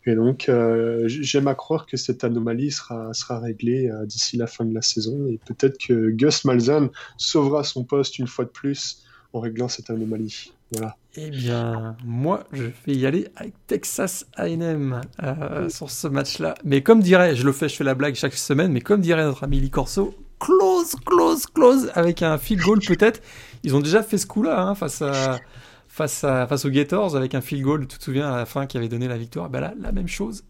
Et 0.05 0.15
donc, 0.15 0.47
euh, 0.47 1.03
j'aime 1.07 1.47
à 1.49 1.55
croire 1.55 1.85
que 1.85 1.97
cette 1.97 2.23
anomalie 2.23 2.71
sera, 2.71 3.13
sera 3.13 3.39
réglée 3.39 3.89
euh, 3.89 4.05
d'ici 4.05 4.37
la 4.37 4.47
fin 4.47 4.63
de 4.63 4.73
la 4.73 4.81
saison. 4.81 5.27
Et 5.27 5.37
peut-être 5.45 5.77
que 5.77 6.11
Gus 6.11 6.45
Malzahn 6.45 6.89
sauvera 7.17 7.63
son 7.65 7.83
poste 7.83 8.17
une 8.17 8.27
fois 8.27 8.45
de 8.45 8.49
plus 8.49 9.03
en 9.33 9.41
réglant 9.41 9.67
cette 9.67 9.89
anomalie. 9.89 10.53
Voilà. 10.71 10.95
Eh 11.19 11.31
bien, 11.31 11.97
moi, 12.05 12.43
je 12.53 12.65
vais 12.85 12.93
y 12.93 13.07
aller 13.07 13.27
avec 13.37 13.55
Texas 13.65 14.27
A&M 14.35 15.01
euh, 15.23 15.67
sur 15.67 15.89
ce 15.89 16.07
match-là. 16.07 16.53
Mais 16.63 16.83
comme 16.83 17.01
dirait, 17.01 17.35
je 17.35 17.43
le 17.43 17.51
fais, 17.51 17.67
je 17.67 17.75
fais 17.75 17.83
la 17.83 17.95
blague 17.95 18.13
chaque 18.13 18.35
semaine, 18.35 18.71
mais 18.71 18.81
comme 18.81 19.01
dirait 19.01 19.23
notre 19.23 19.43
ami 19.43 19.59
Lee 19.59 19.71
Corso, 19.71 20.13
close, 20.39 20.95
close, 21.07 21.47
close, 21.47 21.89
avec 21.95 22.21
un 22.21 22.37
field 22.37 22.61
goal 22.61 22.79
peut-être. 22.85 23.23
Ils 23.63 23.75
ont 23.75 23.79
déjà 23.79 24.03
fait 24.03 24.19
ce 24.19 24.27
coup-là 24.27 24.61
hein, 24.61 24.75
face 24.75 25.01
à 25.01 25.39
face 25.87 26.23
à 26.23 26.45
face 26.45 26.65
aux 26.65 26.69
Gators 26.69 27.15
avec 27.15 27.33
un 27.33 27.41
field 27.41 27.63
goal. 27.63 27.87
Tu 27.87 27.97
te 27.97 28.03
souviens 28.03 28.31
à 28.31 28.37
la 28.37 28.45
fin 28.45 28.67
qui 28.67 28.77
avait 28.77 28.87
donné 28.87 29.07
la 29.07 29.17
victoire. 29.17 29.49
Ben 29.49 29.59
là, 29.59 29.73
la 29.81 29.91
même 29.91 30.07
chose. 30.07 30.43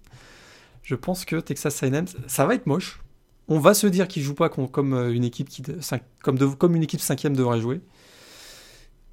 Je 0.84 0.96
pense 0.96 1.24
que 1.24 1.38
Texas 1.38 1.82
A&M, 1.82 2.08
ça 2.28 2.46
va 2.46 2.56
être 2.56 2.66
moche. 2.66 3.00
On 3.48 3.60
va 3.60 3.74
se 3.74 3.88
dire 3.88 4.10
qu'ils 4.10 4.22
jouent 4.22 4.36
pas 4.36 4.50
comme 4.50 4.94
une 5.14 5.24
équipe 5.24 5.48
qui 5.48 5.64
comme, 6.22 6.58
comme 6.58 6.76
une 6.76 6.84
équipe 6.84 7.00
cinquième 7.00 7.38
devrait 7.38 7.62
jouer 7.62 7.80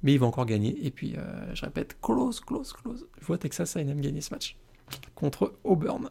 mais 0.03 0.13
il 0.13 0.19
va 0.19 0.25
encore 0.25 0.45
gagner. 0.45 0.77
Et 0.85 0.91
puis, 0.91 1.15
euh, 1.17 1.53
je 1.53 1.65
répète, 1.65 1.97
close, 2.01 2.39
close, 2.39 2.73
close. 2.73 3.07
Je 3.19 3.25
vois 3.25 3.37
Texas 3.37 3.75
A&M 3.75 3.99
gagner 4.01 4.21
ce 4.21 4.33
match 4.33 4.57
contre 5.15 5.55
Auburn. 5.63 6.09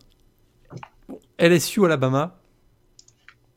LSU 1.39 1.85
Alabama. 1.85 2.41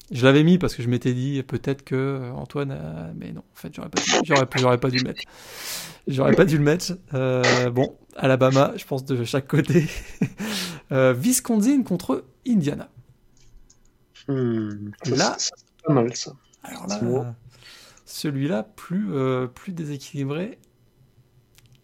Je 0.09 0.25
l'avais 0.25 0.43
mis 0.43 0.57
parce 0.57 0.73
que 0.73 0.83
je 0.83 0.87
m'étais 0.87 1.13
dit 1.13 1.43
peut-être 1.43 1.83
que 1.83 1.95
euh, 1.95 2.31
Antoine, 2.31 2.71
a... 2.71 3.11
mais 3.15 3.33
non, 3.33 3.41
en 3.41 3.55
fait, 3.55 3.73
j'aurais 3.73 3.89
pas, 3.89 4.01
j'aurais, 4.23 4.47
j'aurais 4.55 4.77
pas 4.77 4.89
dû 4.89 4.99
le 4.99 5.03
mettre. 5.03 5.21
J'aurais 6.07 6.33
pas 6.33 6.45
dû 6.45 6.57
le 6.57 6.63
mettre. 6.63 6.93
Euh, 7.13 7.69
bon, 7.69 7.97
Alabama, 8.15 8.71
je 8.77 8.85
pense 8.85 9.03
de 9.03 9.21
chaque 9.25 9.47
côté. 9.47 9.85
euh, 10.93 11.13
Wisconsin 11.13 11.83
contre 11.83 12.23
Indiana. 12.47 12.89
Hmm, 14.29 14.91
là, 15.05 15.35
c'est 15.37 15.53
pas 15.85 15.93
mal 15.93 16.15
ça. 16.15 16.31
Alors 16.63 16.87
là, 16.87 17.35
celui-là, 18.07 18.63
plus, 18.63 19.13
euh, 19.13 19.47
plus 19.47 19.73
déséquilibré. 19.73 20.57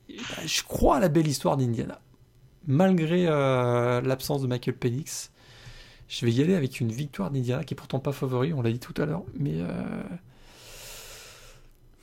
Bah, 0.09 0.43
je 0.45 0.63
crois 0.63 0.97
à 0.97 0.99
la 0.99 1.09
belle 1.09 1.28
histoire 1.28 1.57
d'Indiana. 1.57 2.01
Malgré 2.65 3.26
euh, 3.28 4.01
l'absence 4.01 4.41
de 4.41 4.47
Michael 4.47 4.76
Penix, 4.76 5.32
je 6.07 6.26
vais 6.26 6.32
y 6.32 6.41
aller 6.41 6.55
avec 6.55 6.80
une 6.80 6.91
victoire 6.91 7.30
d'Indiana 7.30 7.63
qui 7.63 7.74
est 7.74 7.78
pourtant 7.78 7.99
pas 7.99 8.13
favori, 8.13 8.53
on 8.53 8.61
l'a 8.61 8.71
dit 8.71 8.80
tout 8.80 8.99
à 9.01 9.05
l'heure, 9.05 9.24
mais 9.38 9.55
euh, 9.55 10.03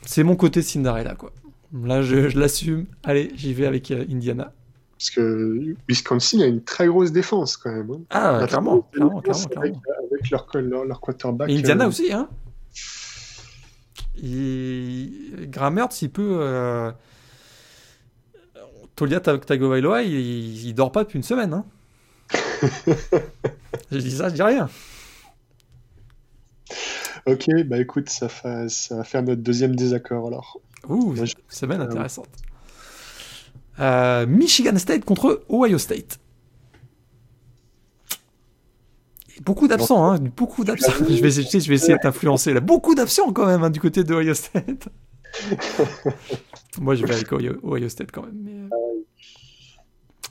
c'est 0.02 0.22
mon 0.22 0.36
côté 0.36 0.62
Cinderella 0.62 1.14
quoi. 1.14 1.32
Là, 1.72 2.02
je, 2.02 2.28
je 2.28 2.38
l'assume. 2.38 2.86
Allez, 3.04 3.30
j'y 3.36 3.54
vais 3.54 3.64
avec 3.64 3.90
euh, 3.90 4.04
Indiana. 4.10 4.52
Parce 4.98 5.10
que 5.10 5.74
Wisconsin 5.88 6.40
a 6.40 6.46
une 6.46 6.62
très 6.62 6.88
grosse 6.88 7.12
défense 7.12 7.56
quand 7.56 7.70
même. 7.70 7.90
Hein. 7.90 8.00
Ah, 8.10 8.44
clairement, 8.46 8.82
clairement, 8.82 9.20
clairement, 9.20 9.44
avec, 9.56 9.74
avec, 10.10 10.30
leur, 10.30 10.46
leur, 10.54 10.84
leur 10.84 11.00
quarterback. 11.00 11.48
Et 11.48 11.56
Indiana 11.56 11.84
euh... 11.84 11.88
aussi, 11.88 12.12
hein. 12.12 12.28
Il... 14.16 15.48
Grammert, 15.50 15.92
s'il 15.92 16.10
peut. 16.10 16.38
Euh... 16.40 16.90
Tolia 18.96 19.20
Tagovailoa, 19.20 20.02
il, 20.02 20.12
il, 20.12 20.66
il 20.68 20.74
dort 20.74 20.92
pas 20.92 21.04
depuis 21.04 21.16
une 21.16 21.22
semaine. 21.22 21.54
Hein. 21.54 21.64
je 23.90 23.98
dis 23.98 24.10
ça, 24.10 24.28
je 24.28 24.34
dis 24.34 24.42
rien. 24.42 24.68
Ok, 27.26 27.48
bah 27.66 27.78
écoute, 27.78 28.08
ça, 28.08 28.26
va 28.26 29.04
faire 29.04 29.22
notre 29.22 29.42
deuxième 29.42 29.76
désaccord 29.76 30.26
alors. 30.26 30.60
Ouh, 30.88 31.14
je... 31.16 31.32
semaine 31.48 31.80
intéressante. 31.80 32.28
Euh, 33.78 34.26
Michigan 34.26 34.76
State 34.76 35.04
contre 35.04 35.42
Ohio 35.48 35.78
State. 35.78 36.18
Beaucoup 39.40 39.68
d'absents, 39.68 40.12
hein, 40.12 40.18
beaucoup 40.36 40.64
d'absents. 40.64 40.92
Je 40.98 41.04
vais, 41.04 41.30
je 41.30 41.68
vais 41.68 41.74
essayer 41.74 41.94
de 41.94 42.00
t'influencer 42.00 42.52
là. 42.52 42.60
Beaucoup 42.60 42.94
d'absents 42.94 43.32
quand 43.32 43.46
même 43.46 43.62
hein, 43.64 43.70
du 43.70 43.80
côté 43.80 44.04
de 44.04 44.14
Ohio 44.14 44.34
State. 44.34 44.88
Moi, 46.80 46.94
je 46.94 47.06
vais 47.06 47.14
avec 47.14 47.32
Ohio, 47.32 47.58
Ohio 47.62 47.88
State 47.88 48.12
quand 48.12 48.22
même. 48.22 48.36
Mais... 48.42 48.68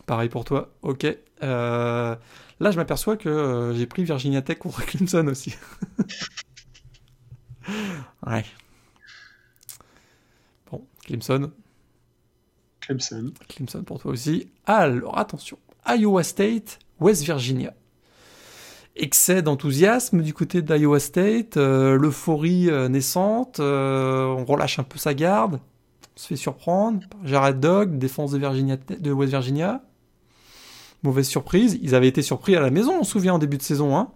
Pareil 0.05 0.29
pour 0.29 0.45
toi. 0.45 0.71
Ok. 0.83 1.05
Euh, 1.05 2.15
là, 2.59 2.71
je 2.71 2.77
m'aperçois 2.77 3.17
que 3.17 3.29
euh, 3.29 3.73
j'ai 3.73 3.87
pris 3.87 4.03
Virginia 4.03 4.43
Tech 4.43 4.59
contre 4.59 4.85
Clemson 4.85 5.25
aussi. 5.27 5.55
ouais. 8.27 8.45
Bon, 10.71 10.85
Clemson. 11.03 11.51
Clemson. 12.79 13.33
Clemson 13.47 13.83
pour 13.83 13.99
toi 13.99 14.11
aussi. 14.11 14.51
Alors, 14.67 15.17
attention. 15.17 15.57
Iowa 15.87 16.21
State, 16.23 16.77
West 16.99 17.23
Virginia. 17.23 17.73
Excès 18.95 19.41
d'enthousiasme 19.41 20.21
du 20.21 20.33
côté 20.33 20.61
d'Iowa 20.61 20.99
State, 20.99 21.57
euh, 21.57 21.97
l'euphorie 21.97 22.69
euh, 22.69 22.89
naissante, 22.89 23.59
euh, 23.59 24.25
on 24.25 24.43
relâche 24.43 24.79
un 24.79 24.83
peu 24.83 24.97
sa 24.97 25.13
garde, 25.13 25.55
on 25.55 26.19
se 26.19 26.27
fait 26.27 26.35
surprendre 26.35 27.01
Jared 27.23 27.59
Dog, 27.59 27.97
défense 27.97 28.31
de, 28.31 29.11
West 29.11 29.31
Virginia. 29.31 29.81
Mauvaise 31.03 31.27
surprise, 31.27 31.79
ils 31.81 31.95
avaient 31.95 32.09
été 32.09 32.21
surpris 32.21 32.57
à 32.57 32.59
la 32.59 32.71
maison, 32.71 32.99
on 32.99 33.03
se 33.03 33.11
souvient 33.11 33.35
en 33.35 33.39
début 33.39 33.57
de 33.57 33.61
saison, 33.61 33.95
hein, 33.95 34.09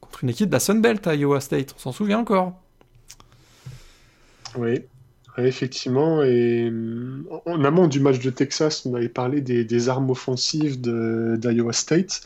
contre 0.00 0.22
une 0.22 0.30
équipe 0.30 0.48
de 0.48 0.52
la 0.52 0.60
Sunbelt 0.60 1.04
à 1.08 1.16
Iowa 1.16 1.40
State, 1.40 1.74
on 1.76 1.80
s'en 1.80 1.92
souvient 1.92 2.20
encore. 2.20 2.52
Oui, 4.56 4.82
effectivement, 5.36 6.22
et 6.22 6.72
en 7.44 7.64
amont 7.64 7.88
du 7.88 7.98
match 7.98 8.20
de 8.20 8.30
Texas, 8.30 8.86
on 8.86 8.94
avait 8.94 9.08
parlé 9.08 9.40
des 9.40 9.88
armes 9.88 10.10
offensives 10.10 10.80
d'Iowa 10.80 11.72
State. 11.72 12.20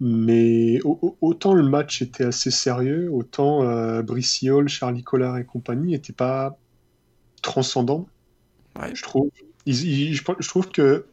Mais 0.00 0.78
autant 0.84 1.54
le 1.54 1.64
match 1.64 2.02
était 2.02 2.24
assez 2.24 2.52
sérieux, 2.52 3.10
autant 3.10 3.64
euh, 3.64 4.02
Hall, 4.02 4.68
Charlie 4.68 5.02
Collard 5.02 5.38
et 5.38 5.44
compagnie 5.44 5.92
n'étaient 5.92 6.12
pas 6.12 6.56
transcendants. 7.42 8.08
Ouais. 8.78 8.94
Je, 8.94 9.02
trouve. 9.02 9.30
Ils, 9.66 9.84
ils, 9.84 10.14
je, 10.14 10.22
je, 10.38 10.48
trouve 10.48 10.68
que 10.68 11.06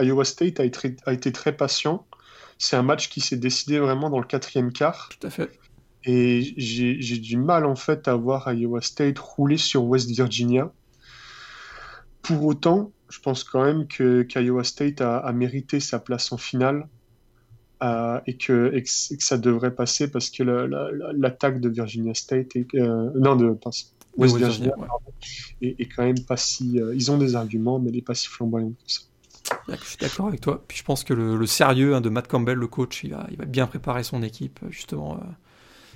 Iowa 0.00 0.24
State 0.24 0.58
a 0.58 0.64
été, 0.64 0.96
a 1.06 1.12
été 1.12 1.30
très 1.30 1.56
patient. 1.56 2.04
C'est 2.58 2.76
un 2.76 2.82
match 2.82 3.08
qui 3.08 3.20
s'est 3.20 3.36
décidé 3.36 3.78
vraiment 3.78 4.10
dans 4.10 4.18
le 4.18 4.26
quatrième 4.26 4.72
quart. 4.72 5.08
Tout 5.08 5.26
à 5.26 5.30
fait. 5.30 5.50
Et 6.04 6.54
j'ai 6.56 7.18
du 7.18 7.36
mal 7.36 7.64
en 7.64 7.76
fait 7.76 8.08
à 8.08 8.16
voir 8.16 8.52
Iowa 8.52 8.80
State 8.80 9.18
rouler 9.20 9.58
sur 9.58 9.84
West 9.84 10.10
Virginia. 10.10 10.72
Pour 12.22 12.44
autant, 12.44 12.90
je 13.08 13.20
pense 13.20 13.44
quand 13.44 13.64
même 13.64 13.86
que 13.86 14.22
qu'Iowa 14.22 14.64
State 14.64 15.00
a, 15.00 15.18
a, 15.18 15.32
mérité 15.32 15.78
sa 15.78 16.00
place 16.00 16.32
en 16.32 16.38
finale 16.38 16.88
euh, 17.82 18.20
et, 18.26 18.36
que, 18.36 18.70
et, 18.74 18.82
que, 18.82 19.12
et, 19.12 19.16
que, 19.16 19.24
ça 19.24 19.38
devrait 19.38 19.74
passer 19.74 20.10
parce 20.10 20.30
que 20.30 20.42
l'attaque 20.42 21.54
la, 21.54 21.58
la, 21.58 21.58
de 21.58 21.68
Virginia 21.68 22.14
State 22.14 22.54
est, 22.54 22.74
euh, 22.74 23.10
non 23.16 23.34
de 23.34 23.46
West, 23.46 23.94
West 24.16 24.36
Virginia, 24.36 24.72
Virginia 24.76 24.76
ouais. 24.78 25.68
est, 25.68 25.80
est, 25.80 25.86
quand 25.86 26.04
même 26.04 26.20
pas 26.20 26.36
si 26.36 26.80
euh, 26.80 26.94
ils 26.94 27.10
ont 27.10 27.18
des 27.18 27.34
arguments 27.34 27.78
mais 27.78 27.88
elle 27.88 27.96
n'est 27.96 28.02
pas 28.02 28.14
si 28.14 28.28
flamboyante 28.28 28.74
que 28.86 28.92
ça. 28.92 29.00
Je 29.68 29.84
suis 29.84 29.96
d'accord 29.98 30.28
avec 30.28 30.40
toi. 30.40 30.62
Puis 30.68 30.78
je 30.78 30.84
pense 30.84 31.02
que 31.02 31.12
le, 31.12 31.36
le 31.36 31.46
sérieux 31.46 31.94
hein, 31.94 32.00
de 32.00 32.08
Matt 32.08 32.28
Campbell, 32.28 32.56
le 32.56 32.68
coach, 32.68 33.02
il 33.02 33.10
va, 33.10 33.26
il 33.30 33.36
va 33.36 33.44
bien 33.44 33.66
préparer 33.66 34.04
son 34.04 34.22
équipe 34.22 34.60
justement 34.70 35.20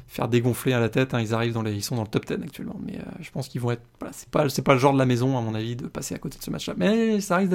faire 0.09 0.29
dégonfler 0.29 0.73
à 0.73 0.81
la 0.81 0.89
tête. 0.89 1.15
Hein, 1.15 1.21
ils 1.21 1.33
arrivent 1.33 1.53
dans 1.53 1.63
les, 1.63 1.73
ils 1.73 1.83
sont 1.85 1.95
dans 1.95 2.03
le 2.03 2.09
top 2.09 2.27
10 2.27 2.43
actuellement, 2.43 2.79
mais 2.85 2.99
je 3.21 3.31
pense 3.31 3.49
qu'ils 3.49 3.61
vont 3.61 3.71
être. 3.71 3.83
Voilà, 4.01 4.13
c'est 4.13 4.29
pas, 4.29 4.49
c'est 4.49 4.63
pas 4.63 4.75
le 4.75 4.81
genre 4.81 4.93
de 4.93 4.99
la 4.99 5.07
maison 5.07 5.39
à 5.39 5.41
mon 5.41 5.55
avis 5.55 5.77
de 5.77 5.87
passer 5.87 6.15
à 6.15 6.19
côté 6.19 6.39
de 6.39 6.43
ce 6.43 6.51
match-là. 6.51 6.75
Mais 6.77 7.21
ça 7.21 7.37
risque 7.37 7.53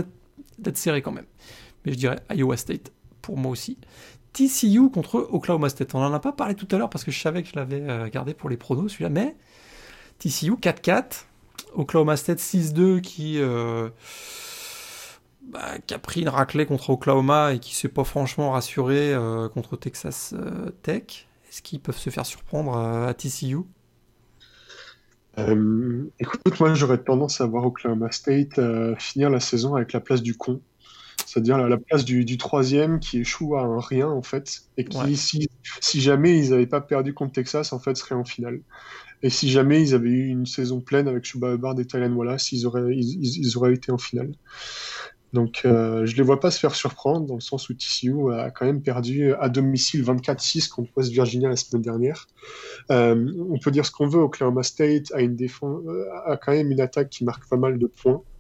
d'être 0.58 0.78
serré 0.78 1.02
quand 1.02 1.12
même. 1.12 1.28
Mais 1.86 1.92
je 1.92 1.98
dirais 1.98 2.20
Iowa 2.34 2.56
State 2.56 2.92
pour 3.22 3.38
moi 3.38 3.52
aussi. 3.52 3.78
TCU 4.34 4.90
contre 4.90 5.28
Oklahoma 5.32 5.70
State. 5.70 5.94
On 5.96 6.04
en 6.04 6.14
a 6.14 6.20
pas 6.20 6.32
parlé 6.32 6.56
tout 6.56 6.68
à 6.72 6.78
l'heure 6.78 6.90
parce 6.90 7.04
que 7.04 7.12
je 7.12 7.20
savais 7.20 7.44
que 7.44 7.50
je 7.50 7.56
l'avais 7.56 7.82
euh, 7.82 8.10
gardé 8.10 8.34
pour 8.34 8.50
les 8.50 8.58
pronos 8.58 8.92
celui-là, 8.92 9.10
mais 9.10 9.36
TCU 10.20 10.54
4-4, 10.54 11.26
Oklahoma 11.74 12.18
State 12.18 12.40
6-2 12.40 13.02
qui. 13.02 13.40
Euh, 13.40 13.90
bah, 15.42 15.80
qui 15.86 15.94
a 15.94 16.00
pris 16.00 16.22
une 16.22 16.30
raclée 16.30 16.66
contre 16.66 16.92
Oklahoma 16.92 17.54
et 17.54 17.60
qui 17.60 17.76
s'est 17.76 17.90
pas 17.90 18.04
franchement 18.04 18.52
rassuré 18.52 19.12
euh, 19.12 19.50
contre 19.50 19.76
Texas 19.76 20.36
Tech. 20.84 21.28
Est-ce 21.50 21.62
qu'ils 21.64 21.80
peuvent 21.80 21.98
se 21.98 22.10
faire 22.10 22.26
surprendre 22.26 22.78
à 22.78 23.14
TCU 23.14 23.58
Écoute, 25.38 26.60
moi 26.60 26.74
j'aurais 26.76 27.00
tendance 27.00 27.42
à 27.42 27.48
voir 27.48 27.66
Oklahoma 27.66 28.12
State 28.12 28.62
finir 29.00 29.30
la 29.30 29.40
saison 29.40 29.76
avec 29.76 29.94
la 29.94 30.00
place 30.00 30.22
du 30.22 30.36
con. 30.36 30.62
C'est-à-dire 31.32 31.58
la, 31.58 31.70
la, 31.70 31.78
place 31.78 32.04
du, 32.04 32.26
du, 32.26 32.38
troisième 32.38 33.00
qui 33.00 33.20
échoue 33.20 33.56
à 33.56 33.62
un 33.62 33.80
rien 33.80 34.10
en 34.10 34.22
fait. 34.22 34.64
Et 34.76 34.84
qui, 34.84 34.98
ouais. 34.98 35.16
si, 35.16 35.48
si, 35.80 36.02
jamais 36.02 36.38
ils 36.38 36.50
n'avaient 36.50 36.68
pas 36.68 36.82
perdu 36.82 37.14
contre 37.14 37.32
Texas, 37.32 37.72
en 37.72 37.80
fait, 37.80 37.96
serait 37.96 38.16
en 38.16 38.26
finale. 38.26 38.60
Et 39.24 39.30
si 39.30 39.50
jamais 39.50 39.82
ils 39.82 39.94
avaient 39.94 40.10
eu 40.10 40.28
une 40.28 40.46
saison 40.46 40.82
pleine 40.82 41.08
avec 41.08 41.24
Chuba 41.24 41.54
Hubbard 41.54 41.80
et 41.80 41.86
Tylen 41.86 42.12
Wallace, 42.14 42.52
ils 42.52 42.66
auraient, 42.66 42.94
ils, 42.94 43.38
ils 43.38 43.58
auraient 43.58 43.74
été 43.74 43.94
en 43.94 43.98
finale. 43.98 44.34
Donc 45.32 45.62
euh, 45.64 46.06
je 46.06 46.12
ne 46.12 46.18
les 46.18 46.24
vois 46.24 46.42
pas 46.42 46.52
se 46.52 46.60
faire 46.60 46.76
surprendre 46.76 47.26
dans 47.26 47.36
le 47.36 47.40
sens 47.40 47.70
où 47.70 47.74
TCU 47.74 48.34
a 48.34 48.52
quand 48.52 48.66
même 48.66 48.82
perdu 48.82 49.34
à 49.36 49.48
domicile 49.48 50.04
24-6 50.04 50.68
contre 50.68 50.92
West 50.98 51.14
Virginia 51.14 51.48
la 51.48 51.56
semaine 51.56 51.82
dernière. 51.82 52.28
Euh, 52.92 53.32
on 53.50 53.58
peut 53.58 53.72
dire 53.72 53.86
ce 53.86 53.92
qu'on 53.92 54.10
veut, 54.10 54.20
Oklahoma 54.20 54.64
State 54.64 55.14
a, 55.14 55.22
une 55.22 55.38
défense, 55.38 55.82
a 56.26 56.36
quand 56.36 56.52
même 56.52 56.72
une 56.72 56.82
attaque 56.82 57.10
qui 57.10 57.24
marque 57.24 57.48
pas 57.48 57.56
mal 57.56 57.80
de 57.80 57.88
points 57.88 58.22
euh, 58.22 58.31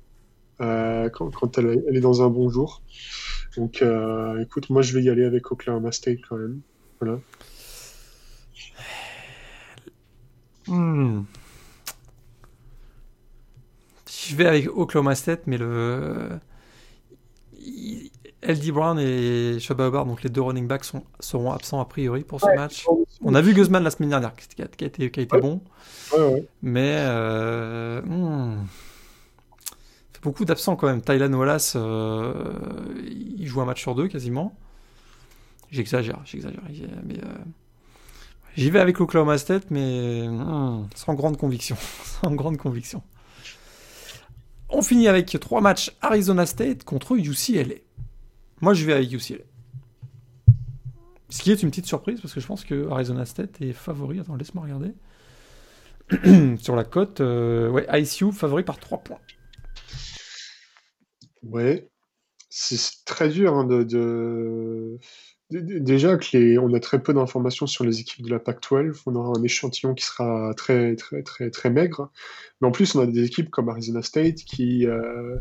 quand, 0.61 1.31
quand 1.31 1.57
elle, 1.57 1.83
elle, 1.87 1.97
est 1.97 2.01
dans 2.01 2.21
un 2.21 2.29
bon 2.29 2.49
jour. 2.49 2.81
Donc 3.57 3.81
euh, 3.81 4.41
écoute, 4.41 4.69
moi 4.69 4.81
je 4.81 4.93
vais 4.93 5.03
y 5.03 5.09
aller 5.09 5.25
avec 5.25 5.51
Oklahoma 5.51 5.91
State 5.91 6.19
quand 6.27 6.37
même. 6.37 6.61
Voilà. 6.99 7.19
Hmm. 10.67 11.23
Je 14.09 14.35
vais 14.35 14.45
avec 14.45 14.69
Oklahoma 14.69 15.15
State, 15.15 15.41
mais 15.47 15.57
le 15.57 16.39
LD 18.43 18.71
Brown 18.71 18.97
et 18.99 19.59
Shabba 19.59 19.87
Hubbard, 19.87 20.05
donc 20.05 20.23
les 20.23 20.29
deux 20.29 20.41
running 20.41 20.67
backs, 20.67 20.85
sont, 20.85 21.03
seront 21.19 21.51
absents 21.51 21.81
a 21.81 21.85
priori 21.85 22.23
pour 22.23 22.39
ce 22.39 22.45
ouais, 22.45 22.55
match. 22.55 22.85
On 23.21 23.35
a 23.35 23.41
vu 23.41 23.53
Guzman 23.53 23.83
la 23.83 23.91
semaine 23.91 24.09
dernière 24.09 24.33
qui 24.35 24.61
a, 24.61 24.67
qui 24.67 24.83
a 24.83 24.87
été, 24.87 25.11
qui 25.11 25.19
a 25.19 25.23
été 25.23 25.35
ouais. 25.35 25.41
bon, 25.41 25.61
ouais, 26.17 26.47
mais 26.61 26.95
euh, 26.97 28.01
hmm, 28.01 28.65
beaucoup 30.21 30.45
d'absents 30.45 30.75
quand 30.75 30.87
même. 30.87 31.01
Tylan 31.01 31.33
Wallace, 31.33 31.73
euh, 31.75 32.33
il 33.05 33.45
joue 33.47 33.61
un 33.61 33.65
match 33.65 33.81
sur 33.81 33.95
deux 33.95 34.07
quasiment. 34.07 34.55
J'exagère, 35.71 36.19
j'exagère, 36.25 36.61
mais 37.05 37.17
euh, 37.17 37.37
j'y 38.57 38.69
vais 38.69 38.79
avec 38.79 38.99
l'Oklahoma 38.99 39.37
State, 39.37 39.71
mais 39.71 40.27
hmm, 40.27 40.87
sans 40.95 41.13
grande 41.13 41.37
conviction, 41.37 41.77
sans 42.21 42.31
grande 42.35 42.57
conviction. 42.57 43.01
On 44.69 44.81
finit 44.81 45.07
avec 45.07 45.37
trois 45.39 45.61
matchs 45.61 45.91
Arizona 46.01 46.45
State 46.45 46.83
contre 46.83 47.17
UCLA. 47.17 47.75
Moi, 48.61 48.73
je 48.73 48.85
vais 48.85 48.93
avec 48.93 49.11
UCLA. 49.11 49.43
Ce 51.29 51.41
qui 51.41 51.51
est 51.51 51.63
une 51.63 51.69
petite 51.69 51.85
surprise 51.85 52.19
parce 52.19 52.33
que 52.33 52.41
je 52.41 52.47
pense 52.47 52.65
que 52.65 52.89
Arizona 52.89 53.25
State 53.25 53.61
est 53.61 53.71
favori. 53.71 54.19
Attends, 54.19 54.35
laisse-moi 54.35 54.63
regarder. 54.63 54.93
Sur 56.61 56.75
la 56.75 56.83
cote, 56.83 57.21
euh, 57.21 57.69
ouais, 57.69 57.87
ICU 57.89 58.33
favori 58.33 58.63
par 58.63 58.77
3 58.77 58.97
points. 58.99 59.19
Ouais, 61.43 61.89
c'est 62.49 63.05
très 63.05 63.29
dur 63.29 63.53
hein, 63.55 63.65
de, 63.65 64.99
Déjà 65.51 66.15
que 66.17 66.37
les... 66.37 66.57
on 66.57 66.73
a 66.73 66.79
très 66.79 67.01
peu 67.01 67.13
d'informations 67.13 67.67
sur 67.67 67.83
les 67.83 67.99
équipes 67.99 68.25
de 68.25 68.29
la 68.29 68.39
PAC-12, 68.39 69.01
on 69.05 69.15
aura 69.15 69.37
un 69.37 69.43
échantillon 69.43 69.93
qui 69.93 70.05
sera 70.05 70.53
très 70.55 70.95
très 70.95 71.23
très 71.23 71.49
très 71.49 71.69
maigre. 71.69 72.09
Mais 72.61 72.67
en 72.69 72.71
plus, 72.71 72.95
on 72.95 73.01
a 73.01 73.05
des 73.05 73.25
équipes 73.25 73.49
comme 73.49 73.67
Arizona 73.67 74.01
State 74.01 74.35
qui 74.45 74.87
euh, 74.87 75.37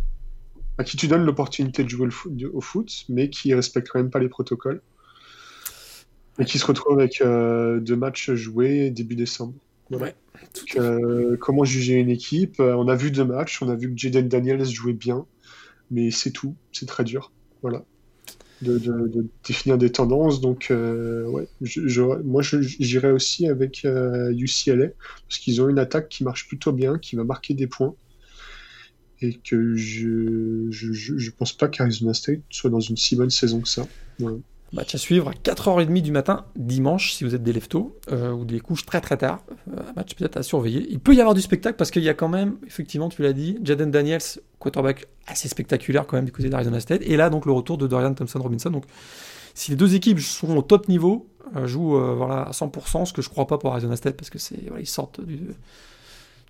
à 0.79 0.85
qui 0.85 0.97
tu 0.97 1.07
donnes 1.07 1.25
l'opportunité 1.25 1.85
de 1.85 1.89
jouer 1.89 2.09
au 2.53 2.61
foot, 2.61 3.05
mais 3.09 3.31
qui 3.31 3.55
respectent 3.55 3.89
quand 3.89 4.01
même 4.01 4.11
pas 4.11 4.19
les 4.19 4.29
protocoles. 4.29 4.83
Et 6.41 6.45
qui 6.45 6.59
se 6.59 6.67
retrouvent 6.67 6.99
avec 6.99 7.21
euh, 7.21 7.79
deux 7.79 7.97
matchs 7.97 8.33
joués 8.33 8.91
début 8.91 9.15
décembre. 9.15 9.55
Ouais. 9.91 10.15
Euh, 10.77 11.37
comment 11.37 11.65
juger 11.65 11.95
une 11.95 12.11
équipe? 12.11 12.59
On 12.59 12.89
a 12.89 12.97
vu 12.97 13.11
deux 13.13 13.25
matchs, 13.25 13.63
on 13.63 13.69
a 13.69 13.77
vu 13.77 13.93
que 13.93 13.99
Jaden 13.99 14.29
Daniels 14.29 14.65
jouait 14.65 14.93
bien 14.93 15.27
mais 15.91 16.11
c'est 16.11 16.31
tout, 16.31 16.57
c'est 16.73 16.87
très 16.87 17.05
dur. 17.05 17.33
Voilà. 17.63 17.85
De, 18.63 19.27
définir 19.47 19.79
des 19.79 19.91
tendances. 19.91 20.41
Donc, 20.41 20.71
euh, 20.71 21.25
ouais, 21.27 21.49
je, 21.63 22.03
moi, 22.23 22.43
j'irais 22.43 23.11
aussi 23.11 23.47
avec 23.47 23.85
UCLA, 23.85 24.75
euh, 24.85 24.89
parce 25.27 25.39
qu'ils 25.39 25.63
ont 25.63 25.69
une 25.69 25.79
attaque 25.79 26.11
qui 26.11 26.25
marche 26.25 26.47
plutôt 26.47 26.73
bien, 26.73 26.99
qui 26.99 27.17
va 27.17 27.25
marquer 27.25 27.55
des 27.55 27.67
points. 27.67 27.95
Et 29.23 29.35
que 29.35 29.75
je, 29.75 30.71
je, 30.71 30.93
je 30.93 31.31
pense 31.31 31.53
pas 31.53 31.69
qu'Arizona 31.69 32.15
State 32.15 32.41
soit 32.51 32.71
dans 32.71 32.81
une 32.81 32.97
si 32.97 33.17
bonne 33.17 33.31
saison 33.31 33.61
que 33.61 33.69
ça. 33.69 33.87
Voilà. 34.19 34.39
Match 34.73 34.95
à 34.95 34.99
suivre 34.99 35.29
à 35.29 35.33
4h30 35.33 36.01
du 36.01 36.13
matin, 36.13 36.45
dimanche, 36.55 37.13
si 37.13 37.25
vous 37.25 37.35
êtes 37.35 37.43
des 37.43 37.53
leftos, 37.53 37.99
euh, 38.13 38.31
ou 38.31 38.45
des 38.45 38.61
couches 38.61 38.87
très 38.87 39.01
très 39.01 39.17
tard. 39.17 39.43
Euh, 39.69 39.83
match 39.97 40.15
peut-être 40.15 40.37
à 40.37 40.45
surveiller. 40.45 40.87
Il 40.91 41.01
peut 41.01 41.15
y 41.15 41.21
avoir 41.21 41.35
du 41.35 41.41
spectacle 41.41 41.77
parce 41.77 41.91
qu'il 41.91 42.05
y 42.05 42.09
a 42.09 42.15
quand 42.15 42.29
même, 42.29 42.57
effectivement, 42.67 43.09
tu 43.09 43.23
l'as 43.23 43.33
dit, 43.33 43.59
Jaden 43.65 43.91
Daniels, 43.91 44.23
quarterback 44.61 45.07
assez 45.27 45.49
spectaculaire 45.49 46.07
quand 46.07 46.17
même 46.17 46.25
du 46.25 46.33
côté 46.33 46.49
d'Arizona 46.49 46.79
State. 46.79 47.03
Et 47.05 47.17
là, 47.17 47.31
donc, 47.31 47.47
le 47.47 47.53
retour 47.53 47.79
de 47.79 47.89
Dorian 47.89 48.15
Thompson-Robinson. 48.15 48.71
Donc, 48.71 48.85
si 49.55 49.73
les 49.73 49.77
deux 49.77 49.97
équipes 49.97 50.21
sont 50.21 50.57
au 50.57 50.63
top 50.63 50.89
niveau, 50.89 51.29
euh, 51.57 51.67
jouent 51.67 51.99
voilà, 52.15 52.43
à 52.43 52.53
100%, 52.53 53.07
ce 53.07 53.13
que 53.13 53.23
je 53.23 53.29
crois 53.29 53.49
pas 53.49 53.59
pour 53.59 53.73
Arizona 53.73 53.97
State 53.97 54.17
parce 54.17 54.31
que 54.31 54.39
c'est 54.39 54.59
ils 54.79 54.87
sortent 54.87 55.21
du, 55.21 55.49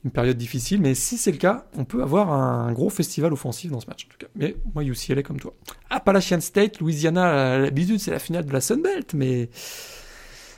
une 0.04 0.10
période 0.10 0.36
difficile. 0.36 0.80
Mais 0.80 0.94
si 0.94 1.18
c'est 1.18 1.32
le 1.32 1.38
cas, 1.38 1.66
on 1.76 1.84
peut 1.84 2.02
avoir 2.02 2.32
un 2.32 2.72
gros 2.72 2.90
festival 2.90 3.32
offensif 3.32 3.70
dans 3.70 3.80
ce 3.80 3.86
match, 3.86 4.06
en 4.06 4.08
tout 4.08 4.18
cas. 4.18 4.28
Mais 4.34 4.56
moi, 4.74 4.84
UCLA 4.84 5.22
comme 5.22 5.38
toi. 5.38 5.54
Appalachian 5.90 6.40
State, 6.40 6.80
Louisiana, 6.80 7.58
l'habitude, 7.58 8.00
c'est 8.00 8.10
la 8.10 8.18
finale 8.18 8.46
de 8.46 8.52
la 8.52 8.60
Sun 8.60 8.82
Belt, 8.82 9.14
mais 9.14 9.50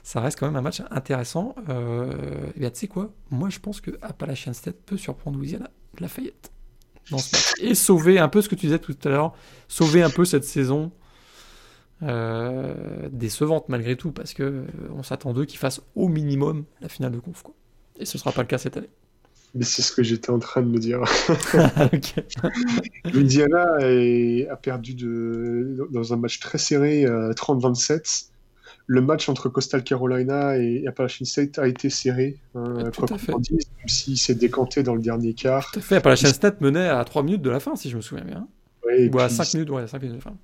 ça 0.03 0.21
reste 0.21 0.39
quand 0.39 0.47
même 0.47 0.57
un 0.57 0.63
match 0.63 0.83
intéressant. 0.91 1.55
Euh, 1.69 2.51
et 2.57 2.61
bien, 2.61 2.71
tu 2.71 2.81
sais 2.81 2.89
quoi? 2.89 3.13
Moi, 3.31 3.49
je 3.49 3.59
pense 3.59 3.81
que 3.81 3.91
Appalachian 4.03 4.53
State 4.53 4.77
peut 4.87 4.97
surprendre 4.97 5.39
Louisiana, 5.39 5.71
Lafayette, 5.99 6.53
dans 7.11 7.19
ce 7.19 7.35
match. 7.35 7.55
Et 7.61 7.75
sauver 7.75 8.19
un 8.19 8.29
peu 8.29 8.43
ce 8.43 8.49
que 8.49 8.55
tu 8.55 8.67
disais 8.67 8.79
tout 8.79 8.97
à 9.05 9.09
l'heure, 9.09 9.33
sauver 9.69 10.03
un 10.03 10.11
peu 10.11 10.25
cette 10.25 10.45
saison. 10.45 10.93
Euh, 12.05 13.09
décevante 13.13 13.69
malgré 13.69 13.95
tout 13.95 14.11
parce 14.11 14.35
que 14.35 14.43
euh, 14.43 14.67
on 14.93 15.05
s'attend 15.05 15.33
d'eux 15.33 15.45
qu'ils 15.45 15.61
fassent 15.61 15.83
au 15.95 16.09
minimum 16.09 16.65
la 16.81 16.89
finale 16.89 17.13
de 17.13 17.21
conf 17.21 17.43
quoi. 17.45 17.55
et 17.97 18.07
ce 18.07 18.19
sera 18.19 18.33
pas 18.33 18.41
le 18.43 18.49
cas 18.49 18.59
cette 18.59 18.77
année. 18.77 18.91
Mais 19.55 19.65
c'est 19.65 19.83
ce 19.83 19.93
que 19.93 20.03
j'étais 20.03 20.31
en 20.31 20.39
train 20.39 20.63
de 20.63 20.69
me 20.69 20.79
dire. 20.79 21.03
Louisiana 23.13 23.67
a 24.51 24.57
perdu 24.57 24.95
de, 24.95 25.87
dans 25.91 26.15
un 26.15 26.17
match 26.17 26.41
très 26.41 26.59
serré, 26.59 27.05
30-27. 27.05 27.93
Euh, 27.93 27.99
le 28.87 29.01
match 29.01 29.29
entre 29.29 29.49
Coastal 29.49 29.85
Carolina 29.85 30.57
et 30.57 30.87
Appalachian 30.87 31.25
State 31.25 31.59
a 31.59 31.69
été 31.69 31.89
serré, 31.89 32.39
hein, 32.55 32.91
quoi 32.97 33.07
qu'on 33.07 33.39
dise, 33.39 33.67
même 33.79 33.89
s'il 33.89 34.19
s'est 34.19 34.35
décanté 34.35 34.83
dans 34.83 34.95
le 34.95 35.03
dernier 35.03 35.35
quart. 35.35 35.71
Tout 35.71 35.79
à 35.79 35.83
fait. 35.83 35.97
Appalachian 35.97 36.31
State 36.31 36.61
menait 36.61 36.89
à 36.89 37.05
3 37.05 37.23
minutes 37.23 37.43
de 37.43 37.51
la 37.51 37.61
fin, 37.61 37.77
si 37.77 37.91
je 37.91 37.97
me 37.97 38.03
souviens 38.03 38.25
bien. 38.25 38.49
Ou 39.13 39.19
à 39.19 39.29
5 39.29 39.55
minutes, 39.55 39.71
ouais, 39.71 39.87
5 39.87 40.03
minutes 40.03 40.19
de 40.19 40.25
la 40.25 40.31
fin. 40.31 40.37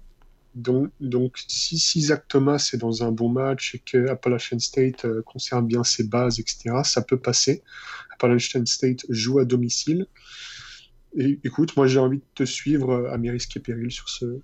Donc, 0.54 0.90
donc 1.00 1.38
si, 1.46 1.78
si, 1.78 2.02
Zach 2.02 2.24
Thomas 2.26 2.70
est 2.72 2.78
dans 2.78 3.04
un 3.04 3.12
bon 3.12 3.28
match 3.28 3.74
et 3.74 3.78
que 3.78 4.08
Appalachian 4.08 4.58
State 4.58 5.04
euh, 5.04 5.22
conserve 5.22 5.64
bien 5.64 5.84
ses 5.84 6.04
bases, 6.04 6.40
etc., 6.40 6.70
ça 6.84 7.02
peut 7.02 7.18
passer. 7.18 7.62
Appalachian 8.18 8.66
State 8.66 9.06
joue 9.08 9.38
à 9.38 9.44
domicile. 9.44 10.06
Et 11.16 11.38
écoute, 11.44 11.76
moi 11.76 11.86
j'ai 11.86 12.00
envie 12.00 12.18
de 12.18 12.24
te 12.34 12.44
suivre 12.44 12.90
euh, 12.90 13.12
à 13.12 13.18
mes 13.18 13.30
risques 13.30 13.56
et 13.56 13.60
périls 13.60 13.92
sur 13.92 14.08
ce, 14.08 14.40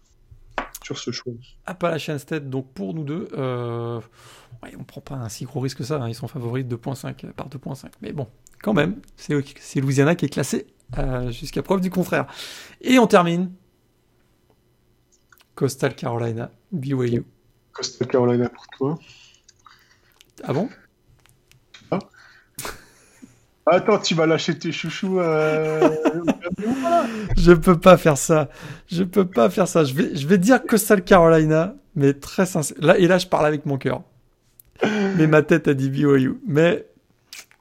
sur 0.82 0.98
ce 0.98 1.10
choix. 1.10 1.32
Appalachian 1.66 2.18
State, 2.18 2.48
donc 2.48 2.72
pour 2.72 2.94
nous 2.94 3.04
deux, 3.04 3.28
euh, 3.32 4.00
ouais, 4.62 4.74
on 4.78 4.84
prend 4.84 5.00
pas 5.00 5.16
un 5.16 5.28
si 5.28 5.44
gros 5.44 5.60
risque 5.60 5.78
que 5.78 5.84
ça. 5.84 5.96
Hein. 5.96 6.08
Ils 6.08 6.14
sont 6.14 6.28
favoris 6.28 6.64
de 6.64 6.76
2.5 6.76 7.32
par 7.32 7.48
2.5. 7.48 7.86
Mais 8.00 8.12
bon, 8.12 8.28
quand 8.62 8.72
même, 8.72 9.00
c'est 9.16 9.80
Louisiana 9.80 10.14
qui 10.14 10.24
est 10.24 10.30
classé 10.30 10.66
euh, 10.98 11.30
jusqu'à 11.30 11.62
preuve 11.62 11.80
du 11.80 11.90
contraire. 11.90 12.26
Et 12.80 12.98
on 12.98 13.06
termine. 13.06 13.52
Coastal 15.54 15.94
Carolina, 15.94 16.50
BYU. 16.72 17.24
Coastal 17.72 18.08
Carolina 18.08 18.48
pour 18.48 18.66
toi. 18.76 18.98
Ah 20.42 20.52
bon? 20.52 20.68
Attends, 23.66 23.98
tu 23.98 24.14
vas 24.14 24.26
lâcher 24.26 24.58
tes 24.58 24.72
chouchous 24.72 25.20
euh... 25.20 25.88
Je 27.36 27.52
peux 27.52 27.78
pas 27.78 27.96
faire 27.96 28.18
ça. 28.18 28.50
Je 28.88 29.02
peux 29.04 29.26
pas 29.26 29.48
faire 29.48 29.68
ça. 29.68 29.84
Je 29.84 29.94
vais, 29.94 30.14
je 30.14 30.26
vais 30.26 30.38
dire 30.38 30.62
Coastal 30.62 31.02
Carolina, 31.02 31.74
mais 31.94 32.12
très 32.12 32.46
sincère. 32.46 32.76
Là, 32.80 32.98
et 32.98 33.06
là, 33.06 33.18
je 33.18 33.26
parle 33.26 33.46
avec 33.46 33.64
mon 33.64 33.78
cœur. 33.78 34.02
Mais 35.16 35.26
ma 35.26 35.42
tête 35.42 35.68
a 35.68 35.74
dit 35.74 35.88
BYU. 35.88 36.40
Mais 36.46 36.86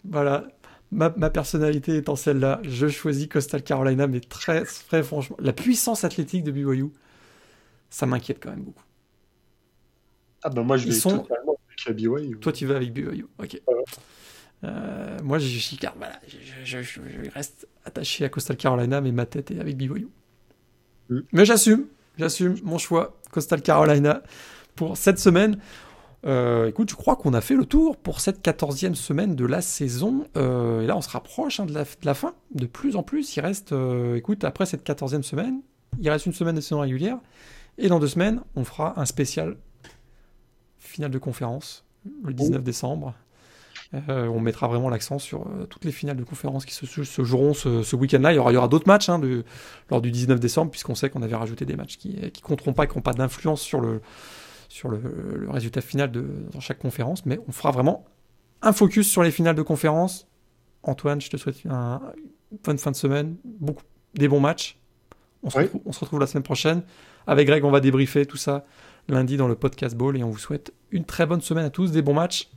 voilà, 0.04 0.46
ma, 0.92 1.14
ma 1.16 1.30
personnalité 1.30 1.98
étant 1.98 2.16
celle-là, 2.16 2.60
je 2.64 2.88
choisis 2.88 3.28
Coastal 3.28 3.64
Carolina, 3.64 4.08
mais 4.08 4.20
très, 4.20 4.64
très 4.64 5.04
franchement, 5.04 5.38
la 5.40 5.54
puissance 5.54 6.04
athlétique 6.04 6.44
de 6.44 6.52
BYU, 6.52 6.92
ça 7.90 8.06
m'inquiète 8.06 8.40
quand 8.42 8.50
même 8.50 8.64
beaucoup. 8.64 8.84
Ah 10.44 10.50
bah 10.50 10.62
moi 10.62 10.76
je 10.76 10.88
vais 10.88 10.94
sont... 10.94 11.20
totalement 11.20 11.58
avec 11.88 11.98
BYU. 11.98 12.38
Toi 12.40 12.52
tu 12.52 12.66
vas 12.66 12.76
avec 12.76 12.92
BYU, 12.92 13.28
ok. 13.40 13.62
Euh, 14.64 15.18
moi, 15.23 15.40
je, 15.40 15.48
je, 15.48 15.76
voilà, 15.98 16.19
je, 16.64 16.81
je, 16.81 16.99
reste 17.34 17.68
attaché 17.85 18.26
à 18.26 18.30
Coastal 18.30 18.57
Carolina, 18.57 19.02
mais 19.02 19.11
ma 19.11 19.26
tête 19.26 19.52
est 19.52 19.60
avec 19.60 19.77
BYU. 19.77 20.07
Mm. 21.10 21.19
Mais 21.34 21.45
j'assume, 21.45 21.85
j'assume 22.18 22.56
mon 22.64 22.77
choix, 22.77 23.18
Coastal 23.31 23.61
Carolina, 23.61 24.22
pour 24.76 24.98
cette 24.98 25.19
semaine. 25.19 25.57
Euh, 26.26 26.68
écoute, 26.69 26.90
je 26.90 26.95
crois 26.95 27.18
qu'on 27.18 27.34
a 27.34 27.41
fait 27.41 27.56
le 27.56 27.65
tour 27.65 27.98
pour 27.98 28.22
cette 28.22 28.41
quatorzième 28.41 28.95
semaine 28.95 29.35
de 29.35 29.45
la 29.45 29.61
saison. 29.61 30.26
Euh, 30.38 30.81
et 30.81 30.88
là, 30.88 30.95
on 30.95 31.02
se 31.02 31.10
rapproche 31.10 31.60
hein, 31.60 31.65
de, 31.65 31.73
la, 31.73 31.84
de, 31.84 31.90
la, 32.03 32.14
fin, 32.14 32.34
de 32.56 32.65
plus 32.65 32.95
en 32.95 33.03
plus. 33.03 33.35
Il 33.35 33.41
reste, 33.41 33.76
écoute, 34.15 34.45
après 34.45 34.65
cette 34.65 34.84
quatorzième 34.84 35.23
semaine, 35.23 35.61
il 35.99 36.10
reste 36.10 36.26
une 36.26 36.34
semaine 36.34 36.56
de 36.56 36.61
saison 36.61 36.80
régulière. 36.80 37.18
Et 37.77 37.90
dans 37.90 37.99
deux 37.99 38.07
semaines, 38.07 38.41
on 38.56 38.64
fera 38.64 38.99
un 38.99 39.06
spécial 39.06 39.57
finale 40.80 41.11
de 41.11 41.18
conférence, 41.18 41.84
le 42.23 42.34
19 42.34 42.64
décembre. 42.64 43.14
Euh, 44.10 44.28
on 44.28 44.40
mettra 44.40 44.68
vraiment 44.68 44.90
l'accent 44.90 45.20
sur 45.20 45.41
euh, 45.41 45.65
toutes 45.70 45.86
les 45.86 45.91
finales 45.91 46.18
de 46.18 46.24
conférence 46.24 46.65
qui 46.65 46.74
se, 46.74 47.24
joueront 47.24 47.53
ce, 47.53 47.95
week-end-là. 47.95 48.34
Il 48.34 48.36
y 48.36 48.40
aura, 48.40 48.68
d'autres 48.68 48.88
matchs 48.88 49.10
hein, 49.10 49.22
lors 49.90 50.02
du 50.02 50.11
19 50.11 50.40
décembre, 50.40 50.72
puisqu'on 50.72 50.95
sait 50.95 51.10
qu'on 51.10 51.22
avait 51.22 51.36
rajouté 51.36 51.65
des 51.65 51.76
matchs 51.76 51.98
qui 51.98 52.15
ne 52.15 52.30
compteront 52.41 52.74
pas, 52.74 52.88
qui 52.88 52.95
n'ont 52.95 53.02
pas 53.02 53.14
d'influence 53.14 53.61
sur, 53.61 53.82
le, 53.82 54.02
résultat 55.49 55.82
final 55.82 56.11
de, 56.11 56.26
dans 56.52 56.60
chaque 56.60 56.80
conférence. 56.80 57.26
Mais 57.26 57.40
on 57.48 57.52
fera 57.52 57.72
vraiment 57.72 58.06
un 58.61 58.74
focus 58.74 59.07
sur 59.07 59.22
les 59.22 59.32
finales 59.32 59.56
de 59.56 59.61
conférence. 59.61 60.28
Antoine, 60.82 61.22
je 61.22 61.30
te 61.30 61.38
souhaite 61.38 61.64
une 61.64 61.99
bonne 62.64 62.78
fin 62.78 62.91
de 62.91 62.95
semaine, 62.95 63.36
beaucoup, 63.45 63.84
des 64.15 64.28
bons 64.28 64.40
matchs. 64.40 64.80
On 65.44 65.49
se, 65.49 65.57
retrouve, 65.57 65.82
on 65.86 65.91
se 65.91 65.99
retrouve 65.99 66.20
la 66.20 66.28
semaine 66.28 66.44
prochaine. 66.44 66.84
Avec 67.28 67.48
Greg, 67.48 67.64
on 67.64 67.72
va 67.72 67.80
débriefer 67.80 68.26
tout 68.26 68.38
ça 68.38 68.65
lundi 69.10 69.38
dans 69.38 69.48
le 69.48 69.56
podcast 69.56 69.95
Ball 69.95 70.18
et 70.18 70.24
on 70.24 70.30
vous 70.30 70.38
souhaite 70.38 70.74
une 70.91 71.03
très 71.06 71.26
bonne 71.26 71.41
semaine 71.41 71.65
à 71.65 71.70
tous, 71.70 71.91
des 71.91 72.02
bons 72.02 72.14
matchs 72.14 72.49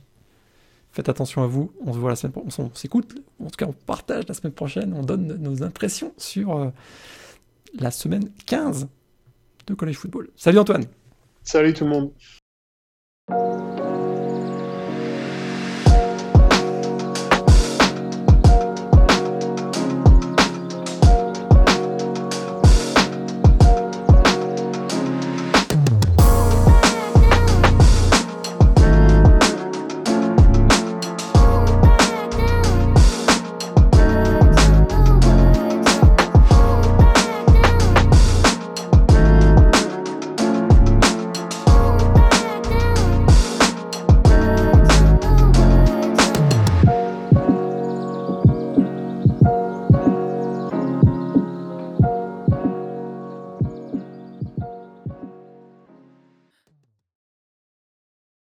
Faites 0.91 1.09
attention 1.09 1.43
à 1.43 1.47
vous. 1.47 1.71
On 1.85 1.93
se 1.93 1.97
voit 1.97 2.09
la 2.09 2.15
semaine 2.15 2.33
prochaine. 2.33 2.65
On 2.65 2.75
s'écoute. 2.75 3.15
En 3.39 3.49
tout 3.49 3.57
cas, 3.57 3.67
on 3.67 3.73
partage 3.73 4.27
la 4.27 4.33
semaine 4.33 4.53
prochaine. 4.53 4.93
On 4.93 5.03
donne 5.03 5.35
nos 5.37 5.63
impressions 5.63 6.13
sur 6.17 6.57
euh, 6.57 6.69
la 7.77 7.91
semaine 7.91 8.31
15 8.45 8.87
de 9.67 9.73
College 9.73 9.97
Football. 9.97 10.29
Salut 10.35 10.59
Antoine. 10.59 10.85
Salut 11.43 11.73
tout 11.73 11.85
le 11.85 11.89
monde. 11.91 12.11